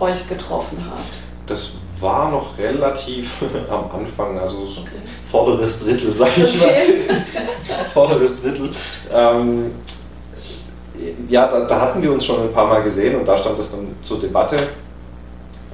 euch 0.00 0.28
getroffen 0.28 0.78
habt? 0.84 1.14
Das 1.46 1.72
war 2.00 2.30
noch 2.30 2.58
relativ 2.58 3.34
am 3.70 3.90
Anfang, 3.90 4.38
also 4.38 4.62
okay. 4.62 4.90
vorderes 5.30 5.82
Drittel, 5.82 6.14
sag 6.14 6.36
ich 6.36 6.60
okay. 6.60 7.06
mal. 7.08 7.86
vorderes 7.92 8.42
Drittel. 8.42 8.70
Ähm, 9.12 9.72
ja, 11.28 11.46
da, 11.48 11.60
da, 11.60 11.80
hatten 11.80 12.02
wir 12.02 12.12
uns 12.12 12.24
schon 12.24 12.40
ein 12.40 12.52
paar 12.52 12.66
Mal 12.66 12.82
gesehen 12.82 13.16
und 13.16 13.26
da 13.26 13.36
stand 13.36 13.58
das 13.58 13.70
dann 13.70 13.94
zur 14.02 14.20
Debatte. 14.20 14.56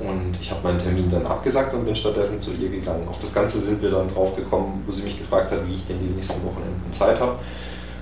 Und 0.00 0.38
ich 0.40 0.50
habe 0.50 0.62
meinen 0.62 0.78
Termin 0.78 1.10
dann 1.10 1.26
abgesagt 1.26 1.74
und 1.74 1.84
bin 1.84 1.96
stattdessen 1.96 2.40
zu 2.40 2.52
ihr 2.52 2.68
gegangen. 2.68 3.06
Auf 3.08 3.18
das 3.20 3.34
Ganze 3.34 3.60
sind 3.60 3.82
wir 3.82 3.90
dann 3.90 4.08
drauf 4.08 4.36
gekommen, 4.36 4.82
wo 4.86 4.92
sie 4.92 5.02
mich 5.02 5.18
gefragt 5.18 5.50
hat, 5.50 5.66
wie 5.66 5.74
ich 5.74 5.86
denn 5.86 5.98
die 5.98 6.14
nächsten 6.14 6.42
Wochenenden 6.44 6.92
Zeit 6.92 7.20
habe. 7.20 7.32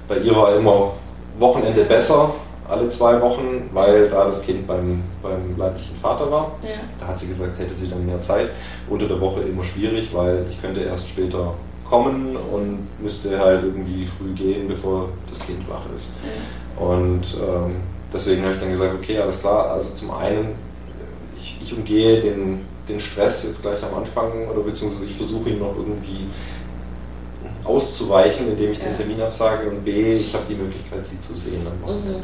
Bei 0.09 0.19
ihr 0.19 0.35
war 0.37 0.55
immer 0.57 0.93
Wochenende 1.39 1.85
besser, 1.85 2.35
alle 2.69 2.89
zwei 2.89 3.21
Wochen, 3.21 3.71
weil 3.73 4.09
da 4.09 4.27
das 4.27 4.43
Kind 4.43 4.67
beim, 4.67 5.03
beim 5.23 5.57
leiblichen 5.57 5.97
Vater 5.97 6.31
war. 6.31 6.53
Ja. 6.63 6.81
Da 6.99 7.09
hat 7.09 7.19
sie 7.19 7.29
gesagt, 7.29 7.59
hätte 7.59 7.75
sie 7.75 7.89
dann 7.89 8.05
mehr 8.07 8.21
Zeit. 8.21 8.51
Unter 8.89 9.07
der 9.07 9.21
Woche 9.21 9.43
immer 9.43 9.65
schwierig, 9.65 10.11
weil 10.13 10.47
ich 10.51 10.61
könnte 10.61 10.81
erst 10.81 11.09
später 11.09 11.55
kommen 11.89 12.37
und 12.37 12.89
müsste 13.01 13.39
halt 13.39 13.63
irgendwie 13.63 14.09
früh 14.19 14.33
gehen, 14.33 14.69
bevor 14.69 15.09
das 15.29 15.39
Kind 15.41 15.69
wach 15.69 15.83
ist. 15.95 16.15
Ja. 16.25 16.85
Und 16.85 17.35
ähm, 17.35 17.77
deswegen 18.13 18.43
habe 18.43 18.55
ich 18.55 18.61
dann 18.61 18.71
gesagt, 18.71 18.95
okay, 18.95 19.19
alles 19.19 19.39
klar. 19.39 19.71
Also 19.71 19.95
zum 19.95 20.11
einen, 20.11 20.55
ich, 21.47 21.57
ich 21.63 21.77
umgehe 21.77 22.21
den, 22.21 22.65
den 22.89 23.01
Stress 23.01 23.45
jetzt 23.45 23.63
gleich 23.63 23.83
am 23.83 23.95
Anfang 23.95 24.49
oder 24.49 24.63
beziehungsweise 24.63 25.07
ich 25.07 25.17
versuche 25.17 25.51
ihn 25.51 25.59
noch 25.59 25.77
irgendwie 25.77 26.27
auszuweichen, 27.65 28.49
indem 28.49 28.73
ich 28.73 28.79
ja. 28.79 28.85
den 28.85 28.97
Termin 28.97 29.21
absage 29.21 29.69
und 29.69 29.85
B, 29.85 30.15
ich 30.15 30.35
habe 30.35 30.45
die 30.49 30.55
Möglichkeit, 30.55 31.05
sie 31.07 31.21
zu 31.21 31.35
sehen. 31.35 31.67
Mhm. 31.85 32.23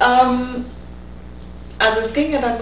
Ähm, 0.00 0.64
also 1.78 2.02
es 2.04 2.12
ging 2.12 2.32
ja 2.32 2.40
dann 2.40 2.56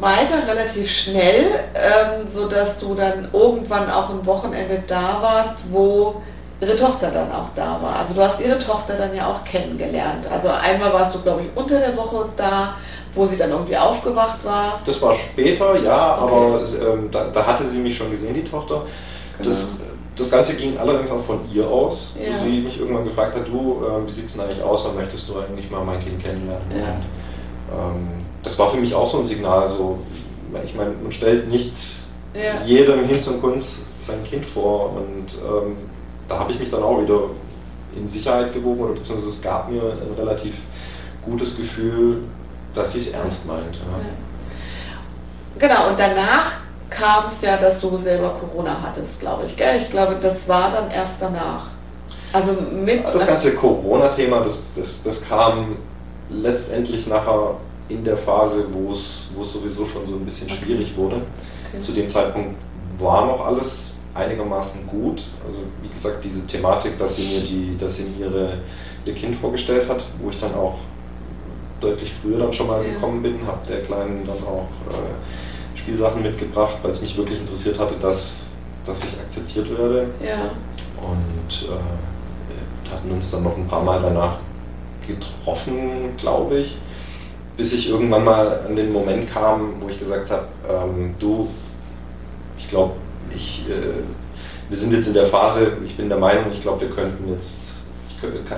weiter 0.00 0.46
relativ 0.46 0.90
schnell, 0.90 1.46
ähm, 1.74 2.26
sodass 2.32 2.80
du 2.80 2.94
dann 2.94 3.28
irgendwann 3.32 3.90
auch 3.90 4.10
ein 4.10 4.24
Wochenende 4.26 4.82
da 4.86 5.20
warst, 5.20 5.54
wo 5.70 6.22
ihre 6.60 6.76
Tochter 6.76 7.10
dann 7.10 7.30
auch 7.32 7.48
da 7.54 7.78
war. 7.82 7.96
Also 8.00 8.14
du 8.14 8.22
hast 8.22 8.40
ihre 8.40 8.58
Tochter 8.58 8.94
dann 8.96 9.14
ja 9.14 9.26
auch 9.26 9.44
kennengelernt. 9.44 10.26
Also 10.30 10.48
einmal 10.48 10.92
warst 10.92 11.14
du, 11.14 11.20
glaube 11.20 11.42
ich, 11.42 11.48
unter 11.54 11.78
der 11.78 11.96
Woche 11.96 12.28
da, 12.36 12.74
wo 13.14 13.26
sie 13.26 13.36
dann 13.36 13.50
irgendwie 13.50 13.76
aufgewacht 13.76 14.44
war. 14.44 14.80
Das 14.84 15.00
war 15.00 15.14
später, 15.14 15.80
ja, 15.82 16.22
okay. 16.22 16.34
aber 16.34 16.92
ähm, 16.92 17.08
da, 17.10 17.24
da, 17.32 17.46
hatte 17.46 17.64
sie 17.64 17.78
mich 17.78 17.96
schon 17.96 18.10
gesehen, 18.10 18.34
die 18.34 18.44
Tochter. 18.44 18.82
Genau. 19.38 19.50
Das, 19.50 19.76
das 20.16 20.30
Ganze 20.30 20.54
ging 20.54 20.76
allerdings 20.76 21.10
auch 21.10 21.24
von 21.24 21.40
ihr 21.52 21.66
aus, 21.68 22.16
ja. 22.18 22.32
wo 22.32 22.44
sie 22.44 22.60
mich 22.60 22.78
irgendwann 22.78 23.04
gefragt 23.04 23.36
hat, 23.36 23.48
du, 23.48 23.82
äh, 23.84 24.06
wie 24.06 24.12
sieht 24.12 24.26
es 24.26 24.32
denn 24.32 24.42
eigentlich 24.42 24.62
aus, 24.62 24.84
wann 24.84 24.96
möchtest 24.96 25.28
du 25.28 25.38
eigentlich 25.38 25.70
mal 25.70 25.84
mein 25.84 26.00
Kind 26.00 26.22
kennenlernen? 26.22 26.70
Ja. 26.70 26.76
Und, 26.76 27.96
ähm, 27.96 28.08
das 28.42 28.58
war 28.58 28.70
für 28.70 28.76
mich 28.76 28.94
auch 28.94 29.06
so 29.06 29.18
ein 29.18 29.24
Signal, 29.24 29.68
so, 29.68 29.98
ich 30.64 30.74
meine, 30.74 30.92
man 31.02 31.12
stellt 31.12 31.48
nicht 31.48 31.72
ja. 32.34 32.64
jedem 32.64 33.06
Hinz 33.06 33.26
und 33.26 33.40
Kunst 33.40 33.84
sein 34.00 34.22
Kind 34.24 34.44
vor 34.44 34.92
und 34.96 35.34
ähm, 35.34 35.76
da 36.28 36.38
habe 36.38 36.52
ich 36.52 36.58
mich 36.58 36.70
dann 36.70 36.82
auch 36.82 37.00
wieder 37.00 37.20
in 37.96 38.06
Sicherheit 38.08 38.52
gewogen 38.52 38.80
oder 38.82 38.94
beziehungsweise 38.94 39.30
es 39.30 39.40
gab 39.40 39.70
mir 39.70 39.82
ein 39.82 40.14
relativ 40.18 40.56
gutes 41.24 41.56
Gefühl, 41.56 42.22
dass 42.74 42.92
sie 42.92 42.98
es 42.98 43.08
ernst 43.08 43.46
meint. 43.46 43.76
Ja. 43.76 43.82
Genau, 45.58 45.88
und 45.90 45.98
danach 45.98 46.52
kam 46.90 47.26
es 47.26 47.40
ja, 47.40 47.56
dass 47.56 47.80
du 47.80 47.96
selber 47.98 48.30
Corona 48.40 48.80
hattest, 48.82 49.20
glaube 49.20 49.44
ich. 49.46 49.56
Gell? 49.56 49.78
Ich 49.78 49.90
glaube, 49.90 50.16
das 50.20 50.48
war 50.48 50.70
dann 50.70 50.90
erst 50.90 51.16
danach. 51.20 51.66
Also 52.32 52.52
mit. 52.52 53.04
Das 53.04 53.26
ganze 53.26 53.54
Corona-Thema, 53.54 54.40
das, 54.42 54.62
das, 54.76 55.02
das 55.02 55.24
kam 55.24 55.76
letztendlich 56.30 57.06
nachher 57.06 57.56
in 57.88 58.04
der 58.04 58.16
Phase, 58.16 58.64
wo 58.72 58.92
es, 58.92 59.30
wo 59.34 59.42
es 59.42 59.52
sowieso 59.52 59.86
schon 59.86 60.06
so 60.06 60.14
ein 60.14 60.24
bisschen 60.24 60.48
schwierig 60.48 60.96
wurde. 60.96 61.16
Okay. 61.16 61.80
Zu 61.80 61.92
dem 61.92 62.08
Zeitpunkt 62.08 62.56
war 62.98 63.26
noch 63.26 63.44
alles 63.44 63.90
einigermaßen 64.14 64.86
gut. 64.86 65.24
Also 65.46 65.58
wie 65.82 65.88
gesagt, 65.88 66.24
diese 66.24 66.46
Thematik, 66.46 66.98
dass 66.98 67.16
sie 67.16 67.26
mir, 67.26 67.40
die, 67.40 67.76
dass 67.78 67.96
sie 67.96 68.04
mir 68.04 68.26
ihre, 68.26 68.58
ihr 69.04 69.14
Kind 69.14 69.36
vorgestellt 69.36 69.88
hat, 69.88 70.04
wo 70.20 70.30
ich 70.30 70.38
dann 70.38 70.54
auch 70.54 70.78
deutlich 71.84 72.12
früher 72.20 72.38
dann 72.38 72.52
schon 72.52 72.66
mal 72.66 72.84
ja. 72.84 72.92
gekommen 72.92 73.22
bin, 73.22 73.46
habe 73.46 73.66
der 73.68 73.82
Kleinen 73.82 74.26
dann 74.26 74.38
auch 74.46 74.68
äh, 74.90 75.78
Spielsachen 75.78 76.22
mitgebracht, 76.22 76.76
weil 76.82 76.90
es 76.90 77.00
mich 77.00 77.16
wirklich 77.16 77.40
interessiert 77.40 77.78
hatte, 77.78 77.94
dass, 78.00 78.48
dass 78.86 79.04
ich 79.04 79.18
akzeptiert 79.20 79.70
werde. 79.70 80.06
Ja. 80.20 80.50
Und 80.96 81.68
äh, 81.68 82.94
hatten 82.94 83.10
uns 83.10 83.30
dann 83.30 83.42
noch 83.42 83.56
ein 83.56 83.66
paar 83.66 83.82
Mal 83.82 84.00
danach 84.00 84.36
getroffen, 85.06 86.14
glaube 86.16 86.58
ich, 86.58 86.76
bis 87.56 87.72
ich 87.72 87.88
irgendwann 87.88 88.24
mal 88.24 88.60
an 88.66 88.74
den 88.76 88.92
Moment 88.92 89.30
kam, 89.30 89.74
wo 89.80 89.88
ich 89.88 89.98
gesagt 89.98 90.30
habe, 90.30 90.46
ähm, 90.68 91.14
du, 91.18 91.48
ich 92.56 92.68
glaube, 92.68 92.94
ich, 93.34 93.66
äh, 93.68 94.02
wir 94.68 94.76
sind 94.76 94.92
jetzt 94.92 95.08
in 95.08 95.14
der 95.14 95.26
Phase, 95.26 95.72
ich 95.84 95.96
bin 95.96 96.08
der 96.08 96.18
Meinung, 96.18 96.46
ich 96.52 96.62
glaube, 96.62 96.82
wir 96.82 96.90
könnten 96.90 97.30
jetzt, 97.32 97.56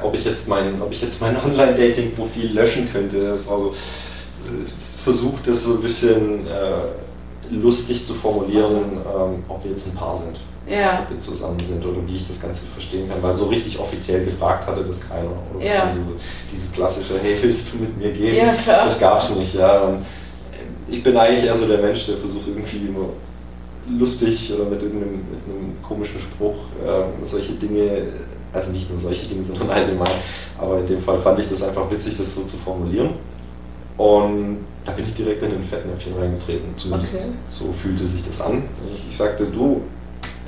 ob 0.03 0.15
ich 0.15 0.25
jetzt 0.25 0.49
mein, 0.49 0.81
ob 0.81 0.93
ich 0.93 1.03
jetzt 1.03 1.21
mein 1.21 1.37
Online-Dating-Profil 1.45 2.53
löschen 2.53 2.91
könnte, 2.93 3.29
das 3.29 3.47
war 3.49 3.59
so, 3.59 3.69
äh, 3.71 4.69
versucht 5.05 5.47
das 5.47 5.63
so 5.63 5.75
ein 5.75 5.81
bisschen 5.81 6.47
äh, 6.47 7.51
lustig 7.51 8.05
zu 8.05 8.15
formulieren, 8.15 8.83
ähm, 8.93 9.45
ob 9.49 9.63
wir 9.63 9.71
jetzt 9.71 9.87
ein 9.87 9.95
Paar 9.95 10.17
sind. 10.17 10.41
Ja. 10.69 11.03
Ob 11.05 11.11
wir 11.11 11.21
zusammen 11.21 11.61
sind 11.61 11.85
oder 11.85 11.99
wie 12.07 12.17
ich 12.17 12.27
das 12.27 12.41
Ganze 12.41 12.67
verstehen 12.67 13.09
kann, 13.09 13.23
weil 13.23 13.37
so 13.37 13.47
richtig 13.47 13.79
offiziell 13.79 14.25
gefragt 14.25 14.67
hatte 14.67 14.83
das 14.83 15.01
keiner. 15.01 15.31
Oder 15.55 15.65
ja. 15.65 15.93
so, 15.93 16.15
dieses 16.53 16.73
klassische, 16.73 17.15
hey, 17.23 17.37
willst 17.41 17.73
du 17.73 17.79
mit 17.79 17.97
mir 17.97 18.11
gehen? 18.11 18.35
Ja, 18.35 18.53
klar. 18.55 18.87
Das 18.87 18.99
gab 18.99 19.21
es 19.21 19.37
nicht. 19.37 19.55
Ja. 19.55 19.95
Ich 20.89 21.03
bin 21.03 21.17
eigentlich 21.17 21.45
eher 21.45 21.55
so 21.55 21.69
der 21.69 21.79
Mensch, 21.79 22.07
der 22.07 22.17
versucht 22.17 22.49
irgendwie 22.49 22.79
immer 22.79 23.11
lustig 23.89 24.53
oder 24.53 24.65
mit 24.65 24.83
irgendeinem 24.83 25.13
mit 25.13 25.41
einem 25.45 25.77
komischen 25.83 26.21
Spruch 26.21 26.57
äh, 26.85 27.25
solche 27.25 27.53
Dinge, 27.53 28.09
also 28.57 28.71
nicht 28.73 28.91
nur 28.91 28.99
solche 28.99 29.27
Dinge, 29.27 29.45
sondern 29.45 29.71
allgemein, 29.71 30.17
aber 30.59 30.81
in 30.81 30.87
dem 30.87 31.03
Fall 31.03 31.19
fand 31.19 31.39
ich 31.41 31.49
das 31.49 31.63
einfach 31.63 31.91
witzig, 31.91 32.17
das 32.17 32.35
so 32.35 32.43
zu 32.45 32.57
formulieren. 32.57 33.11
Und 33.97 34.59
da 34.85 34.93
bin 34.93 35.07
ich 35.07 35.15
direkt 35.15 35.43
in 35.43 35.51
den 35.51 35.65
Fettnäpfchen 35.65 36.15
reingetreten. 36.19 36.69
Zumindest 36.77 37.15
okay. 37.15 37.25
so 37.49 37.73
fühlte 37.73 38.07
sich 38.07 38.25
das 38.27 38.41
an. 38.41 38.65
Ich, 38.95 39.09
ich 39.11 39.17
sagte, 39.17 39.47
du, 39.47 39.83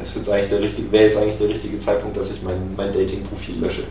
es 0.00 0.14
jetzt 0.14 0.30
eigentlich 0.30 0.50
der 0.50 0.60
richtige, 0.60 0.92
wäre 0.92 1.04
jetzt 1.04 1.16
eigentlich 1.16 1.38
der 1.38 1.48
richtige 1.48 1.78
Zeitpunkt, 1.78 2.16
dass 2.16 2.30
ich 2.30 2.42
mein, 2.42 2.74
mein 2.76 2.92
Dating-Profil 2.92 3.58
lösche. 3.58 3.84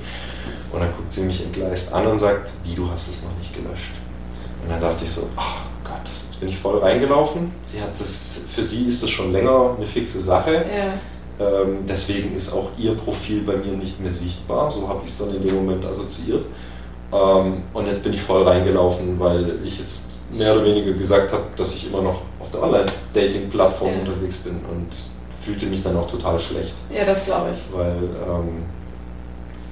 Und 0.72 0.80
dann 0.80 0.91
guckt 0.95 1.11
sie 1.11 1.22
mich 1.22 1.43
entgleist 1.43 1.91
an 1.93 2.07
und 2.07 2.20
sagt, 2.20 2.51
wie, 2.63 2.76
du 2.76 2.89
hast 2.89 3.09
es 3.09 3.24
noch 3.24 3.36
nicht 3.38 3.53
gelöscht. 3.53 3.93
Und 4.63 4.70
dann 4.70 4.82
dachte 4.82 5.03
ich 5.03 5.11
so, 5.11 5.28
ach 5.36 5.65
Gott, 5.84 6.01
jetzt 6.30 6.39
bin 6.39 6.49
ich 6.49 6.57
voll 6.57 6.78
reingelaufen. 6.80 7.51
Sie 7.63 7.82
hat 7.82 7.99
das, 7.99 8.39
für 8.53 8.63
sie 8.63 8.88
ist 8.88 9.01
das 9.01 9.09
schon 9.09 9.32
länger 9.32 9.76
eine 9.78 9.86
fixe 9.86 10.22
Sache. 10.22 10.53
Ja. 10.53 10.93
Ähm, 11.39 11.85
deswegen 11.88 12.35
ist 12.35 12.51
auch 12.51 12.69
ihr 12.77 12.95
Profil 12.95 13.41
bei 13.41 13.55
mir 13.55 13.73
nicht 13.73 13.99
mehr 13.99 14.13
sichtbar. 14.13 14.71
So 14.71 14.88
habe 14.88 15.01
ich 15.05 15.11
es 15.11 15.17
dann 15.17 15.33
in 15.35 15.45
dem 15.45 15.55
Moment 15.55 15.85
assoziiert. 15.85 16.45
Ähm, 17.13 17.63
und 17.73 17.88
jetzt 17.88 18.03
bin 18.03 18.13
ich 18.13 18.21
voll 18.21 18.47
reingelaufen, 18.47 19.19
weil 19.19 19.59
ich 19.63 19.79
jetzt 19.79 20.05
mehr 20.31 20.53
oder 20.53 20.65
weniger 20.65 20.93
gesagt 20.93 21.31
habe, 21.31 21.43
dass 21.55 21.73
ich 21.73 21.88
immer 21.88 22.01
noch 22.01 22.21
auf 22.39 22.51
der 22.51 22.63
Online-Dating-Plattform 22.63 23.91
ja. 23.91 23.99
unterwegs 23.99 24.38
bin 24.38 24.55
und 24.55 24.89
fühlte 25.41 25.67
mich 25.67 25.81
dann 25.83 25.95
auch 25.95 26.07
total 26.07 26.39
schlecht. 26.39 26.73
Ja, 26.89 27.05
das 27.05 27.23
glaube 27.23 27.51
ich. 27.51 27.59
Weil 27.73 27.95
ähm, 27.95 28.63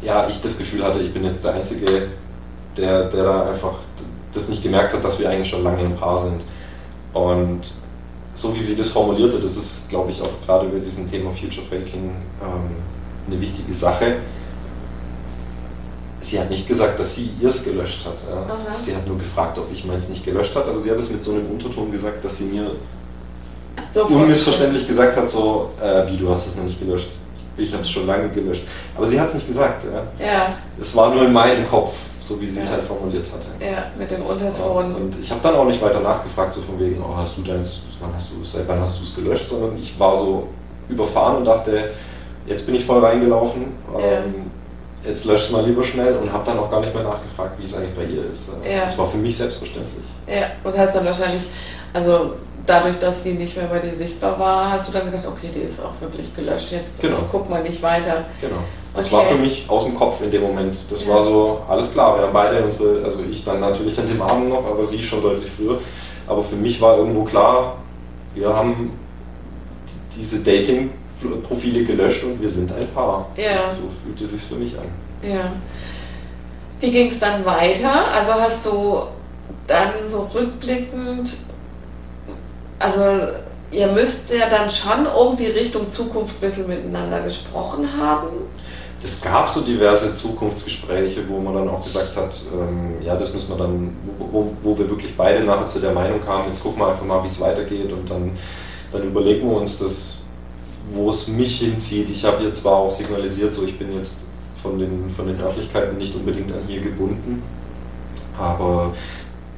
ja, 0.01 0.30
ich 0.30 0.39
das 0.41 0.57
Gefühl 0.57 0.84
hatte, 0.84 0.99
ich 0.99 1.13
bin 1.13 1.26
jetzt 1.26 1.43
der 1.43 1.55
Einzige, 1.55 2.07
der, 2.78 3.09
der 3.09 3.24
da 3.24 3.49
einfach 3.49 3.74
das 4.34 4.49
nicht 4.49 4.63
gemerkt 4.63 4.93
hat, 4.93 5.03
dass 5.03 5.20
wir 5.20 5.30
eigentlich 5.30 5.49
schon 5.49 5.63
lange 5.63 5.80
ein 5.80 5.97
Paar 5.97 6.20
sind. 6.20 6.41
Und 7.13 7.74
so 8.36 8.53
wie 8.53 8.61
sie 8.61 8.75
das 8.75 8.89
formulierte, 8.89 9.39
das 9.39 9.55
ist, 9.55 9.89
glaube 9.89 10.11
ich, 10.11 10.21
auch 10.21 10.29
gerade 10.45 10.67
bei 10.67 10.79
diesem 10.79 11.09
Thema 11.09 11.31
Future 11.31 11.65
Faking 11.65 12.11
ähm, 12.41 12.75
eine 13.27 13.41
wichtige 13.41 13.73
Sache. 13.73 14.17
Sie 16.19 16.39
hat 16.39 16.49
nicht 16.49 16.67
gesagt, 16.67 16.99
dass 16.99 17.15
sie 17.15 17.31
ihrs 17.39 17.63
gelöscht 17.63 18.05
hat. 18.05 18.23
Ja. 18.29 18.75
Sie 18.77 18.95
hat 18.95 19.07
nur 19.07 19.17
gefragt, 19.17 19.57
ob 19.57 19.71
ich 19.71 19.86
meins 19.86 20.09
nicht 20.09 20.25
gelöscht 20.25 20.53
hat, 20.55 20.67
aber 20.67 20.79
sie 20.79 20.91
hat 20.91 20.99
es 20.99 21.09
mit 21.09 21.23
so 21.23 21.31
einem 21.31 21.49
Unterton 21.49 21.91
gesagt, 21.91 22.23
dass 22.25 22.38
sie 22.38 22.45
mir 22.45 22.71
so 23.93 24.05
unmissverständlich 24.05 24.88
gesagt 24.88 25.15
hat, 25.15 25.29
so, 25.29 25.71
äh, 25.81 26.11
wie 26.11 26.17
du 26.17 26.29
hast 26.29 26.47
es 26.47 26.55
noch 26.55 26.63
nicht 26.63 26.79
gelöscht. 26.79 27.09
Ich 27.58 27.72
habe 27.72 27.84
es 27.84 27.89
schon 27.89 28.06
lange 28.06 28.30
gelöscht. 28.30 28.64
Aber 28.95 29.06
sie 29.06 29.20
hat 29.20 29.30
es 29.30 29.36
nicht 29.36 29.47
gesagt. 29.47 29.84
Ja. 29.86 30.26
ja. 30.26 30.58
Es 30.80 30.95
war 30.95 31.14
nur 31.14 31.26
in 31.26 31.34
meinem 31.34 31.68
Kopf 31.68 31.93
so 32.26 32.41
wie 32.41 32.47
sie 32.47 32.60
es 32.60 32.72
halt 32.72 32.84
formuliert 32.84 33.28
hatte. 33.32 33.45
Ja, 33.64 33.86
mit 33.97 34.10
dem 34.10 34.24
Unterton. 34.24 34.95
Und 34.95 35.16
ich 35.22 35.30
habe 35.30 35.41
dann 35.41 35.56
auch 35.56 35.66
nicht 35.66 35.82
weiter 35.82 35.99
nachgefragt, 35.99 36.53
so 36.53 36.62
von 36.62 36.80
wegen, 36.80 37.01
oh, 37.01 37.16
hast 37.16 37.38
du 37.38 37.41
deins, 37.41 37.86
wann 37.99 38.14
hast 38.14 38.32
du 38.32 38.41
es, 38.41 38.53
seit 38.53 38.68
wann 38.68 38.82
hast 38.82 38.99
du 38.99 39.03
es 39.03 39.16
gelöscht, 39.16 39.47
sondern 39.47 39.78
ich 39.78 39.97
war 39.99 40.18
so 40.18 40.47
überfahren 40.89 41.38
und 41.38 41.45
dachte, 41.45 41.91
jetzt 42.47 42.66
bin 42.66 42.76
ich 42.76 42.86
voll 42.86 43.03
reingelaufen, 43.03 43.74
ja. 43.93 44.06
ähm, 44.06 44.51
jetzt 45.06 45.26
löscht 45.26 45.45
es 45.45 45.51
mal 45.51 45.64
lieber 45.64 45.84
schnell 45.84 46.16
und 46.16 46.32
habe 46.34 46.43
dann 46.45 46.58
auch 46.58 46.70
gar 46.70 46.82
nicht 46.82 46.95
mehr 46.95 47.03
nachgefragt, 47.03 47.60
wie 47.60 47.66
es 47.66 47.76
eigentlich 47.76 47.93
bei 47.93 48.06
ihr 48.06 48.26
ist. 48.32 48.49
Ja. 48.68 48.86
Das 48.86 48.97
war 48.97 49.08
für 49.08 49.18
mich 49.18 49.38
selbstverständlich. 49.38 50.06
Ja, 50.28 50.47
und 50.64 50.76
hast 50.76 50.95
dann 50.95 51.06
wahrscheinlich, 51.06 51.43
also 51.93 52.34
dadurch, 52.66 52.97
dass 52.99 53.24
sie 53.24 53.34
nicht 53.34 53.55
mehr 53.55 53.68
bei 53.68 53.80
dir 53.80 53.95
sichtbar 53.95 54.39
war, 54.39 54.72
hast 54.72 54.88
du 54.88 54.91
dann 54.91 55.05
gedacht, 55.05 55.26
okay, 55.28 55.49
die 55.53 55.61
ist 55.61 55.80
auch 55.80 55.99
wirklich 55.99 56.36
gelöscht, 56.36 56.72
jetzt 56.72 56.99
genau. 57.01 57.20
guck 57.32 57.49
mal 57.49 57.63
nicht 57.63 57.82
weiter. 57.82 58.26
Genau. 58.41 58.57
Das 58.95 59.07
okay. 59.07 59.16
war 59.16 59.26
für 59.26 59.36
mich 59.36 59.66
aus 59.68 59.84
dem 59.84 59.95
Kopf 59.95 60.22
in 60.22 60.32
dem 60.32 60.41
Moment. 60.41 60.78
Das 60.89 61.05
ja. 61.05 61.13
war 61.13 61.22
so, 61.22 61.61
alles 61.68 61.91
klar, 61.91 62.18
wir 62.18 62.24
haben 62.24 62.34
beide 62.34 62.63
unsere, 62.63 63.03
also 63.03 63.24
ich 63.30 63.43
dann 63.43 63.59
natürlich 63.59 63.99
an 63.99 64.07
dem 64.07 64.22
Abend 64.22 64.49
noch, 64.49 64.66
aber 64.66 64.84
sie 64.84 65.01
schon 65.03 65.22
deutlich 65.22 65.51
früher. 65.51 65.80
Aber 66.28 66.43
für 66.43 66.55
mich 66.55 66.80
war 66.82 66.97
irgendwo 66.97 67.24
klar, 67.24 67.78
wir 68.34 68.49
haben 68.49 68.97
diese 70.16 70.39
Dating-Profile 70.39 71.84
gelöscht 71.84 72.24
und 72.24 72.41
wir 72.41 72.49
sind 72.49 72.72
ein 72.72 72.88
Paar. 72.93 73.28
Ja. 73.36 73.70
So 73.70 73.82
fühlte 74.03 74.24
es 74.24 74.32
sich 74.32 74.41
für 74.41 74.55
mich 74.55 74.76
an. 74.78 74.86
Ja. 75.22 75.51
Wie 76.80 76.91
ging 76.91 77.09
es 77.09 77.20
dann 77.20 77.45
weiter? 77.45 78.11
Also 78.11 78.34
hast 78.34 78.66
du 78.66 79.03
dann 79.68 80.07
so 80.07 80.30
rückblickend, 80.34 81.38
also 82.80 83.01
ihr 83.71 83.88
müsst 83.88 84.30
ja 84.32 84.49
dann 84.49 84.69
schon 84.69 85.05
irgendwie 85.05 85.47
Richtung 85.47 85.89
Zukunft 85.89 86.36
ein 86.41 86.49
bisschen 86.49 86.67
miteinander 86.67 87.21
gesprochen 87.21 87.88
haben 87.97 88.30
es 89.05 89.21
gab 89.21 89.49
so 89.49 89.61
diverse 89.61 90.15
Zukunftsgespräche, 90.15 91.28
wo 91.28 91.39
man 91.39 91.53
dann 91.53 91.69
auch 91.69 91.84
gesagt 91.84 92.15
hat, 92.15 92.41
ähm, 92.53 92.95
ja, 93.05 93.15
das 93.15 93.34
müssen 93.34 93.49
wir 93.49 93.57
dann, 93.57 93.95
wo, 94.17 94.51
wo, 94.63 94.78
wir 94.78 94.89
wirklich 94.89 95.15
beide 95.15 95.45
nachher 95.45 95.67
zu 95.67 95.80
der 95.80 95.91
Meinung 95.91 96.19
kamen, 96.26 96.45
jetzt 96.49 96.61
gucken 96.61 96.80
wir 96.80 96.88
einfach 96.88 97.05
mal, 97.05 97.23
wie 97.23 97.28
es 97.28 97.39
weitergeht 97.39 97.91
und 97.91 98.09
dann, 98.09 98.32
dann 98.91 99.03
überlegen 99.03 99.47
wir 99.49 99.57
uns 99.57 99.78
das, 99.78 100.15
wo 100.91 101.09
es 101.09 101.28
mich 101.28 101.59
hinzieht. 101.59 102.09
Ich 102.09 102.23
habe 102.26 102.43
jetzt 102.43 102.61
zwar 102.61 102.73
auch 102.73 102.91
signalisiert, 102.91 103.53
so 103.53 103.63
ich 103.63 103.78
bin 103.78 103.95
jetzt 103.95 104.17
von 104.61 104.80
den, 104.80 105.09
von 105.09 105.28
den 105.28 105.39
Örtlichkeiten 105.39 105.97
nicht 105.97 106.15
unbedingt 106.15 106.51
an 106.51 106.61
hier 106.67 106.82
gebunden, 106.82 107.43
aber 108.39 108.93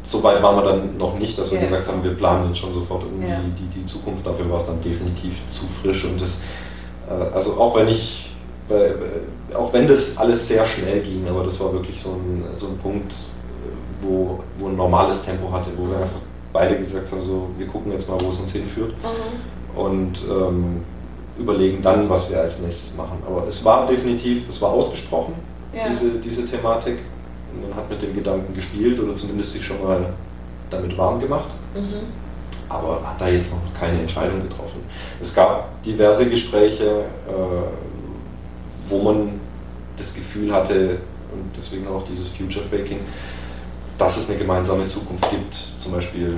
so 0.07 0.23
weit 0.23 0.41
waren 0.41 0.55
wir 0.55 0.63
dann 0.63 0.97
noch 0.97 1.19
nicht, 1.19 1.37
dass 1.37 1.51
wir 1.51 1.57
ja. 1.57 1.65
gesagt 1.65 1.87
haben, 1.87 2.03
wir 2.03 2.15
planen 2.15 2.47
jetzt 2.47 2.59
schon 2.59 2.73
sofort 2.73 3.03
irgendwie 3.03 3.29
ja. 3.29 3.39
die, 3.59 3.79
die 3.79 3.85
Zukunft. 3.85 4.25
Dafür 4.25 4.49
war 4.49 4.57
es 4.57 4.65
dann 4.65 4.81
definitiv 4.81 5.45
zu 5.47 5.65
frisch 5.81 6.05
und 6.05 6.21
das 6.21 6.39
Äh, 7.09 7.33
also 7.33 7.59
auch 7.59 7.75
wenn 7.75 7.87
ich, 7.87 8.23
auch 9.57 9.71
wenn 9.71 9.87
das 9.87 10.17
alles 10.17 10.45
sehr 10.45 10.65
schnell 10.65 10.99
ging, 10.99 11.25
aber 11.29 11.45
das 11.45 11.57
war 11.59 11.71
wirklich 11.71 12.01
so 12.01 12.11
ein, 12.11 12.43
so 12.55 12.67
ein 12.67 12.77
Punkt, 12.79 13.13
wo, 14.01 14.41
wo 14.59 14.67
ein 14.67 14.75
normales 14.75 15.23
Tempo 15.23 15.49
hatte, 15.51 15.69
wo 15.77 15.89
wir 15.89 15.99
einfach 15.99 16.19
beide 16.51 16.77
gesagt 16.77 17.09
haben, 17.09 17.21
so 17.21 17.47
wir 17.57 17.65
gucken 17.67 17.93
jetzt 17.93 18.09
mal, 18.09 18.19
wo 18.19 18.29
es 18.29 18.39
uns 18.39 18.51
hinführt 18.51 18.93
mhm. 19.01 19.79
und 19.79 20.19
ähm, 20.29 20.83
überlegen 21.39 21.81
dann, 21.81 22.09
was 22.09 22.29
wir 22.29 22.41
als 22.41 22.59
nächstes 22.59 22.93
machen. 22.97 23.19
Aber 23.25 23.47
es 23.47 23.63
war 23.63 23.85
definitiv, 23.87 24.49
es 24.49 24.61
war 24.61 24.71
ausgesprochen, 24.71 25.35
ja. 25.73 25.87
diese, 25.87 26.09
diese 26.19 26.45
Thematik. 26.45 26.97
Man 27.61 27.75
hat 27.75 27.89
mit 27.89 28.01
dem 28.01 28.13
Gedanken 28.13 28.53
gespielt 28.53 28.99
oder 28.99 29.15
zumindest 29.15 29.53
sich 29.53 29.65
schon 29.65 29.81
mal 29.83 30.13
damit 30.69 30.97
warm 30.97 31.19
gemacht. 31.19 31.49
Mhm. 31.73 32.07
Aber 32.69 33.01
hat 33.05 33.21
da 33.21 33.27
jetzt 33.27 33.51
noch 33.51 33.59
keine 33.79 34.01
Entscheidung 34.01 34.41
getroffen. 34.41 34.81
Es 35.21 35.33
gab 35.33 35.81
diverse 35.83 36.29
Gespräche, 36.29 37.05
äh, 37.27 38.89
wo 38.89 38.99
man 38.99 39.39
das 39.97 40.13
Gefühl 40.13 40.51
hatte, 40.51 40.97
und 41.31 41.51
deswegen 41.55 41.87
auch 41.87 42.03
dieses 42.03 42.29
Future 42.29 42.65
Faking, 42.65 42.99
dass 43.97 44.17
es 44.17 44.29
eine 44.29 44.37
gemeinsame 44.37 44.87
Zukunft 44.87 45.29
gibt. 45.29 45.55
Zum 45.79 45.91
Beispiel, 45.91 46.37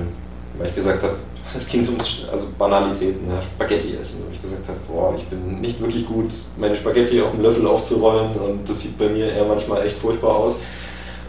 weil 0.58 0.68
ich 0.68 0.74
gesagt 0.74 1.02
habe, 1.02 1.16
es 1.56 1.66
ging 1.66 1.86
um 1.88 1.96
also 1.98 2.46
Banalitäten, 2.58 3.28
ja, 3.28 3.42
Spaghetti 3.42 3.96
essen. 3.96 4.24
Und 4.24 4.34
ich 4.34 4.42
gesagt 4.42 4.66
habe, 4.68 4.78
boah, 4.88 5.14
ich 5.16 5.24
bin 5.24 5.60
nicht 5.60 5.80
wirklich 5.80 6.06
gut, 6.06 6.30
meine 6.56 6.76
Spaghetti 6.76 7.20
auf 7.20 7.32
dem 7.32 7.42
Löffel 7.42 7.66
aufzurollen 7.66 8.36
und 8.36 8.68
das 8.68 8.80
sieht 8.80 8.96
bei 8.98 9.08
mir 9.08 9.32
eher 9.32 9.44
manchmal 9.44 9.86
echt 9.86 9.96
furchtbar 9.96 10.36
aus. 10.36 10.56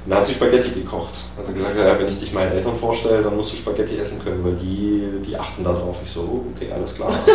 Und 0.03 0.09
dann 0.09 0.19
hat 0.19 0.25
sie 0.25 0.33
Spaghetti 0.33 0.71
gekocht. 0.71 1.13
Also 1.37 1.53
gesagt, 1.53 1.77
ja, 1.77 1.99
wenn 1.99 2.07
ich 2.07 2.17
dich 2.17 2.33
meinen 2.33 2.53
Eltern 2.53 2.75
vorstelle, 2.75 3.21
dann 3.21 3.35
musst 3.35 3.53
du 3.53 3.57
Spaghetti 3.57 3.97
essen 3.97 4.19
können, 4.23 4.43
weil 4.43 4.55
die, 4.55 5.03
die 5.25 5.37
achten 5.37 5.63
da 5.63 5.71
drauf. 5.71 5.97
Ich 6.03 6.11
so, 6.11 6.21
oh, 6.21 6.45
okay, 6.55 6.71
alles 6.71 6.95
klar. 6.95 7.09
Also, 7.09 7.31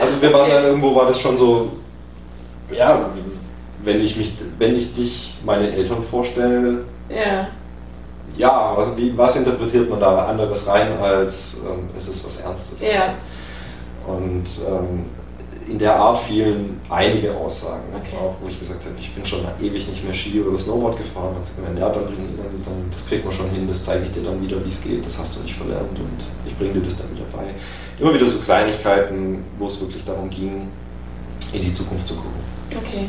also 0.02 0.22
wir 0.22 0.32
waren 0.32 0.50
dann 0.50 0.64
irgendwo, 0.64 0.94
war 0.94 1.06
das 1.06 1.18
schon 1.18 1.36
so, 1.38 1.70
ja, 2.70 3.08
wenn 3.82 4.00
ich 4.00 4.16
mich, 4.16 4.34
wenn 4.58 4.76
ich 4.76 4.94
dich 4.94 5.34
meinen 5.44 5.72
Eltern 5.72 6.04
vorstelle, 6.04 6.84
ja 7.08 7.48
ja, 8.36 8.72
was, 8.76 8.96
wie, 8.96 9.16
was 9.16 9.36
interpretiert 9.36 9.88
man 9.88 10.00
da 10.00 10.26
anderes 10.26 10.66
rein, 10.66 10.98
als 10.98 11.56
ähm, 11.66 11.88
es 11.96 12.08
ist 12.08 12.24
was 12.24 12.40
Ernstes. 12.40 12.80
Ja. 12.80 13.14
Und 14.06 14.46
ähm, 14.66 15.06
in 15.70 15.78
der 15.78 15.94
Art 15.94 16.22
fielen 16.24 16.80
einige 16.88 17.34
Aussagen, 17.34 17.84
okay. 17.94 18.16
auch 18.16 18.34
wo 18.42 18.48
ich 18.48 18.58
gesagt 18.58 18.84
habe, 18.84 18.94
ich 18.98 19.14
bin 19.14 19.24
schon 19.24 19.40
ewig 19.60 19.86
nicht 19.88 20.04
mehr 20.04 20.12
Ski 20.12 20.40
oder 20.40 20.58
Snowboard 20.58 20.98
gefahren. 20.98 21.34
Hat 21.36 21.56
gemeint, 21.56 21.78
ja, 21.78 21.88
dann, 21.88 22.04
dann, 22.04 22.62
dann, 22.64 22.90
das 22.92 23.06
kriegt 23.06 23.24
man 23.24 23.32
schon 23.32 23.50
hin, 23.50 23.68
das 23.68 23.84
zeige 23.84 24.04
ich 24.04 24.12
dir 24.12 24.22
dann 24.22 24.42
wieder, 24.42 24.62
wie 24.64 24.68
es 24.68 24.82
geht, 24.82 25.06
das 25.06 25.18
hast 25.18 25.36
du 25.36 25.42
nicht 25.42 25.54
verlernt 25.54 25.98
und 25.98 26.20
ich 26.44 26.56
bringe 26.58 26.74
dir 26.74 26.80
das 26.80 26.96
dann 26.96 27.10
wieder 27.14 27.24
bei. 27.32 27.44
Immer 27.98 28.14
wieder 28.14 28.28
so 28.28 28.38
Kleinigkeiten, 28.38 29.44
wo 29.58 29.66
es 29.66 29.80
wirklich 29.80 30.04
darum 30.04 30.28
ging, 30.28 30.68
in 31.52 31.62
die 31.62 31.72
Zukunft 31.72 32.06
zu 32.06 32.14
gucken. 32.14 32.40
Okay. 32.70 33.06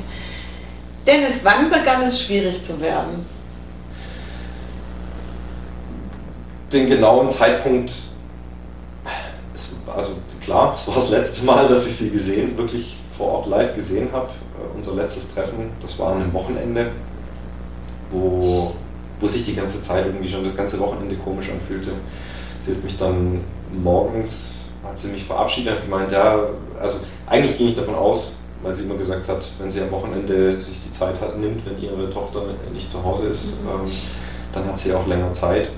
Dennis, 1.05 1.39
wann 1.43 1.69
begann 1.69 2.03
es 2.03 2.21
schwierig 2.21 2.63
zu 2.63 2.79
werden? 2.79 3.25
den 6.71 6.87
genauen 6.87 7.29
Zeitpunkt, 7.29 7.91
also 9.93 10.13
klar, 10.41 10.75
es 10.75 10.87
war 10.87 10.95
das 10.95 11.09
letzte 11.09 11.45
Mal, 11.45 11.67
dass 11.67 11.85
ich 11.85 11.95
sie 11.95 12.09
gesehen, 12.09 12.57
wirklich 12.57 12.97
vor 13.17 13.27
Ort 13.27 13.47
live 13.47 13.75
gesehen 13.75 14.09
habe. 14.11 14.27
Äh, 14.27 14.77
unser 14.77 14.93
letztes 14.93 15.33
Treffen, 15.33 15.71
das 15.81 15.97
war 15.99 16.15
einem 16.15 16.31
Wochenende, 16.33 16.87
wo, 18.11 18.73
wo 19.19 19.27
sich 19.27 19.45
die 19.45 19.55
ganze 19.55 19.81
Zeit 19.81 20.05
irgendwie 20.05 20.27
schon 20.27 20.43
das 20.43 20.55
ganze 20.55 20.79
Wochenende 20.79 21.15
komisch 21.15 21.49
anfühlte. 21.49 21.91
Sie 22.61 22.71
hat 22.71 22.83
mich 22.83 22.97
dann 22.97 23.41
morgens, 23.71 24.69
hat 24.83 24.97
sie 24.97 25.09
mich 25.09 25.25
verabschiedet 25.25 25.75
und 25.75 25.81
gemeint, 25.83 26.11
ja, 26.11 26.39
also 26.79 26.97
eigentlich 27.27 27.57
ging 27.57 27.69
ich 27.69 27.75
davon 27.75 27.95
aus, 27.95 28.37
weil 28.61 28.75
sie 28.75 28.83
immer 28.83 28.95
gesagt 28.95 29.27
hat, 29.27 29.49
wenn 29.59 29.71
sie 29.71 29.81
am 29.81 29.91
Wochenende 29.91 30.59
sich 30.59 30.83
die 30.83 30.91
Zeit 30.91 31.19
hat, 31.19 31.37
nimmt, 31.37 31.65
wenn 31.65 31.81
ihre 31.81 32.09
Tochter 32.09 32.43
nicht 32.73 32.89
zu 32.89 33.03
Hause 33.03 33.27
ist, 33.27 33.45
mhm. 33.45 33.51
ähm, 33.85 33.91
dann 34.53 34.65
hat 34.65 34.77
sie 34.77 34.93
auch 34.93 35.07
länger 35.07 35.31
Zeit. 35.31 35.69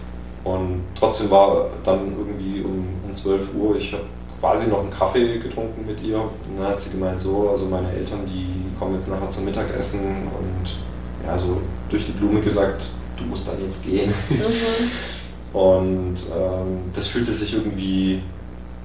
Und 0.44 0.84
trotzdem 0.96 1.32
war 1.32 1.68
dann 1.84 2.14
irgendwie 2.18 2.62
um, 2.62 2.86
um 3.06 3.14
12 3.14 3.48
Uhr, 3.56 3.76
ich 3.78 3.94
habe 3.94 4.04
quasi 4.40 4.68
noch 4.68 4.82
einen 4.82 4.90
Kaffee 4.90 5.40
getrunken 5.40 5.86
mit 5.86 6.02
ihr. 6.02 6.18
Und 6.20 6.58
dann 6.58 6.68
hat 6.68 6.80
sie 6.80 6.90
gemeint, 6.90 7.22
so, 7.22 7.50
also 7.50 7.66
meine 7.66 7.92
Eltern, 7.92 8.26
die 8.26 8.48
kommen 8.78 8.96
jetzt 8.96 9.08
nachher 9.08 9.30
zum 9.30 9.46
Mittagessen 9.46 10.02
und 10.02 11.26
ja, 11.26 11.38
so 11.38 11.62
durch 11.90 12.06
die 12.06 12.12
Blume 12.12 12.42
gesagt, 12.42 12.90
du 13.18 13.24
musst 13.24 13.48
dann 13.48 13.64
jetzt 13.64 13.84
gehen. 13.86 14.14
Mhm. 14.30 14.36
Und 15.54 16.16
ähm, 16.36 16.80
das 16.96 17.06
fühlte 17.08 17.32
sich 17.32 17.54
irgendwie 17.54 18.22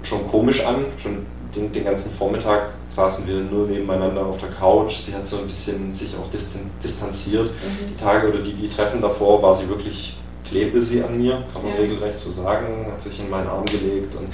schon 0.02 0.28
komisch 0.28 0.64
an. 0.64 0.84
Schon 1.02 1.24
den, 1.56 1.72
den, 1.72 1.84
ganzen 1.84 2.12
Vormittag 2.12 2.72
saßen 2.88 3.26
wir 3.26 3.36
nur 3.40 3.66
nebeneinander 3.66 4.26
auf 4.26 4.36
der 4.36 4.50
Couch. 4.50 4.96
Sie 4.96 5.14
hat 5.14 5.26
so 5.26 5.38
ein 5.38 5.46
bisschen 5.46 5.94
sich 5.94 6.14
auch 6.14 6.28
distanziert. 6.30 7.46
Mhm. 7.46 7.88
Die 7.88 7.96
Tage 7.96 8.28
oder 8.28 8.40
die, 8.40 8.52
die 8.52 8.68
Treffen 8.68 9.00
davor 9.00 9.42
war 9.42 9.54
sie 9.54 9.66
wirklich 9.66 10.18
klebte 10.48 10.82
sie 10.82 11.02
an 11.02 11.18
mir, 11.18 11.44
kann 11.52 11.62
man 11.62 11.72
ja. 11.72 11.80
regelrecht 11.80 12.18
so 12.18 12.30
sagen, 12.30 12.86
hat 12.90 13.00
sich 13.00 13.18
in 13.20 13.30
meinen 13.30 13.48
Arm 13.48 13.64
gelegt 13.66 14.14
und 14.14 14.28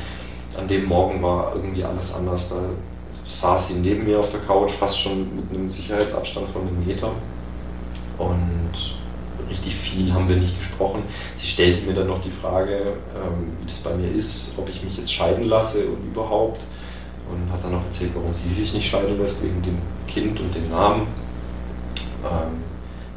an 0.58 0.68
dem 0.68 0.84
Morgen 0.84 1.22
war 1.22 1.52
irgendwie 1.54 1.84
alles 1.84 2.14
anders. 2.14 2.48
Da 2.48 2.56
saß 3.26 3.68
sie 3.68 3.74
neben 3.74 4.04
mir 4.04 4.18
auf 4.18 4.30
der 4.30 4.40
Couch, 4.40 4.70
fast 4.72 5.00
schon 5.00 5.36
mit 5.36 5.50
einem 5.50 5.68
Sicherheitsabstand 5.68 6.48
von 6.50 6.62
einem 6.62 6.86
Meter 6.86 7.10
und 8.18 8.96
richtig 9.48 9.74
viel 9.74 10.12
haben 10.12 10.28
wir 10.28 10.36
nicht 10.36 10.58
gesprochen. 10.58 11.02
Sie 11.36 11.46
stellte 11.46 11.82
mir 11.86 11.94
dann 11.94 12.06
noch 12.06 12.20
die 12.20 12.30
Frage, 12.30 12.76
ähm, 13.14 13.52
wie 13.60 13.68
das 13.68 13.78
bei 13.78 13.94
mir 13.94 14.10
ist, 14.10 14.54
ob 14.58 14.68
ich 14.68 14.82
mich 14.82 14.96
jetzt 14.96 15.12
scheiden 15.12 15.48
lasse 15.48 15.86
und 15.86 16.06
überhaupt 16.06 16.62
und 17.30 17.52
hat 17.52 17.62
dann 17.64 17.72
noch 17.72 17.84
erzählt, 17.84 18.10
warum 18.14 18.32
sie 18.34 18.50
sich 18.50 18.72
nicht 18.74 18.88
scheiden 18.88 19.18
lässt, 19.18 19.42
wegen 19.42 19.60
dem 19.62 19.78
Kind 20.06 20.38
und 20.40 20.54
dem 20.54 20.70
Namen. 20.70 21.06
Ähm, 22.24 22.62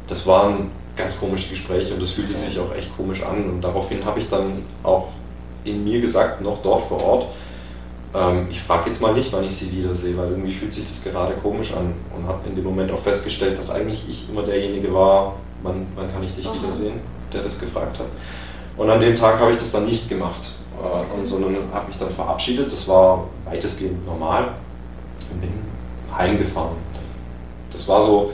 das 0.08 0.26
waren 0.26 0.70
ganz 0.98 1.18
komische 1.18 1.48
Gespräche 1.48 1.94
und 1.94 2.02
das 2.02 2.10
fühlte 2.10 2.34
sich 2.34 2.58
auch 2.58 2.74
echt 2.74 2.94
komisch 2.96 3.22
an. 3.22 3.48
Und 3.48 3.60
daraufhin 3.62 4.04
habe 4.04 4.20
ich 4.20 4.28
dann 4.28 4.64
auch 4.82 5.08
in 5.64 5.84
mir 5.84 6.00
gesagt, 6.00 6.42
noch 6.42 6.60
dort 6.62 6.86
vor 6.88 7.02
Ort, 7.02 7.26
ähm, 8.14 8.48
ich 8.50 8.60
frage 8.60 8.88
jetzt 8.88 9.00
mal 9.00 9.14
nicht, 9.14 9.32
wann 9.32 9.44
ich 9.44 9.56
sie 9.56 9.70
wiedersehe, 9.70 10.16
weil 10.16 10.30
irgendwie 10.30 10.52
fühlt 10.52 10.72
sich 10.72 10.86
das 10.86 11.02
gerade 11.02 11.34
komisch 11.34 11.72
an 11.72 11.94
und 12.16 12.26
habe 12.26 12.48
in 12.48 12.56
dem 12.56 12.64
Moment 12.64 12.90
auch 12.90 12.98
festgestellt, 12.98 13.58
dass 13.58 13.70
eigentlich 13.70 14.04
ich 14.08 14.28
immer 14.28 14.42
derjenige 14.42 14.92
war, 14.92 15.36
wann, 15.62 15.86
wann 15.94 16.12
kann 16.12 16.22
ich 16.22 16.34
dich 16.34 16.46
Aha. 16.46 16.54
wiedersehen, 16.54 17.00
der 17.32 17.42
das 17.42 17.58
gefragt 17.58 17.98
hat. 17.98 18.06
Und 18.76 18.90
an 18.90 19.00
dem 19.00 19.14
Tag 19.14 19.40
habe 19.40 19.52
ich 19.52 19.58
das 19.58 19.70
dann 19.70 19.84
nicht 19.84 20.08
gemacht, 20.08 20.52
äh, 20.82 21.18
und, 21.18 21.26
sondern 21.26 21.56
habe 21.72 21.88
mich 21.88 21.98
dann 21.98 22.10
verabschiedet. 22.10 22.72
Das 22.72 22.86
war 22.88 23.26
weitestgehend 23.44 24.06
normal 24.06 24.48
und 25.32 25.40
bin 25.40 25.50
heimgefahren. 26.16 26.76
Das 27.70 27.86
war 27.86 28.02
so, 28.02 28.32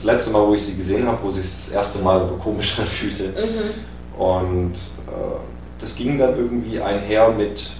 das 0.00 0.04
letzte 0.04 0.30
Mal, 0.30 0.46
wo 0.46 0.54
ich 0.54 0.62
sie 0.62 0.76
gesehen 0.76 1.06
habe, 1.06 1.18
wo 1.22 1.30
sie 1.30 1.40
es 1.40 1.66
das 1.66 1.74
erste 1.74 1.98
Mal 1.98 2.26
komisch 2.42 2.78
anfühlte. 2.78 3.24
Mhm. 3.24 4.20
Und 4.20 4.72
äh, 4.72 5.38
das 5.78 5.94
ging 5.94 6.18
dann 6.18 6.36
irgendwie 6.36 6.80
einher 6.80 7.30
mit, 7.30 7.72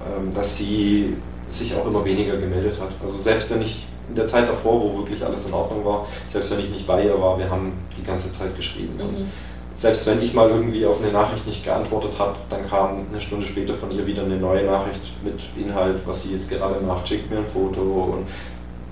ähm, 0.00 0.34
dass 0.34 0.56
sie 0.56 1.14
sich 1.48 1.74
auch 1.74 1.86
immer 1.86 2.04
weniger 2.04 2.36
gemeldet 2.36 2.80
hat. 2.80 2.90
Also 3.02 3.18
selbst 3.18 3.50
wenn 3.50 3.62
ich 3.62 3.86
in 4.08 4.16
der 4.16 4.26
Zeit 4.26 4.48
davor, 4.48 4.80
wo 4.80 4.98
wirklich 4.98 5.24
alles 5.24 5.46
in 5.46 5.52
Ordnung 5.52 5.84
war, 5.84 6.06
selbst 6.28 6.50
wenn 6.50 6.60
ich 6.60 6.70
nicht 6.70 6.86
bei 6.86 7.04
ihr 7.04 7.20
war, 7.20 7.38
wir 7.38 7.50
haben 7.50 7.72
die 7.96 8.04
ganze 8.04 8.30
Zeit 8.32 8.56
geschrieben. 8.56 8.96
Mhm. 8.96 9.30
selbst 9.76 10.06
wenn 10.06 10.22
ich 10.22 10.32
mal 10.32 10.48
irgendwie 10.48 10.86
auf 10.86 11.02
eine 11.02 11.12
Nachricht 11.12 11.46
nicht 11.46 11.64
geantwortet 11.64 12.18
habe, 12.18 12.36
dann 12.48 12.68
kam 12.68 13.06
eine 13.10 13.20
Stunde 13.20 13.46
später 13.46 13.74
von 13.74 13.90
ihr 13.90 14.06
wieder 14.06 14.22
eine 14.22 14.36
neue 14.36 14.64
Nachricht 14.64 15.12
mit 15.24 15.40
Inhalt, 15.56 15.98
was 16.04 16.22
sie 16.22 16.32
jetzt 16.32 16.48
gerade 16.48 16.80
macht, 16.80 17.08
schickt 17.08 17.30
mir 17.30 17.38
ein 17.38 17.46
Foto 17.46 17.80
und 17.80 18.26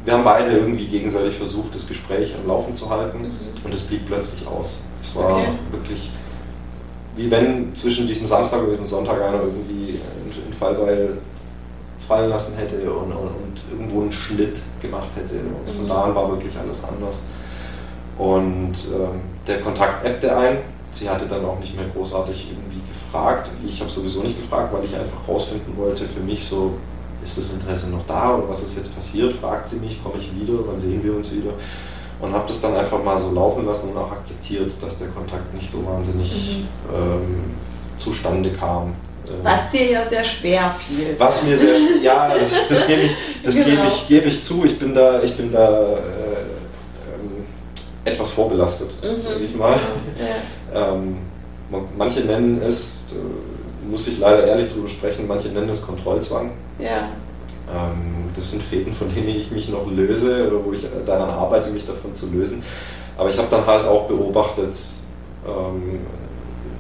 wir 0.05 0.13
haben 0.13 0.25
beide 0.25 0.57
irgendwie 0.57 0.87
gegenseitig 0.87 1.37
versucht, 1.37 1.75
das 1.75 1.87
Gespräch 1.87 2.35
am 2.35 2.47
Laufen 2.47 2.75
zu 2.77 2.91
halten 2.91 3.21
mhm. 3.21 3.65
und 3.65 3.73
es 3.73 3.81
blieb 3.81 4.07
plötzlich 4.07 4.47
aus. 4.47 4.81
Es 5.03 5.15
war 5.17 5.37
okay. 5.37 5.49
wirklich 5.71 6.11
wie 7.17 7.31
wenn 7.31 7.75
zwischen 7.75 8.07
diesem 8.07 8.27
Samstag 8.27 8.63
und 8.63 8.71
diesem 8.71 8.85
Sonntag 8.85 9.23
einer 9.23 9.43
irgendwie 9.43 10.01
einen 10.43 10.53
Fallbeil 10.53 11.19
fallen 11.99 12.29
lassen 12.29 12.57
hätte 12.57 12.91
und, 12.93 13.13
und, 13.13 13.29
und, 13.29 13.63
irgendwo 13.71 14.03
einen 14.03 14.13
Schnitt 14.13 14.59
gemacht 14.83 15.09
hätte. 15.17 15.35
Und 15.35 15.75
von 15.75 15.85
mhm. 15.85 15.89
da 15.89 16.05
an 16.05 16.15
war 16.15 16.29
wirklich 16.31 16.53
alles 16.59 16.83
anders. 16.85 17.23
Und 18.19 18.75
ähm, 18.93 19.21
der 19.47 19.61
Kontakt 19.61 20.05
ebbte 20.05 20.37
ein. 20.37 20.59
Sie 20.93 21.09
hatte 21.09 21.27
dann 21.27 21.45
auch 21.45 21.59
nicht 21.59 21.75
mehr 21.75 21.87
großartig 21.87 22.51
irgendwie 22.51 22.87
gefragt. 22.89 23.51
Ich 23.67 23.81
habe 23.81 23.91
sowieso 23.91 24.23
nicht 24.23 24.37
gefragt, 24.37 24.73
weil 24.73 24.85
ich 24.85 24.95
einfach 24.95 25.27
rausfinden 25.27 25.77
wollte 25.77 26.07
für 26.07 26.21
mich 26.21 26.45
so, 26.45 26.75
ist 27.25 27.39
das 27.39 27.53
Interesse 27.55 27.89
noch 27.89 28.07
da 28.07 28.37
oder 28.37 28.49
was 28.51 28.62
ist 28.62 28.77
jetzt 28.77 28.95
passiert? 28.95 29.33
Fragt 29.33 29.66
sie 29.66 29.77
mich, 29.77 30.03
komme 30.03 30.16
ich 30.18 30.31
wieder, 30.35 30.59
wann 30.66 30.79
sehen 30.79 31.03
wir 31.03 31.16
uns 31.16 31.33
wieder? 31.33 31.53
Und 32.20 32.33
habe 32.33 32.45
das 32.47 32.61
dann 32.61 32.77
einfach 32.77 33.03
mal 33.03 33.18
so 33.18 33.31
laufen 33.33 33.66
lassen 33.66 33.91
und 33.91 33.97
auch 33.97 34.12
akzeptiert, 34.12 34.72
dass 34.81 34.99
der 34.99 35.09
Kontakt 35.09 35.53
nicht 35.55 35.70
so 35.70 35.85
wahnsinnig 35.85 36.66
mhm. 36.89 36.95
ähm, 36.95 37.45
zustande 37.97 38.53
kam. 38.53 38.95
Ähm, 39.27 39.35
was 39.43 39.70
dir 39.72 39.91
ja 39.91 40.05
sehr 40.09 40.22
schwer 40.22 40.75
fiel. 40.87 41.14
Was 41.18 41.43
mir 41.43 41.57
sehr, 41.57 41.77
ja, 42.03 42.29
das, 42.29 42.51
das 42.68 42.87
gebe 42.87 43.03
ich, 43.03 43.12
das 43.43 43.55
genau. 43.55 43.68
gebe 43.68 43.83
ich, 43.87 44.07
gebe 44.07 44.29
ich 44.29 44.43
zu. 44.43 44.64
Ich 44.64 44.79
bin 44.79 44.95
da, 44.95 45.22
ich 45.22 45.35
bin 45.37 45.51
da 45.51 45.83
äh, 45.83 45.97
ähm, 45.97 47.45
etwas 48.05 48.31
vorbelastet, 48.31 48.95
mhm. 49.03 49.22
sage 49.22 49.45
ich 49.45 49.55
mal. 49.57 49.79
Ja. 50.72 50.93
Ähm, 50.93 51.16
manche 51.97 52.20
nennen 52.20 52.61
es, 52.62 52.99
äh, 53.11 53.14
muss 53.89 54.07
ich 54.09 54.18
leider 54.18 54.47
ehrlich 54.47 54.72
drüber 54.72 54.89
sprechen, 54.89 55.26
manche 55.26 55.49
nennen 55.49 55.68
es 55.68 55.82
Kontrollzwang. 55.82 56.53
Ja. 56.78 57.09
Ähm, 57.72 58.30
das 58.35 58.51
sind 58.51 58.62
Fäden, 58.62 58.93
von 58.93 59.09
denen 59.14 59.28
ich 59.28 59.51
mich 59.51 59.68
noch 59.68 59.87
löse 59.91 60.47
oder 60.47 60.64
wo 60.64 60.72
ich 60.72 60.87
daran 61.05 61.30
arbeite, 61.30 61.70
mich 61.70 61.85
davon 61.85 62.12
zu 62.12 62.26
lösen. 62.30 62.62
Aber 63.16 63.30
ich 63.30 63.39
habe 63.39 63.49
dann 63.51 63.66
halt 63.66 63.87
auch 63.87 64.07
beobachtet, 64.07 64.74
ähm, 65.47 66.01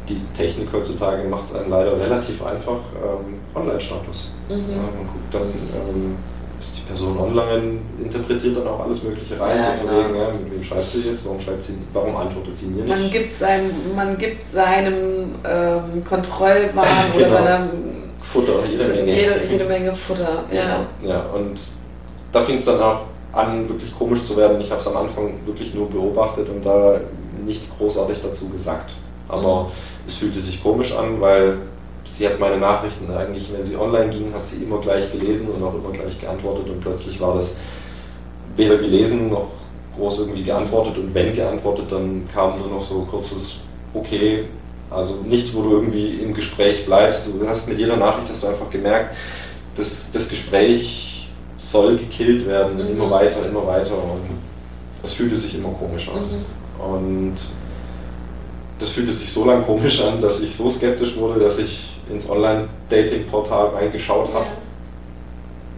die 0.08 0.20
Technik 0.36 0.68
heutzutage 0.72 1.26
macht 1.28 1.46
es 1.46 1.54
einem 1.54 1.70
leider 1.70 1.98
relativ 1.98 2.42
einfach, 2.44 2.80
ähm, 3.02 3.36
Online-Status. 3.54 4.30
Mhm. 4.48 4.54
Ja, 4.70 4.76
man 4.76 5.06
guckt 5.06 5.32
dann, 5.32 5.42
ähm, 5.42 6.16
ist 6.58 6.76
die 6.76 6.82
Person 6.82 7.03
online, 7.18 7.78
interpretiert 8.02 8.56
dann 8.56 8.66
auch 8.66 8.80
alles 8.80 9.02
Mögliche 9.02 9.38
rein, 9.38 9.58
ja, 9.58 9.64
so 9.64 9.70
von 9.72 9.88
genau. 9.88 10.08
wegen, 10.08 10.18
ja, 10.18 10.28
mit 10.28 10.52
wem 10.52 10.62
schreibt 10.62 10.90
sie 10.90 11.00
jetzt, 11.02 11.24
warum, 11.24 11.40
schreibt 11.40 11.62
sie, 11.62 11.74
warum 11.92 12.16
antwortet 12.16 12.56
sie 12.56 12.66
mir 12.66 12.84
nicht. 12.84 12.88
Man 12.88 13.10
gibt, 13.10 13.38
sein, 13.38 13.70
man 13.94 14.18
gibt 14.18 14.52
seinem 14.52 15.34
ähm, 15.44 16.04
Kontrollwahn 16.08 17.12
genau. 17.16 17.28
oder 17.28 17.42
seinem 17.42 17.70
Futter, 18.20 18.64
jede 18.66 18.84
Menge. 18.84 19.14
Jede, 19.14 19.40
jede 19.50 19.64
Menge 19.64 19.94
Futter, 19.94 20.44
ja. 20.52 20.86
Ja, 21.02 21.20
und 21.34 21.60
da 22.32 22.40
fing 22.42 22.56
es 22.56 22.64
dann 22.64 22.80
auch 22.80 23.00
an, 23.32 23.68
wirklich 23.68 23.96
komisch 23.96 24.22
zu 24.22 24.36
werden. 24.36 24.60
Ich 24.60 24.70
habe 24.70 24.80
es 24.80 24.86
am 24.86 24.96
Anfang 24.96 25.34
wirklich 25.44 25.74
nur 25.74 25.90
beobachtet 25.90 26.48
und 26.48 26.64
da 26.64 27.00
nichts 27.44 27.68
großartig 27.76 28.18
dazu 28.22 28.48
gesagt. 28.48 28.94
Aber 29.28 29.64
mhm. 29.64 29.68
es 30.06 30.14
fühlte 30.14 30.40
sich 30.40 30.62
komisch 30.62 30.92
an, 30.92 31.20
weil 31.20 31.58
sie 32.04 32.26
hat 32.26 32.38
meine 32.38 32.58
Nachrichten 32.58 33.10
eigentlich, 33.10 33.50
wenn 33.52 33.64
sie 33.64 33.76
online 33.76 34.10
gingen, 34.10 34.34
hat 34.34 34.46
sie 34.46 34.62
immer 34.62 34.78
gleich 34.80 35.10
gelesen 35.10 35.48
und 35.48 35.62
auch 35.62 35.74
immer 35.74 35.90
gleich 35.90 36.20
geantwortet 36.20 36.68
und 36.68 36.80
plötzlich 36.80 37.20
war 37.20 37.34
das 37.34 37.56
weder 38.56 38.76
gelesen 38.76 39.30
noch 39.30 39.48
groß 39.96 40.20
irgendwie 40.20 40.42
geantwortet 40.42 40.98
und 40.98 41.14
wenn 41.14 41.32
geantwortet, 41.34 41.86
dann 41.90 42.28
kam 42.32 42.58
nur 42.58 42.68
noch 42.68 42.80
so 42.80 43.06
kurzes 43.10 43.60
Okay, 43.94 44.46
also 44.90 45.20
nichts, 45.24 45.54
wo 45.54 45.62
du 45.62 45.70
irgendwie 45.70 46.16
im 46.16 46.34
Gespräch 46.34 46.84
bleibst. 46.84 47.28
Du 47.28 47.46
hast 47.46 47.68
mit 47.68 47.78
jeder 47.78 47.96
Nachricht 47.96 48.28
hast 48.28 48.42
du 48.42 48.48
einfach 48.48 48.68
gemerkt, 48.68 49.14
dass 49.76 50.10
das 50.10 50.28
Gespräch 50.28 51.28
soll 51.56 51.96
gekillt 51.96 52.46
werden, 52.46 52.74
mhm. 52.74 52.90
immer 52.90 53.10
weiter, 53.10 53.46
immer 53.46 53.64
weiter 53.66 53.94
und 53.94 54.22
das 55.00 55.12
fühlte 55.12 55.36
sich 55.36 55.54
immer 55.54 55.70
komisch 55.70 56.08
an. 56.08 56.22
Mhm. 56.22 56.84
Und 56.84 57.36
das 58.80 58.90
fühlte 58.90 59.12
sich 59.12 59.30
so 59.30 59.44
lange 59.44 59.62
komisch 59.62 60.00
an, 60.00 60.20
dass 60.20 60.40
ich 60.40 60.54
so 60.54 60.68
skeptisch 60.68 61.16
wurde, 61.16 61.40
dass 61.40 61.58
ich 61.58 61.93
ins 62.10 62.28
Online-Dating-Portal 62.28 63.68
reingeschaut 63.68 64.32
habe, 64.32 64.46
ja. 64.46 64.52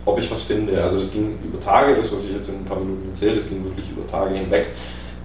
ob 0.05 0.19
ich 0.19 0.31
was 0.31 0.43
finde. 0.43 0.83
Also 0.83 0.99
es 0.99 1.13
ging 1.13 1.39
über 1.45 1.61
Tage, 1.61 1.97
das, 1.97 2.13
was 2.13 2.25
ich 2.25 2.33
jetzt 2.33 2.49
in 2.49 2.57
ein 2.57 2.65
paar 2.65 2.79
Minuten 2.79 3.09
erzähle, 3.09 3.37
das 3.37 3.49
ging 3.49 3.65
wirklich 3.65 3.91
über 3.91 4.07
Tage 4.07 4.35
hinweg, 4.35 4.69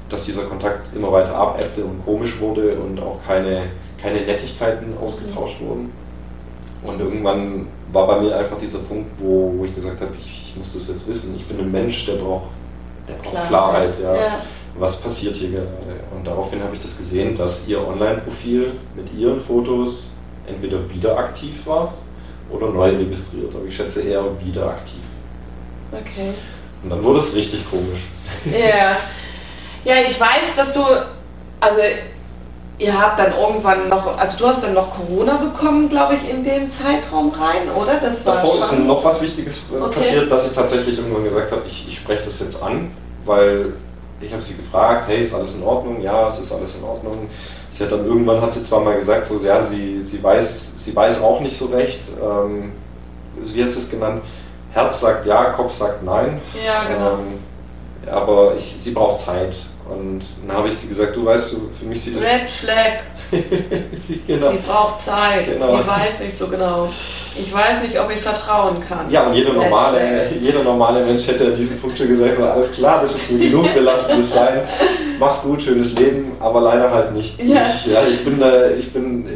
dass 0.10 0.26
dieser 0.26 0.44
Kontakt 0.44 0.96
immer 0.96 1.12
weiter 1.12 1.36
abebbte 1.36 1.84
und 1.84 2.04
komisch 2.06 2.40
wurde 2.40 2.76
und 2.76 3.00
auch 3.02 3.20
keine, 3.26 3.68
keine 4.02 4.22
Nettigkeiten 4.22 4.94
ausgetauscht 5.02 5.62
mhm. 5.62 5.68
wurden. 5.68 5.92
Und 6.84 7.00
irgendwann 7.00 7.68
war 7.92 8.08
bei 8.08 8.22
mir 8.22 8.36
einfach 8.36 8.58
dieser 8.58 8.80
Punkt, 8.80 9.12
wo, 9.20 9.54
wo 9.58 9.66
ich 9.66 9.76
gesagt 9.76 10.02
habe, 10.02 10.12
ich, 10.18 10.50
ich, 10.50 10.58
muss 10.58 10.74
das 10.74 10.88
jetzt 10.88 11.08
wissen. 11.08 11.36
Ich 11.36 11.46
bin 11.46 11.60
ein 11.60 11.72
Mensch, 11.72 12.06
der 12.08 12.14
braucht, 12.14 12.48
der 13.08 13.14
braucht 13.14 13.48
Klarheit. 13.48 13.96
Klarheit 13.98 14.00
ja. 14.02 14.16
ja 14.16 14.42
was 14.78 15.00
passiert 15.00 15.36
hier 15.36 15.50
gerade. 15.50 15.68
Und 16.16 16.26
daraufhin 16.26 16.62
habe 16.64 16.76
ich 16.76 16.82
das 16.82 16.98
gesehen, 16.98 17.36
dass 17.36 17.68
ihr 17.68 17.86
Online-Profil 17.86 18.74
mit 18.96 19.14
ihren 19.14 19.40
Fotos 19.40 20.11
entweder 20.48 20.90
wieder 20.90 21.18
aktiv 21.18 21.66
war 21.66 21.94
oder 22.50 22.70
neu 22.70 22.90
registriert. 22.90 23.54
Aber 23.54 23.66
ich 23.66 23.76
schätze 23.76 24.02
eher 24.02 24.24
wieder 24.44 24.68
aktiv. 24.68 25.02
Okay. 25.92 26.30
Und 26.84 26.90
dann 26.90 27.04
wurde 27.04 27.20
es 27.20 27.36
richtig 27.36 27.70
komisch. 27.70 28.02
Ja. 28.46 28.98
Ja, 29.84 29.96
ich 30.08 30.20
weiß, 30.20 30.56
dass 30.56 30.74
du, 30.74 30.80
also 31.60 31.82
ihr 32.78 33.00
habt 33.00 33.20
dann 33.20 33.34
irgendwann 33.34 33.90
noch, 33.90 34.18
also 34.18 34.38
du 34.38 34.48
hast 34.48 34.64
dann 34.64 34.74
noch 34.74 34.90
Corona 34.96 35.38
bekommen, 35.38 35.90
glaube 35.90 36.16
ich, 36.16 36.30
in 36.30 36.44
den 36.44 36.72
Zeitraum 36.72 37.32
rein, 37.32 37.70
oder? 37.76 38.00
Das 38.00 38.26
war 38.26 38.36
Davor 38.36 38.64
schon... 38.66 38.80
ist 38.80 38.86
noch 38.86 39.04
was 39.04 39.22
Wichtiges 39.22 39.62
äh, 39.72 39.82
okay. 39.82 39.96
passiert, 39.96 40.32
dass 40.32 40.46
ich 40.46 40.54
tatsächlich 40.54 40.98
irgendwann 40.98 41.24
gesagt 41.24 41.52
habe, 41.52 41.62
ich, 41.66 41.88
ich 41.88 41.98
spreche 41.98 42.24
das 42.26 42.40
jetzt 42.40 42.62
an, 42.62 42.92
weil 43.26 43.74
ich 44.20 44.32
habe 44.32 44.42
sie 44.42 44.56
gefragt, 44.56 45.06
hey, 45.08 45.24
ist 45.24 45.34
alles 45.34 45.56
in 45.56 45.64
Ordnung? 45.64 46.02
Ja, 46.02 46.28
es 46.28 46.40
ist 46.40 46.52
alles 46.52 46.76
in 46.76 46.84
Ordnung. 46.84 47.28
Sie 47.82 47.86
hat 47.86 47.94
dann 47.94 48.06
irgendwann 48.06 48.40
hat 48.40 48.54
sie 48.54 48.62
zwar 48.62 48.82
mal 48.82 48.96
gesagt, 48.96 49.26
so 49.26 49.38
ja, 49.38 49.60
sie, 49.60 50.04
sie 50.04 50.22
weiß, 50.22 50.86
sie 50.86 50.96
weiß 50.96 51.20
auch 51.24 51.40
nicht 51.40 51.58
so 51.58 51.66
recht. 51.66 52.00
Ähm, 52.22 52.74
wie 53.36 53.64
hat 53.64 53.72
sie 53.72 53.80
es 53.80 53.90
genannt? 53.90 54.22
Herz 54.72 55.00
sagt 55.00 55.26
ja, 55.26 55.46
Kopf 55.54 55.76
sagt 55.76 56.04
nein. 56.04 56.40
Ja, 56.64 56.84
genau. 56.84 57.14
Ähm, 57.14 57.40
aber 58.08 58.54
ich, 58.56 58.76
sie 58.78 58.92
braucht 58.92 59.22
Zeit. 59.22 59.66
Und 59.92 60.22
dann 60.48 60.56
habe 60.56 60.70
ich 60.70 60.78
sie 60.78 60.88
gesagt, 60.88 61.16
du 61.18 61.26
weißt 61.26 61.52
du, 61.52 61.70
für 61.78 61.86
mich 61.86 62.02
sieht 62.02 62.16
das. 62.16 62.24
Red 62.24 62.50
Flag. 62.50 63.02
sie, 63.94 64.22
genau. 64.26 64.52
sie 64.52 64.58
braucht 64.66 65.04
Zeit. 65.04 65.46
Genau. 65.46 65.78
Sie 65.78 65.88
weiß 65.88 66.20
nicht 66.22 66.38
so 66.38 66.48
genau. 66.48 66.90
Ich 67.38 67.54
weiß 67.54 67.82
nicht, 67.82 68.00
ob 68.00 68.10
ich 68.10 68.20
vertrauen 68.20 68.80
kann. 68.80 69.10
Ja, 69.12 69.28
und 69.28 69.34
jeder 69.34 69.52
normale, 69.52 70.30
jeder 70.40 70.64
normale 70.64 71.04
Mensch 71.04 71.28
hätte 71.28 71.48
an 71.48 71.56
diesem 71.56 71.78
Punkt 71.78 71.98
schon 71.98 72.08
gesagt, 72.08 72.40
alles 72.40 72.72
klar, 72.72 73.02
das 73.02 73.16
ist 73.16 73.32
mir 73.32 73.50
genug 73.50 73.74
belastendes 73.74 74.32
Sein. 74.32 74.62
Mach's 75.20 75.42
gut, 75.42 75.62
schönes 75.62 75.94
Leben, 75.98 76.34
aber 76.40 76.62
leider 76.62 76.90
halt 76.90 77.14
nicht. 77.14 77.38
Ja. 77.42 77.66
Ich, 77.66 77.86
ja, 77.88 78.06
ich 78.08 78.24
bin 78.24 78.40
da, 78.40 78.70
ich 78.70 78.94
bin, 78.94 79.28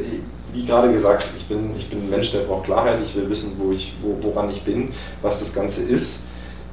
wie 0.53 0.65
gerade 0.65 0.91
gesagt, 0.91 1.25
ich 1.35 1.45
bin, 1.45 1.75
ich 1.77 1.89
bin 1.89 1.99
ein 1.99 2.09
Mensch, 2.09 2.31
der 2.31 2.39
braucht 2.39 2.65
Klarheit. 2.65 2.99
Ich 3.03 3.13
will 3.13 3.29
wissen, 3.29 3.55
wo 3.57 3.73
ich, 3.73 3.93
wo, 4.01 4.15
woran 4.21 4.49
ich 4.49 4.61
bin, 4.61 4.93
was 5.21 5.39
das 5.39 5.53
Ganze 5.53 5.81
ist 5.81 6.21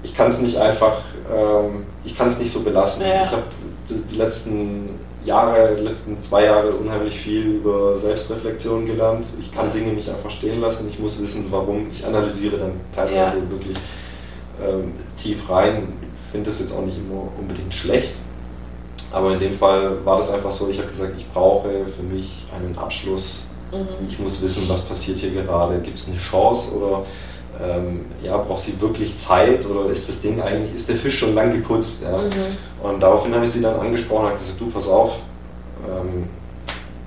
ich 0.02 0.14
kann 0.14 0.30
es 0.30 0.38
nicht 0.38 0.56
einfach, 0.56 0.96
ähm, 1.32 1.84
ich 2.04 2.16
kann 2.16 2.28
es 2.28 2.38
nicht 2.38 2.52
so 2.52 2.60
belassen. 2.60 3.02
Ja. 3.02 3.24
Ich 3.24 3.30
habe 3.30 3.42
die 3.88 4.16
letzten 4.16 4.90
Jahre, 5.24 5.76
die 5.76 5.82
letzten 5.82 6.20
zwei 6.22 6.44
Jahre 6.44 6.72
unheimlich 6.72 7.18
viel 7.18 7.56
über 7.56 7.96
Selbstreflexion 7.96 8.86
gelernt. 8.86 9.26
Ich 9.38 9.52
kann 9.52 9.70
Dinge 9.72 9.92
nicht 9.92 10.08
einfach 10.08 10.30
stehen 10.30 10.60
lassen. 10.60 10.88
Ich 10.88 10.98
muss 10.98 11.20
wissen, 11.20 11.46
warum. 11.50 11.86
Ich 11.90 12.04
analysiere 12.04 12.58
dann 12.58 12.72
teilweise 12.94 13.38
ja. 13.38 13.50
wirklich 13.50 13.76
ähm, 14.60 14.92
tief 15.16 15.48
rein. 15.48 15.92
Ich 16.26 16.32
finde 16.32 16.46
das 16.46 16.60
jetzt 16.60 16.74
auch 16.74 16.82
nicht 16.82 16.96
immer 16.96 17.28
unbedingt 17.38 17.72
schlecht. 17.72 18.12
Aber 19.12 19.32
in 19.32 19.38
dem 19.38 19.52
Fall 19.52 20.04
war 20.04 20.16
das 20.16 20.30
einfach 20.30 20.50
so, 20.50 20.68
ich 20.70 20.78
habe 20.78 20.88
gesagt, 20.88 21.12
ich 21.18 21.28
brauche 21.30 21.68
für 21.68 22.02
mich 22.02 22.46
einen 22.56 22.76
Abschluss. 22.78 23.42
Mhm. 23.70 24.08
Ich 24.08 24.18
muss 24.18 24.42
wissen, 24.42 24.68
was 24.68 24.80
passiert 24.80 25.18
hier 25.18 25.30
gerade. 25.30 25.78
Gibt 25.80 25.98
es 25.98 26.08
eine 26.08 26.18
Chance 26.18 26.74
oder 26.74 27.04
ähm, 27.60 28.06
ja, 28.22 28.36
braucht 28.36 28.62
sie 28.62 28.80
wirklich 28.80 29.16
Zeit 29.18 29.66
oder 29.66 29.90
ist 29.90 30.08
das 30.08 30.20
Ding 30.20 30.40
eigentlich, 30.40 30.74
ist 30.74 30.88
der 30.88 30.96
Fisch 30.96 31.18
schon 31.18 31.34
lang 31.34 31.52
geputzt? 31.52 32.02
Ja? 32.02 32.18
Mhm. 32.18 32.56
Und 32.82 33.02
daraufhin 33.02 33.34
habe 33.34 33.44
ich 33.44 33.50
sie 33.50 33.60
dann 33.60 33.78
angesprochen 33.78 34.32
und 34.32 34.38
gesagt, 34.38 34.60
du, 34.60 34.70
pass 34.70 34.88
auf, 34.88 35.16
ähm, 35.86 36.24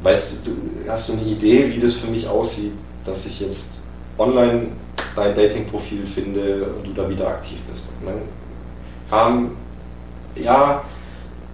weißt 0.03 0.33
du, 0.43 0.51
hast 0.89 1.09
du 1.09 1.13
eine 1.13 1.23
Idee, 1.23 1.73
wie 1.73 1.79
das 1.79 1.93
für 1.93 2.07
mich 2.07 2.27
aussieht, 2.27 2.73
dass 3.03 3.25
ich 3.25 3.39
jetzt 3.39 3.71
online 4.17 4.67
dein 5.15 5.35
Dating-Profil 5.35 6.05
finde 6.05 6.65
und 6.77 6.87
du 6.87 6.93
da 6.93 7.09
wieder 7.09 7.27
aktiv 7.27 7.57
bist? 7.69 7.89
Und 7.99 8.07
dann 8.07 8.21
kam, 9.09 9.51
ja, 10.35 10.83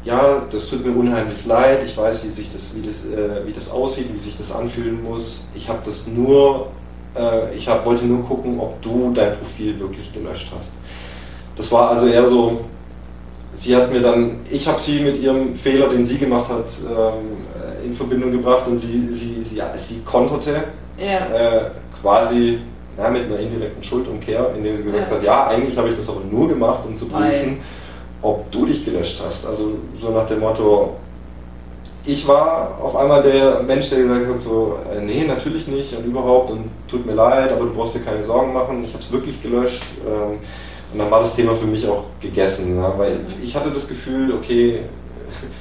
ja, 0.04 0.42
das 0.52 0.68
tut 0.68 0.86
mir 0.86 0.92
unheimlich 0.94 1.46
leid, 1.46 1.84
ich 1.86 1.96
weiß, 1.96 2.26
wie, 2.26 2.30
sich 2.30 2.52
das, 2.52 2.76
wie, 2.76 2.82
das, 2.82 3.06
äh, 3.06 3.46
wie 3.46 3.54
das 3.54 3.70
aussieht, 3.70 4.14
wie 4.14 4.20
sich 4.20 4.36
das 4.38 4.52
anfühlen 4.52 5.04
muss. 5.04 5.46
Ich 5.54 5.70
habe 5.70 5.80
das 5.86 6.08
nur 6.08 6.72
äh, 7.16 7.56
ich 7.56 7.68
hab, 7.68 7.86
wollte 7.86 8.06
nur 8.06 8.24
gucken, 8.24 8.60
ob 8.60 8.82
du 8.82 9.12
dein 9.14 9.38
Profil 9.38 9.80
wirklich 9.80 10.12
gelöscht 10.14 10.52
hast. 10.58 10.72
Das 11.56 11.72
war 11.72 11.90
also 11.92 12.08
eher 12.08 12.26
so, 12.26 12.62
sie 13.54 13.76
hat 13.76 13.92
mir 13.92 14.02
dann, 14.02 14.38
ich 14.50 14.68
habe 14.68 14.80
sie 14.80 15.00
mit 15.00 15.18
ihrem 15.18 15.54
Fehler, 15.54 15.90
den 15.90 16.06
sie 16.06 16.18
gemacht 16.18 16.50
hat, 16.50 16.66
ähm, 16.90 17.86
in 17.86 17.94
Verbindung 17.94 18.32
gebracht 18.32 18.68
und 18.68 18.80
sie, 18.80 19.10
sie, 19.12 19.44
sie, 19.44 19.62
sie 19.76 20.02
konterte 20.06 20.64
ja. 20.98 21.58
äh, 21.58 21.72
quasi 22.02 22.60
ja, 22.98 23.10
mit 23.10 23.26
einer 23.26 23.40
indirekten 23.40 23.84
Schuldumkehr, 23.84 24.52
indem 24.56 24.76
sie 24.76 24.84
gesagt 24.84 25.10
ja. 25.10 25.16
hat, 25.16 25.24
ja, 25.24 25.48
eigentlich 25.48 25.78
habe 25.78 25.90
ich 25.90 25.96
das 25.96 26.10
aber 26.10 26.22
nur 26.30 26.48
gemacht, 26.48 26.84
um 26.88 26.96
zu 26.96 27.06
prüfen, 27.06 27.30
Nein. 27.30 27.62
ob 28.22 28.50
du 28.52 28.66
dich 28.66 28.84
gelöscht 28.86 29.22
hast. 29.26 29.46
Also 29.46 29.78
so 30.00 30.12
nach 30.12 30.26
dem 30.28 30.40
Motto, 30.40 30.96
ich 32.06 32.28
war 32.28 32.80
auf 32.82 32.96
einmal 32.96 33.22
der 33.22 33.62
Mensch, 33.62 33.90
der 33.90 34.00
gesagt 34.00 34.28
hat, 34.28 34.40
so, 34.40 34.80
äh, 34.92 35.00
nee, 35.02 35.24
natürlich 35.24 35.68
nicht 35.68 35.96
und 35.96 36.06
überhaupt 36.06 36.50
und 36.52 36.66
tut 36.88 37.06
mir 37.06 37.14
leid, 37.14 37.52
aber 37.52 37.66
du 37.66 37.74
brauchst 37.74 37.96
dir 37.96 38.00
keine 38.00 38.24
Sorgen 38.24 38.54
machen, 38.54 38.84
ich 38.84 38.94
habe 38.94 39.04
es 39.04 39.12
wirklich 39.12 39.42
gelöscht. 39.42 39.84
Ähm, 40.06 40.40
und 40.92 41.00
dann 41.00 41.12
war 41.12 41.22
das 41.22 41.36
Thema 41.36 41.56
für 41.56 41.68
mich 41.68 41.88
auch 41.88 42.06
gegessen, 42.20 42.78
ja, 42.78 42.94
weil 42.98 43.20
ich 43.42 43.56
hatte 43.56 43.72
das 43.72 43.88
Gefühl, 43.88 44.34
okay, 44.34 44.82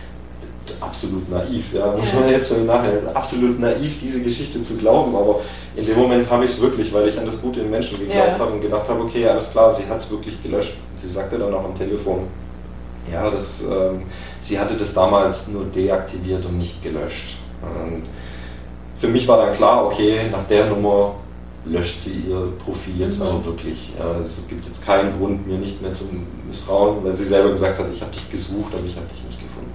absolut 0.80 1.28
naiv, 1.30 1.72
ja, 1.74 1.95
muss 1.95 2.12
man 2.14 2.30
jetzt 2.30 2.51
im 2.53 2.66
Nachhinein, 2.66 3.14
absolut 3.14 3.61
naiv, 3.61 4.01
diese 4.01 4.22
Geschichte 4.22 4.62
zu 4.62 4.76
glauben, 4.76 5.14
aber 5.14 5.41
in 5.76 5.86
dem 5.86 5.99
Moment 5.99 6.28
habe 6.30 6.45
ich 6.45 6.53
es 6.53 6.61
wirklich, 6.61 6.93
weil 6.93 7.09
ich 7.09 7.18
an 7.18 7.26
das 7.26 7.41
Gute 7.41 7.61
im 7.61 7.70
Menschen 7.70 7.99
geglaubt 7.99 8.32
ja. 8.32 8.38
habe 8.38 8.53
und 8.53 8.61
gedacht 8.61 8.88
habe, 8.88 9.03
okay, 9.03 9.26
alles 9.26 9.51
klar, 9.51 9.72
sie 9.72 9.86
hat 9.88 9.99
es 9.99 10.11
wirklich 10.11 10.43
gelöscht. 10.43 10.74
Und 10.93 11.01
sie 11.01 11.09
sagte 11.09 11.38
dann 11.38 11.55
auch 11.55 11.64
am 11.64 11.74
Telefon, 11.74 12.26
ja, 13.11 13.30
das, 13.30 13.62
ähm, 13.62 14.03
sie 14.40 14.59
hatte 14.59 14.76
das 14.76 14.92
damals 14.94 15.48
nur 15.48 15.64
deaktiviert 15.64 16.44
und 16.46 16.59
nicht 16.59 16.82
gelöscht. 16.82 17.36
Und 17.62 18.05
für 18.98 19.09
mich 19.09 19.26
war 19.26 19.38
dann 19.38 19.55
klar, 19.55 19.86
okay, 19.86 20.28
nach 20.30 20.46
der 20.46 20.66
Nummer 20.66 21.14
löscht 21.64 21.98
sie 21.98 22.24
ihr 22.28 22.53
Profil 22.64 22.98
jetzt 22.98 23.20
mhm. 23.20 23.26
aber 23.26 23.44
wirklich. 23.44 23.92
Ja, 23.98 24.18
es 24.20 24.46
gibt 24.48 24.66
jetzt 24.66 24.84
keinen 24.84 25.18
Grund, 25.18 25.46
mir 25.46 25.59
nicht 25.59 25.80
mehr 25.82 25.92
zu 25.92 26.05
misstrauen, 26.46 27.05
weil 27.05 27.14
sie 27.14 27.24
selber 27.24 27.51
gesagt 27.51 27.78
hat, 27.78 27.86
ich 27.92 28.01
habe 28.01 28.12
dich 28.12 28.30
gesucht, 28.30 28.72
aber 28.72 28.86
ich 28.86 28.96
habe 28.96 29.07
dich 29.07 29.22
nicht 29.24 29.40
gefunden. 29.40 29.70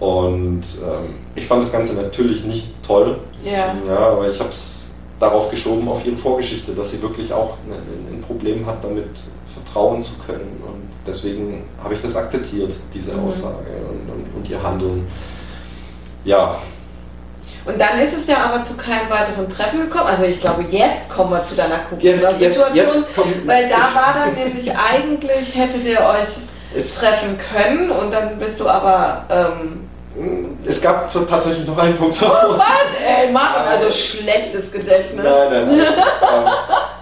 Und 0.00 0.62
ähm, 0.82 1.14
ich 1.34 1.46
fand 1.46 1.62
das 1.62 1.72
Ganze 1.72 1.94
natürlich 1.94 2.44
nicht 2.44 2.68
toll, 2.86 3.18
ja. 3.44 3.74
ja 3.86 3.98
aber 3.98 4.28
ich 4.28 4.38
habe 4.38 4.50
es 4.50 4.90
darauf 5.20 5.50
geschoben, 5.50 5.88
auf 5.88 6.04
ihre 6.04 6.16
Vorgeschichte, 6.16 6.72
dass 6.72 6.90
sie 6.90 7.00
wirklich 7.00 7.32
auch 7.32 7.56
ein 8.12 8.20
Problem 8.20 8.66
hat, 8.66 8.82
damit 8.82 9.08
vertrauen 9.54 10.02
zu 10.02 10.12
können. 10.26 10.62
Und 10.66 10.88
deswegen 11.06 11.64
habe 11.82 11.94
ich 11.94 12.02
das 12.02 12.16
akzeptiert, 12.16 12.74
diese 12.92 13.12
mhm. 13.12 13.26
Aussage 13.26 13.70
und, 13.90 14.10
und, 14.12 14.34
und 14.36 14.50
ihr 14.50 14.62
Handeln. 14.62 15.06
Ja, 16.24 16.58
und 17.66 17.80
dann 17.80 17.98
ist 18.00 18.16
es 18.16 18.26
ja 18.26 18.44
aber 18.44 18.62
zu 18.62 18.74
keinem 18.76 19.08
weiteren 19.08 19.48
Treffen 19.48 19.80
gekommen. 19.80 20.06
Also 20.06 20.24
ich 20.24 20.40
glaube, 20.40 20.64
jetzt 20.70 21.08
kommen 21.08 21.30
wir 21.30 21.44
zu 21.44 21.54
deiner 21.54 21.78
Corona-Situation, 21.78 23.04
weil 23.46 23.68
da 23.68 23.94
war 23.94 24.14
dann 24.14 24.34
nämlich 24.34 24.70
eigentlich, 24.70 25.54
hättet 25.54 25.84
ihr 25.84 26.00
euch 26.00 26.84
treffen 26.94 27.38
können 27.52 27.90
und 27.90 28.12
dann 28.12 28.38
bist 28.38 28.60
du 28.60 28.68
aber... 28.68 29.24
Ähm, 29.30 29.88
es 30.64 30.80
gab 30.80 31.12
tatsächlich 31.28 31.66
noch 31.66 31.76
einen 31.78 31.96
Punkt 31.96 32.20
davor. 32.20 32.50
Oh 32.50 32.52
Mann, 32.52 32.66
ey, 33.04 33.32
Mann, 33.32 33.66
also 33.66 33.90
schlechtes 33.90 34.70
Gedächtnis. 34.70 35.24
Nein, 35.24 35.50
nein, 35.50 35.76
nein. 35.78 35.86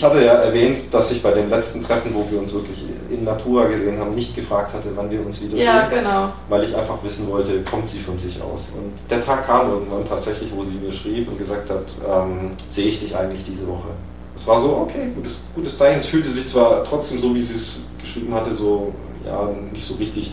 ich 0.00 0.04
hatte 0.04 0.24
ja 0.24 0.32
erwähnt, 0.32 0.78
dass 0.90 1.10
ich 1.10 1.22
bei 1.22 1.30
den 1.32 1.50
letzten 1.50 1.84
Treffen, 1.84 2.14
wo 2.14 2.24
wir 2.30 2.38
uns 2.38 2.54
wirklich 2.54 2.82
in 3.10 3.22
Natura 3.22 3.66
gesehen 3.66 3.98
haben, 4.00 4.14
nicht 4.14 4.34
gefragt 4.34 4.72
hatte, 4.72 4.88
wann 4.94 5.10
wir 5.10 5.20
uns 5.20 5.42
wiedersehen. 5.42 5.66
Ja, 5.66 5.88
genau. 5.88 6.32
Weil 6.48 6.64
ich 6.64 6.74
einfach 6.74 7.04
wissen 7.04 7.30
wollte, 7.30 7.60
kommt 7.64 7.86
sie 7.86 7.98
von 7.98 8.16
sich 8.16 8.40
aus. 8.40 8.72
Und 8.74 8.92
der 9.10 9.22
Tag 9.22 9.44
kam 9.46 9.68
irgendwann 9.68 10.08
tatsächlich, 10.08 10.50
wo 10.56 10.62
sie 10.62 10.76
mir 10.76 10.90
schrieb 10.90 11.28
und 11.28 11.36
gesagt 11.36 11.68
hat, 11.68 11.84
ähm, 12.08 12.52
sehe 12.70 12.86
ich 12.86 13.00
dich 13.00 13.14
eigentlich 13.14 13.44
diese 13.44 13.68
Woche. 13.68 13.88
Es 14.34 14.46
war 14.46 14.58
so, 14.58 14.70
okay, 14.88 15.10
gutes, 15.14 15.44
gutes 15.54 15.76
Zeichen. 15.76 15.98
Es 15.98 16.06
fühlte 16.06 16.30
sich 16.30 16.48
zwar 16.48 16.82
trotzdem 16.82 17.18
so, 17.18 17.34
wie 17.34 17.42
sie 17.42 17.56
es 17.56 17.80
geschrieben 18.00 18.32
hatte, 18.32 18.54
so, 18.54 18.94
ja, 19.26 19.50
nicht 19.70 19.84
so 19.84 19.96
richtig, 19.96 20.32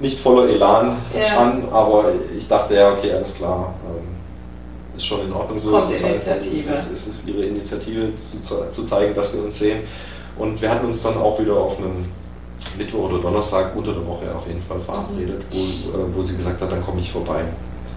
nicht 0.00 0.18
voller 0.18 0.48
Elan 0.48 0.96
ja. 1.16 1.36
an, 1.36 1.62
aber 1.70 2.06
ich 2.36 2.48
dachte, 2.48 2.74
ja, 2.74 2.92
okay, 2.92 3.12
alles 3.12 3.32
klar. 3.32 3.72
Ähm, 3.86 4.09
ist 5.00 5.06
schon 5.06 5.26
in 5.26 5.32
Ordnung 5.32 5.58
so. 5.58 5.76
Es 5.76 5.90
ist, 5.90 6.04
Initiative. 6.04 6.72
es, 6.72 6.86
ist, 6.86 6.92
es 6.92 7.06
ist 7.06 7.28
ihre 7.28 7.46
Initiative 7.46 8.12
zu, 8.16 8.70
zu, 8.70 8.84
zeigen, 8.84 9.14
dass 9.14 9.34
wir 9.34 9.42
uns 9.42 9.58
sehen. 9.58 9.82
Und 10.38 10.60
wir 10.60 10.70
hatten 10.70 10.86
uns 10.86 11.02
dann 11.02 11.16
auch 11.16 11.38
wieder 11.40 11.54
auf 11.54 11.78
einen 11.78 12.12
Mittwoch 12.78 13.10
oder 13.10 13.18
Donnerstag 13.18 13.74
unter 13.74 13.92
der 13.92 14.06
Woche 14.06 14.34
auf 14.34 14.46
jeden 14.46 14.60
Fall 14.60 14.80
verabredet, 14.80 15.42
mhm. 15.50 15.56
wo, 15.56 15.98
äh, 15.98 16.16
wo 16.16 16.22
sie 16.22 16.36
gesagt 16.36 16.60
hat, 16.60 16.70
dann 16.70 16.82
komme 16.82 17.00
ich 17.00 17.10
vorbei. 17.10 17.44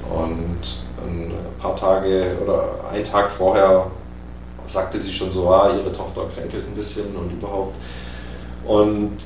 Und 0.10 0.84
ein 1.06 1.32
paar 1.62 1.76
Tage 1.76 2.38
oder 2.44 2.66
einen 2.92 3.04
Tag 3.04 3.30
vorher 3.30 3.88
sagte 4.68 5.00
sie 5.00 5.12
schon 5.12 5.32
so, 5.32 5.50
ah, 5.50 5.74
ihre 5.76 5.92
Tochter 5.92 6.22
kränkelt 6.34 6.66
ein 6.66 6.76
bisschen 6.76 7.16
und 7.16 7.32
überhaupt. 7.32 7.76
Und 8.66 9.18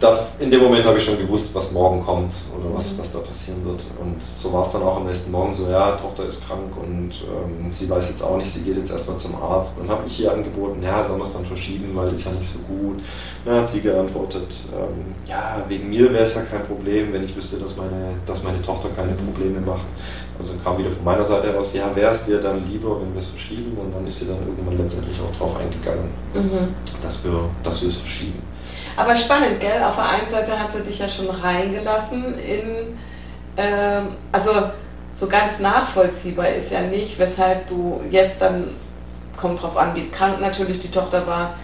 da, 0.00 0.18
in 0.38 0.50
dem 0.50 0.62
Moment 0.62 0.86
habe 0.86 0.96
ich 0.96 1.04
schon 1.04 1.18
gewusst, 1.18 1.54
was 1.54 1.70
morgen 1.72 2.02
kommt 2.02 2.32
oder 2.58 2.74
was, 2.74 2.92
mhm. 2.92 2.98
was 2.98 3.12
da 3.12 3.18
passieren 3.18 3.62
wird. 3.66 3.84
Und 4.00 4.16
so 4.22 4.50
war 4.50 4.62
es 4.62 4.72
dann 4.72 4.82
auch 4.82 4.96
am 4.96 5.06
nächsten 5.06 5.30
Morgen 5.30 5.52
so, 5.52 5.68
ja, 5.68 5.92
Tochter 5.92 6.24
ist 6.24 6.44
krank 6.46 6.74
und 6.74 7.10
ähm, 7.22 7.70
sie 7.70 7.88
weiß 7.88 8.08
jetzt 8.08 8.22
auch 8.22 8.38
nicht, 8.38 8.50
sie 8.50 8.60
geht 8.60 8.78
jetzt 8.78 8.90
erstmal 8.90 9.18
zum 9.18 9.34
Arzt. 9.42 9.74
Dann 9.78 9.88
habe 9.90 10.02
ich 10.06 10.18
ihr 10.18 10.32
angeboten, 10.32 10.82
ja, 10.82 11.04
sollen 11.04 11.18
wir 11.18 11.26
es 11.26 11.32
dann 11.34 11.44
verschieben, 11.44 11.90
weil 11.94 12.14
ist 12.14 12.24
ja 12.24 12.32
nicht 12.32 12.50
so 12.50 12.58
gut. 12.60 13.00
Dann 13.44 13.56
hat 13.56 13.68
sie 13.68 13.82
geantwortet, 13.82 14.60
ähm, 14.72 15.14
ja, 15.26 15.62
wegen 15.68 15.90
mir 15.90 16.10
wäre 16.10 16.24
es 16.24 16.34
ja 16.34 16.42
kein 16.42 16.64
Problem, 16.64 17.12
wenn 17.12 17.22
ich 17.22 17.36
wüsste, 17.36 17.58
dass 17.58 17.76
meine, 17.76 18.14
dass 18.26 18.42
meine 18.42 18.62
Tochter 18.62 18.88
keine 18.96 19.12
Probleme 19.12 19.60
macht. 19.60 19.84
Also 20.38 20.54
kam 20.64 20.78
wieder 20.78 20.90
von 20.90 21.04
meiner 21.04 21.24
Seite 21.24 21.58
aus, 21.58 21.74
ja, 21.74 21.94
wäre 21.94 22.12
es 22.12 22.24
dir 22.24 22.40
dann 22.40 22.66
lieber, 22.70 22.98
wenn 23.02 23.12
wir 23.12 23.20
es 23.20 23.26
verschieben? 23.26 23.76
Und 23.76 23.94
dann 23.94 24.06
ist 24.06 24.20
sie 24.20 24.26
dann 24.26 24.38
irgendwann 24.38 24.78
letztendlich 24.78 25.18
auch 25.20 25.36
drauf 25.36 25.56
eingegangen, 25.58 26.08
mhm. 26.32 26.74
dass 27.02 27.22
wir 27.22 27.32
dass 27.62 27.82
wir 27.82 27.88
es 27.88 27.96
verschieben. 27.96 28.40
Aber 28.96 29.16
spannend, 29.16 29.60
gell? 29.60 29.82
Auf 29.82 29.96
der 29.96 30.08
einen 30.08 30.30
Seite 30.30 30.58
hat 30.58 30.72
sie 30.72 30.82
dich 30.82 30.98
ja 30.98 31.08
schon 31.08 31.30
reingelassen 31.30 32.38
in, 32.38 32.98
ähm, 33.56 34.08
also 34.32 34.50
so 35.16 35.26
ganz 35.26 35.58
nachvollziehbar 35.58 36.48
ist 36.48 36.72
ja 36.72 36.80
nicht, 36.80 37.18
weshalb 37.18 37.68
du 37.68 38.00
jetzt 38.10 38.40
dann, 38.40 38.70
kommt 39.36 39.62
drauf 39.62 39.76
an, 39.76 39.94
wie 39.94 40.08
krank 40.08 40.40
natürlich 40.40 40.80
die 40.80 40.90
Tochter 40.90 41.26
war, 41.26 41.54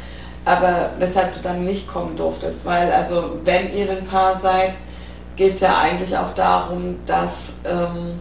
aber 0.45 0.91
weshalb 0.99 1.35
du 1.35 1.41
dann 1.43 1.65
nicht 1.65 1.89
kommen 1.89 2.17
durftest. 2.17 2.65
Weil, 2.65 2.93
also, 2.93 3.39
wenn 3.45 3.75
ihr 3.75 3.91
ein 3.91 4.07
Paar 4.07 4.41
seid, 4.41 4.77
geht 5.37 5.55
es 5.55 5.61
ja 5.61 5.79
eigentlich 5.79 6.17
auch 6.17 6.35
darum, 6.35 6.97
dass, 7.07 7.53
ähm, 7.65 8.21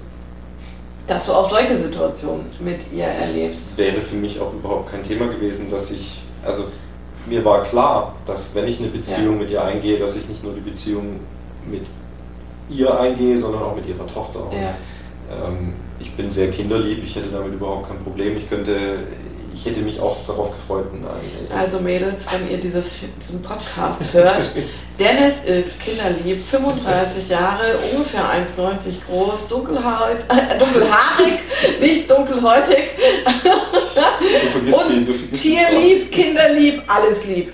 dass 1.08 1.26
du 1.26 1.34
auch 1.34 1.50
solche 1.50 1.78
Situationen 1.78 2.48
mit 2.60 2.92
ihr 2.92 3.06
erlebst. 3.06 3.72
Es 3.72 3.78
wäre 3.78 4.02
für 4.02 4.16
mich 4.16 4.40
auch 4.40 4.54
überhaupt 4.54 4.92
kein 4.92 5.04
Thema 5.04 5.28
gewesen, 5.28 5.70
dass 5.70 5.92
ich, 5.92 6.22
also 6.46 6.66
mir 7.28 7.44
war 7.44 7.64
klar, 7.64 8.14
dass 8.26 8.54
wenn 8.56 8.68
ich 8.68 8.80
eine 8.80 8.90
Beziehung 8.90 9.36
ja. 9.36 9.42
mit 9.42 9.52
ihr 9.52 9.64
eingehe, 9.64 10.00
dass 10.00 10.16
ich 10.16 10.28
nicht 10.28 10.44
nur 10.44 10.54
die 10.54 10.62
Beziehung 10.62 11.20
mit 11.70 11.86
ihr 12.70 13.00
eingehe, 13.00 13.38
sondern 13.38 13.64
auch 13.64 13.76
mit 13.76 13.88
ihrer 13.88 14.08
Tochter. 14.08 14.42
Ja. 14.52 14.76
Ähm, 15.32 15.74
ich 16.00 16.12
bin 16.14 16.32
sehr 16.32 16.52
kinderlieb, 16.52 17.04
ich 17.04 17.16
hätte 17.16 17.30
damit 17.30 17.54
überhaupt 17.54 17.88
kein 17.88 18.00
Problem. 18.00 18.38
Ich 18.38 18.50
könnte, 18.50 19.00
ich 19.56 19.66
hätte 19.66 19.80
mich 19.80 20.00
auch 20.00 20.18
darauf 20.28 20.52
gefreut. 20.52 20.86
Also 21.56 21.80
Mädels, 21.80 22.28
wenn 22.32 22.52
ihr 22.52 22.58
dieses, 22.58 23.00
diesen 23.22 23.42
Podcast 23.42 24.12
hört, 24.12 24.52
Dennis 25.00 25.44
ist 25.44 25.80
kinderlieb, 25.80 26.42
35 26.42 27.30
Jahre, 27.30 27.78
ungefähr 27.94 28.24
1,90 28.24 29.06
groß, 29.08 29.48
dunkelhaarig, 29.48 30.18
äh, 30.30 30.58
dunkelhaarig 30.58 31.40
nicht 31.82 32.10
dunkelhäutig. 32.10 32.90
Und 34.72 35.08
die, 35.08 35.32
tierlieb, 35.32 36.12
kinderlieb, 36.12 36.84
alles 36.88 37.26
lieb. 37.26 37.54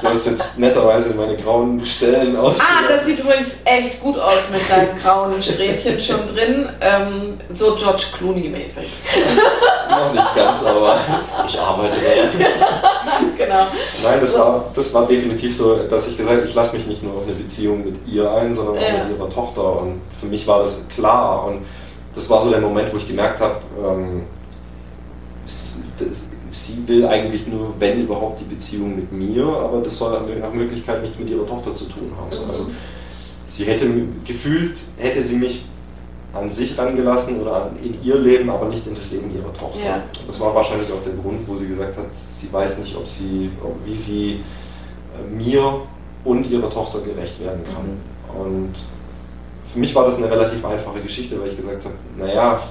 Du 0.00 0.08
hast 0.08 0.26
jetzt 0.26 0.58
netterweise 0.58 1.14
meine 1.14 1.36
grauen 1.36 1.84
Stellen 1.84 2.36
aus. 2.36 2.56
Ah, 2.58 2.88
das 2.88 3.06
sieht 3.06 3.18
übrigens 3.18 3.54
echt 3.64 4.00
gut 4.00 4.18
aus 4.18 4.48
mit 4.50 4.68
deinen 4.68 4.98
grauen 4.98 5.40
Strähnchen 5.40 6.00
schon 6.00 6.26
drin. 6.26 6.70
Ähm, 6.80 7.38
so 7.54 7.76
George 7.76 8.04
Clooney-mäßig. 8.18 8.86
Noch 9.92 10.12
nicht 10.12 10.34
ganz, 10.34 10.62
aber 10.64 10.98
ich 11.46 11.58
arbeite 11.58 11.96
daran. 11.96 13.32
genau. 13.36 13.66
Nein, 14.02 14.20
das, 14.20 14.32
so. 14.32 14.38
war, 14.38 14.64
das 14.74 14.94
war 14.94 15.06
definitiv 15.06 15.56
so, 15.56 15.76
dass 15.88 16.08
ich 16.08 16.16
gesagt 16.16 16.36
habe, 16.38 16.48
ich 16.48 16.54
lasse 16.54 16.76
mich 16.76 16.86
nicht 16.86 17.02
nur 17.02 17.14
auf 17.14 17.24
eine 17.24 17.34
Beziehung 17.34 17.84
mit 17.84 17.96
ihr 18.06 18.30
ein, 18.30 18.54
sondern 18.54 18.78
auch 18.78 18.82
ja. 18.82 19.04
mit 19.04 19.18
ihrer 19.18 19.28
Tochter. 19.28 19.80
Und 19.80 20.00
für 20.20 20.26
mich 20.26 20.46
war 20.46 20.60
das 20.60 20.80
klar. 20.94 21.46
Und 21.46 21.64
das 22.14 22.28
war 22.30 22.42
so 22.42 22.50
der 22.50 22.60
Moment, 22.60 22.92
wo 22.92 22.96
ich 22.96 23.06
gemerkt 23.06 23.40
habe, 23.40 23.60
ähm, 23.82 24.22
sie 26.52 26.86
will 26.86 27.06
eigentlich 27.06 27.46
nur, 27.46 27.74
wenn 27.78 28.02
überhaupt, 28.02 28.40
die 28.40 28.44
Beziehung 28.44 28.96
mit 28.96 29.12
mir, 29.12 29.46
aber 29.46 29.80
das 29.80 29.96
soll 29.96 30.20
nach 30.40 30.52
Möglichkeit 30.52 31.02
nichts 31.02 31.18
mit 31.18 31.30
ihrer 31.30 31.46
Tochter 31.46 31.74
zu 31.74 31.86
tun 31.86 32.12
haben. 32.16 32.44
Mhm. 32.44 32.50
Also 32.50 32.66
sie 33.46 33.64
hätte 33.64 33.88
gefühlt, 34.24 34.78
hätte 34.98 35.22
sie 35.22 35.36
mich 35.36 35.64
an 36.32 36.48
sich 36.48 36.76
rangelassen 36.78 37.40
oder 37.40 37.70
in 37.82 38.02
ihr 38.02 38.16
Leben, 38.16 38.48
aber 38.48 38.68
nicht 38.68 38.86
in 38.86 38.94
das 38.94 39.10
Leben 39.10 39.34
ihrer 39.34 39.52
Tochter. 39.52 39.84
Ja. 39.84 40.02
Das 40.26 40.40
war 40.40 40.54
wahrscheinlich 40.54 40.90
auch 40.90 41.02
der 41.04 41.12
Grund, 41.14 41.46
wo 41.46 41.54
sie 41.54 41.68
gesagt 41.68 41.96
hat, 41.96 42.06
sie 42.14 42.50
weiß 42.50 42.78
nicht, 42.78 42.96
ob 42.96 43.06
sie, 43.06 43.50
ob, 43.62 43.76
wie 43.84 43.94
sie 43.94 44.40
äh, 45.12 45.34
mir 45.34 45.82
und 46.24 46.48
ihrer 46.48 46.70
Tochter 46.70 47.00
gerecht 47.00 47.38
werden 47.40 47.60
kann. 47.64 48.44
Mhm. 48.46 48.52
Und 48.52 48.72
für 49.72 49.78
mich 49.78 49.94
war 49.94 50.04
das 50.04 50.16
eine 50.16 50.30
relativ 50.30 50.64
einfache 50.64 51.00
Geschichte, 51.00 51.40
weil 51.40 51.48
ich 51.48 51.56
gesagt 51.56 51.84
habe, 51.84 51.94
naja, 52.18 52.62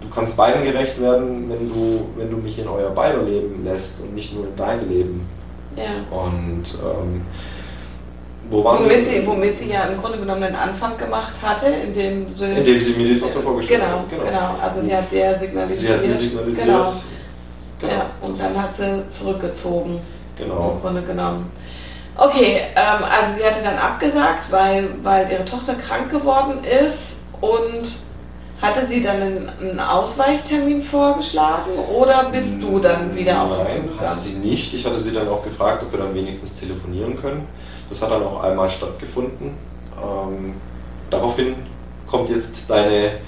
du 0.00 0.08
kannst 0.08 0.36
beiden 0.36 0.64
gerecht 0.64 1.00
werden, 1.00 1.48
wenn 1.48 1.68
du, 1.68 2.06
wenn 2.16 2.30
du 2.30 2.36
mich 2.38 2.58
in 2.58 2.68
euer 2.68 2.90
beider 2.90 3.22
Leben 3.22 3.64
lässt 3.64 4.00
und 4.00 4.14
nicht 4.14 4.34
nur 4.34 4.44
in 4.44 4.56
dein 4.56 4.88
Leben. 4.88 5.28
Ja. 5.76 6.16
Und 6.16 6.64
ähm, 6.74 7.22
womit, 8.52 9.06
sie, 9.06 9.26
womit 9.26 9.56
sie 9.56 9.70
ja 9.70 9.84
im 9.84 10.00
Grunde 10.00 10.18
genommen 10.18 10.42
den 10.42 10.54
Anfang 10.54 10.96
gemacht 10.96 11.34
hatte, 11.42 11.66
indem 11.66 12.30
sie, 12.30 12.44
indem 12.44 12.80
sie 12.80 12.92
mir 12.94 13.14
die 13.14 13.20
Tochter 13.20 13.40
vorgestellt 13.40 13.80
genau, 13.80 13.98
hat. 13.98 14.10
Genau, 14.10 14.24
genau. 14.24 14.54
Also 14.62 14.82
sie 14.82 14.94
hat 14.94 15.10
der 15.10 15.38
signalisiert. 15.38 15.88
Sie 15.88 15.92
hat 15.92 16.06
mir 16.06 16.14
signalisiert. 16.14 16.66
Genau. 16.66 16.92
genau. 17.80 17.92
Ja, 17.92 18.10
und 18.20 18.38
dann 18.38 18.62
hat 18.62 18.76
sie 18.76 19.08
zurückgezogen. 19.10 20.00
Genau. 20.36 20.72
Im 20.72 20.80
Grunde 20.80 21.02
genommen. 21.02 21.50
Okay, 22.16 22.60
ähm, 22.76 23.04
also 23.04 23.38
sie 23.38 23.44
hatte 23.44 23.62
dann 23.64 23.78
abgesagt, 23.78 24.50
weil, 24.50 24.90
weil 25.02 25.30
ihre 25.30 25.44
Tochter 25.44 25.74
krank 25.74 26.10
geworden 26.10 26.60
ist 26.64 27.14
und 27.40 27.88
hatte 28.60 28.86
sie 28.86 29.02
dann 29.02 29.16
einen, 29.16 29.50
einen 29.60 29.80
Ausweichtermin 29.80 30.82
vorgeschlagen 30.82 31.72
oder 31.92 32.30
bist 32.30 32.62
du 32.62 32.78
dann 32.78 33.14
wieder 33.14 33.42
auf 33.42 33.58
Nein, 33.58 33.66
sie 33.66 33.76
zugegangen? 33.78 34.00
hatte 34.00 34.18
sie 34.18 34.34
nicht. 34.34 34.74
Ich 34.74 34.86
hatte 34.86 34.98
sie 34.98 35.12
dann 35.12 35.28
auch 35.28 35.42
gefragt, 35.42 35.82
ob 35.82 35.92
wir 35.92 35.98
dann 35.98 36.14
wenigstens 36.14 36.54
telefonieren 36.54 37.20
können. 37.20 37.48
Das 37.92 38.00
hat 38.00 38.10
dann 38.10 38.22
auch 38.22 38.42
einmal 38.42 38.70
stattgefunden. 38.70 39.50
Ähm, 40.02 40.54
daraufhin 41.10 41.56
kommt 42.06 42.30
jetzt 42.30 42.54
deine 42.66 43.18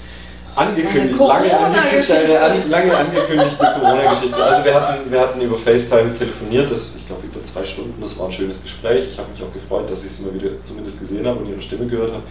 angekündigt, 0.55 1.19
lange, 1.19 1.55
angekündigte, 1.55 2.41
an, 2.41 2.69
lange 2.71 2.97
angekündigte 2.97 3.57
Corona-Geschichte. 3.63 4.43
Also 4.43 4.65
wir 4.65 4.73
hatten, 4.73 5.11
wir 5.11 5.19
hatten 5.19 5.41
über 5.41 5.55
FaceTime 5.55 6.15
telefoniert, 6.15 6.71
das, 6.71 6.95
ich 6.95 7.05
glaube 7.05 7.27
über 7.27 7.43
zwei 7.43 7.63
Stunden, 7.63 8.01
das 8.01 8.17
war 8.17 8.25
ein 8.25 8.31
schönes 8.31 8.59
Gespräch. 8.63 9.07
Ich 9.07 9.19
habe 9.19 9.29
mich 9.29 9.43
auch 9.43 9.53
gefreut, 9.53 9.87
dass 9.87 10.03
ich 10.03 10.13
sie 10.13 10.23
mal 10.23 10.33
wieder 10.33 10.49
zumindest 10.63 10.99
gesehen 10.99 11.27
habe 11.27 11.41
und 11.41 11.47
ihre 11.47 11.61
Stimme 11.61 11.85
gehört 11.85 12.13
habe. 12.13 12.23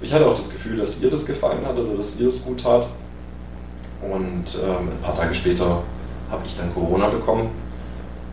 Ich 0.00 0.12
hatte 0.12 0.28
auch 0.28 0.36
das 0.36 0.48
Gefühl, 0.48 0.76
dass 0.76 1.00
ihr 1.00 1.10
das 1.10 1.26
gefallen 1.26 1.66
hat 1.66 1.76
oder 1.76 1.94
dass 1.96 2.14
ihr 2.20 2.28
es 2.28 2.40
gut 2.44 2.62
tat. 2.62 2.86
Und 4.00 4.44
ähm, 4.62 4.90
ein 4.90 5.02
paar 5.02 5.16
Tage 5.16 5.34
später 5.34 5.82
habe 6.30 6.42
ich 6.46 6.56
dann 6.56 6.72
Corona 6.72 7.08
bekommen. 7.08 7.50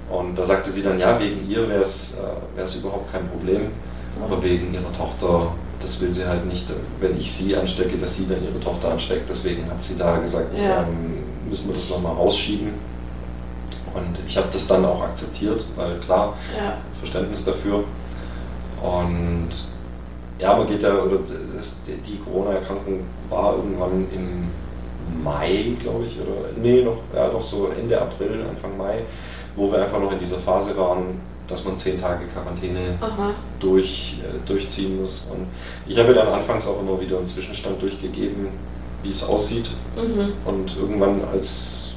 Und 0.10 0.38
da 0.38 0.45
sagte 0.45 0.70
sie 0.70 0.84
dann, 0.84 0.99
ja, 0.99 1.20
wegen 1.20 1.49
ihr 1.49 1.68
wäre 1.68 1.82
es 1.82 2.14
äh, 2.14 2.78
überhaupt 2.78 3.12
kein 3.12 3.28
Problem, 3.28 3.72
aber 4.24 4.41
wegen 4.41 4.74
ihrer 4.74 4.93
Tochter 4.93 5.51
das 5.82 6.01
will 6.01 6.14
sie 6.14 6.26
halt 6.26 6.45
nicht, 6.45 6.66
wenn 6.99 7.18
ich 7.18 7.32
sie 7.32 7.55
anstecke, 7.55 7.97
dass 7.97 8.16
sie 8.16 8.28
dann 8.28 8.43
ihre 8.43 8.60
Tochter 8.60 8.91
ansteckt. 8.91 9.30
Deswegen 9.30 9.70
hat 9.70 9.82
sie 9.82 9.97
da 9.97 10.18
gesagt, 10.18 10.58
ja. 10.60 10.84
ähm, 10.84 11.24
müssen 11.47 11.68
wir 11.68 11.76
das 11.76 11.89
nochmal 11.89 12.14
rausschieben. 12.14 12.70
Und 13.93 14.18
ich 14.28 14.38
habe 14.38 14.47
das 14.51 14.68
dann 14.68 14.86
auch 14.86 15.01
akzeptiert, 15.01 15.66
weil 15.76 15.97
klar, 15.99 16.36
ja. 16.55 16.78
Verständnis 16.99 17.45
dafür. 17.45 17.84
Und 18.82 19.49
ja, 20.39 20.55
man 20.55 20.68
geht 20.68 20.84
ja, 20.84 20.93
oder 20.93 21.20
das, 21.55 21.78
die 21.88 22.18
Corona-Erkrankung 22.18 23.01
war 23.30 23.55
irgendwann 23.55 24.08
im 24.14 25.24
Mai, 25.24 25.74
glaube 25.80 26.05
ich, 26.05 26.20
oder 26.20 26.49
nee, 26.62 26.84
noch, 26.84 26.97
ja 27.16 27.30
doch 27.30 27.41
so 27.41 27.70
Ende 27.70 27.99
April, 27.99 28.45
Anfang 28.47 28.78
Mai, 28.78 29.01
wo 29.58 29.70
wir 29.72 29.82
einfach 29.82 29.99
noch 29.99 30.12
in 30.12 30.20
dieser 30.20 30.38
Phase 30.38 30.78
waren, 30.78 31.20
dass 31.47 31.66
man 31.66 31.78
zehn 31.78 31.99
Tage 31.99 32.26
Quarantäne 32.28 32.97
durch, 33.60 34.18
äh, 34.22 34.47
durchziehen 34.47 35.01
muss. 35.01 35.28
Und 35.32 35.47
ich 35.88 35.97
habe 35.97 36.14
dann 36.14 36.28
anfangs 36.28 36.68
auch 36.68 36.80
immer 36.80 36.99
wieder 37.01 37.18
einen 37.18 37.26
Zwischenstand 37.26 37.82
durchgegeben, 37.82 38.49
wie 39.03 39.10
es 39.10 39.24
aussieht. 39.24 39.70
Mhm. 39.95 40.34
Und 40.45 40.78
irgendwann, 40.78 41.22
als 41.32 41.95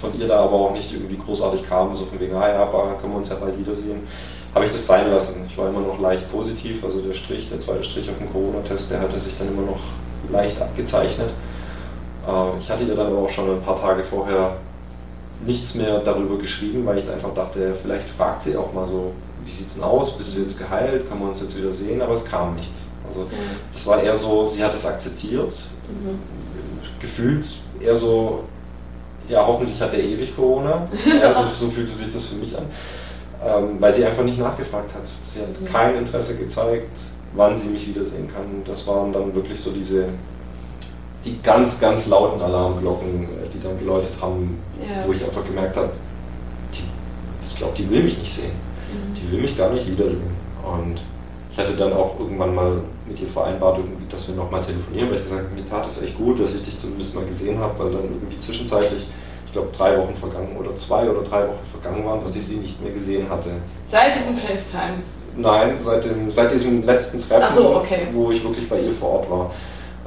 von 0.00 0.18
ihr 0.18 0.26
da 0.26 0.40
aber 0.40 0.54
auch 0.54 0.72
nicht 0.72 0.92
irgendwie 0.92 1.16
großartig 1.16 1.68
kam, 1.68 1.94
so 1.94 2.06
von 2.06 2.18
wegen, 2.18 2.34
ah 2.34 2.48
ja, 2.48 2.62
aber 2.62 2.96
können 3.00 3.12
wir 3.12 3.18
uns 3.18 3.28
ja 3.28 3.36
bald 3.36 3.58
wiedersehen, 3.58 4.00
habe 4.54 4.64
ich 4.66 4.72
das 4.72 4.86
sein 4.86 5.10
lassen. 5.10 5.44
Ich 5.48 5.56
war 5.56 5.68
immer 5.68 5.80
noch 5.80 6.00
leicht 6.00 6.30
positiv, 6.30 6.84
also 6.84 7.00
der 7.00 7.14
Strich, 7.14 7.48
der 7.48 7.58
zweite 7.58 7.84
Strich 7.84 8.10
auf 8.10 8.18
dem 8.18 8.30
Corona-Test, 8.32 8.90
der 8.90 9.00
hatte 9.00 9.18
sich 9.18 9.36
dann 9.36 9.48
immer 9.48 9.62
noch 9.62 9.80
leicht 10.30 10.60
abgezeichnet. 10.60 11.30
Äh, 12.26 12.58
ich 12.60 12.70
hatte 12.70 12.84
ihr 12.84 12.94
dann 12.94 13.08
aber 13.08 13.18
auch 13.18 13.30
schon 13.30 13.50
ein 13.50 13.62
paar 13.62 13.80
Tage 13.80 14.02
vorher 14.02 14.56
nichts 15.46 15.74
mehr 15.74 15.98
darüber 16.00 16.38
geschrieben, 16.38 16.84
weil 16.86 16.98
ich 16.98 17.10
einfach 17.10 17.34
dachte, 17.34 17.74
vielleicht 17.74 18.08
fragt 18.08 18.42
sie 18.42 18.56
auch 18.56 18.72
mal 18.72 18.86
so, 18.86 19.12
wie 19.44 19.50
sieht 19.50 19.66
es 19.66 19.74
denn 19.74 19.82
aus, 19.82 20.16
bist 20.16 20.36
du 20.36 20.40
jetzt 20.40 20.58
geheilt, 20.58 21.08
können 21.08 21.20
wir 21.20 21.28
uns 21.28 21.40
jetzt 21.40 21.56
wieder 21.56 21.72
sehen, 21.72 22.00
aber 22.00 22.14
es 22.14 22.24
kam 22.24 22.54
nichts. 22.54 22.86
Also 23.08 23.26
das 23.72 23.86
war 23.86 24.02
eher 24.02 24.14
so, 24.14 24.46
sie 24.46 24.62
hat 24.62 24.74
es 24.74 24.86
akzeptiert, 24.86 25.52
mhm. 25.88 26.18
gefühlt 27.00 27.46
eher 27.80 27.94
so, 27.94 28.44
ja 29.28 29.44
hoffentlich 29.44 29.80
hat 29.80 29.92
er 29.92 30.00
ewig 30.00 30.34
Corona, 30.36 30.86
ja, 31.20 31.34
so, 31.54 31.66
so 31.66 31.70
fühlte 31.70 31.92
sich 31.92 32.12
das 32.12 32.26
für 32.26 32.36
mich 32.36 32.56
an, 32.56 32.64
ähm, 33.44 33.76
weil 33.80 33.92
sie 33.92 34.04
einfach 34.04 34.22
nicht 34.22 34.38
nachgefragt 34.38 34.94
hat. 34.94 35.02
Sie 35.26 35.40
hat 35.40 35.60
mhm. 35.60 35.64
kein 35.66 35.96
Interesse 35.96 36.36
gezeigt, 36.36 36.96
wann 37.34 37.56
sie 37.56 37.66
mich 37.66 37.86
wiedersehen 37.88 38.28
kann. 38.32 38.62
Das 38.64 38.86
waren 38.86 39.12
dann 39.12 39.34
wirklich 39.34 39.60
so 39.60 39.72
diese 39.72 40.06
die 41.24 41.40
ganz, 41.42 41.78
ganz 41.80 42.06
lauten 42.06 42.40
Alarmglocken, 42.40 43.24
äh, 43.24 43.48
die 43.52 43.60
dann 43.60 43.78
geläutet 43.78 44.12
haben, 44.20 44.58
ja. 44.82 45.06
wo 45.06 45.12
ich 45.12 45.24
einfach 45.24 45.44
gemerkt 45.44 45.76
habe, 45.76 45.90
die, 46.72 46.84
ich 47.48 47.56
glaube, 47.56 47.74
die 47.76 47.88
will 47.90 48.02
mich 48.02 48.18
nicht 48.18 48.34
sehen. 48.34 48.52
Mhm. 48.52 49.14
Die 49.14 49.32
will 49.32 49.42
mich 49.42 49.56
gar 49.56 49.70
nicht 49.70 49.86
wiedersehen. 49.86 50.36
Und 50.62 51.00
ich 51.50 51.58
hatte 51.58 51.74
dann 51.74 51.92
auch 51.92 52.18
irgendwann 52.18 52.54
mal 52.54 52.80
mit 53.06 53.20
ihr 53.20 53.28
vereinbart, 53.28 53.78
dass 54.10 54.26
wir 54.26 54.34
nochmal 54.34 54.62
telefonieren, 54.62 55.10
weil 55.10 55.18
ich 55.18 55.24
gesagt 55.24 55.42
habe, 55.42 55.54
mir 55.54 55.64
tat 55.66 55.86
es 55.86 56.02
echt 56.02 56.16
gut, 56.16 56.40
dass 56.40 56.54
ich 56.54 56.62
dich 56.62 56.78
zumindest 56.78 57.14
mal 57.14 57.24
gesehen 57.24 57.58
habe, 57.58 57.78
weil 57.78 57.92
dann 57.92 58.04
irgendwie 58.04 58.38
zwischenzeitlich, 58.38 59.06
ich 59.46 59.52
glaube, 59.52 59.68
drei 59.76 59.98
Wochen 59.98 60.14
vergangen 60.14 60.56
oder 60.58 60.74
zwei 60.76 61.08
oder 61.08 61.22
drei 61.22 61.46
Wochen 61.48 61.66
vergangen 61.70 62.06
waren, 62.06 62.22
dass 62.22 62.34
ich 62.34 62.46
sie 62.46 62.56
nicht 62.56 62.80
mehr 62.82 62.92
gesehen 62.92 63.28
hatte. 63.28 63.50
Seit 63.90 64.16
diesem 64.16 64.36
FaceTime? 64.36 65.02
Nein, 65.36 65.76
seit, 65.80 66.04
dem, 66.04 66.30
seit 66.30 66.52
diesem 66.52 66.84
letzten 66.84 67.20
Treffen, 67.20 67.54
so, 67.54 67.76
okay. 67.76 68.06
wo 68.12 68.30
ich 68.30 68.42
wirklich 68.42 68.68
bei 68.68 68.80
ihr 68.80 68.92
vor 68.92 69.10
Ort 69.10 69.30
war. 69.30 69.50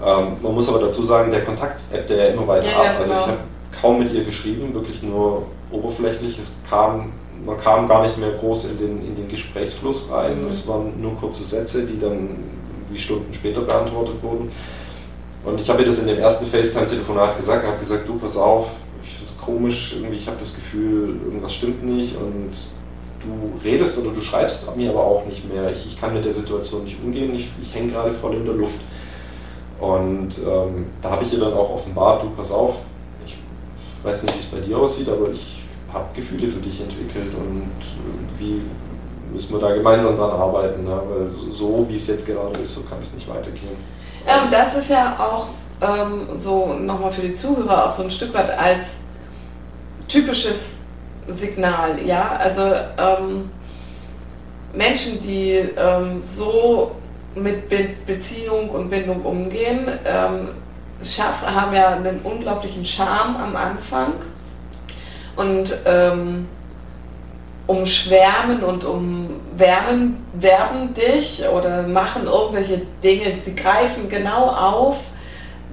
Ähm, 0.04 0.38
man 0.42 0.54
muss 0.54 0.68
aber 0.68 0.80
dazu 0.80 1.04
sagen, 1.04 1.32
der 1.32 1.46
Kontakt 1.46 1.82
ebbt 1.92 2.10
ja 2.10 2.26
immer 2.26 2.48
weiter 2.48 2.68
ja, 2.68 2.78
ab. 2.78 2.86
Ja, 2.86 2.98
also 2.98 3.14
ich 3.14 3.20
genau. 3.20 3.28
habe 3.28 3.38
kaum 3.82 4.00
mit 4.00 4.14
ihr 4.14 4.24
geschrieben, 4.24 4.74
wirklich 4.74 5.02
nur 5.04 5.44
oberflächlich. 5.72 6.40
Es 6.40 6.56
kam, 6.70 7.14
man 7.46 7.58
kam 7.58 7.88
gar 7.88 8.04
nicht 8.04 8.18
mehr 8.18 8.32
groß 8.32 8.66
in 8.72 8.78
den, 8.78 9.06
in 9.06 9.16
den 9.16 9.28
Gesprächsfluss 9.28 10.10
rein. 10.12 10.44
Mhm. 10.44 10.50
Es 10.50 10.68
waren 10.68 11.02
nur 11.02 11.16
kurze 11.16 11.44
Sätze, 11.44 11.86
die 11.86 12.00
dann 12.00 12.30
wie 12.90 13.00
Stunden 13.00 13.34
später 13.34 13.62
beantwortet 13.62 14.16
wurden. 14.22 14.52
Und 15.44 15.60
ich 15.60 15.70
habe 15.70 15.82
ihr 15.82 15.86
das 15.86 16.00
in 16.00 16.08
dem 16.08 16.18
ersten 16.18 16.48
FaceTime-Telefonat 16.48 17.38
gesagt, 17.38 17.64
ich 17.64 17.70
habe 17.70 17.80
gesagt, 17.80 18.08
du 18.08 18.18
pass 18.18 18.36
auf, 18.36 18.68
ich 19.04 19.10
finde 19.10 19.26
es 19.26 19.38
komisch, 19.38 19.94
irgendwie 19.96 20.18
ich 20.18 20.28
habe 20.28 20.38
das 20.40 20.56
Gefühl, 20.56 21.20
irgendwas 21.24 21.54
stimmt 21.54 21.86
nicht 21.86 22.16
und 22.18 22.52
du 23.22 23.60
redest 23.64 23.98
oder 24.00 24.12
du 24.12 24.22
schreibst 24.22 24.76
mir 24.76 24.90
aber 24.90 25.04
auch 25.04 25.26
nicht 25.26 25.48
mehr. 25.52 25.72
Ich, 25.72 25.86
ich 25.86 26.02
kann 26.02 26.14
mit 26.14 26.26
der 26.26 26.32
Situation 26.32 26.86
nicht 26.86 26.98
umgehen, 27.04 27.36
ich, 27.36 27.48
ich 27.62 27.74
hänge 27.74 27.92
gerade 27.92 28.12
voll 28.12 28.36
in 28.36 28.46
der 28.46 28.56
Luft. 28.56 28.80
Und 29.80 30.38
ähm, 30.40 30.88
da 31.02 31.12
habe 31.12 31.24
ich 31.26 31.34
ihr 31.34 31.40
dann 31.40 31.54
auch 31.54 31.76
offenbart, 31.76 32.24
du 32.24 32.30
pass 32.30 32.52
auf, 32.52 32.76
weiß 34.06 34.24
nicht, 34.24 34.36
wie 34.36 34.40
es 34.40 34.46
bei 34.46 34.60
dir 34.60 34.78
aussieht, 34.78 35.10
aber 35.10 35.30
ich 35.32 35.62
habe 35.92 36.06
Gefühle 36.14 36.48
für 36.48 36.60
dich 36.60 36.80
entwickelt 36.82 37.34
und 37.34 37.72
irgendwie 38.06 38.62
müssen 39.32 39.54
wir 39.54 39.60
da 39.60 39.74
gemeinsam 39.74 40.16
dran 40.16 40.32
arbeiten, 40.32 40.84
ne? 40.84 41.02
weil 41.10 41.52
so 41.52 41.86
wie 41.90 41.96
es 41.96 42.08
jetzt 42.08 42.26
gerade 42.26 42.60
ist, 42.60 42.76
so 42.76 42.82
kann 42.84 43.00
es 43.02 43.14
nicht 43.14 43.28
weitergehen. 43.28 43.76
Ja, 44.28 44.44
und 44.44 44.54
das 44.54 44.76
ist 44.76 44.90
ja 44.90 45.16
auch 45.20 45.50
ähm, 45.82 46.40
so 46.40 46.74
nochmal 46.74 47.12
für 47.12 47.22
die 47.22 47.36
Zuhörer 47.36 47.90
auch 47.90 47.94
so 47.94 48.04
ein 48.04 48.12
Stück 48.12 48.34
weit 48.34 48.50
als 48.50 48.86
typisches 50.08 50.74
Signal, 51.28 52.06
ja, 52.06 52.38
also 52.38 52.62
ähm, 52.98 53.50
Menschen, 54.74 55.20
die 55.22 55.54
ähm, 55.76 56.22
so 56.22 56.92
mit 57.36 57.68
Be 57.68 57.90
Beziehung 58.06 58.70
und 58.70 58.90
Bindung 58.90 59.24
umgehen, 59.24 59.88
ähm, 60.06 60.50
schaff, 61.04 61.46
haben 61.46 61.74
ja 61.74 61.90
einen 61.90 62.20
unglaublichen 62.24 62.86
Charme 62.86 63.38
am 63.38 63.56
Anfang. 63.56 64.14
Und 65.36 65.76
ähm, 65.86 66.48
umschwärmen 67.68 68.64
und 68.64 68.84
umwärmen, 68.84 70.26
werben 70.34 70.94
dich 70.94 71.44
oder 71.48 71.84
machen 71.84 72.26
irgendwelche 72.26 72.82
Dinge, 73.04 73.42
sie 73.42 73.56
greifen 73.56 74.10
genau 74.10 74.48
auf, 74.48 74.98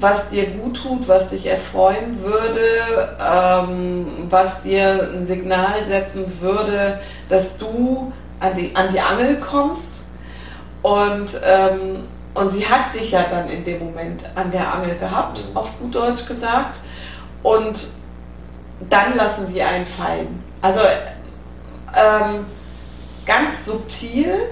was 0.00 0.28
dir 0.28 0.46
gut 0.46 0.82
tut, 0.82 1.06
was 1.06 1.28
dich 1.28 1.46
erfreuen 1.46 2.22
würde, 2.22 3.16
ähm, 3.20 4.06
was 4.30 4.62
dir 4.62 5.08
ein 5.14 5.26
Signal 5.26 5.86
setzen 5.86 6.24
würde, 6.40 6.98
dass 7.28 7.56
du 7.56 8.12
an 8.40 8.54
die, 8.54 8.74
an 8.74 8.92
die 8.92 9.00
Angel 9.00 9.38
kommst. 9.38 10.04
Und, 10.82 11.40
ähm, 11.44 12.08
und 12.34 12.50
sie 12.50 12.66
hat 12.66 12.94
dich 12.94 13.10
ja 13.10 13.24
dann 13.24 13.50
in 13.50 13.64
dem 13.64 13.78
Moment 13.78 14.24
an 14.34 14.50
der 14.50 14.74
Angel 14.74 14.96
gehabt, 14.96 15.44
mhm. 15.50 15.56
auf 15.56 15.78
gut 15.78 15.94
Deutsch 15.94 16.26
gesagt. 16.26 16.80
Und 17.42 17.88
dann 18.88 19.16
lassen 19.16 19.46
sie 19.46 19.62
einen 19.62 19.86
fallen. 19.86 20.42
Also 20.60 20.80
ähm, 21.94 22.46
ganz 23.26 23.66
subtil 23.66 24.48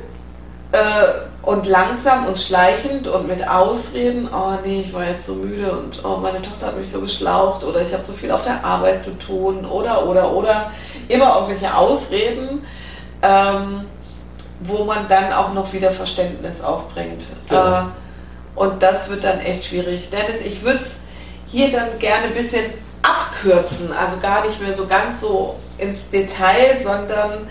äh, 0.73 1.05
und 1.43 1.67
langsam 1.67 2.27
und 2.27 2.39
schleichend 2.39 3.09
und 3.09 3.27
mit 3.27 3.47
Ausreden, 3.49 4.29
oh 4.33 4.53
nee, 4.65 4.83
ich 4.83 4.93
war 4.93 5.07
jetzt 5.07 5.27
so 5.27 5.35
müde 5.35 5.73
und 5.73 6.05
oh, 6.05 6.19
meine 6.19 6.43
Tochter 6.43 6.67
hat 6.67 6.77
mich 6.77 6.91
so 6.91 7.01
geschlaucht 7.01 7.65
oder 7.65 7.81
ich 7.81 7.93
habe 7.93 8.05
so 8.05 8.13
viel 8.13 8.31
auf 8.31 8.43
der 8.43 8.63
Arbeit 8.65 9.03
zu 9.03 9.19
tun 9.19 9.65
oder 9.65 10.07
oder 10.07 10.31
oder 10.33 10.71
immer 11.09 11.35
irgendwelche 11.37 11.75
Ausreden. 11.75 12.65
Ähm, 13.23 13.87
wo 14.61 14.85
man 14.85 15.09
dann 15.09 15.33
auch 15.33 15.53
noch 15.53 15.73
wieder 15.73 15.91
Verständnis 15.91 16.63
aufbringt. 16.63 17.25
Genau. 17.49 17.79
Äh, 17.79 17.85
und 18.55 18.83
das 18.83 19.09
wird 19.09 19.25
dann 19.25 19.41
echt 19.41 19.65
schwierig. 19.65 20.11
Dennis, 20.11 20.43
ich 20.45 20.63
würde 20.63 20.81
es 20.81 20.97
hier 21.47 21.71
dann 21.71 21.99
gerne 21.99 22.27
ein 22.27 22.35
bisschen 22.35 22.65
abkürzen, 23.03 23.93
also 23.93 24.19
gar 24.21 24.47
nicht 24.47 24.61
mehr 24.61 24.75
so 24.75 24.87
ganz 24.87 25.21
so 25.21 25.57
ins 25.79 26.09
Detail, 26.11 26.79
sondern 26.83 27.49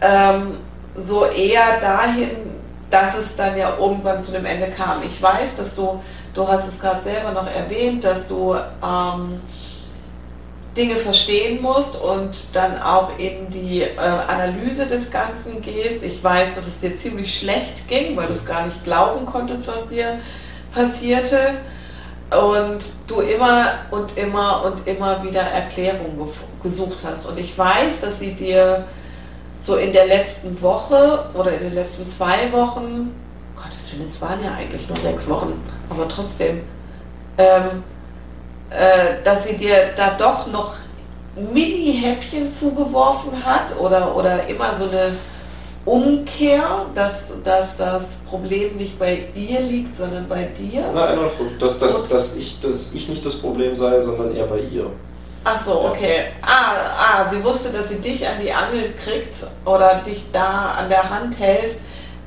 ähm, 0.00 0.58
so 1.04 1.26
eher 1.26 1.80
dahin, 1.80 2.30
dass 2.90 3.16
es 3.18 3.34
dann 3.34 3.56
ja 3.58 3.76
irgendwann 3.76 4.22
zu 4.22 4.30
dem 4.30 4.46
Ende 4.46 4.68
kam. 4.68 5.02
Ich 5.04 5.20
weiß, 5.20 5.56
dass 5.56 5.74
du, 5.74 6.00
du 6.32 6.46
hast 6.46 6.68
es 6.68 6.80
gerade 6.80 7.02
selber 7.02 7.32
noch 7.32 7.48
erwähnt, 7.48 8.04
dass 8.04 8.28
du 8.28 8.54
ähm, 8.54 9.40
Dinge 10.76 10.96
verstehen 10.96 11.62
musst 11.62 12.00
und 12.00 12.30
dann 12.52 12.80
auch 12.82 13.18
in 13.18 13.50
die 13.50 13.82
äh, 13.82 13.96
Analyse 13.98 14.86
des 14.86 15.10
Ganzen 15.10 15.62
gehst. 15.62 16.02
Ich 16.02 16.22
weiß, 16.22 16.54
dass 16.56 16.66
es 16.66 16.80
dir 16.80 16.96
ziemlich 16.96 17.38
schlecht 17.38 17.86
ging, 17.88 18.16
weil 18.16 18.26
du 18.26 18.34
es 18.34 18.44
gar 18.44 18.66
nicht 18.66 18.82
glauben 18.84 19.24
konntest, 19.24 19.66
was 19.66 19.88
dir 19.88 20.18
passierte. 20.72 21.54
Und 22.30 22.82
du 23.06 23.20
immer 23.20 23.74
und 23.90 24.16
immer 24.16 24.64
und 24.64 24.88
immer 24.88 25.22
wieder 25.22 25.42
Erklärungen 25.42 26.28
gesucht 26.62 26.98
hast. 27.04 27.26
Und 27.26 27.38
ich 27.38 27.56
weiß, 27.56 28.00
dass 28.00 28.18
sie 28.18 28.32
dir 28.32 28.84
so 29.60 29.76
in 29.76 29.92
der 29.92 30.06
letzten 30.06 30.60
Woche 30.60 31.26
oder 31.34 31.52
in 31.52 31.60
den 31.60 31.74
letzten 31.74 32.10
zwei 32.10 32.50
Wochen, 32.50 33.14
Gottes 33.56 33.92
Willen, 33.92 34.08
es 34.08 34.20
waren 34.20 34.42
ja 34.42 34.52
eigentlich 34.54 34.88
nur 34.88 34.96
sechs 34.98 35.28
Wochen, 35.28 35.52
aber 35.88 36.08
trotzdem, 36.08 36.62
ähm, 37.38 37.82
äh, 38.76 39.22
dass 39.22 39.46
sie 39.46 39.56
dir 39.56 39.90
da 39.96 40.16
doch 40.18 40.46
noch 40.46 40.74
Mini-Häppchen 41.36 42.52
zugeworfen 42.52 43.44
hat 43.44 43.78
oder, 43.78 44.14
oder 44.14 44.46
immer 44.46 44.74
so 44.74 44.84
eine 44.84 45.12
Umkehr, 45.84 46.86
dass, 46.94 47.32
dass 47.42 47.76
das 47.76 48.16
Problem 48.28 48.76
nicht 48.76 48.98
bei 48.98 49.24
ihr 49.34 49.60
liegt, 49.60 49.96
sondern 49.96 50.28
bei 50.28 50.44
dir? 50.44 50.90
Nein, 50.94 51.18
dass, 51.58 51.78
dass, 51.78 52.08
dass, 52.08 52.36
ich, 52.36 52.60
dass 52.60 52.92
ich 52.94 53.08
nicht 53.08 53.24
das 53.24 53.36
Problem 53.36 53.76
sei, 53.76 54.00
sondern 54.00 54.34
eher 54.34 54.46
bei 54.46 54.60
ihr. 54.60 54.90
Ach 55.44 55.62
so, 55.62 55.82
okay. 55.82 56.26
Ah, 56.40 56.74
ah, 56.98 57.28
sie 57.28 57.44
wusste, 57.44 57.70
dass 57.70 57.90
sie 57.90 58.00
dich 58.00 58.26
an 58.26 58.36
die 58.42 58.50
Angel 58.50 58.94
kriegt 58.94 59.46
oder 59.66 59.96
dich 59.96 60.24
da 60.32 60.72
an 60.78 60.88
der 60.88 61.10
Hand 61.10 61.38
hält, 61.38 61.74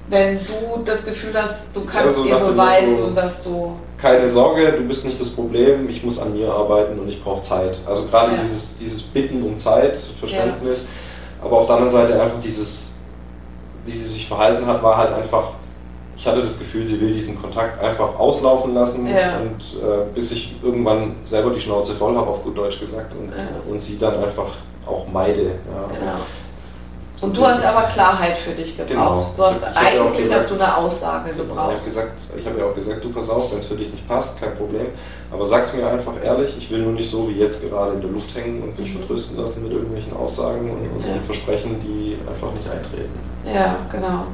wenn 0.10 0.40
du 0.46 0.84
das 0.86 1.04
Gefühl 1.04 1.34
hast, 1.34 1.76
du 1.76 1.84
kannst 1.84 2.18
also 2.18 2.26
ihr 2.26 2.38
beweisen, 2.38 3.02
Motto, 3.02 3.12
dass 3.12 3.44
du. 3.44 3.76
Keine 3.98 4.30
Sorge, 4.30 4.74
du 4.74 4.84
bist 4.88 5.06
nicht 5.06 5.20
das 5.20 5.30
Problem, 5.30 5.90
ich 5.90 6.04
muss 6.04 6.20
an 6.20 6.34
mir 6.34 6.52
arbeiten 6.52 7.00
und 7.00 7.10
ich 7.10 7.24
brauche 7.24 7.42
Zeit. 7.42 7.80
Also 7.86 8.06
gerade 8.06 8.34
ja. 8.34 8.42
dieses, 8.42 8.78
dieses 8.78 9.02
Bitten 9.02 9.42
um 9.42 9.58
Zeit, 9.58 9.98
Verständnis, 9.98 10.84
ja. 10.84 11.46
aber 11.46 11.58
auf 11.58 11.66
der 11.66 11.76
anderen 11.78 11.92
Seite 11.92 12.22
einfach 12.22 12.40
dieses, 12.40 12.94
wie 13.86 13.92
sie 13.92 14.06
sich 14.06 14.28
verhalten 14.28 14.68
hat, 14.68 14.84
war 14.84 14.98
halt 14.98 15.14
einfach, 15.14 15.54
ich 16.16 16.28
hatte 16.28 16.42
das 16.42 16.60
Gefühl, 16.60 16.86
sie 16.86 17.02
will 17.02 17.12
diesen 17.12 17.42
Kontakt 17.42 17.84
einfach 17.84 18.20
auslaufen 18.20 18.76
lassen 18.76 19.08
ja. 19.08 19.40
und 19.40 19.62
äh, 19.82 20.14
bis 20.14 20.32
ich 20.32 20.56
irgendwann 20.62 21.16
selber 21.24 21.50
die 21.50 21.60
Schnauze 21.60 21.96
voll 21.96 22.16
habe, 22.16 22.28
auf 22.28 22.44
gut 22.44 22.56
Deutsch 22.56 22.80
gesagt, 22.80 23.14
und, 23.14 23.32
und 23.72 23.80
sie 23.80 23.98
dann 23.98 24.24
einfach 24.24 24.50
auch 24.86 25.08
meide. 25.12 25.56
Genau. 26.00 26.18
Und 27.20 27.36
du 27.36 27.46
hast 27.46 27.66
aber 27.66 27.88
Klarheit 27.88 28.38
für 28.38 28.52
dich 28.52 28.78
gebraucht. 28.78 28.90
Genau. 28.90 29.34
Du 29.36 29.44
hast, 29.44 29.58
ich 29.72 29.78
eigentlich 29.78 30.24
gesagt, 30.24 30.42
hast 30.42 30.52
du 30.52 30.56
eine 30.56 30.78
Aussage 30.78 31.32
genau, 31.32 31.44
gebraucht. 31.44 31.70
Ich 31.70 31.76
habe 31.76 31.86
gesagt, 31.86 32.12
hab 32.46 32.58
ja 32.58 32.66
auch 32.66 32.76
gesagt, 32.76 33.04
du 33.04 33.10
pass 33.10 33.30
auf, 33.30 33.52
wenn 33.52 33.58
es 33.58 33.66
für 33.66 33.76
dich 33.76 33.92
nicht 33.92 34.08
passt, 34.08 34.40
kein 34.40 34.56
Problem. 34.56 34.88
Aber 35.32 35.46
sag's 35.46 35.74
mir 35.74 35.88
einfach 35.88 36.14
ehrlich, 36.24 36.56
ich 36.58 36.70
will 36.70 36.80
nur 36.80 36.94
nicht 36.94 37.10
so 37.10 37.28
wie 37.28 37.40
jetzt 37.40 37.68
gerade 37.68 37.94
in 37.94 38.02
der 38.02 38.12
Luft 38.12 38.36
hängen 38.36 38.62
und 38.62 38.80
mich 38.80 38.94
mhm. 38.94 39.00
vertrösten 39.00 39.38
lassen 39.38 39.64
mit 39.64 39.72
irgendwelchen 39.72 40.16
Aussagen 40.16 40.70
und, 40.70 40.96
und, 40.96 41.08
ja. 41.08 41.14
und 41.14 41.24
Versprechen, 41.24 41.82
die 41.82 42.18
einfach 42.30 42.54
nicht 42.54 42.70
eintreten. 42.70 43.20
Ja, 43.52 43.78
genau. 43.92 44.26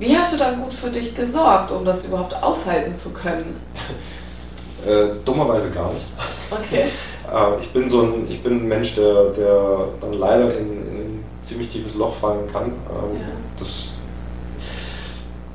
Wie 0.00 0.16
hast 0.16 0.32
du 0.32 0.36
dann 0.36 0.62
gut 0.62 0.72
für 0.72 0.90
dich 0.90 1.14
gesorgt, 1.14 1.70
um 1.70 1.84
das 1.84 2.06
überhaupt 2.06 2.34
aushalten 2.42 2.96
zu 2.96 3.10
können? 3.10 3.60
äh, 4.86 5.10
dummerweise 5.24 5.70
gar 5.70 5.92
nicht. 5.92 6.06
Okay. 6.50 6.86
äh, 7.32 7.62
ich 7.62 7.70
bin 7.70 7.88
so 7.88 8.02
ein, 8.02 8.26
ich 8.28 8.42
bin 8.42 8.64
ein 8.64 8.66
Mensch, 8.66 8.96
der, 8.96 9.24
der 9.30 9.88
dann 10.00 10.12
leider 10.14 10.56
in, 10.56 10.68
in 10.68 11.09
ziemlich 11.42 11.70
tiefes 11.70 11.94
Loch 11.94 12.14
fallen 12.14 12.50
kann. 12.50 12.66
Ähm, 12.66 13.20
ja. 13.20 13.26
Das 13.58 13.92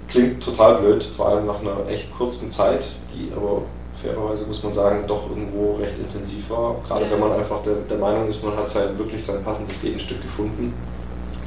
klingt 0.08 0.44
total 0.44 0.80
blöd, 0.80 1.04
vor 1.04 1.30
allem 1.30 1.46
nach 1.46 1.60
einer 1.60 1.88
echt 1.90 2.16
kurzen 2.18 2.50
Zeit, 2.50 2.86
die 3.14 3.32
aber 3.36 3.64
fairerweise 4.02 4.46
muss 4.46 4.64
man 4.64 4.74
sagen, 4.74 5.04
doch 5.08 5.30
irgendwo 5.30 5.76
recht 5.76 5.98
intensiv 5.98 6.50
war. 6.50 6.76
Gerade 6.88 7.10
wenn 7.10 7.20
man 7.20 7.32
einfach 7.32 7.62
der, 7.64 7.76
der, 7.90 7.98
Meinung 7.98 8.28
ist, 8.28 8.44
man 8.44 8.56
hat 8.56 8.74
halt 8.76 8.98
wirklich 8.98 9.26
sein 9.26 9.44
passendes 9.44 9.82
Gegenstück 9.82 10.22
gefunden. 10.22 10.74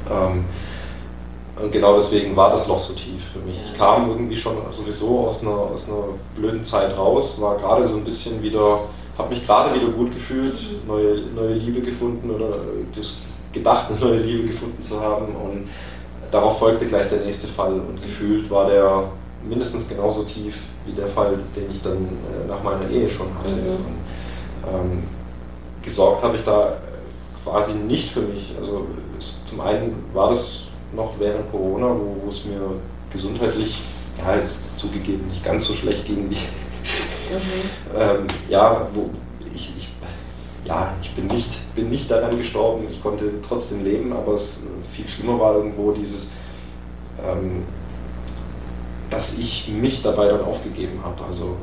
Ähm, 0.09 0.45
und 1.61 1.71
genau 1.71 1.95
deswegen 1.95 2.35
war 2.35 2.51
das 2.51 2.67
Loch 2.67 2.79
so 2.79 2.93
tief 2.93 3.23
für 3.33 3.39
mich. 3.39 3.59
Ich 3.65 3.77
kam 3.77 4.09
irgendwie 4.09 4.35
schon 4.35 4.55
sowieso 4.71 5.27
aus 5.27 5.41
einer, 5.41 5.51
aus 5.51 5.87
einer 5.87 6.03
blöden 6.35 6.63
Zeit 6.63 6.97
raus, 6.97 7.39
war 7.41 7.57
gerade 7.57 7.83
so 7.83 7.97
ein 7.97 8.05
bisschen 8.05 8.41
wieder, 8.41 8.81
habe 9.17 9.29
mich 9.29 9.45
gerade 9.45 9.75
wieder 9.75 9.91
gut 9.91 10.13
gefühlt, 10.13 10.55
mhm. 10.55 10.87
neue, 10.87 11.21
neue 11.35 11.53
Liebe 11.53 11.81
gefunden 11.81 12.31
oder 12.31 12.59
das 12.95 13.13
gedacht, 13.51 13.89
eine 13.89 13.99
neue 13.99 14.19
Liebe 14.19 14.47
gefunden 14.49 14.81
zu 14.81 14.99
haben. 14.99 15.35
Und 15.35 15.69
darauf 16.31 16.59
folgte 16.59 16.87
gleich 16.87 17.09
der 17.09 17.21
nächste 17.21 17.47
Fall. 17.47 17.73
Und 17.73 18.01
gefühlt 18.01 18.49
war 18.49 18.69
der 18.69 19.03
mindestens 19.47 19.87
genauso 19.87 20.23
tief 20.23 20.59
wie 20.85 20.93
der 20.93 21.07
Fall, 21.07 21.39
den 21.55 21.71
ich 21.71 21.81
dann 21.81 21.97
äh, 21.97 22.47
nach 22.47 22.63
meiner 22.63 22.89
Ehe 22.89 23.09
schon 23.09 23.27
hatte. 23.37 23.55
Mhm. 23.55 23.69
Und, 23.69 23.97
ähm, 24.73 25.03
gesorgt 25.81 26.23
habe 26.23 26.35
ich 26.35 26.43
da 26.43 26.77
quasi 27.43 27.73
nicht 27.73 28.09
für 28.09 28.21
mich. 28.21 28.53
Also 28.59 28.85
es, 29.17 29.39
zum 29.45 29.61
einen 29.61 29.95
war 30.13 30.29
das 30.29 30.63
noch 30.93 31.13
während 31.19 31.49
Corona, 31.51 31.87
wo, 31.87 32.27
es 32.27 32.43
mir 32.45 32.59
gesundheitlich, 33.11 33.81
ja, 34.17 34.35
jetzt 34.35 34.57
zugegeben, 34.77 35.27
nicht 35.27 35.43
ganz 35.43 35.65
so 35.65 35.73
schlecht 35.73 36.05
ging 36.05 36.29
wie. 36.29 36.35
Mhm. 36.35 37.41
ähm, 37.97 38.27
ja, 38.49 38.87
wo 38.93 39.09
ja, 40.69 40.93
ich 41.01 41.11
bin 41.15 41.25
nicht, 41.25 41.49
bin 41.75 41.89
nicht 41.89 42.11
daran 42.11 42.37
gestorben, 42.37 42.85
ich 42.89 43.01
konnte 43.01 43.25
trotzdem 43.47 43.83
leben, 43.83 44.13
aber 44.13 44.33
es 44.33 44.63
viel 44.93 45.07
schlimmer 45.07 45.39
war 45.39 45.55
irgendwo 45.55 45.91
dieses, 45.91 46.29
ähm, 47.27 47.63
dass 49.09 49.35
ich 49.39 49.67
mich 49.67 50.03
dabei 50.03 50.27
dann 50.27 50.43
aufgegeben 50.45 50.99
habe. 51.03 51.23
Also 51.25 51.57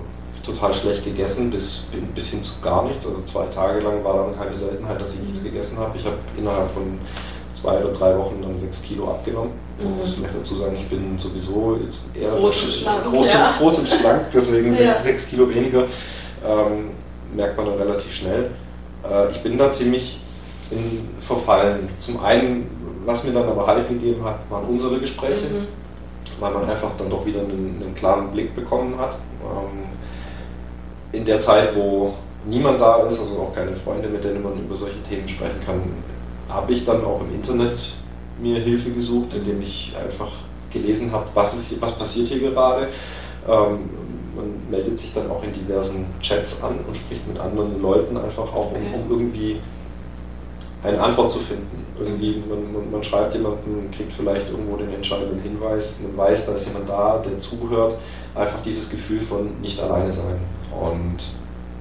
total 0.44 0.74
schlecht 0.74 1.04
gegessen, 1.04 1.52
bis, 1.52 1.84
bis 2.16 2.30
hin 2.30 2.42
zu 2.42 2.60
gar 2.60 2.84
nichts. 2.84 3.06
Also 3.06 3.22
zwei 3.22 3.46
Tage 3.46 3.78
lang 3.78 4.02
war 4.02 4.16
dann 4.16 4.36
keine 4.36 4.56
Seltenheit, 4.56 5.00
dass 5.00 5.14
ich 5.14 5.20
nichts 5.20 5.40
mhm. 5.40 5.44
gegessen 5.44 5.78
habe. 5.78 5.96
Ich 5.96 6.04
habe 6.04 6.16
innerhalb 6.36 6.68
von 6.72 6.98
zwei 7.60 7.78
oder 7.78 7.92
drei 7.92 8.18
Wochen 8.18 8.42
dann 8.42 8.58
sechs 8.58 8.82
Kilo 8.82 9.08
abgenommen. 9.08 9.52
Ich 9.78 9.84
muss 9.84 10.14
vielleicht 10.14 10.34
dazu 10.34 10.56
sagen, 10.56 10.76
ich 10.80 10.88
bin 10.88 11.16
sowieso 11.16 11.78
jetzt 11.84 12.08
eher 12.16 12.30
groß 12.30 12.62
und 12.62 12.70
schlank, 12.70 13.04
groß, 13.04 13.32
ja. 13.32 13.54
groß 13.58 13.78
und 13.78 13.88
schlank 13.88 14.22
deswegen 14.34 14.70
ja. 14.72 14.76
sechs, 14.76 15.02
sechs 15.04 15.28
Kilo 15.28 15.48
weniger. 15.48 15.84
Ähm, 16.44 16.90
merkt 17.34 17.56
man 17.56 17.66
dann 17.66 17.76
relativ 17.76 18.12
schnell. 18.12 18.50
Äh, 19.10 19.30
ich 19.30 19.42
bin 19.42 19.58
da 19.58 19.70
ziemlich 19.70 20.20
in, 20.70 21.08
verfallen. 21.20 21.88
Zum 21.98 22.22
einen, 22.24 22.66
was 23.04 23.24
mir 23.24 23.32
dann 23.32 23.48
aber 23.48 23.66
Halt 23.66 23.88
gegeben 23.88 24.24
hat, 24.24 24.38
waren 24.50 24.64
unsere 24.66 24.98
Gespräche, 24.98 25.46
mhm. 25.46 25.66
weil 26.40 26.52
man 26.52 26.68
einfach 26.68 26.90
dann 26.98 27.10
doch 27.10 27.24
wieder 27.24 27.40
einen, 27.40 27.80
einen 27.82 27.94
klaren 27.94 28.30
Blick 28.32 28.54
bekommen 28.54 28.98
hat. 28.98 29.16
Ähm, 29.42 29.84
in 31.12 31.24
der 31.24 31.40
Zeit, 31.40 31.74
wo 31.74 32.14
niemand 32.46 32.80
da 32.80 32.96
ist, 33.06 33.18
also 33.18 33.38
auch 33.38 33.54
keine 33.54 33.74
Freunde, 33.74 34.08
mit 34.08 34.24
denen 34.24 34.42
man 34.42 34.58
über 34.58 34.76
solche 34.76 35.02
Themen 35.02 35.28
sprechen 35.28 35.60
kann, 35.64 35.80
habe 36.48 36.72
ich 36.72 36.84
dann 36.84 37.04
auch 37.04 37.20
im 37.20 37.34
Internet 37.34 37.94
mir 38.40 38.58
Hilfe 38.60 38.90
gesucht, 38.90 39.34
indem 39.34 39.62
ich 39.62 39.94
einfach 39.96 40.30
gelesen 40.72 41.10
habe, 41.12 41.24
was, 41.34 41.54
ist, 41.54 41.80
was 41.80 41.92
passiert 41.92 42.28
hier 42.28 42.40
gerade. 42.40 42.88
Ähm, 43.48 43.88
man 44.36 44.70
meldet 44.70 44.98
sich 44.98 45.12
dann 45.14 45.30
auch 45.30 45.42
in 45.42 45.52
diversen 45.52 46.06
Chats 46.20 46.62
an 46.62 46.78
und 46.86 46.96
spricht 46.96 47.26
mit 47.26 47.38
anderen 47.38 47.80
Leuten 47.80 48.16
einfach 48.16 48.52
auch, 48.54 48.72
um, 48.72 48.94
um 48.94 49.10
irgendwie 49.10 49.60
eine 50.82 51.00
Antwort 51.00 51.30
zu 51.30 51.40
finden. 51.40 51.84
Irgendwie, 51.98 52.42
man, 52.48 52.72
man, 52.72 52.90
man, 52.90 53.02
schreibt 53.02 53.34
jemanden, 53.34 53.90
kriegt 53.90 54.12
vielleicht 54.12 54.50
irgendwo 54.50 54.76
den 54.76 54.92
entscheidenden 54.92 55.40
Hinweis, 55.40 55.98
man 56.02 56.16
weiß, 56.16 56.46
da 56.46 56.52
ist 56.52 56.66
jemand 56.66 56.88
da, 56.88 57.22
der 57.24 57.38
zuhört. 57.38 57.96
Einfach 58.34 58.60
dieses 58.62 58.90
Gefühl 58.90 59.20
von 59.20 59.60
nicht 59.62 59.80
alleine 59.80 60.12
sein. 60.12 60.38
Und 60.78 61.24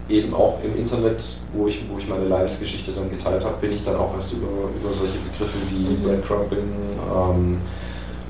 eben 0.07 0.33
auch 0.33 0.59
im 0.63 0.77
Internet, 0.77 1.23
wo 1.53 1.67
ich, 1.67 1.83
wo 1.91 1.97
ich 1.97 2.07
meine 2.07 2.27
Leidensgeschichte 2.27 2.91
dann 2.91 3.09
geteilt 3.09 3.43
habe, 3.43 3.55
bin 3.59 3.73
ich 3.73 3.83
dann 3.83 3.95
auch 3.95 4.13
erst 4.15 4.31
über, 4.33 4.47
über 4.79 4.93
solche 4.93 5.17
Begriffe 5.17 5.57
wie 5.69 5.95
mhm. 5.95 6.03
Breadcrumbing, 6.03 6.69
ähm, 7.13 7.57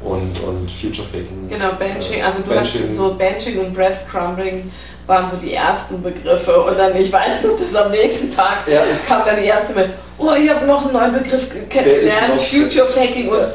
und, 0.06 0.40
und 0.44 0.72
Future 0.72 1.08
Faking. 1.08 1.50
Genau, 1.50 1.74
Benching, 1.74 2.24
also 2.24 2.40
du 2.40 2.50
Benching. 2.50 2.88
hast 2.88 2.96
so 2.96 3.14
Benching 3.14 3.60
und 3.60 3.74
Breadcrumbing 3.74 4.72
waren 5.08 5.30
so 5.30 5.38
die 5.38 5.54
ersten 5.54 6.02
Begriffe 6.02 6.62
und 6.62 6.78
dann, 6.78 6.96
ich 6.96 7.12
weiß 7.12 7.44
noch, 7.44 7.56
dass 7.56 7.76
am 7.76 7.92
nächsten 7.92 8.36
Tag 8.36 8.68
ja. 8.68 8.84
kam 9.08 9.26
dann 9.26 9.38
die 9.38 9.46
erste 9.46 9.74
mit, 9.74 9.90
oh, 10.18 10.34
ich 10.34 10.50
habe 10.50 10.66
noch 10.66 10.84
einen 10.84 10.94
neuen 10.94 11.14
Begriff 11.14 11.48
kennengelernt, 11.70 12.42
Future 12.42 12.88
Faking 12.88 13.30
und 13.30 13.48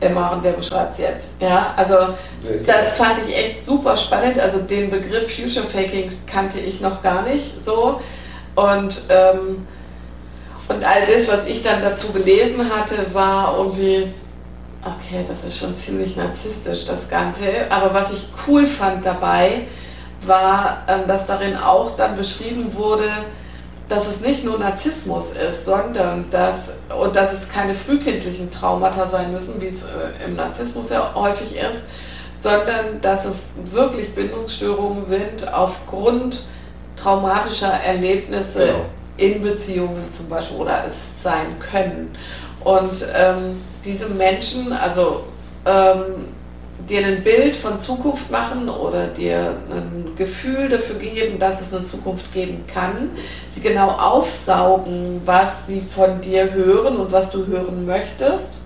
immer 0.00 0.40
der 0.42 0.52
beschreibt 0.52 0.94
es 0.94 0.98
jetzt. 0.98 1.28
Ja, 1.40 1.74
also 1.76 1.94
das 2.66 2.96
fand 2.96 3.18
ich 3.26 3.36
echt 3.36 3.66
super 3.66 3.94
spannend. 3.96 4.38
Also 4.38 4.58
den 4.58 4.90
Begriff 4.90 5.34
Future 5.34 5.66
Faking 5.66 6.12
kannte 6.26 6.58
ich 6.58 6.80
noch 6.80 7.02
gar 7.02 7.22
nicht 7.22 7.64
so 7.64 8.00
und 8.54 9.02
ähm, 9.08 9.66
und 10.68 10.84
all 10.84 11.04
das, 11.04 11.28
was 11.28 11.46
ich 11.46 11.64
dann 11.64 11.82
dazu 11.82 12.12
gelesen 12.12 12.70
hatte, 12.72 13.12
war 13.12 13.56
irgendwie 13.58 14.06
Okay, 14.82 15.24
das 15.26 15.44
ist 15.44 15.58
schon 15.58 15.76
ziemlich 15.76 16.16
narzisstisch, 16.16 16.86
das 16.86 17.08
Ganze. 17.08 17.70
Aber 17.70 17.92
was 17.92 18.12
ich 18.12 18.28
cool 18.46 18.66
fand 18.66 19.04
dabei, 19.04 19.66
war, 20.22 20.84
ähm, 20.88 21.00
dass 21.06 21.26
darin 21.26 21.56
auch 21.56 21.96
dann 21.96 22.16
beschrieben 22.16 22.74
wurde, 22.74 23.08
dass 23.88 24.06
es 24.06 24.20
nicht 24.20 24.44
nur 24.44 24.58
Narzissmus 24.58 25.30
ist, 25.32 25.64
sondern 25.66 26.30
dass, 26.30 26.72
und 26.96 27.16
dass 27.16 27.32
es 27.32 27.48
keine 27.48 27.74
frühkindlichen 27.74 28.50
Traumata 28.50 29.08
sein 29.08 29.32
müssen, 29.32 29.60
wie 29.60 29.66
es 29.66 29.82
äh, 29.82 30.24
im 30.24 30.36
Narzissmus 30.36 30.90
ja 30.90 31.12
häufig 31.14 31.56
ist, 31.56 31.88
sondern 32.34 33.00
dass 33.02 33.24
es 33.24 33.52
wirklich 33.72 34.14
Bindungsstörungen 34.14 35.02
sind 35.02 35.52
aufgrund 35.52 36.44
traumatischer 36.96 37.72
Erlebnisse 37.72 38.66
genau. 38.66 38.84
in 39.16 39.42
Beziehungen 39.42 40.08
zum 40.10 40.28
Beispiel 40.28 40.56
oder 40.58 40.84
es 40.86 40.94
sein 41.22 41.58
können. 41.58 42.16
Und 42.64 43.06
ähm, 43.14 43.62
diese 43.84 44.08
Menschen, 44.08 44.72
also 44.72 45.24
ähm, 45.64 46.28
dir 46.88 47.06
ein 47.06 47.22
Bild 47.22 47.54
von 47.54 47.78
Zukunft 47.78 48.30
machen 48.30 48.68
oder 48.68 49.06
dir 49.08 49.54
ein 49.70 50.12
Gefühl 50.16 50.68
dafür 50.68 50.96
geben, 50.96 51.38
dass 51.38 51.60
es 51.60 51.72
eine 51.72 51.84
Zukunft 51.84 52.32
geben 52.32 52.64
kann, 52.72 53.10
sie 53.48 53.60
genau 53.60 53.90
aufsaugen, 53.90 55.22
was 55.24 55.66
sie 55.66 55.80
von 55.82 56.20
dir 56.20 56.52
hören 56.52 56.96
und 56.96 57.12
was 57.12 57.30
du 57.30 57.46
hören 57.46 57.86
möchtest 57.86 58.62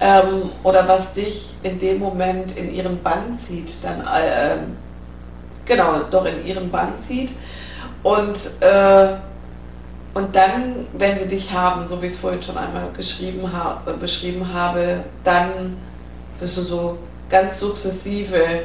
ähm, 0.00 0.50
oder 0.62 0.86
was 0.86 1.14
dich 1.14 1.50
in 1.62 1.78
dem 1.78 1.98
Moment 1.98 2.56
in 2.56 2.72
ihren 2.72 3.02
Bann 3.02 3.38
zieht, 3.38 3.72
dann 3.82 4.00
äh, 4.00 4.56
genau, 5.64 6.00
doch 6.10 6.24
in 6.26 6.46
ihren 6.46 6.70
Bann 6.70 7.00
zieht. 7.00 7.30
Und 8.02 8.38
äh, 8.60 9.14
und 10.16 10.34
dann, 10.34 10.86
wenn 10.96 11.18
sie 11.18 11.26
dich 11.26 11.52
haben, 11.52 11.86
so 11.86 12.00
wie 12.00 12.06
ich 12.06 12.14
es 12.14 12.18
vorhin 12.18 12.40
schon 12.40 12.56
einmal 12.56 12.88
geschrieben 12.96 13.42
äh, 13.44 13.92
beschrieben 14.00 14.50
habe, 14.50 15.04
dann 15.22 15.76
wirst 16.38 16.56
du 16.56 16.62
so 16.62 16.98
ganz 17.28 17.60
sukzessive 17.60 18.62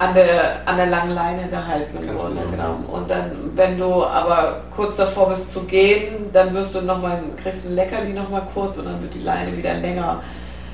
an 0.00 0.14
der, 0.14 0.66
an 0.66 0.76
der 0.78 0.86
langen 0.86 1.12
Leine 1.12 1.48
gehalten 1.48 1.96
im 1.96 2.16
Grunde 2.16 2.42
genau. 2.50 2.78
Und 2.90 3.08
dann, 3.08 3.52
wenn 3.54 3.78
du 3.78 4.02
aber 4.04 4.62
kurz 4.74 4.96
davor 4.96 5.28
bist 5.28 5.52
zu 5.52 5.62
gehen, 5.62 6.24
dann 6.32 6.52
wirst 6.54 6.74
du 6.74 6.82
noch 6.82 7.00
mal, 7.00 7.22
kriegst 7.40 7.66
ein 7.66 7.76
Leckerli 7.76 8.12
noch 8.12 8.28
mal 8.28 8.42
kurz 8.52 8.78
und 8.78 8.86
dann 8.86 9.00
wird 9.00 9.14
die 9.14 9.20
Leine 9.20 9.56
wieder 9.56 9.74
länger. 9.74 10.20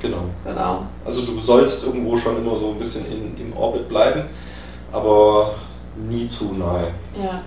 Genau. 0.01 0.23
genau. 0.43 0.87
Also 1.05 1.21
du 1.21 1.39
sollst 1.41 1.85
irgendwo 1.85 2.17
schon 2.17 2.37
immer 2.37 2.55
so 2.55 2.71
ein 2.71 2.79
bisschen 2.79 3.05
in, 3.05 3.37
im 3.37 3.55
Orbit 3.55 3.87
bleiben, 3.87 4.23
aber 4.91 5.53
nie 5.95 6.25
zu 6.25 6.55
nahe. 6.55 6.91
Ja. 7.15 7.43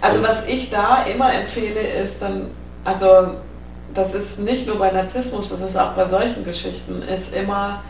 Also 0.00 0.22
was 0.22 0.46
ich 0.46 0.70
da 0.70 1.04
immer 1.04 1.32
empfehle, 1.32 1.80
ist 1.80 2.20
dann, 2.20 2.50
also 2.84 3.06
das 3.94 4.14
ist 4.14 4.38
nicht 4.38 4.66
nur 4.66 4.76
bei 4.76 4.90
Narzissmus, 4.90 5.48
das 5.48 5.60
ist 5.60 5.76
auch 5.76 5.92
bei 5.92 6.06
solchen 6.08 6.44
Geschichten, 6.44 7.02
ist 7.02 7.34
immer 7.34 7.82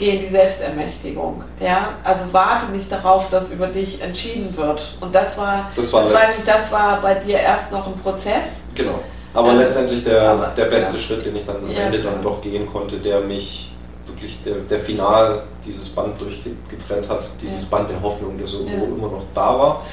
geh 0.00 0.16
in 0.16 0.20
die 0.20 0.28
Selbstermächtigung. 0.28 1.44
Ja? 1.60 1.90
Also 2.02 2.24
warte 2.32 2.72
nicht 2.72 2.90
darauf, 2.90 3.28
dass 3.30 3.52
über 3.52 3.68
dich 3.68 4.00
entschieden 4.00 4.56
wird. 4.56 4.96
Und 5.00 5.14
das 5.14 5.38
war, 5.38 5.70
das 5.76 5.92
war, 5.92 6.02
das 6.02 6.14
war, 6.14 6.20
das 6.46 6.72
war 6.72 7.00
bei 7.02 7.14
dir 7.14 7.38
erst 7.38 7.70
noch 7.70 7.86
ein 7.86 7.94
Prozess. 7.94 8.62
Genau. 8.74 8.98
Aber 9.32 9.50
ähm, 9.50 9.58
letztendlich 9.58 10.02
der, 10.02 10.22
aber, 10.22 10.46
der 10.48 10.64
beste 10.64 10.96
ja. 10.96 11.02
Schritt, 11.02 11.24
den 11.24 11.36
ich 11.36 11.44
dann 11.44 11.56
am 11.56 11.70
ja, 11.70 11.82
Ende 11.82 12.02
dann 12.02 12.20
doch 12.22 12.40
gehen 12.40 12.66
konnte, 12.66 12.98
der 12.98 13.20
mich 13.20 13.72
wirklich, 14.06 14.42
der, 14.42 14.54
der 14.68 14.80
final 14.80 15.44
dieses 15.64 15.88
Band 15.90 16.20
durchgetrennt 16.20 17.08
hat, 17.08 17.24
dieses 17.40 17.62
ja. 17.62 17.68
Band 17.70 17.90
der 17.90 18.02
Hoffnung, 18.02 18.38
das 18.40 18.54
irgendwo 18.54 18.86
immer 18.86 19.08
noch 19.08 19.24
da 19.34 19.58
war, 19.58 19.86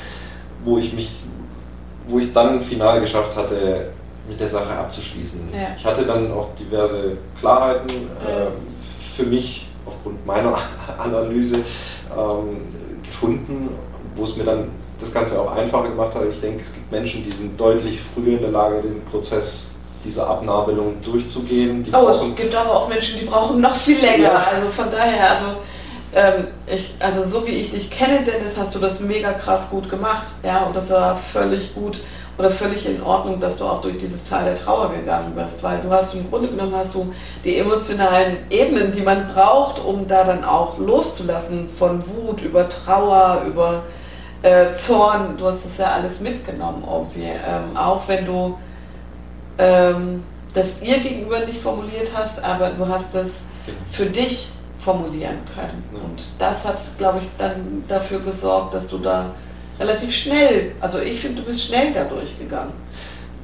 wo 0.63 0.77
ich 0.79 0.93
mich, 0.93 1.11
wo 2.07 2.19
ich 2.19 2.31
dann 2.33 2.61
final 2.61 3.01
geschafft 3.01 3.35
hatte, 3.35 3.91
mit 4.27 4.39
der 4.39 4.47
Sache 4.47 4.73
abzuschließen. 4.73 5.41
Ich 5.75 5.85
hatte 5.85 6.05
dann 6.05 6.31
auch 6.31 6.49
diverse 6.59 7.17
Klarheiten 7.39 7.89
äh, 7.89 8.47
für 9.15 9.23
mich 9.23 9.67
aufgrund 9.85 10.25
meiner 10.25 10.57
Analyse 10.97 11.57
ähm, 11.57 12.67
gefunden, 13.03 13.69
wo 14.15 14.23
es 14.23 14.35
mir 14.35 14.43
dann 14.43 14.69
das 14.99 15.13
Ganze 15.13 15.39
auch 15.39 15.55
einfacher 15.55 15.89
gemacht 15.89 16.15
hat. 16.15 16.23
Ich 16.31 16.41
denke, 16.41 16.63
es 16.63 16.73
gibt 16.73 16.91
Menschen, 16.91 17.23
die 17.23 17.31
sind 17.31 17.59
deutlich 17.59 17.99
früher 18.01 18.37
in 18.37 18.41
der 18.41 18.51
Lage, 18.51 18.81
den 18.81 19.03
Prozess 19.05 19.71
dieser 20.03 20.27
Abnabelung 20.27 21.01
durchzugehen. 21.01 21.83
Die 21.83 21.91
oh, 21.93 22.09
es 22.09 22.35
gibt 22.35 22.55
aber 22.55 22.75
auch 22.75 22.87
Menschen, 22.87 23.19
die 23.19 23.25
brauchen 23.25 23.61
noch 23.61 23.75
viel 23.75 23.99
länger. 23.99 24.23
Ja. 24.23 24.47
Also 24.53 24.69
von 24.69 24.91
daher, 24.91 25.31
also, 25.31 25.45
ähm, 26.17 26.47
ich, 26.65 26.95
also 26.99 27.23
so 27.23 27.45
wie 27.45 27.51
ich 27.51 27.69
dich 27.69 27.91
kenne, 27.91 28.23
Dennis, 28.23 28.57
hast 28.57 28.73
du 28.73 28.79
das 28.79 28.99
mega 28.99 29.33
krass 29.33 29.69
gut 29.69 29.87
gemacht. 29.87 30.25
Ja, 30.43 30.65
und 30.65 30.75
das 30.75 30.89
war 30.89 31.15
völlig 31.15 31.75
gut 31.75 31.99
oder 32.39 32.49
völlig 32.49 32.87
in 32.87 33.03
Ordnung, 33.03 33.39
dass 33.39 33.59
du 33.59 33.65
auch 33.65 33.81
durch 33.81 33.99
dieses 33.99 34.23
Tal 34.27 34.45
der 34.45 34.55
Trauer 34.55 34.91
gegangen 34.91 35.33
bist, 35.35 35.61
weil 35.61 35.79
du 35.79 35.91
hast 35.91 36.15
im 36.15 36.27
Grunde 36.29 36.47
genommen 36.47 36.73
hast 36.75 36.95
du 36.95 37.13
die 37.43 37.57
emotionalen 37.57 38.37
Ebenen, 38.49 38.91
die 38.91 39.01
man 39.01 39.27
braucht, 39.27 39.83
um 39.83 40.07
da 40.07 40.23
dann 40.23 40.43
auch 40.43 40.79
loszulassen 40.79 41.69
von 41.77 42.03
Wut 42.07 42.41
über 42.41 42.67
Trauer, 42.67 43.43
über 43.45 43.83
äh, 44.41 44.73
Zorn. 44.75 45.37
Du 45.37 45.45
hast 45.45 45.65
das 45.65 45.77
ja 45.77 45.91
alles 45.91 46.19
mitgenommen, 46.19 46.83
irgendwie. 46.87 47.29
Ähm, 47.29 47.77
auch 47.77 48.07
wenn 48.07 48.25
du 48.25 48.57
ähm, 49.59 50.23
das 50.55 50.81
ihr 50.81 50.97
gegenüber 50.97 51.45
nicht 51.45 51.61
formuliert 51.61 52.09
hast, 52.15 52.43
aber 52.43 52.71
du 52.71 52.87
hast 52.87 53.13
es 53.13 53.41
für 53.91 54.05
dich 54.07 54.51
formulieren 54.87 55.39
können. 55.53 55.83
Und 55.91 56.21
das 56.39 56.63
hat, 56.63 56.79
glaube 56.97 57.19
ich, 57.19 57.25
dann 57.37 57.83
dafür 57.89 58.21
gesorgt, 58.21 58.73
dass 58.73 58.87
du 58.87 58.97
da 58.99 59.33
relativ 59.77 60.13
schnell, 60.15 60.71
also 60.79 60.99
ich 60.99 61.19
finde, 61.19 61.41
du 61.41 61.47
bist 61.47 61.61
schnell 61.65 61.91
da 61.91 62.05
durchgegangen. 62.05 62.71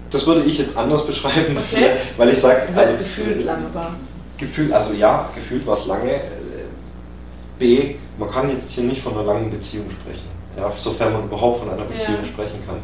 Das 0.10 0.26
würde 0.26 0.44
ich 0.46 0.58
jetzt 0.58 0.78
anders 0.78 1.06
beschreiben, 1.06 1.58
okay. 1.58 1.98
weil 2.18 2.30
ich 2.30 2.40
sage. 2.40 2.70
Weil 2.74 2.86
also, 2.86 2.98
es 2.98 3.04
gefühlt 3.04 3.44
lange 3.44 3.74
war. 3.74 3.94
Gefühlt, 4.38 4.72
also 4.72 4.94
ja, 4.94 5.28
gefühlt 5.36 5.68
war 5.68 5.74
es 5.74 5.86
lange. 5.86 6.22
B, 7.60 7.96
man 8.18 8.30
kann 8.32 8.50
jetzt 8.50 8.72
hier 8.72 8.86
nicht 8.86 9.02
von 9.02 9.14
einer 9.14 9.24
langen 9.24 9.52
Beziehung 9.52 9.88
sprechen, 9.92 10.28
ja, 10.58 10.72
sofern 10.78 11.12
man 11.12 11.24
überhaupt 11.26 11.60
von 11.60 11.70
einer 11.70 11.84
Beziehung 11.84 12.20
ja. 12.22 12.26
sprechen 12.26 12.60
kann. 12.66 12.78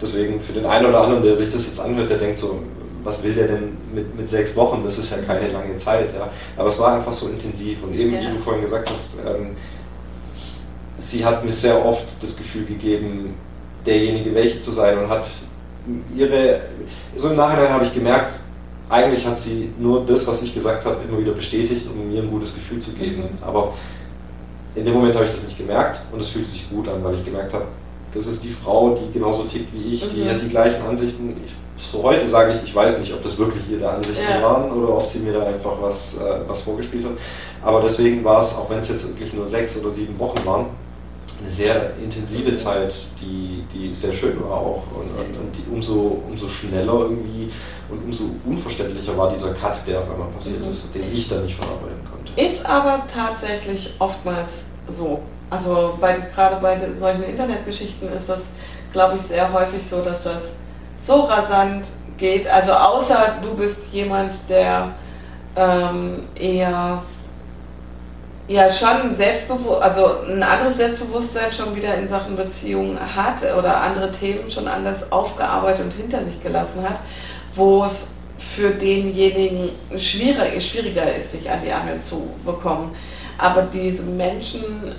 Deswegen 0.00 0.40
für 0.40 0.54
den 0.54 0.64
einen 0.64 0.86
oder 0.86 1.02
anderen, 1.02 1.22
der 1.22 1.36
sich 1.36 1.50
das 1.50 1.66
jetzt 1.66 1.80
anhört, 1.80 2.08
der 2.08 2.18
denkt 2.18 2.38
so, 2.38 2.60
was 3.06 3.22
will 3.22 3.34
der 3.34 3.46
denn 3.46 3.76
mit, 3.94 4.14
mit 4.16 4.28
sechs 4.28 4.54
Wochen? 4.56 4.82
Das 4.84 4.98
ist 4.98 5.10
ja 5.10 5.18
keine 5.18 5.48
lange 5.48 5.76
Zeit. 5.76 6.12
Ja. 6.12 6.28
Aber 6.56 6.68
es 6.68 6.78
war 6.78 6.96
einfach 6.96 7.12
so 7.12 7.28
intensiv. 7.28 7.82
Und 7.82 7.94
eben, 7.94 8.12
ja. 8.12 8.20
wie 8.20 8.36
du 8.36 8.38
vorhin 8.38 8.62
gesagt 8.62 8.90
hast, 8.90 9.18
ähm, 9.24 9.56
sie 10.98 11.24
hat 11.24 11.44
mir 11.44 11.52
sehr 11.52 11.84
oft 11.84 12.04
das 12.20 12.36
Gefühl 12.36 12.66
gegeben, 12.66 13.34
derjenige 13.86 14.34
welche 14.34 14.60
zu 14.60 14.72
sein 14.72 14.98
und 14.98 15.08
hat 15.08 15.28
ihre, 16.16 16.62
so 17.14 17.28
im 17.28 17.36
Nachhinein 17.36 17.70
habe 17.70 17.84
ich 17.84 17.94
gemerkt, 17.94 18.40
eigentlich 18.88 19.24
hat 19.24 19.38
sie 19.38 19.70
nur 19.78 20.04
das, 20.04 20.26
was 20.26 20.42
ich 20.42 20.52
gesagt 20.52 20.84
habe, 20.84 21.02
immer 21.08 21.18
wieder 21.18 21.32
bestätigt, 21.32 21.86
um 21.88 22.12
mir 22.12 22.22
ein 22.22 22.30
gutes 22.30 22.54
Gefühl 22.54 22.80
zu 22.80 22.90
geben. 22.90 23.22
Mhm. 23.22 23.38
Aber 23.40 23.74
in 24.74 24.84
dem 24.84 24.94
Moment 24.94 25.14
habe 25.14 25.24
ich 25.24 25.30
das 25.30 25.44
nicht 25.44 25.56
gemerkt 25.56 26.00
und 26.12 26.20
es 26.20 26.28
fühlte 26.28 26.48
sich 26.48 26.68
gut 26.68 26.88
an, 26.88 27.02
weil 27.02 27.14
ich 27.14 27.24
gemerkt 27.24 27.52
habe, 27.52 27.66
das 28.16 28.26
ist 28.26 28.42
die 28.42 28.50
Frau, 28.50 28.96
die 28.96 29.12
genauso 29.12 29.44
tickt 29.44 29.72
wie 29.72 29.94
ich, 29.94 30.04
mhm. 30.04 30.14
die 30.14 30.28
hat 30.28 30.42
die 30.42 30.48
gleichen 30.48 30.82
Ansichten. 30.82 31.36
Ich, 31.44 31.52
so 31.78 32.02
heute 32.02 32.26
sage 32.26 32.54
ich, 32.54 32.64
ich 32.64 32.74
weiß 32.74 32.98
nicht, 32.98 33.12
ob 33.12 33.22
das 33.22 33.36
wirklich 33.36 33.62
ihre 33.70 33.88
Ansichten 33.88 34.22
ja. 34.22 34.42
waren 34.42 34.72
oder 34.72 34.96
ob 34.96 35.06
sie 35.06 35.18
mir 35.18 35.34
da 35.34 35.44
einfach 35.44 35.74
was, 35.80 36.16
äh, 36.16 36.40
was 36.46 36.62
vorgespielt 36.62 37.04
hat. 37.04 37.12
Aber 37.62 37.82
deswegen 37.82 38.24
war 38.24 38.40
es, 38.40 38.54
auch 38.54 38.70
wenn 38.70 38.78
es 38.78 38.88
jetzt 38.88 39.06
wirklich 39.06 39.32
nur 39.34 39.48
sechs 39.48 39.76
oder 39.78 39.90
sieben 39.90 40.18
Wochen 40.18 40.44
waren, 40.46 40.66
eine 41.42 41.52
sehr 41.52 41.94
intensive 42.02 42.56
Zeit, 42.56 42.94
die, 43.20 43.64
die 43.74 43.94
sehr 43.94 44.12
schön 44.12 44.40
war 44.42 44.56
auch 44.56 44.84
und, 44.94 45.10
und, 45.10 45.36
und 45.38 45.52
die 45.54 45.70
umso, 45.70 46.22
umso 46.26 46.48
schneller 46.48 47.00
irgendwie 47.00 47.50
und 47.90 48.04
umso 48.04 48.24
unverständlicher 48.46 49.16
war 49.18 49.30
dieser 49.30 49.52
Cut, 49.52 49.86
der 49.86 50.00
auf 50.00 50.10
einmal 50.10 50.28
passiert 50.28 50.60
mhm. 50.60 50.70
ist, 50.70 50.94
den 50.94 51.02
ich 51.12 51.28
dann 51.28 51.44
nicht 51.44 51.56
verarbeiten 51.56 52.00
konnte. 52.10 52.40
Ist 52.40 52.64
aber 52.64 53.02
tatsächlich 53.12 53.92
oftmals 53.98 54.48
so. 54.94 55.20
Also 55.50 55.96
bei, 56.00 56.18
gerade 56.34 56.56
bei 56.56 56.78
solchen 56.98 57.22
Internetgeschichten 57.22 58.12
ist 58.12 58.28
das, 58.28 58.42
glaube 58.92 59.16
ich, 59.16 59.22
sehr 59.22 59.52
häufig 59.52 59.86
so, 59.86 60.02
dass 60.02 60.24
das 60.24 60.42
so 61.04 61.20
rasant 61.22 61.86
geht. 62.18 62.48
Also 62.48 62.72
außer 62.72 63.36
du 63.42 63.54
bist 63.54 63.76
jemand, 63.92 64.34
der 64.48 64.90
ähm, 65.54 66.24
eher 66.34 67.02
ja 68.48 68.70
schon 68.70 69.12
selbstbewusst, 69.12 69.82
also 69.82 70.20
ein 70.28 70.42
anderes 70.42 70.76
Selbstbewusstsein 70.76 71.52
schon 71.52 71.74
wieder 71.74 71.96
in 71.96 72.06
Sachen 72.06 72.36
Beziehungen 72.36 72.98
hat 73.14 73.42
oder 73.56 73.80
andere 73.80 74.10
Themen 74.10 74.50
schon 74.50 74.68
anders 74.68 75.10
aufgearbeitet 75.10 75.84
und 75.84 75.94
hinter 75.94 76.24
sich 76.24 76.40
gelassen 76.42 76.82
hat, 76.88 77.00
wo 77.54 77.84
es 77.84 78.10
für 78.38 78.70
denjenigen 78.70 79.70
schwieriger, 79.96 80.60
schwieriger 80.60 81.14
ist, 81.14 81.32
sich 81.32 81.50
an 81.50 81.60
die 81.64 81.72
Angel 81.72 82.00
zu 82.00 82.28
bekommen. 82.44 82.94
Aber 83.38 83.62
diese 83.62 84.02
Menschen 84.02 84.94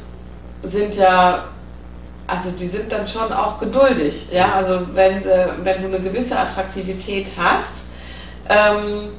sind 0.63 0.95
ja, 0.95 1.45
also 2.27 2.51
die 2.51 2.67
sind 2.67 2.91
dann 2.91 3.07
schon 3.07 3.31
auch 3.31 3.59
geduldig. 3.59 4.27
Ja? 4.31 4.53
Also 4.53 4.81
wenn, 4.93 5.21
sie, 5.21 5.29
wenn 5.63 5.81
du 5.81 5.87
eine 5.87 5.99
gewisse 5.99 6.37
Attraktivität 6.37 7.29
hast, 7.37 7.85
ähm, 8.49 9.09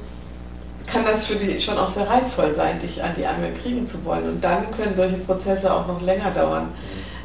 kann 0.87 1.05
das 1.05 1.27
für 1.27 1.35
die 1.35 1.59
schon 1.59 1.77
auch 1.77 1.89
sehr 1.89 2.09
reizvoll 2.09 2.53
sein, 2.55 2.79
dich 2.79 3.03
an 3.03 3.11
die 3.15 3.25
Angel 3.25 3.53
kriegen 3.61 3.85
zu 3.87 4.03
wollen. 4.05 4.27
Und 4.27 4.43
dann 4.43 4.71
können 4.71 4.95
solche 4.95 5.17
Prozesse 5.17 5.71
auch 5.71 5.87
noch 5.87 6.01
länger 6.01 6.31
dauern. 6.31 6.69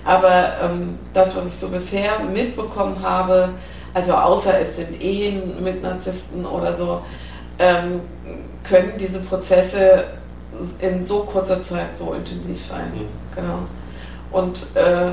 Aber 0.05 0.53
ähm, 0.63 0.99
das, 1.15 1.35
was 1.35 1.47
ich 1.47 1.55
so 1.55 1.69
bisher 1.69 2.19
mitbekommen 2.21 2.97
habe, 3.03 3.51
also 3.95 4.13
außer 4.13 4.61
es 4.61 4.77
sind 4.77 5.01
Ehen 5.01 5.63
mit 5.63 5.83
Narzissten 5.83 6.45
oder 6.45 6.75
so, 6.75 7.01
ähm, 7.59 8.01
können 8.65 8.93
diese 8.99 9.21
Prozesse 9.21 10.05
in 10.81 11.05
so 11.05 11.21
kurzer 11.21 11.63
Zeit 11.63 11.97
so 11.97 12.13
intensiv 12.13 12.65
sein. 12.65 12.93
Mhm. 12.95 13.09
Genau. 13.35 13.59
Und 14.35 14.59
äh, 14.75 15.13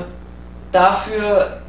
dafür, 0.72 1.60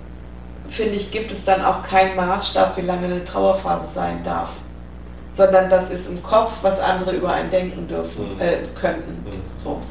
finde 0.68 0.96
ich, 0.96 1.12
gibt 1.12 1.32
es 1.32 1.46
dann 1.46 1.64
auch 1.64 1.84
keinen 1.84 2.16
Maßstab, 2.16 2.76
wie 2.78 2.82
lange 2.82 3.06
eine 3.06 3.24
Trauerphase 3.24 3.88
sein 3.94 4.24
darf 4.24 4.50
sondern 5.34 5.70
das 5.70 5.90
ist 5.90 6.08
im 6.08 6.22
Kopf, 6.22 6.52
was 6.62 6.80
andere 6.80 7.12
über 7.12 7.34
einen 7.34 7.50
denken 7.50 7.88
dürfen, 7.88 8.36
mhm. 8.36 8.42
äh, 8.42 8.58
könnten. 8.80 9.12
Mhm. 9.12 9.42
So, 9.64 9.82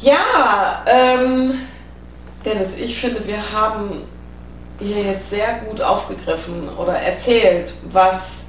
ja, 0.00 0.12
ja 0.12 0.84
ähm, 0.86 1.60
Dennis, 2.44 2.74
ich 2.78 2.98
finde, 2.98 3.26
wir 3.26 3.52
haben 3.52 4.04
hier 4.80 5.02
jetzt 5.02 5.30
sehr 5.30 5.60
gut 5.68 5.80
aufgegriffen 5.80 6.68
oder 6.76 6.94
erzählt, 6.94 7.72
was 7.90 8.40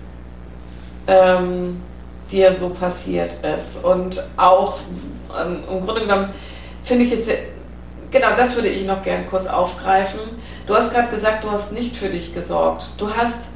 ähm, 1.07 1.81
dir 2.31 2.53
so 2.53 2.69
passiert 2.69 3.34
ist. 3.43 3.84
Und 3.84 4.23
auch 4.38 4.77
ähm, 5.38 5.63
im 5.69 5.85
Grunde 5.85 6.01
genommen 6.01 6.30
finde 6.84 7.06
ich 7.06 7.11
jetzt, 7.11 7.30
genau 8.11 8.35
das 8.35 8.56
würde 8.56 8.69
ich 8.69 8.85
noch 8.85 9.03
gern 9.03 9.30
kurz 9.30 9.47
aufgreifen. 9.47 10.19
Du 10.68 10.76
hast 10.76 10.91
gerade 10.91 11.10
gesagt, 11.10 11.43
du 11.43 11.51
hast 11.51 11.72
nicht 11.72 11.95
für 11.95 12.10
dich 12.10 12.34
gesorgt. 12.34 12.88
Du 12.97 13.10
hast 13.10 13.51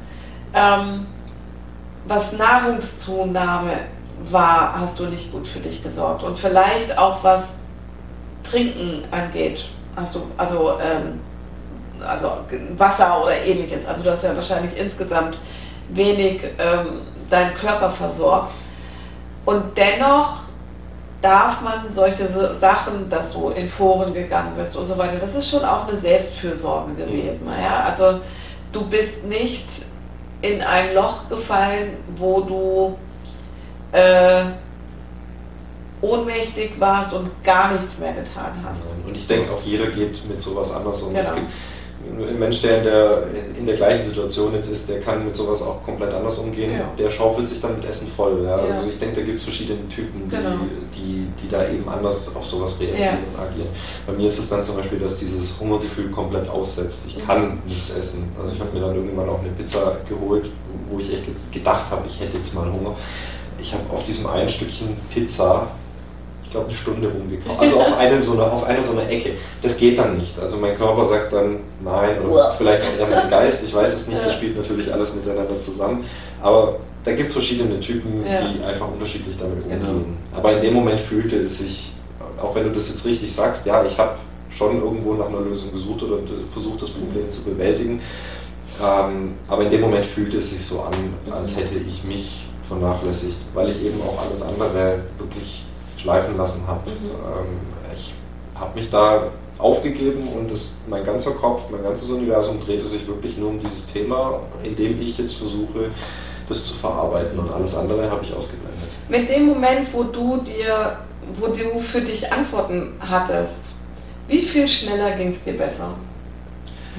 ähm, 0.54 1.06
was 2.06 2.32
Nahrungszunahme 2.32 3.80
war, 4.30 4.80
hast 4.80 4.98
du 4.98 5.06
nicht 5.06 5.32
gut 5.32 5.46
für 5.46 5.58
dich 5.58 5.82
gesorgt. 5.82 6.22
Und 6.22 6.38
vielleicht 6.38 6.96
auch 6.96 7.22
was 7.24 7.58
Trinken 8.42 9.04
angeht. 9.10 9.64
Du, 9.96 10.20
also, 10.36 10.78
ähm, 10.80 11.20
also 12.06 12.32
Wasser 12.76 13.22
oder 13.22 13.36
ähnliches. 13.36 13.86
Also 13.86 14.02
du 14.02 14.10
hast 14.10 14.22
ja 14.22 14.34
wahrscheinlich 14.34 14.76
insgesamt 14.78 15.38
wenig 15.88 16.42
ähm, 16.58 17.00
deinen 17.30 17.54
Körper 17.54 17.90
versorgt. 17.90 18.52
Und 19.44 19.76
dennoch 19.76 20.43
darf 21.24 21.62
man 21.62 21.90
solche 21.90 22.28
Sachen, 22.60 23.08
dass 23.08 23.32
du 23.32 23.48
in 23.48 23.66
Foren 23.66 24.12
gegangen 24.12 24.52
bist 24.58 24.76
und 24.76 24.86
so 24.86 24.98
weiter, 24.98 25.16
das 25.18 25.34
ist 25.34 25.48
schon 25.48 25.64
auch 25.64 25.88
eine 25.88 25.96
Selbstfürsorge 25.96 26.92
gewesen. 26.94 27.48
Ja? 27.48 27.84
Also 27.84 28.20
du 28.70 28.84
bist 28.84 29.24
nicht 29.24 29.66
in 30.42 30.60
ein 30.60 30.94
Loch 30.94 31.26
gefallen, 31.30 31.96
wo 32.16 32.42
du 32.42 32.98
äh, 33.92 34.44
ohnmächtig 36.02 36.78
warst 36.78 37.14
und 37.14 37.30
gar 37.42 37.72
nichts 37.72 37.98
mehr 37.98 38.12
getan 38.12 38.52
hast. 38.62 38.82
Und 39.06 39.16
ich 39.16 39.26
denke 39.26 39.50
auch 39.50 39.62
jeder 39.62 39.86
geht 39.86 40.28
mit 40.28 40.38
sowas 40.38 40.70
anders 40.72 41.00
um. 41.02 41.14
Genau. 41.14 41.26
Es 41.26 41.34
gibt 41.34 41.50
ein 42.28 42.38
Mensch, 42.38 42.60
der 42.62 42.78
in, 42.78 42.84
der 42.84 43.22
in 43.58 43.66
der 43.66 43.74
gleichen 43.76 44.02
Situation 44.04 44.54
jetzt 44.54 44.70
ist, 44.70 44.88
der 44.88 45.00
kann 45.00 45.24
mit 45.24 45.34
sowas 45.34 45.62
auch 45.62 45.82
komplett 45.84 46.12
anders 46.12 46.38
umgehen. 46.38 46.72
Ja. 46.72 46.90
Der 46.98 47.10
schaufelt 47.10 47.48
sich 47.48 47.60
dann 47.60 47.76
mit 47.76 47.84
Essen 47.84 48.08
voll. 48.08 48.42
Ja? 48.44 48.64
Ja. 48.66 48.74
Also 48.74 48.88
ich 48.88 48.98
denke, 48.98 49.16
da 49.16 49.22
gibt 49.22 49.38
es 49.38 49.44
verschiedene 49.44 49.88
Typen, 49.88 50.28
die, 50.28 50.36
Genau. 50.36 50.56
die, 50.94 51.26
die 51.42 51.48
da 51.50 51.68
eben 51.68 51.88
anders 51.88 52.30
auf 52.34 52.44
sowas 52.46 52.78
reagieren 52.80 53.18
und 53.34 53.40
agieren. 53.42 53.68
Bei 54.06 54.12
mir 54.12 54.26
ist 54.26 54.38
es 54.38 54.48
dann 54.48 54.64
zum 54.64 54.76
Beispiel, 54.76 54.98
dass 54.98 55.18
dieses 55.18 55.58
Hungergefühl 55.58 56.10
komplett 56.10 56.48
aussetzt. 56.48 57.04
Ich 57.08 57.16
Mhm. 57.16 57.26
kann 57.26 57.58
nichts 57.66 57.90
essen. 57.90 58.30
Also 58.40 58.52
ich 58.54 58.60
habe 58.60 58.70
mir 58.72 58.80
dann 58.80 58.94
irgendwann 58.94 59.28
auch 59.28 59.40
eine 59.40 59.50
Pizza 59.50 59.96
geholt, 60.08 60.50
wo 60.90 60.98
ich 60.98 61.12
echt 61.12 61.24
gedacht 61.52 61.90
habe, 61.90 62.02
ich 62.06 62.20
hätte 62.20 62.36
jetzt 62.36 62.54
mal 62.54 62.70
Hunger. 62.70 62.94
Ich 63.60 63.72
habe 63.72 63.82
auf 63.92 64.04
diesem 64.04 64.26
einen 64.26 64.48
Stückchen 64.48 64.96
Pizza 65.12 65.68
glaube, 66.54 66.68
eine 66.68 66.76
Stunde 66.76 67.08
rumgekommen. 67.08 67.58
Also 67.58 67.80
auf, 67.80 67.96
einem 67.98 68.22
so 68.22 68.32
eine, 68.32 68.50
auf 68.50 68.64
einer 68.64 68.82
so 68.82 68.98
eine 68.98 69.08
Ecke. 69.08 69.32
Das 69.62 69.76
geht 69.76 69.98
dann 69.98 70.16
nicht. 70.16 70.38
Also 70.38 70.56
mein 70.56 70.76
Körper 70.76 71.04
sagt 71.04 71.32
dann 71.32 71.56
nein 71.84 72.20
oder 72.22 72.32
Uah. 72.32 72.50
vielleicht 72.56 72.82
auch 72.82 72.98
eher 72.98 73.08
mein 73.14 73.30
Geist, 73.30 73.62
ich 73.64 73.74
weiß 73.74 73.92
es 73.92 74.06
nicht, 74.08 74.18
das 74.20 74.32
Ja. 74.32 74.38
spielt 74.38 74.56
natürlich 74.56 74.92
alles 74.92 75.12
miteinander 75.14 75.60
zusammen. 75.60 76.04
Aber 76.42 76.76
da 77.04 77.12
gibt 77.12 77.26
es 77.28 77.32
verschiedene 77.32 77.78
Typen, 77.80 78.24
Ja. 78.26 78.48
die 78.48 78.62
einfach 78.62 78.88
unterschiedlich 78.88 79.36
damit 79.38 79.68
Genau. 79.68 79.90
umgehen. 79.90 80.16
Aber 80.34 80.52
in 80.52 80.62
dem 80.62 80.74
Moment 80.74 81.00
fühlte 81.00 81.36
es 81.36 81.58
sich, 81.58 81.92
auch 82.40 82.54
wenn 82.54 82.64
du 82.64 82.70
das 82.70 82.88
jetzt 82.88 83.04
richtig 83.04 83.32
sagst, 83.34 83.66
ja, 83.66 83.84
ich 83.84 83.98
habe 83.98 84.12
schon 84.50 84.80
irgendwo 84.80 85.14
nach 85.14 85.26
einer 85.26 85.40
Lösung 85.40 85.72
gesucht 85.72 86.02
oder 86.04 86.18
versucht, 86.52 86.80
das 86.82 86.90
Problem 86.90 87.28
zu 87.28 87.42
bewältigen. 87.42 88.00
Ähm, 88.82 89.34
aber 89.48 89.62
in 89.64 89.70
dem 89.70 89.80
Moment 89.80 90.06
fühlte 90.06 90.38
es 90.38 90.50
sich 90.50 90.64
so 90.64 90.80
an, 90.80 90.92
als 91.32 91.56
hätte 91.56 91.74
ich 91.76 92.02
mich 92.04 92.44
vernachlässigt, 92.68 93.36
weil 93.52 93.70
ich 93.70 93.84
eben 93.84 94.00
auch 94.02 94.18
alles 94.24 94.42
andere 94.42 94.98
wirklich 95.18 95.63
schleifen 96.04 96.36
lassen 96.36 96.66
habe. 96.66 96.90
Mhm. 96.90 97.10
Ähm, 97.10 97.96
ich 97.96 98.14
habe 98.54 98.78
mich 98.78 98.90
da 98.90 99.28
aufgegeben 99.58 100.28
und 100.28 100.50
das, 100.50 100.74
mein 100.88 101.04
ganzer 101.04 101.32
Kopf, 101.32 101.70
mein 101.70 101.82
ganzes 101.82 102.10
Universum 102.10 102.60
drehte 102.60 102.84
sich 102.84 103.06
wirklich 103.06 103.38
nur 103.38 103.50
um 103.50 103.58
dieses 103.58 103.86
Thema, 103.86 104.40
in 104.62 104.76
dem 104.76 105.00
ich 105.00 105.16
jetzt 105.16 105.34
versuche, 105.34 105.90
das 106.48 106.66
zu 106.66 106.74
verarbeiten 106.74 107.38
und 107.38 107.50
alles 107.50 107.74
andere 107.74 108.10
habe 108.10 108.22
ich 108.22 108.34
ausgeblendet. 108.34 108.88
Mit 109.08 109.28
dem 109.28 109.46
Moment, 109.46 109.92
wo 109.92 110.02
du 110.04 110.42
dir, 110.42 110.98
wo 111.40 111.46
du 111.46 111.78
für 111.78 112.02
dich 112.02 112.30
Antworten 112.30 112.92
hattest, 113.00 113.74
wie 114.28 114.42
viel 114.42 114.68
schneller 114.68 115.12
ging 115.12 115.30
es 115.30 115.42
dir 115.42 115.56
besser? 115.56 115.90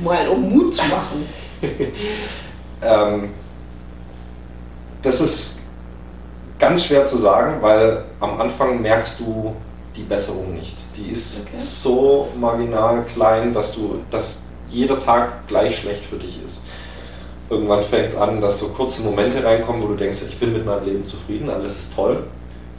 Mal 0.04 0.28
um 0.28 0.50
Mut 0.50 0.74
zu 0.74 0.84
machen. 0.84 1.26
Ähm, 2.82 3.30
das 5.02 5.22
ist 5.22 5.55
ganz 6.60 6.86
schwer 6.86 7.06
zu 7.06 7.18
sagen, 7.18 7.62
weil 7.62 8.04
am 8.20 8.40
Anfang 8.40 8.82
merkst 8.82 9.20
du 9.20 9.54
die 9.96 10.04
Besserung 10.04 10.54
nicht. 10.54 10.76
Die 10.96 11.12
ist 11.12 11.48
Okay. 11.48 11.58
so 11.58 12.28
marginal 12.40 13.04
klein, 13.14 13.54
dass 13.54 13.72
du, 13.72 14.00
dass 14.12 14.42
jeder 14.70 15.00
Tag 15.00 15.48
gleich 15.48 15.80
schlecht 15.80 16.04
für 16.04 16.18
dich 16.18 16.40
ist. 16.44 16.64
Irgendwann 17.50 17.84
fängt 17.84 18.10
es 18.10 18.16
an, 18.16 18.42
dass 18.42 18.60
so 18.60 18.70
kurze 18.70 19.02
Momente 19.04 19.44
reinkommen, 19.44 19.82
wo 19.84 19.88
du 19.88 19.96
denkst, 19.96 20.20
ich 20.28 20.38
bin 20.40 20.54
mit 20.54 20.66
meinem 20.66 20.86
Leben 20.86 21.06
zufrieden, 21.06 21.50
alles 21.50 21.78
ist 21.80 21.96
toll. 21.96 22.24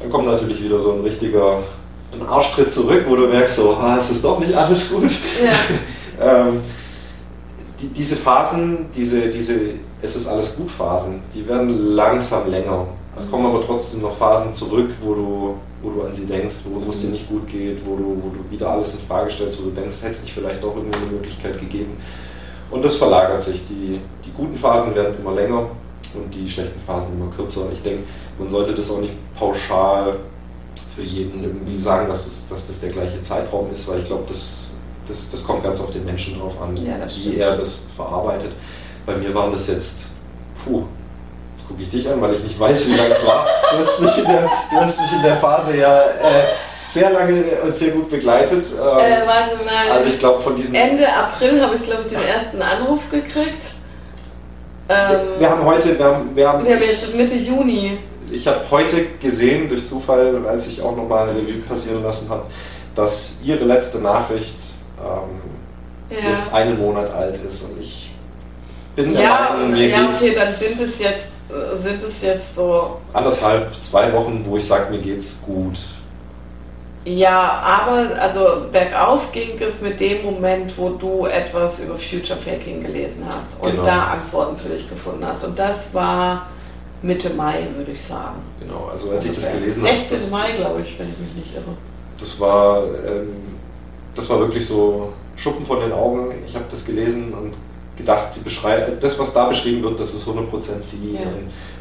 Dann 0.00 0.10
kommt 0.10 0.26
natürlich 0.26 0.62
wieder 0.62 0.80
so 0.80 0.92
ein 0.92 1.00
richtiger 1.02 1.62
ein 2.12 2.26
Arschtritt 2.26 2.70
zurück, 2.72 3.04
wo 3.08 3.16
du 3.16 3.26
merkst, 3.26 3.56
so, 3.56 3.74
ah, 3.76 3.98
es 4.00 4.10
ist 4.10 4.24
doch 4.24 4.38
nicht 4.38 4.54
alles 4.54 4.90
gut. 4.90 5.10
Ja. 5.42 5.52
ähm, 6.48 6.60
die, 7.80 7.88
diese 7.88 8.16
Phasen, 8.16 8.86
diese, 8.94 9.28
diese 9.28 9.54
Es 10.02 10.16
ist 10.16 10.26
alles 10.26 10.54
gut 10.56 10.70
Phasen, 10.70 11.20
die 11.34 11.46
werden 11.46 11.94
langsam 11.94 12.48
länger. 12.50 12.86
Es 13.18 13.30
kommen 13.30 13.46
aber 13.46 13.64
trotzdem 13.64 14.02
noch 14.02 14.16
Phasen 14.16 14.52
zurück, 14.52 14.90
wo 15.02 15.14
du, 15.14 15.54
wo 15.82 15.90
du 15.90 16.02
an 16.02 16.12
sie 16.12 16.26
denkst, 16.26 16.56
wo 16.64 16.90
es 16.90 17.00
dir 17.00 17.08
nicht 17.08 17.28
gut 17.28 17.48
geht, 17.48 17.84
wo 17.86 17.96
du, 17.96 18.04
wo 18.22 18.28
du 18.28 18.50
wieder 18.50 18.70
alles 18.70 18.92
in 18.92 19.00
Frage 19.00 19.30
stellst, 19.30 19.58
wo 19.58 19.70
du 19.70 19.70
denkst, 19.70 19.96
hätte 20.02 20.12
es 20.12 20.22
nicht 20.22 20.34
vielleicht 20.34 20.62
doch 20.62 20.76
irgendwie 20.76 20.98
eine 20.98 21.10
Möglichkeit 21.12 21.58
gegeben. 21.58 21.96
Und 22.70 22.84
das 22.84 22.96
verlagert 22.96 23.40
sich. 23.40 23.62
Die, 23.68 24.00
die 24.24 24.32
guten 24.36 24.56
Phasen 24.58 24.94
werden 24.94 25.16
immer 25.18 25.34
länger 25.34 25.70
und 26.14 26.34
die 26.34 26.48
schlechten 26.50 26.78
Phasen 26.80 27.08
immer 27.14 27.30
kürzer. 27.34 27.68
Ich 27.72 27.82
denke, 27.82 28.04
man 28.38 28.48
sollte 28.48 28.74
das 28.74 28.90
auch 28.90 29.00
nicht 29.00 29.14
pauschal 29.34 30.16
für 30.94 31.02
jeden 31.02 31.42
irgendwie 31.42 31.78
sagen, 31.78 32.08
dass, 32.08 32.26
es, 32.26 32.48
dass 32.48 32.66
das 32.66 32.80
der 32.80 32.90
gleiche 32.90 33.20
Zeitraum 33.20 33.70
ist, 33.70 33.86
weil 33.88 34.00
ich 34.00 34.06
glaube, 34.06 34.24
das, 34.26 34.74
das, 35.06 35.30
das 35.30 35.44
kommt 35.44 35.62
ganz 35.62 35.80
auf 35.80 35.90
den 35.90 36.04
Menschen 36.04 36.38
drauf 36.38 36.60
an, 36.60 36.76
Ja, 36.76 36.98
das 36.98 37.16
wie 37.16 37.36
er 37.36 37.56
das 37.56 37.80
verarbeitet. 37.94 38.52
Bei 39.04 39.16
mir 39.16 39.34
waren 39.34 39.52
das 39.52 39.68
jetzt, 39.68 40.04
puh, 40.64 40.82
jetzt 41.66 41.68
gucke 41.68 41.82
ich 41.82 41.90
dich 41.90 42.08
an, 42.08 42.20
weil 42.20 42.34
ich 42.34 42.42
nicht 42.42 42.58
weiß, 42.58 42.86
wie 42.88 42.94
lange 42.94 43.10
es 43.10 43.26
war. 43.26 43.46
Du 43.70 43.78
hast 43.78 44.00
mich 44.00 44.18
in 44.18 44.24
der, 44.24 44.42
du 44.70 44.76
hast 44.76 45.00
mich 45.00 45.12
in 45.12 45.22
der 45.22 45.36
Phase 45.36 45.76
ja 45.76 46.00
äh, 46.02 46.44
sehr 46.80 47.10
lange 47.10 47.42
und 47.64 47.76
sehr 47.76 47.90
gut 47.90 48.10
begleitet. 48.10 48.64
Ähm, 48.72 48.78
Äh, 48.78 49.26
warte 49.26 49.56
mal. 49.64 49.92
also 49.92 50.08
ich 50.08 50.18
glaube, 50.18 50.40
von 50.40 50.56
diesen... 50.56 50.74
Ende 50.74 51.06
April 51.08 51.60
habe 51.60 51.76
ich, 51.76 51.82
glaube 51.82 52.02
ich, 52.02 52.08
den 52.08 52.26
ersten 52.26 52.62
Anruf 52.62 53.10
gekriegt. 53.10 53.74
Ähm, 54.88 55.40
wir 55.40 55.50
haben 55.50 55.64
heute, 55.64 55.98
wir 55.98 56.04
haben, 56.04 56.36
wir 56.36 56.48
haben, 56.48 56.64
wir 56.64 56.74
haben 56.76 56.82
jetzt 56.82 57.14
Mitte 57.14 57.34
Juni. 57.34 57.98
ich 58.30 58.46
habe 58.46 58.64
heute 58.70 59.06
gesehen, 59.20 59.68
durch 59.68 59.84
Zufall, 59.84 60.46
als 60.46 60.68
ich 60.68 60.80
auch 60.80 60.96
nochmal 60.96 61.28
eine 61.28 61.40
Revue 61.40 61.62
passieren 61.68 62.04
lassen 62.04 62.28
habe, 62.28 62.46
dass 62.94 63.34
Ihre 63.42 63.64
letzte 63.64 63.98
Nachricht 63.98 64.54
ähm, 65.00 66.16
Ja, 66.16 66.30
jetzt 66.30 66.54
einen 66.54 66.78
Monat 66.78 67.12
alt 67.12 67.40
ist 67.48 67.64
und 67.64 67.80
ich 67.80 68.12
bin 68.94 69.12
der 69.12 69.22
ja, 69.24 69.48
Meinung, 69.50 69.72
mir 69.72 69.88
ja 69.88 70.04
okay, 70.08 70.32
dann 70.36 70.52
sind 70.54 70.80
es 70.80 70.98
jetzt, 71.00 71.26
sind 71.76 72.02
es 72.02 72.22
jetzt 72.22 72.54
so 72.56 72.98
anderthalb, 73.12 73.72
zwei 73.82 74.12
Wochen, 74.12 74.44
wo 74.46 74.56
ich 74.56 74.66
sage, 74.66 74.90
mir 74.90 75.00
geht's 75.00 75.40
gut. 75.44 75.78
Ja, 77.04 77.62
aber 77.62 78.20
also 78.20 78.66
bergauf 78.72 79.30
ging 79.30 79.50
es 79.60 79.80
mit 79.80 80.00
dem 80.00 80.24
Moment, 80.24 80.76
wo 80.76 80.90
du 80.90 81.26
etwas 81.26 81.78
über 81.78 81.94
Future 81.94 82.36
Faking 82.38 82.82
gelesen 82.82 83.24
hast 83.26 83.46
und 83.60 83.70
Genau. 83.70 83.84
da 83.84 84.04
Antworten 84.08 84.56
für 84.56 84.70
dich 84.70 84.88
gefunden 84.88 85.24
hast. 85.24 85.44
Und 85.44 85.56
das 85.56 85.94
war 85.94 86.46
Mitte 87.02 87.30
Mai, 87.30 87.68
würde 87.76 87.92
ich 87.92 88.02
sagen. 88.02 88.38
Genau, 88.58 88.88
also 88.90 89.12
als 89.12 89.24
ich 89.24 89.32
das 89.32 89.52
gelesen 89.52 89.82
habe, 89.82 89.94
16. 89.94 90.10
das, 90.10 90.30
Mai, 90.30 90.50
glaube 90.56 90.80
ich, 90.80 90.98
wenn 90.98 91.12
ich 91.12 91.18
mich 91.18 91.34
nicht 91.34 91.54
irre. 91.54 91.76
das 92.18 92.40
war, 92.40 92.84
ähm, 92.84 93.36
das 94.16 94.28
war 94.28 94.40
wirklich 94.40 94.66
so 94.66 95.12
Schuppen 95.36 95.64
von 95.64 95.78
den 95.80 95.92
Augen. 95.92 96.34
Ich 96.44 96.56
habe 96.56 96.64
das 96.68 96.84
gelesen 96.84 97.32
und 97.34 97.54
gedacht, 97.96 98.32
sie 98.32 98.40
beschreibt, 98.40 99.02
das, 99.02 99.18
was 99.18 99.32
da 99.32 99.48
beschrieben 99.48 99.82
wird, 99.82 99.98
das 100.00 100.12
ist 100.14 100.26
100% 100.26 100.42
sie. 100.80 101.14
Ja. 101.14 101.20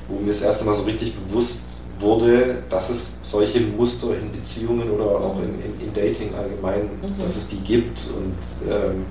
Wo 0.07 0.19
mir 0.19 0.27
das 0.27 0.41
erste 0.41 0.65
Mal 0.65 0.73
so 0.73 0.83
richtig 0.83 1.13
bewusst 1.15 1.59
wurde, 1.99 2.57
dass 2.69 2.89
es 2.89 3.13
solche 3.23 3.59
Muster 3.61 4.09
in 4.17 4.31
Beziehungen 4.31 4.89
oder 4.91 5.05
auch 5.05 5.37
in, 5.39 5.55
in, 5.61 5.87
in 5.87 5.93
Dating 5.93 6.29
allgemein, 6.35 6.81
Mhm. 7.01 7.21
dass 7.21 7.35
es 7.37 7.47
die 7.47 7.57
gibt 7.57 7.97
und 8.15 8.35
ähm, 8.71 9.05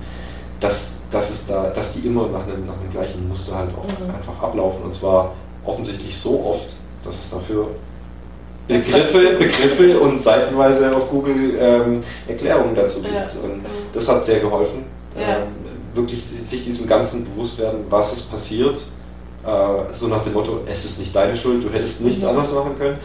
dass, 0.59 0.99
dass, 1.11 1.29
es 1.31 1.45
da, 1.47 1.69
dass 1.75 1.93
die 1.93 2.07
immer 2.07 2.27
nach 2.27 2.43
einem, 2.43 2.65
nach 2.65 2.79
einem 2.79 2.91
gleichen 2.91 3.27
Muster 3.27 3.55
halt 3.55 3.69
auch 3.71 3.85
Mhm. 3.85 4.13
einfach 4.15 4.41
ablaufen. 4.41 4.83
Und 4.83 4.93
zwar 4.93 5.33
offensichtlich 5.65 6.15
so 6.17 6.45
oft, 6.45 6.73
dass 7.03 7.15
es 7.19 7.29
dafür 7.29 7.67
Begriffe, 8.67 9.35
Begriffe 9.37 9.99
und 9.99 10.19
seitenweise 10.19 10.95
auf 10.95 11.09
Google 11.09 11.55
ähm, 11.59 12.03
Erklärungen 12.27 12.73
dazu 12.73 12.99
gibt. 13.01 13.13
Ja, 13.13 13.23
Und 13.43 13.57
genau. 13.63 13.69
das 13.93 14.09
hat 14.09 14.25
sehr 14.25 14.39
geholfen. 14.39 14.85
Ja. 15.15 15.37
Ähm, 15.37 15.43
wirklich 15.95 16.23
sich 16.23 16.63
diesem 16.63 16.87
Ganzen 16.87 17.25
bewusst 17.25 17.57
werden, 17.59 17.85
was 17.89 18.13
ist 18.13 18.29
passiert. 18.29 18.77
Äh, 19.45 19.93
so 19.93 20.07
nach 20.07 20.23
dem 20.23 20.33
Motto, 20.33 20.61
es 20.67 20.85
ist 20.85 20.99
nicht 20.99 21.15
deine 21.15 21.35
Schuld, 21.35 21.63
du 21.63 21.69
hättest 21.71 22.01
nichts 22.01 22.21
Mhm. 22.21 22.29
anderes 22.29 22.51
machen 22.53 22.77
können. 22.77 22.97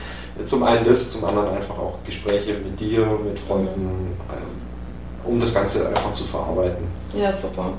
Zum 0.46 0.62
einen 0.62 0.84
das, 0.84 1.10
zum 1.12 1.24
anderen 1.24 1.48
einfach 1.50 1.76
auch 1.78 1.98
Gespräche 2.04 2.54
mit 2.54 2.78
dir, 2.80 3.00
mit 3.24 3.38
Freunden, 3.38 4.16
ähm, 4.30 5.30
um 5.30 5.38
das 5.38 5.52
Ganze 5.54 5.86
einfach 5.88 6.12
zu 6.12 6.24
verarbeiten. 6.24 6.84
Ja, 7.14 7.30
super. 7.32 7.72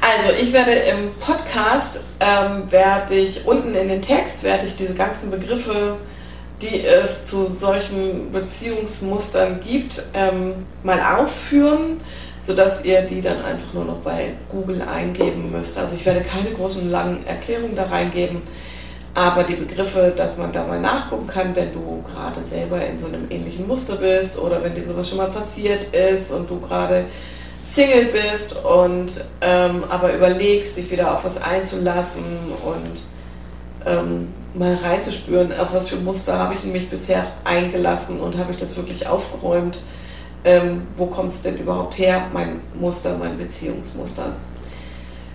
Also 0.00 0.34
ich 0.40 0.52
werde 0.52 0.72
im 0.72 1.10
Podcast, 1.20 2.00
ähm, 2.20 2.70
werde 2.70 3.14
ich 3.14 3.46
unten 3.46 3.74
in 3.74 3.88
den 3.88 4.02
Text, 4.02 4.42
werde 4.42 4.66
ich 4.66 4.74
diese 4.76 4.94
ganzen 4.94 5.30
Begriffe, 5.30 5.96
die 6.62 6.84
es 6.84 7.24
zu 7.24 7.46
solchen 7.50 8.32
Beziehungsmustern 8.32 9.60
gibt, 9.60 10.02
ähm, 10.14 10.66
mal 10.82 11.00
aufführen, 11.16 12.00
sodass 12.48 12.82
ihr 12.82 13.02
die 13.02 13.20
dann 13.20 13.44
einfach 13.44 13.74
nur 13.74 13.84
noch 13.84 13.98
bei 13.98 14.32
Google 14.50 14.80
eingeben 14.80 15.52
müsst. 15.52 15.76
Also 15.76 15.94
ich 15.94 16.06
werde 16.06 16.22
keine 16.22 16.50
großen 16.50 16.90
langen 16.90 17.26
Erklärungen 17.26 17.76
da 17.76 17.84
reingeben, 17.84 18.40
aber 19.12 19.44
die 19.44 19.54
Begriffe, 19.54 20.14
dass 20.16 20.38
man 20.38 20.50
da 20.50 20.64
mal 20.64 20.80
nachgucken 20.80 21.26
kann, 21.26 21.54
wenn 21.54 21.74
du 21.74 22.02
gerade 22.10 22.42
selber 22.42 22.82
in 22.82 22.98
so 22.98 23.06
einem 23.06 23.26
ähnlichen 23.28 23.68
Muster 23.68 23.96
bist 23.96 24.38
oder 24.38 24.64
wenn 24.64 24.74
dir 24.74 24.86
sowas 24.86 25.10
schon 25.10 25.18
mal 25.18 25.28
passiert 25.28 25.94
ist 25.94 26.32
und 26.32 26.48
du 26.48 26.58
gerade 26.58 27.04
Single 27.62 28.06
bist 28.06 28.56
und 28.64 29.22
ähm, 29.42 29.84
aber 29.90 30.14
überlegst, 30.14 30.78
dich 30.78 30.90
wieder 30.90 31.14
auf 31.14 31.26
was 31.26 31.36
einzulassen 31.36 32.24
und 32.64 33.02
ähm, 33.84 34.28
mal 34.54 34.72
reinzuspüren, 34.72 35.52
auf 35.52 35.74
was 35.74 35.86
für 35.86 35.96
Muster 35.96 36.38
habe 36.38 36.54
ich 36.54 36.64
mich 36.64 36.88
bisher 36.88 37.26
eingelassen 37.44 38.20
und 38.20 38.38
habe 38.38 38.52
ich 38.52 38.56
das 38.56 38.74
wirklich 38.74 39.06
aufgeräumt. 39.06 39.80
Ähm, 40.48 40.86
wo 40.96 41.04
kommt 41.04 41.30
es 41.30 41.42
denn 41.42 41.58
überhaupt 41.58 41.98
her, 41.98 42.26
mein 42.32 42.60
Muster, 42.80 43.18
mein 43.18 43.36
Beziehungsmuster? 43.36 44.32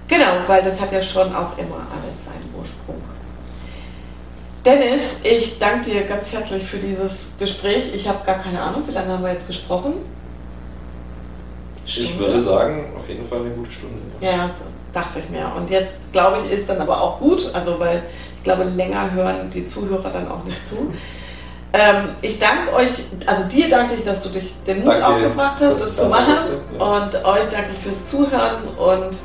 Genau, 0.08 0.48
weil 0.48 0.64
das 0.64 0.82
hat 0.82 0.92
ja 0.92 1.00
schon 1.00 1.36
auch 1.36 1.56
immer 1.56 1.86
alles 1.92 2.26
seinen 2.26 2.50
Ursprung. 2.58 3.00
Dennis, 4.66 5.18
ich 5.24 5.60
danke 5.60 5.92
dir 5.92 6.04
ganz 6.06 6.34
herzlich 6.34 6.64
für 6.64 6.78
dieses 6.78 7.28
Gespräch. 7.38 7.94
Ich 7.94 8.08
habe 8.08 8.26
gar 8.26 8.40
keine 8.40 8.60
Ahnung, 8.60 8.88
wie 8.88 8.92
lange 8.92 9.14
haben 9.14 9.24
wir 9.24 9.34
jetzt 9.34 9.46
gesprochen? 9.46 9.94
Ich 11.86 12.18
würde 12.18 12.40
sagen, 12.40 12.86
auf 12.98 13.08
jeden 13.08 13.26
Fall 13.26 13.42
eine 13.42 13.52
gute 13.52 13.72
Stunde. 13.72 14.00
Ja, 14.20 14.32
ja 14.32 14.50
dachte 14.94 15.20
ich 15.20 15.30
mir. 15.30 15.52
Und 15.56 15.70
jetzt 15.70 16.12
glaube 16.12 16.38
ich, 16.44 16.54
ist 16.54 16.68
dann 16.68 16.82
aber 16.82 17.00
auch 17.00 17.20
gut, 17.20 17.54
also 17.54 17.80
weil 17.80 18.04
ich 18.38 18.44
glaube, 18.44 18.64
länger 18.64 19.12
hören 19.12 19.52
die 19.52 19.66
Zuhörer 19.66 20.10
dann 20.10 20.28
auch 20.28 20.44
nicht 20.44 20.68
zu. 20.68 20.92
Ähm, 21.74 22.10
ich 22.22 22.38
danke 22.38 22.72
euch, 22.74 22.90
also 23.26 23.46
dir 23.46 23.68
danke 23.68 23.96
ich, 23.96 24.04
dass 24.04 24.22
du 24.22 24.30
dich 24.30 24.54
den 24.68 24.84
Mut 24.84 24.94
danke, 24.94 25.08
aufgebracht 25.08 25.58
hast, 25.60 25.82
das 25.82 25.96
zu 25.96 26.06
machen. 26.06 26.36
Ja. 26.78 26.86
Und 26.86 27.16
euch 27.26 27.50
danke 27.50 27.70
ich 27.74 27.80
fürs 27.80 28.06
Zuhören. 28.06 28.68
Und 28.78 29.18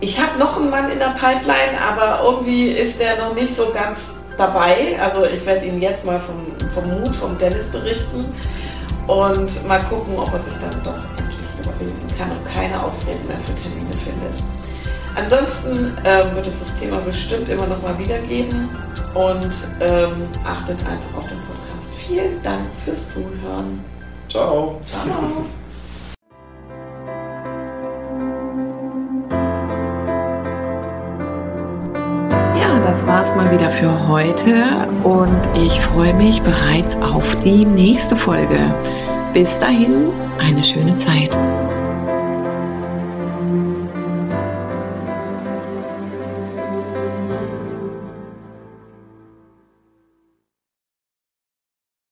ich 0.00 0.20
habe 0.20 0.38
noch 0.38 0.56
einen 0.56 0.70
Mann 0.70 0.90
in 0.90 1.00
der 1.00 1.14
Pipeline, 1.18 1.76
aber 1.86 2.22
irgendwie 2.24 2.68
ist 2.68 3.00
der 3.00 3.18
noch 3.18 3.34
nicht 3.34 3.56
so 3.56 3.70
ganz 3.72 3.98
dabei. 4.38 4.96
Also 5.02 5.24
ich 5.24 5.44
werde 5.44 5.66
Ihnen 5.66 5.82
jetzt 5.82 6.04
mal 6.04 6.20
vom, 6.20 6.46
vom 6.72 6.88
Mut 6.88 7.14
vom 7.16 7.36
Dennis 7.38 7.66
berichten 7.66 8.32
und 9.06 9.68
mal 9.68 9.82
gucken, 9.84 10.16
ob 10.18 10.32
er 10.32 10.40
sich 10.40 10.54
dann 10.60 10.82
doch 10.84 11.00
endlich 11.18 11.46
überwinden 11.60 12.06
kann 12.16 12.30
und 12.30 12.44
keine 12.54 12.82
Ausreden 12.82 13.26
mehr 13.26 13.38
für 13.38 13.54
Termine 13.54 13.90
findet. 14.04 14.42
Ansonsten 15.14 15.96
ähm, 16.04 16.34
wird 16.34 16.46
es 16.46 16.60
das 16.60 16.78
Thema 16.78 16.98
bestimmt 16.98 17.48
immer 17.48 17.66
noch 17.66 17.82
mal 17.82 17.98
wieder 17.98 18.18
geben 18.20 18.70
und 19.14 19.52
ähm, 19.80 20.28
achtet 20.46 20.78
einfach 20.80 21.18
auf 21.18 21.28
den. 21.28 21.41
Vielen 22.06 22.42
Dank 22.42 22.72
fürs 22.84 23.08
Zuhören. 23.12 23.84
Ciao. 24.28 24.80
Ciao. 24.86 25.46
das 32.82 33.06
war's 33.06 33.34
mal 33.36 33.50
wieder 33.50 33.70
für 33.70 34.08
heute 34.08 34.86
und 35.02 35.40
ich 35.54 35.80
freue 35.80 36.12
mich 36.14 36.42
bereits 36.42 36.94
auf 36.96 37.36
die 37.40 37.64
nächste 37.64 38.14
Folge. 38.16 38.58
Bis 39.32 39.58
dahin, 39.58 40.10
eine 40.38 40.62
schöne 40.62 40.94
Zeit. 40.96 41.30